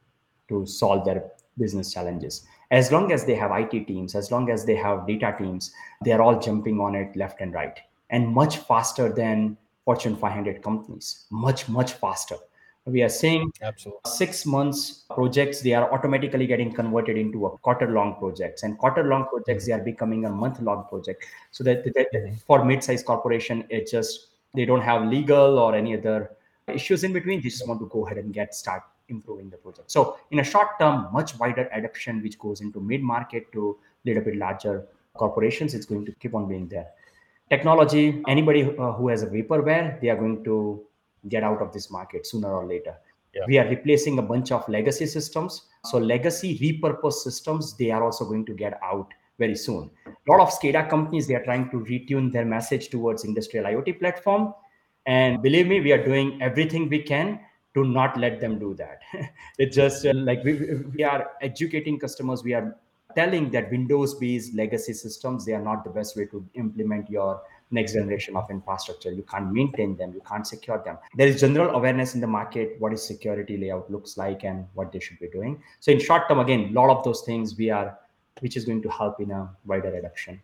to 0.49 0.65
solve 0.65 1.03
their 1.03 1.32
business 1.57 1.93
challenges. 1.93 2.45
As 2.72 2.91
long 2.91 3.11
as 3.11 3.26
they 3.26 3.36
have 3.36 3.51
IT 3.51 3.86
teams, 3.86 4.15
as 4.15 4.32
long 4.32 4.49
as 4.49 4.65
they 4.65 4.76
have 4.76 5.05
data 5.05 5.36
teams, 5.38 5.74
they 6.05 6.11
are 6.11 6.22
all 6.22 6.39
jumping 6.39 6.80
on 6.80 6.95
it 6.95 7.15
left 7.15 7.41
and 7.41 7.53
right, 7.53 7.78
and 8.09 8.28
much 8.28 8.57
faster 8.57 9.11
than 9.11 9.57
Fortune 9.84 10.15
500 10.15 10.61
companies. 10.61 11.26
Much 11.32 11.70
much 11.70 11.93
faster 11.93 12.38
we 12.88 13.03
are 13.03 13.09
seeing 13.09 13.51
Absolutely. 13.61 13.99
six 14.05 14.45
months 14.45 15.03
projects 15.13 15.61
they 15.61 15.73
are 15.73 15.91
automatically 15.93 16.47
getting 16.47 16.71
converted 16.73 17.17
into 17.17 17.45
a 17.45 17.57
quarter 17.57 17.91
long 17.91 18.15
projects. 18.15 18.63
And 18.63 18.77
quarter 18.77 19.03
long 19.03 19.27
projects 19.27 19.65
they 19.65 19.73
are 19.73 19.83
becoming 19.83 20.25
a 20.25 20.29
month 20.29 20.61
long 20.61 20.85
project. 20.88 21.25
So 21.51 21.63
that, 21.65 21.83
that 21.83 22.13
mm-hmm. 22.13 22.35
for 22.45 22.63
mid-sized 22.63 23.05
corporation 23.05 23.65
it 23.69 23.89
just 23.91 24.27
they 24.55 24.65
don't 24.65 24.81
have 24.81 25.07
legal 25.07 25.59
or 25.59 25.75
any 25.75 25.97
other 25.97 26.31
issues 26.73 27.03
in 27.03 27.13
between. 27.13 27.41
They 27.41 27.49
just 27.49 27.67
want 27.67 27.81
to 27.81 27.88
go 27.88 28.05
ahead 28.05 28.17
and 28.17 28.33
get 28.33 28.55
start 28.55 28.83
improving 29.09 29.49
the 29.49 29.57
project. 29.57 29.91
So 29.91 30.17
in 30.31 30.39
a 30.39 30.43
short 30.43 30.79
term 30.79 31.09
much 31.11 31.38
wider 31.38 31.69
adoption 31.73 32.21
which 32.21 32.39
goes 32.39 32.61
into 32.61 32.79
mid 32.79 33.01
market 33.01 33.51
to 33.51 33.77
a 34.05 34.09
little 34.09 34.23
bit 34.23 34.38
larger 34.38 34.85
corporations 35.13 35.73
it's 35.73 35.85
going 35.85 36.05
to 36.05 36.13
keep 36.13 36.33
on 36.33 36.47
being 36.47 36.67
there. 36.67 36.88
Technology 37.49 38.23
anybody 38.27 38.63
who 38.63 39.07
has 39.09 39.23
a 39.23 39.27
vaporware 39.27 39.99
they 39.99 40.09
are 40.09 40.17
going 40.17 40.43
to 40.45 40.85
get 41.30 41.43
out 41.43 41.61
of 41.61 41.71
this 41.73 41.89
market 41.89 42.25
sooner 42.25 42.53
or 42.53 42.65
later. 42.65 42.95
Yeah. 43.34 43.43
We 43.47 43.57
are 43.59 43.67
replacing 43.67 44.19
a 44.19 44.21
bunch 44.21 44.51
of 44.51 44.67
legacy 44.67 45.05
systems. 45.05 45.63
So 45.86 45.97
legacy 45.97 46.57
repurposed 46.59 47.21
systems, 47.23 47.75
they 47.78 47.91
are 47.91 48.03
also 48.03 48.25
going 48.25 48.45
to 48.45 48.53
get 48.53 48.80
out 48.84 49.13
very 49.38 49.55
soon. 49.55 49.91
A 50.07 50.32
lot 50.32 50.39
of 50.39 50.49
SCADA 50.49 50.89
companies, 50.89 51.28
they 51.28 51.36
are 51.36 51.43
trying 51.43 51.69
to 51.69 51.78
retune 51.78 52.32
their 52.32 52.45
message 52.45 52.89
towards 52.89 53.23
industrial 53.23 53.65
IoT 53.65 53.99
platform. 53.99 54.53
And 55.05 55.41
believe 55.41 55.67
me, 55.67 55.80
we 55.80 55.91
are 55.91 56.03
doing 56.03 56.41
everything 56.41 56.89
we 56.89 57.03
can 57.03 57.39
to 57.75 57.86
not 57.86 58.17
let 58.17 58.41
them 58.41 58.57
do 58.59 58.73
that. 58.75 59.01
it's 59.59 59.75
just 59.75 60.05
uh, 60.05 60.13
like 60.13 60.43
we, 60.43 60.53
we 60.95 61.03
are 61.03 61.32
educating 61.41 61.99
customers. 61.99 62.43
We 62.43 62.53
are 62.53 62.75
telling 63.15 63.51
that 63.51 63.71
Windows 63.71 64.15
based 64.15 64.55
legacy 64.55 64.93
systems, 64.93 65.45
they 65.45 65.53
are 65.53 65.61
not 65.61 65.84
the 65.84 65.89
best 65.91 66.17
way 66.17 66.25
to 66.25 66.45
implement 66.55 67.09
your 67.09 67.41
next 67.72 67.93
generation 67.93 68.36
of 68.36 68.49
infrastructure. 68.49 69.11
You 69.11 69.24
can't 69.24 69.51
maintain 69.51 69.95
them. 69.97 70.13
You 70.13 70.22
can't 70.28 70.47
secure 70.47 70.82
them. 70.84 70.97
There 71.15 71.28
is 71.28 71.41
general 71.41 71.76
awareness 71.76 72.15
in 72.15 72.22
the 72.22 72.28
market 72.28 72.76
what 72.80 72.93
is 72.93 73.05
security 73.05 73.57
layout 73.57 73.91
looks 73.91 74.18
like 74.18 74.43
and 74.43 74.65
what 74.74 74.91
they 74.91 74.99
should 74.99 75.20
be 75.20 75.28
doing. 75.28 75.61
So 75.80 75.91
in 75.91 75.99
short 75.99 76.28
term 76.30 76.39
again 76.39 76.70
a 76.70 76.72
lot 76.72 76.89
of 76.89 77.03
those 77.03 77.22
things 77.22 77.57
we 77.57 77.70
are 77.70 77.97
which 78.39 78.55
is 78.55 78.65
going 78.65 78.82
to 78.84 78.89
help 78.89 79.20
in 79.20 79.32
a 79.32 79.49
wider 79.65 79.93
adoption. 79.95 80.41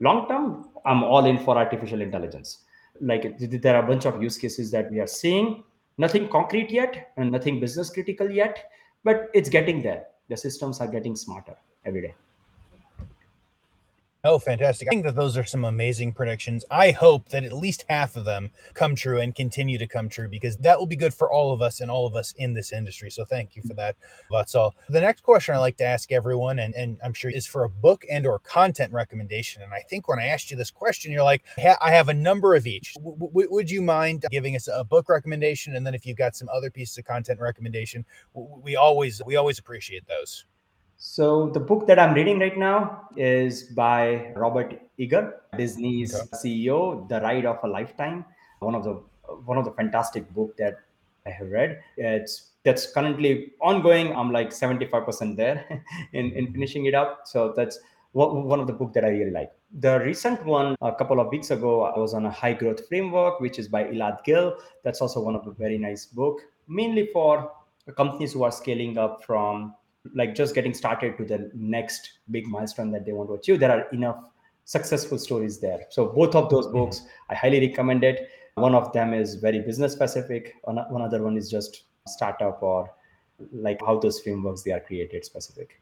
Long 0.00 0.28
term 0.28 0.68
i'm 0.84 1.02
all 1.04 1.24
in 1.26 1.38
for 1.38 1.56
artificial 1.56 2.00
intelligence. 2.00 2.58
Like 3.00 3.38
there 3.38 3.76
are 3.76 3.84
a 3.84 3.86
bunch 3.86 4.06
of 4.06 4.22
use 4.22 4.36
cases 4.36 4.70
that 4.72 4.90
we 4.90 5.00
are 5.00 5.06
seeing. 5.06 5.62
Nothing 5.98 6.28
concrete 6.28 6.70
yet 6.70 7.12
and 7.16 7.30
nothing 7.30 7.60
business 7.60 7.90
critical 7.90 8.30
yet 8.30 8.70
but 9.04 9.30
it's 9.34 9.48
getting 9.48 9.82
there. 9.82 10.06
The 10.28 10.36
systems 10.36 10.80
are 10.80 10.86
getting 10.86 11.16
smarter 11.16 11.56
every 11.84 12.02
day 12.02 12.14
Oh, 14.22 14.38
fantastic. 14.38 14.88
I 14.88 14.90
think 14.90 15.04
that 15.04 15.14
those 15.14 15.38
are 15.38 15.44
some 15.44 15.64
amazing 15.64 16.12
predictions. 16.12 16.62
I 16.70 16.90
hope 16.90 17.30
that 17.30 17.42
at 17.42 17.54
least 17.54 17.86
half 17.88 18.16
of 18.16 18.26
them 18.26 18.50
come 18.74 18.94
true 18.94 19.18
and 19.20 19.34
continue 19.34 19.78
to 19.78 19.86
come 19.86 20.10
true 20.10 20.28
because 20.28 20.58
that 20.58 20.78
will 20.78 20.86
be 20.86 20.96
good 20.96 21.14
for 21.14 21.32
all 21.32 21.52
of 21.52 21.62
us 21.62 21.80
and 21.80 21.90
all 21.90 22.06
of 22.06 22.14
us 22.14 22.34
in 22.36 22.52
this 22.52 22.70
industry. 22.72 23.10
So 23.10 23.24
thank 23.24 23.56
you 23.56 23.62
for 23.62 23.72
that. 23.74 23.96
That's 24.30 24.54
all. 24.54 24.74
The 24.90 25.00
next 25.00 25.22
question 25.22 25.54
I 25.54 25.58
like 25.58 25.78
to 25.78 25.84
ask 25.84 26.12
everyone, 26.12 26.58
and, 26.58 26.74
and 26.74 26.98
I'm 27.02 27.14
sure 27.14 27.30
is 27.30 27.46
for 27.46 27.64
a 27.64 27.70
book 27.70 28.04
and 28.10 28.26
or 28.26 28.40
content 28.40 28.92
recommendation. 28.92 29.62
And 29.62 29.72
I 29.72 29.80
think 29.88 30.06
when 30.06 30.18
I 30.18 30.26
asked 30.26 30.50
you 30.50 30.56
this 30.56 30.70
question, 30.70 31.10
you're 31.10 31.24
like, 31.24 31.42
I 31.80 31.90
have 31.90 32.10
a 32.10 32.14
number 32.14 32.54
of 32.54 32.66
each. 32.66 32.92
W- 32.94 33.16
w- 33.18 33.48
would 33.50 33.70
you 33.70 33.80
mind 33.80 34.26
giving 34.30 34.54
us 34.54 34.68
a 34.70 34.84
book 34.84 35.08
recommendation? 35.08 35.76
And 35.76 35.86
then 35.86 35.94
if 35.94 36.04
you've 36.04 36.18
got 36.18 36.36
some 36.36 36.48
other 36.52 36.70
pieces 36.70 36.98
of 36.98 37.06
content 37.06 37.40
recommendation, 37.40 38.04
we 38.34 38.76
always 38.76 39.22
we 39.24 39.36
always 39.36 39.58
appreciate 39.58 40.06
those. 40.06 40.44
So 41.02 41.48
the 41.48 41.60
book 41.60 41.86
that 41.86 41.98
I'm 41.98 42.12
reading 42.12 42.38
right 42.40 42.58
now 42.58 43.08
is 43.16 43.62
by 43.62 44.34
Robert 44.36 44.78
Iger, 44.98 45.32
Disney's 45.56 46.14
okay. 46.14 46.28
CEO, 46.36 47.08
The 47.08 47.22
Ride 47.22 47.46
of 47.46 47.56
a 47.64 47.68
Lifetime. 47.68 48.26
One 48.58 48.74
of 48.74 48.84
the 48.84 49.02
one 49.46 49.56
of 49.56 49.64
the 49.64 49.70
fantastic 49.70 50.30
book 50.34 50.58
that 50.58 50.74
I 51.26 51.30
have 51.30 51.48
read. 51.48 51.80
It's 51.96 52.50
that's 52.64 52.92
currently 52.92 53.52
ongoing. 53.62 54.14
I'm 54.14 54.30
like 54.30 54.50
75% 54.50 55.36
there 55.36 55.82
in, 56.12 56.32
in 56.32 56.52
finishing 56.52 56.84
it 56.84 56.94
up. 56.94 57.22
So 57.24 57.54
that's 57.56 57.78
one 58.12 58.60
of 58.60 58.66
the 58.66 58.74
book 58.74 58.92
that 58.92 59.02
I 59.02 59.08
really 59.08 59.30
like. 59.30 59.52
The 59.78 60.00
recent 60.00 60.44
one, 60.44 60.76
a 60.82 60.92
couple 60.92 61.18
of 61.18 61.28
weeks 61.28 61.50
ago, 61.50 61.84
I 61.84 61.98
was 61.98 62.12
on 62.12 62.26
a 62.26 62.30
high 62.30 62.52
growth 62.52 62.86
framework, 62.88 63.40
which 63.40 63.58
is 63.58 63.68
by 63.68 63.84
Elad 63.84 64.22
Gil. 64.24 64.58
That's 64.84 65.00
also 65.00 65.22
one 65.22 65.34
of 65.34 65.46
the 65.46 65.52
very 65.52 65.78
nice 65.78 66.04
book, 66.04 66.42
mainly 66.68 67.08
for 67.10 67.52
companies 67.96 68.34
who 68.34 68.42
are 68.42 68.52
scaling 68.52 68.98
up 68.98 69.24
from 69.24 69.74
like 70.14 70.34
just 70.34 70.54
getting 70.54 70.74
started 70.74 71.16
to 71.18 71.24
the 71.24 71.50
next 71.54 72.18
big 72.30 72.46
milestone 72.46 72.90
that 72.90 73.04
they 73.04 73.12
want 73.12 73.28
to 73.28 73.34
achieve 73.34 73.60
there 73.60 73.70
are 73.70 73.88
enough 73.90 74.24
successful 74.64 75.18
stories 75.18 75.58
there 75.60 75.80
so 75.90 76.06
both 76.06 76.34
of 76.34 76.48
those 76.48 76.66
books 76.68 77.02
i 77.28 77.34
highly 77.34 77.60
recommend 77.60 78.04
it 78.04 78.30
One 78.54 78.74
of 78.74 78.92
them 78.92 79.14
is 79.14 79.36
very 79.36 79.60
business 79.60 79.92
specific. 79.92 80.54
One 80.64 81.02
other 81.02 81.22
one 81.22 81.36
is 81.36 81.50
just 81.50 81.84
startup 82.06 82.62
or 82.62 82.90
like 83.52 83.80
how 83.84 83.98
those 83.98 84.20
frameworks 84.20 84.62
they 84.62 84.72
are 84.72 84.80
created 84.80 85.24
specific. 85.24 85.80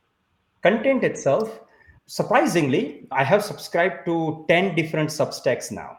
Content 0.62 1.02
itself, 1.04 1.60
surprisingly, 2.06 3.08
I 3.10 3.24
have 3.24 3.42
subscribed 3.42 4.04
to 4.06 4.44
10 4.48 4.74
different 4.74 5.10
substacks 5.10 5.72
now. 5.72 5.98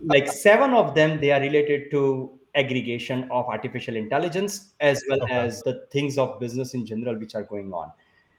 Like 0.00 0.30
seven 0.30 0.72
of 0.74 0.94
them, 0.94 1.20
they 1.20 1.32
are 1.32 1.40
related 1.40 1.90
to 1.90 2.37
aggregation 2.58 3.28
of 3.30 3.46
artificial 3.46 3.96
intelligence 3.96 4.74
as 4.80 5.02
well 5.08 5.22
okay. 5.22 5.34
as 5.34 5.62
the 5.62 5.86
things 5.92 6.18
of 6.18 6.38
business 6.40 6.74
in 6.74 6.84
general 6.84 7.18
which 7.18 7.34
are 7.34 7.44
going 7.44 7.72
on. 7.72 7.92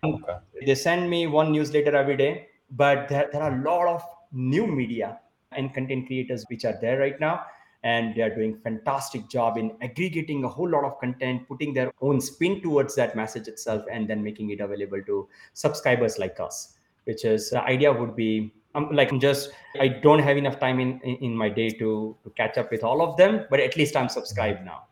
Okay. 0.03 0.37
They 0.65 0.75
send 0.75 1.09
me 1.09 1.27
one 1.27 1.51
newsletter 1.51 1.95
every 1.95 2.17
day, 2.17 2.47
but 2.71 3.07
there, 3.09 3.29
there 3.31 3.41
are 3.41 3.57
a 3.59 3.63
lot 3.63 3.87
of 3.87 4.03
new 4.31 4.67
media 4.67 5.19
and 5.51 5.73
content 5.73 6.07
creators 6.07 6.45
which 6.49 6.65
are 6.65 6.77
there 6.79 6.99
right 6.99 7.19
now 7.19 7.45
and 7.83 8.13
they 8.13 8.21
are 8.21 8.33
doing 8.33 8.57
fantastic 8.63 9.29
job 9.29 9.57
in 9.57 9.71
aggregating 9.81 10.43
a 10.43 10.47
whole 10.47 10.69
lot 10.69 10.83
of 10.83 10.99
content 10.99 11.47
putting 11.47 11.73
their 11.73 11.91
own 12.01 12.19
spin 12.19 12.61
towards 12.61 12.93
that 12.95 13.15
message 13.15 13.47
itself 13.47 13.83
and 13.91 14.07
then 14.07 14.21
making 14.21 14.49
it 14.49 14.59
available 14.59 15.01
to 15.05 15.27
subscribers 15.53 16.19
like 16.19 16.39
us 16.39 16.75
which 17.05 17.25
is 17.25 17.49
the 17.49 17.61
idea 17.63 17.91
would 17.91 18.15
be 18.15 18.53
I'm 18.75 18.91
like 18.91 19.11
I'm 19.11 19.19
just 19.19 19.51
I 19.79 19.87
don't 19.87 20.19
have 20.19 20.37
enough 20.37 20.59
time 20.59 20.79
in, 20.79 20.99
in 21.01 21.35
my 21.35 21.49
day 21.49 21.69
to 21.69 22.15
to 22.23 22.29
catch 22.31 22.57
up 22.57 22.71
with 22.71 22.83
all 22.83 23.01
of 23.01 23.17
them, 23.17 23.45
but 23.49 23.59
at 23.59 23.75
least 23.75 23.95
I'm 23.95 24.09
subscribed 24.09 24.63
now. 24.63 24.83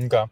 Okay. 0.00 0.24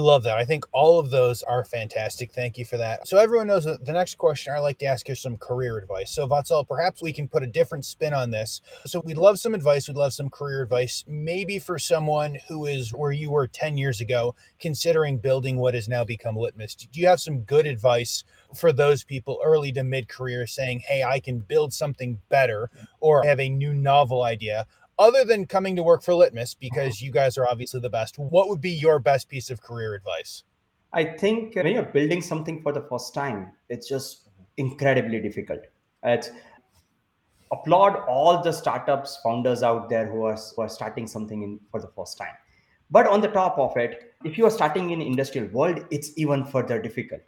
Love 0.00 0.22
that. 0.22 0.38
I 0.38 0.46
think 0.46 0.64
all 0.72 0.98
of 0.98 1.10
those 1.10 1.42
are 1.42 1.62
fantastic. 1.62 2.32
Thank 2.32 2.56
you 2.56 2.64
for 2.64 2.78
that. 2.78 3.06
So 3.06 3.18
everyone 3.18 3.48
knows 3.48 3.64
that 3.66 3.84
the 3.84 3.92
next 3.92 4.16
question 4.16 4.54
I 4.54 4.58
like 4.58 4.78
to 4.78 4.86
ask 4.86 5.10
is 5.10 5.20
some 5.20 5.36
career 5.36 5.76
advice. 5.76 6.10
So 6.10 6.26
Vatsal, 6.26 6.66
perhaps 6.66 7.02
we 7.02 7.12
can 7.12 7.28
put 7.28 7.42
a 7.42 7.46
different 7.46 7.84
spin 7.84 8.14
on 8.14 8.30
this. 8.30 8.62
So 8.86 9.00
we'd 9.00 9.18
love 9.18 9.38
some 9.38 9.52
advice. 9.52 9.88
We'd 9.88 9.98
love 9.98 10.14
some 10.14 10.30
career 10.30 10.62
advice, 10.62 11.04
maybe 11.06 11.58
for 11.58 11.78
someone 11.78 12.38
who 12.48 12.64
is 12.64 12.94
where 12.94 13.12
you 13.12 13.30
were 13.30 13.46
10 13.46 13.76
years 13.76 14.00
ago, 14.00 14.34
considering 14.58 15.18
building 15.18 15.58
what 15.58 15.74
has 15.74 15.86
now 15.86 16.02
become 16.02 16.34
Litmus. 16.34 16.76
Do 16.76 16.98
you 16.98 17.06
have 17.06 17.20
some 17.20 17.40
good 17.40 17.66
advice 17.66 18.24
for 18.54 18.72
those 18.72 19.04
people 19.04 19.40
early 19.44 19.72
to 19.72 19.84
mid 19.84 20.08
career 20.08 20.46
saying, 20.46 20.80
Hey, 20.80 21.02
I 21.02 21.20
can 21.20 21.38
build 21.38 21.72
something 21.72 22.18
better 22.28 22.70
or 23.00 23.22
have 23.24 23.40
a 23.40 23.48
new 23.48 23.74
novel 23.74 24.22
idea? 24.22 24.66
other 25.00 25.24
than 25.24 25.46
coming 25.46 25.74
to 25.74 25.82
work 25.82 26.02
for 26.02 26.14
Litmus, 26.14 26.54
because 26.54 27.00
you 27.00 27.10
guys 27.10 27.38
are 27.38 27.48
obviously 27.48 27.80
the 27.80 27.88
best, 27.88 28.18
what 28.18 28.50
would 28.50 28.60
be 28.60 28.70
your 28.70 28.98
best 28.98 29.28
piece 29.28 29.48
of 29.50 29.60
career 29.62 29.94
advice? 29.94 30.44
I 30.92 31.04
think 31.04 31.56
uh, 31.56 31.62
when 31.62 31.72
you're 31.72 31.84
building 31.84 32.20
something 32.20 32.62
for 32.62 32.72
the 32.72 32.82
first 32.82 33.14
time, 33.14 33.52
it's 33.70 33.88
just 33.88 34.28
incredibly 34.58 35.18
difficult. 35.18 35.60
It's 36.04 36.30
applaud 37.50 37.96
all 38.08 38.42
the 38.42 38.52
startups 38.52 39.18
founders 39.24 39.62
out 39.62 39.88
there 39.88 40.06
who 40.06 40.24
are, 40.24 40.36
who 40.54 40.62
are 40.62 40.68
starting 40.68 41.06
something 41.06 41.42
in 41.42 41.58
for 41.70 41.80
the 41.80 41.88
first 41.96 42.18
time. 42.18 42.34
But 42.90 43.06
on 43.06 43.22
the 43.22 43.28
top 43.28 43.58
of 43.58 43.76
it, 43.76 44.14
if 44.24 44.36
you 44.36 44.44
are 44.44 44.50
starting 44.50 44.90
in 44.90 45.00
industrial 45.00 45.48
world, 45.48 45.86
it's 45.90 46.10
even 46.18 46.44
further 46.44 46.80
difficult 46.80 47.22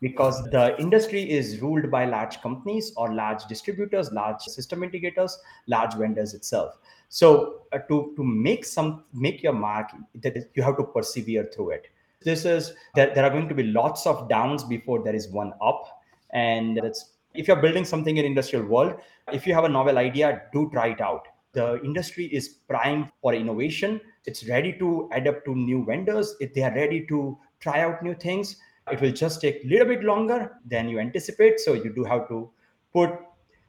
because 0.00 0.42
the 0.50 0.78
industry 0.78 1.22
is 1.28 1.60
ruled 1.60 1.90
by 1.90 2.04
large 2.04 2.40
companies 2.40 2.92
or 2.96 3.14
large 3.14 3.44
distributors, 3.46 4.12
large 4.12 4.40
system 4.42 4.80
integrators, 4.80 5.32
large 5.66 5.94
vendors 5.94 6.34
itself. 6.34 6.78
So 7.08 7.62
uh, 7.72 7.78
to 7.88 8.12
to 8.16 8.24
make 8.24 8.64
some 8.64 9.04
make 9.12 9.42
your 9.42 9.52
mark, 9.52 9.90
that 10.16 10.50
you 10.54 10.62
have 10.62 10.76
to 10.76 10.84
persevere 10.84 11.48
through 11.54 11.70
it. 11.70 11.86
This 12.22 12.44
is 12.44 12.72
there, 12.94 13.14
there 13.14 13.24
are 13.24 13.30
going 13.30 13.48
to 13.48 13.54
be 13.54 13.62
lots 13.62 14.06
of 14.06 14.28
downs 14.28 14.64
before 14.64 15.02
there 15.02 15.14
is 15.14 15.28
one 15.28 15.52
up, 15.62 16.02
and 16.30 16.78
it's 16.78 17.12
if 17.34 17.46
you're 17.46 17.62
building 17.62 17.84
something 17.84 18.16
in 18.16 18.24
industrial 18.24 18.64
world, 18.64 18.94
if 19.32 19.46
you 19.46 19.54
have 19.54 19.64
a 19.64 19.68
novel 19.68 19.98
idea, 19.98 20.42
do 20.52 20.68
try 20.72 20.88
it 20.88 21.00
out. 21.00 21.28
The 21.52 21.80
industry 21.82 22.26
is 22.26 22.48
primed 22.48 23.08
for 23.22 23.34
innovation. 23.34 24.00
It's 24.26 24.46
ready 24.48 24.72
to 24.78 25.08
adapt 25.12 25.44
to 25.46 25.54
new 25.54 25.84
vendors. 25.84 26.34
If 26.40 26.52
they 26.54 26.62
are 26.62 26.74
ready 26.74 27.06
to 27.06 27.38
try 27.60 27.80
out 27.80 28.02
new 28.02 28.14
things, 28.14 28.56
it 28.90 29.00
will 29.00 29.12
just 29.12 29.40
take 29.40 29.64
a 29.64 29.68
little 29.68 29.86
bit 29.86 30.04
longer 30.04 30.52
than 30.64 30.88
you 30.88 30.98
anticipate. 30.98 31.60
So 31.60 31.74
you 31.74 31.92
do 31.92 32.04
have 32.04 32.28
to 32.28 32.50
put 32.92 33.10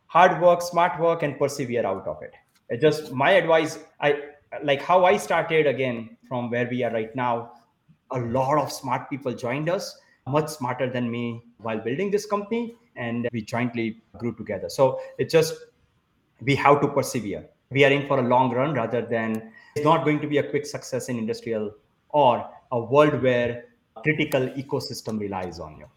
hard 0.06 0.42
work, 0.42 0.62
smart 0.62 1.00
work, 1.00 1.24
and 1.24 1.38
persevere 1.38 1.86
out 1.86 2.08
of 2.08 2.22
it. 2.22 2.34
It's 2.70 2.82
just 2.82 3.12
my 3.12 3.32
advice. 3.32 3.80
I 4.00 4.22
like 4.64 4.82
how 4.82 5.06
I 5.06 5.18
started 5.18 5.68
again 5.68 6.18
from 6.28 6.50
where 6.50 6.68
we 6.70 6.84
are 6.84 6.92
right 6.92 7.16
now. 7.16 7.54
A 8.12 8.20
lot 8.20 8.58
of 8.58 8.72
smart 8.72 9.10
people 9.10 9.34
joined 9.34 9.70
us, 9.70 10.00
much 10.28 10.50
smarter 10.50 10.90
than 10.90 11.10
me 11.10 11.42
while 11.58 11.80
building 11.80 12.12
this 12.12 12.26
company, 12.26 12.76
and 12.96 13.28
we 13.32 13.42
jointly 13.42 14.02
grew 14.18 14.34
together. 14.36 14.70
So 14.70 15.00
it's 15.18 15.32
just 15.32 15.56
we 16.42 16.56
have 16.56 16.82
to 16.82 16.88
persevere. 16.88 17.46
We 17.70 17.84
are 17.84 17.92
in 17.92 18.08
for 18.08 18.20
a 18.20 18.22
long 18.22 18.54
run 18.54 18.74
rather 18.74 19.02
than 19.02 19.52
it's 19.76 19.84
not 19.84 20.06
going 20.06 20.22
to 20.22 20.28
be 20.28 20.38
a 20.38 20.50
quick 20.50 20.66
success 20.66 21.10
in 21.10 21.18
industrial 21.18 21.74
or 22.10 22.50
a 22.72 22.80
world 22.80 23.22
where 23.22 23.66
critical 24.04 24.48
ecosystem 24.50 25.20
relies 25.20 25.60
on 25.60 25.78
you. 25.80 25.88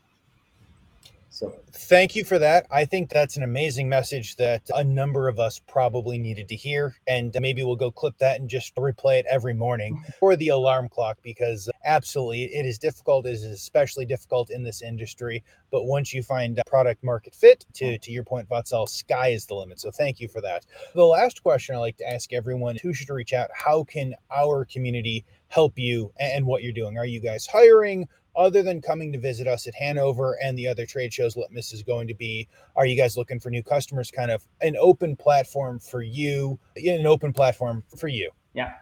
So 1.32 1.54
thank 1.72 2.16
you 2.16 2.24
for 2.24 2.38
that. 2.40 2.66
I 2.70 2.84
think 2.84 3.08
that's 3.08 3.36
an 3.36 3.44
amazing 3.44 3.88
message 3.88 4.36
that 4.36 4.62
a 4.74 4.82
number 4.82 5.28
of 5.28 5.38
us 5.38 5.58
probably 5.58 6.18
needed 6.18 6.48
to 6.48 6.56
hear. 6.56 6.96
And 7.06 7.34
maybe 7.40 7.62
we'll 7.62 7.76
go 7.76 7.90
clip 7.90 8.18
that 8.18 8.40
and 8.40 8.50
just 8.50 8.74
replay 8.74 9.20
it 9.20 9.26
every 9.30 9.54
morning 9.54 10.04
for 10.18 10.34
the 10.34 10.48
alarm 10.48 10.88
clock 10.88 11.18
because 11.22 11.70
absolutely 11.84 12.44
it 12.54 12.66
is 12.66 12.78
difficult. 12.78 13.26
It 13.26 13.34
is 13.34 13.44
especially 13.44 14.04
difficult 14.04 14.50
in 14.50 14.64
this 14.64 14.82
industry. 14.82 15.44
But 15.70 15.84
once 15.84 16.12
you 16.12 16.22
find 16.22 16.60
product 16.66 17.02
market 17.04 17.34
fit, 17.34 17.64
to, 17.74 17.96
to 17.96 18.10
your 18.10 18.24
point, 18.24 18.48
Vatsal, 18.48 18.88
sky 18.88 19.28
is 19.28 19.46
the 19.46 19.54
limit. 19.54 19.80
So 19.80 19.92
thank 19.92 20.20
you 20.20 20.26
for 20.26 20.40
that. 20.40 20.66
The 20.94 21.06
last 21.06 21.42
question 21.42 21.76
I 21.76 21.78
like 21.78 21.96
to 21.98 22.10
ask 22.10 22.32
everyone 22.32 22.76
who 22.82 22.92
should 22.92 23.08
reach 23.08 23.32
out 23.32 23.50
how 23.54 23.84
can 23.84 24.14
our 24.30 24.64
community 24.64 25.24
help 25.50 25.78
you 25.78 26.10
and 26.18 26.46
what 26.46 26.62
you're 26.62 26.72
doing? 26.72 26.96
Are 26.96 27.06
you 27.06 27.20
guys 27.20 27.46
hiring? 27.46 28.08
other 28.36 28.62
than 28.62 28.80
coming 28.80 29.12
to 29.12 29.18
visit 29.18 29.46
us 29.46 29.66
at 29.66 29.74
Hannover 29.74 30.38
and 30.42 30.58
the 30.58 30.66
other 30.66 30.86
trade 30.86 31.12
shows 31.12 31.36
Litmus 31.36 31.72
is 31.72 31.82
going 31.82 32.08
to 32.08 32.14
be, 32.14 32.48
are 32.76 32.86
you 32.86 32.96
guys 32.96 33.16
looking 33.16 33.40
for 33.40 33.50
new 33.50 33.62
customers? 33.62 34.10
Kind 34.10 34.30
of 34.30 34.46
an 34.60 34.76
open 34.78 35.16
platform 35.16 35.78
for 35.78 36.02
you, 36.02 36.58
an 36.76 37.06
open 37.06 37.32
platform 37.32 37.82
for 37.96 38.08
you. 38.08 38.30
Yeah. 38.54 38.74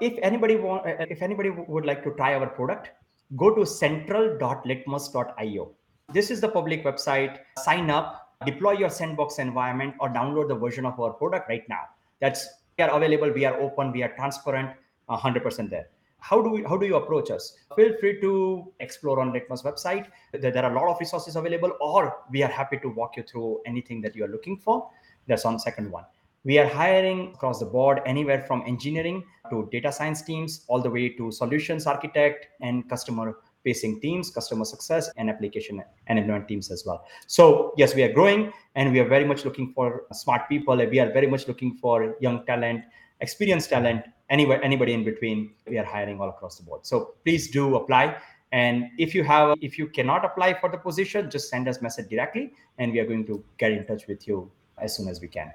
If 0.00 0.18
anybody 0.22 0.56
want, 0.56 0.84
if 0.86 1.22
anybody 1.22 1.50
would 1.50 1.84
like 1.84 2.02
to 2.04 2.10
try 2.12 2.34
our 2.34 2.46
product, 2.46 2.90
go 3.36 3.54
to 3.54 3.66
central.litmus.io. 3.66 5.70
This 6.12 6.30
is 6.30 6.40
the 6.40 6.48
public 6.48 6.84
website. 6.84 7.38
Sign 7.58 7.90
up, 7.90 8.34
deploy 8.44 8.72
your 8.72 8.90
sandbox 8.90 9.38
environment, 9.38 9.94
or 10.00 10.08
download 10.08 10.48
the 10.48 10.56
version 10.56 10.84
of 10.86 10.98
our 10.98 11.12
product 11.12 11.48
right 11.48 11.68
now. 11.68 11.82
That's 12.20 12.48
we 12.78 12.84
are 12.84 12.90
available. 12.90 13.30
We 13.32 13.44
are 13.44 13.60
open. 13.60 13.92
We 13.92 14.02
are 14.02 14.12
transparent. 14.16 14.70
100% 15.08 15.68
there 15.68 15.88
how 16.22 16.40
do 16.40 16.48
we 16.48 16.62
how 16.62 16.76
do 16.76 16.86
you 16.86 16.96
approach 16.96 17.30
us? 17.30 17.56
Feel 17.76 17.94
free 17.98 18.20
to 18.20 18.72
explore 18.78 19.20
on 19.20 19.32
litmus 19.32 19.62
website. 19.62 20.06
There, 20.32 20.56
are 20.56 20.72
a 20.72 20.74
lot 20.74 20.88
of 20.88 21.00
resources 21.00 21.36
available 21.36 21.72
or 21.80 22.16
we 22.30 22.42
are 22.44 22.50
happy 22.50 22.78
to 22.78 22.88
walk 22.88 23.16
you 23.16 23.24
through 23.24 23.60
anything 23.66 24.00
that 24.02 24.14
you 24.14 24.24
are 24.24 24.28
looking 24.28 24.56
for. 24.56 24.88
That's 25.26 25.44
on 25.44 25.58
second 25.58 25.90
one. 25.90 26.04
We 26.44 26.58
are 26.58 26.66
hiring 26.66 27.32
across 27.34 27.58
the 27.58 27.66
board 27.66 28.00
anywhere 28.06 28.42
from 28.42 28.62
engineering 28.66 29.24
to 29.50 29.68
data 29.72 29.90
science 29.90 30.22
teams 30.22 30.64
all 30.68 30.80
the 30.80 30.90
way 30.90 31.08
to 31.10 31.32
solutions 31.32 31.86
architect 31.86 32.46
and 32.60 32.88
customer 32.88 33.38
facing 33.64 34.00
teams 34.00 34.30
customer 34.30 34.64
success 34.64 35.10
and 35.16 35.28
application 35.28 35.82
and 36.06 36.18
enablement 36.18 36.46
teams 36.46 36.70
as 36.70 36.84
well. 36.86 37.04
So 37.26 37.74
yes 37.76 37.96
we 37.96 38.04
are 38.04 38.12
growing 38.12 38.52
and 38.76 38.92
we 38.92 39.00
are 39.00 39.08
very 39.08 39.24
much 39.24 39.44
looking 39.44 39.72
for 39.72 40.04
smart 40.12 40.48
people 40.48 40.76
we 40.76 41.00
are 41.00 41.12
very 41.12 41.26
much 41.26 41.48
looking 41.48 41.74
for 41.74 42.14
young 42.20 42.46
talent 42.46 42.84
experienced 43.22 43.70
talent 43.70 44.04
anywhere 44.28 44.62
anybody 44.62 44.92
in 44.92 45.04
between 45.04 45.52
we 45.66 45.78
are 45.78 45.84
hiring 45.84 46.20
all 46.20 46.28
across 46.28 46.56
the 46.58 46.64
board. 46.64 46.84
So 46.84 47.14
please 47.24 47.50
do 47.50 47.76
apply. 47.76 48.16
And 48.50 48.90
if 48.98 49.14
you 49.14 49.24
have 49.24 49.56
if 49.62 49.78
you 49.78 49.86
cannot 49.86 50.24
apply 50.24 50.54
for 50.60 50.68
the 50.68 50.76
position 50.76 51.30
just 51.30 51.48
send 51.48 51.68
us 51.68 51.80
message 51.80 52.08
directly 52.10 52.52
and 52.78 52.92
we 52.92 53.00
are 53.00 53.06
going 53.06 53.24
to 53.26 53.42
get 53.58 53.72
in 53.72 53.86
touch 53.86 54.06
with 54.06 54.28
you 54.28 54.50
as 54.78 54.96
soon 54.96 55.08
as 55.08 55.20
we 55.20 55.28
can. 55.28 55.50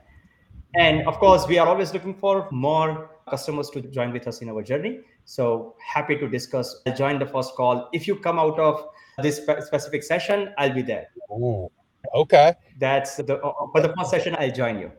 And 0.75 1.07
of 1.07 1.19
course 1.19 1.47
we 1.47 1.59
are 1.59 1.67
always 1.67 1.93
looking 1.93 2.15
for 2.15 2.47
more 2.51 3.09
customers 3.29 3.69
to 3.71 3.81
join 3.81 4.11
with 4.11 4.27
us 4.27 4.41
in 4.41 4.49
our 4.49 4.63
journey. 4.63 5.01
So 5.25 5.75
happy 5.93 6.15
to 6.17 6.27
discuss. 6.27 6.81
Join 6.95 7.19
the 7.19 7.25
first 7.25 7.55
call. 7.55 7.89
If 7.93 8.07
you 8.07 8.15
come 8.15 8.39
out 8.39 8.59
of 8.59 8.87
this 9.21 9.37
specific 9.37 10.03
session 10.03 10.53
i'll 10.57 10.73
be 10.73 10.83
there. 10.83 11.07
Ooh, 11.31 11.69
okay. 12.15 12.53
That's 12.79 13.17
the 13.17 13.37
for 13.73 13.81
the 13.81 13.93
first 13.97 14.11
session 14.11 14.35
i'll 14.39 14.57
join 14.63 14.79
you 14.79 14.91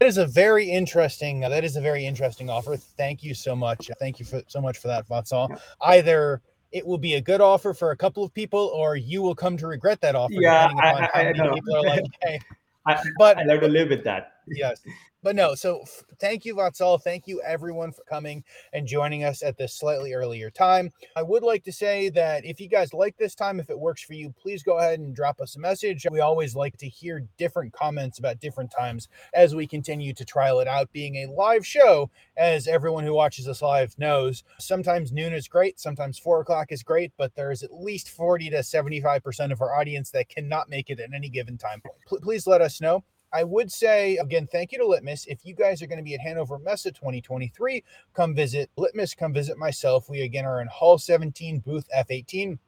that 0.00 0.06
is 0.06 0.18
a 0.18 0.26
very 0.26 0.68
interesting. 0.68 1.44
Uh, 1.44 1.50
that 1.50 1.62
is 1.62 1.76
a 1.76 1.80
very 1.80 2.06
interesting 2.06 2.48
offer. 2.48 2.76
Thank 2.76 3.22
you 3.22 3.34
so 3.34 3.54
much. 3.54 3.90
Thank 3.98 4.18
you 4.18 4.24
for 4.24 4.42
so 4.46 4.60
much 4.60 4.78
for 4.78 4.88
that, 4.88 5.06
Vatsal. 5.06 5.60
Either 5.82 6.40
it 6.72 6.86
will 6.86 6.98
be 6.98 7.14
a 7.14 7.20
good 7.20 7.40
offer 7.40 7.74
for 7.74 7.90
a 7.90 7.96
couple 7.96 8.24
of 8.24 8.32
people, 8.32 8.72
or 8.74 8.96
you 8.96 9.20
will 9.20 9.34
come 9.34 9.56
to 9.58 9.66
regret 9.66 10.00
that 10.00 10.14
offer. 10.14 10.32
Yeah, 10.32 10.72
I, 10.78 11.08
I, 11.14 11.28
I 11.28 11.32
know. 11.32 11.52
People 11.52 11.76
are 11.76 11.82
like, 11.82 12.04
hey. 12.22 12.40
I, 12.86 13.02
but 13.18 13.36
I 13.36 13.42
learned 13.42 13.60
to 13.60 13.68
live 13.68 13.90
with 13.90 14.02
that. 14.04 14.32
Yes, 14.48 14.80
but 15.22 15.36
no, 15.36 15.54
so 15.54 15.80
f- 15.82 16.02
thank 16.18 16.44
you, 16.44 16.54
Vatsal. 16.54 17.00
Thank 17.02 17.26
you, 17.26 17.42
everyone, 17.42 17.92
for 17.92 18.02
coming 18.04 18.42
and 18.72 18.86
joining 18.86 19.24
us 19.24 19.42
at 19.42 19.56
this 19.56 19.74
slightly 19.74 20.14
earlier 20.14 20.50
time. 20.50 20.92
I 21.16 21.22
would 21.22 21.42
like 21.42 21.62
to 21.64 21.72
say 21.72 22.08
that 22.10 22.44
if 22.44 22.60
you 22.60 22.68
guys 22.68 22.94
like 22.94 23.16
this 23.16 23.34
time, 23.34 23.60
if 23.60 23.68
it 23.70 23.78
works 23.78 24.02
for 24.02 24.14
you, 24.14 24.34
please 24.40 24.62
go 24.62 24.78
ahead 24.78 24.98
and 24.98 25.14
drop 25.14 25.40
us 25.40 25.56
a 25.56 25.60
message. 25.60 26.06
We 26.10 26.20
always 26.20 26.54
like 26.56 26.76
to 26.78 26.88
hear 26.88 27.26
different 27.38 27.72
comments 27.72 28.18
about 28.18 28.40
different 28.40 28.70
times 28.70 29.08
as 29.34 29.54
we 29.54 29.66
continue 29.66 30.14
to 30.14 30.24
trial 30.24 30.60
it 30.60 30.68
out. 30.68 30.90
Being 30.92 31.16
a 31.16 31.26
live 31.26 31.66
show, 31.66 32.10
as 32.36 32.66
everyone 32.66 33.04
who 33.04 33.12
watches 33.14 33.46
us 33.48 33.62
live 33.62 33.98
knows, 33.98 34.42
sometimes 34.58 35.12
noon 35.12 35.34
is 35.34 35.48
great, 35.48 35.78
sometimes 35.78 36.18
four 36.18 36.40
o'clock 36.40 36.72
is 36.72 36.82
great, 36.82 37.12
but 37.18 37.34
there's 37.34 37.62
at 37.62 37.74
least 37.74 38.08
40 38.10 38.50
to 38.50 38.58
75% 38.58 39.52
of 39.52 39.60
our 39.60 39.74
audience 39.74 40.10
that 40.12 40.28
cannot 40.28 40.68
make 40.70 40.90
it 40.90 41.00
at 41.00 41.12
any 41.12 41.28
given 41.28 41.58
time. 41.58 41.82
P- 42.08 42.16
please 42.22 42.46
let 42.46 42.60
us 42.60 42.80
know. 42.80 43.04
I 43.32 43.44
would 43.44 43.70
say 43.70 44.16
again, 44.16 44.48
thank 44.50 44.72
you 44.72 44.78
to 44.78 44.86
Litmus. 44.86 45.26
If 45.26 45.44
you 45.44 45.54
guys 45.54 45.82
are 45.82 45.86
going 45.86 45.98
to 45.98 46.04
be 46.04 46.14
at 46.14 46.20
Hannover 46.20 46.58
Messe 46.58 46.84
2023, 46.84 47.84
come 48.14 48.34
visit 48.34 48.70
Litmus, 48.76 49.14
come 49.14 49.32
visit 49.32 49.56
myself. 49.56 50.08
We 50.08 50.22
again 50.22 50.44
are 50.44 50.60
in 50.60 50.68
Hall 50.68 50.98
17, 50.98 51.60
booth 51.60 51.86
F18. 51.96 52.58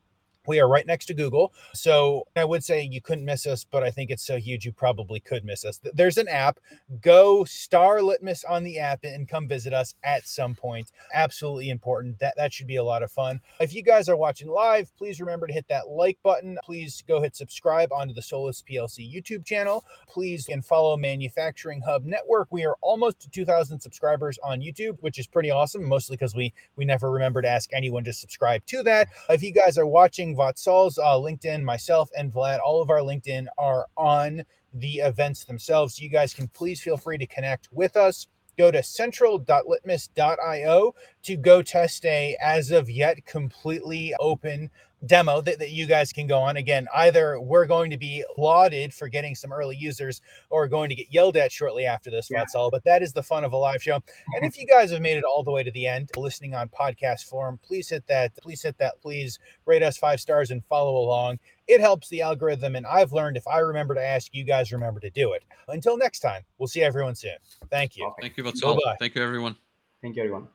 We 0.47 0.60
are 0.60 0.69
right 0.69 0.86
next 0.86 1.06
to 1.06 1.14
Google. 1.14 1.52
So 1.73 2.27
I 2.36 2.44
would 2.44 2.64
say 2.64 2.82
you 2.82 3.01
couldn't 3.01 3.24
miss 3.24 3.47
us, 3.47 3.64
but 3.64 3.82
I 3.82 3.90
think 3.90 4.10
it's 4.10 4.27
so 4.27 4.39
huge 4.39 4.64
you 4.64 4.73
probably 4.73 5.20
could 5.20 5.44
miss 5.44 5.64
us. 5.64 5.81
There's 5.94 6.19
an 6.19 6.28
app. 6.28 6.59
Go 7.01 7.44
star 7.44 8.02
Litmus 8.02 8.44
on 8.44 8.64
the 8.64 8.78
app 8.78 9.05
and 9.05 9.28
come 9.28 9.47
visit 9.47 9.73
us 9.73 9.94
at 10.02 10.27
some 10.27 10.55
point. 10.55 10.90
Absolutely 11.14 11.70
important. 11.70 12.19
That 12.19 12.35
that 12.36 12.52
should 12.52 12.66
be 12.66 12.77
a 12.77 12.85
lot 12.85 13.02
of 13.02 13.12
fun. 13.12 13.40
If 13.60 13.73
you 13.74 13.82
guys 13.82 14.09
are 14.09 14.16
watching 14.16 14.48
live, 14.48 14.93
please 14.97 15.20
remember 15.20 15.47
to 15.47 15.52
hit 15.52 15.66
that 15.69 15.89
like 15.89 16.19
button. 16.23 16.59
Please 16.64 17.02
go 17.06 17.20
hit 17.20 17.36
subscribe 17.36 17.93
onto 17.93 18.14
the 18.14 18.23
Solis 18.23 18.62
PLC 18.69 19.12
YouTube 19.12 19.44
channel. 19.44 19.85
Please 20.09 20.48
and 20.48 20.64
follow 20.64 20.97
Manufacturing 20.97 21.81
Hub 21.82 22.05
Network. 22.05 22.48
We 22.51 22.64
are 22.64 22.77
almost 22.81 23.20
to 23.20 23.31
2,000 23.31 23.81
subscribers 23.81 24.39
on 24.43 24.60
YouTube, 24.60 24.97
which 25.01 25.19
is 25.19 25.27
pretty 25.27 25.51
awesome. 25.51 25.85
Mostly 25.85 26.16
because 26.16 26.35
we 26.35 26.52
we 26.77 26.85
never 26.85 27.10
remember 27.10 27.43
to 27.43 27.48
ask 27.48 27.70
anyone 27.73 28.05
to 28.05 28.12
subscribe 28.12 28.64
to 28.66 28.82
that. 28.82 29.09
If 29.28 29.43
you 29.43 29.52
guys 29.52 29.78
are 29.78 29.86
watching 29.86 30.32
Vatsal's 30.37 30.99
uh, 30.99 31.15
LinkedIn, 31.15 31.63
myself, 31.63 32.11
and 32.17 32.33
Vlad, 32.33 32.61
all 32.65 32.83
of 32.83 32.91
our 32.91 33.01
LinkedIn 33.01 33.47
are 33.59 33.87
on 33.97 34.45
the 34.75 34.97
events 34.97 35.45
themselves. 35.45 36.01
You 36.01 36.09
guys 36.09 36.35
can 36.35 36.49
please 36.49 36.81
feel 36.81 36.97
free 36.97 37.19
to 37.19 37.27
connect 37.27 37.69
with 37.73 37.97
us. 37.97 38.27
Go 38.59 38.71
to 38.71 38.83
central.litmus.io 38.83 40.95
to 41.23 41.37
go 41.37 41.63
test 41.63 42.05
a, 42.05 42.37
as 42.41 42.71
of 42.71 42.91
yet, 42.91 43.25
completely 43.25 44.15
open 44.21 44.71
demo 45.07 45.41
that, 45.41 45.59
that 45.59 45.70
you 45.70 45.87
guys 45.87 46.12
can 46.12 46.27
go 46.27 46.39
on. 46.39 46.57
Again, 46.57 46.87
either 46.95 47.41
we're 47.41 47.66
going 47.66 47.91
to 47.91 47.97
be 47.97 48.24
lauded 48.39 48.95
for 48.95 49.09
getting 49.09 49.35
some 49.35 49.53
early 49.53 49.77
users 49.77 50.20
or 50.51 50.69
going 50.69 50.89
to 50.89 50.95
get 50.95 51.12
yelled 51.12 51.37
at 51.37 51.53
shortly 51.53 51.85
after 51.87 52.11
this. 52.11 52.29
Yeah. 52.31 52.39
That's 52.39 52.55
all. 52.55 52.70
But 52.70 52.85
that 52.85 53.03
is 53.03 53.12
the 53.12 53.23
fun 53.23 53.45
of 53.45 53.53
a 53.53 53.57
live 53.57 53.83
show. 53.83 53.97
And 54.35 54.45
if 54.45 54.53
mm-hmm. 54.53 54.61
you 54.61 54.66
guys 54.66 54.91
have 54.91 55.01
made 55.01 55.16
it 55.16 55.24
all 55.24 55.43
the 55.43 55.51
way 55.51 55.62
to 55.62 55.70
the 55.70 55.87
end, 55.87 56.11
listening 56.16 56.55
on 56.55 56.69
podcast 56.69 57.24
form, 57.24 57.59
please 57.62 57.89
hit 57.89 58.07
that. 58.07 58.37
Please 58.37 58.62
hit 58.62 58.79
that. 58.79 59.01
Please 59.01 59.39
rate 59.66 59.83
us 59.83 59.97
five 59.97 60.20
stars 60.20 60.51
and 60.51 60.65
follow 60.66 60.97
along. 60.97 61.39
It 61.69 61.81
helps 61.81 62.09
the 62.09 62.23
algorithm. 62.23 62.77
And 62.77 62.87
I've 62.87 63.12
learned 63.12 63.37
if 63.37 63.47
I 63.47 63.59
remember 63.59 63.95
to 63.95 64.05
ask, 64.05 64.35
you 64.35 64.45
guys 64.45 64.73
remember 64.73 65.01
to 65.01 65.11
do 65.11 65.33
it. 65.33 65.43
Until 65.69 65.97
next 65.97 66.20
time, 66.20 66.43
we'll 66.59 66.69
see 66.69 66.83
everyone 66.83 67.15
soon. 67.15 67.37
Thank 67.70 67.97
you. 67.97 68.12
Thank 68.20 68.37
you. 68.37 68.45
That's. 68.45 68.61
Thank 68.99 69.15
you, 69.15 69.23
everyone. 69.23 69.57
Thank 70.01 70.16
you, 70.16 70.23
everyone. 70.23 70.49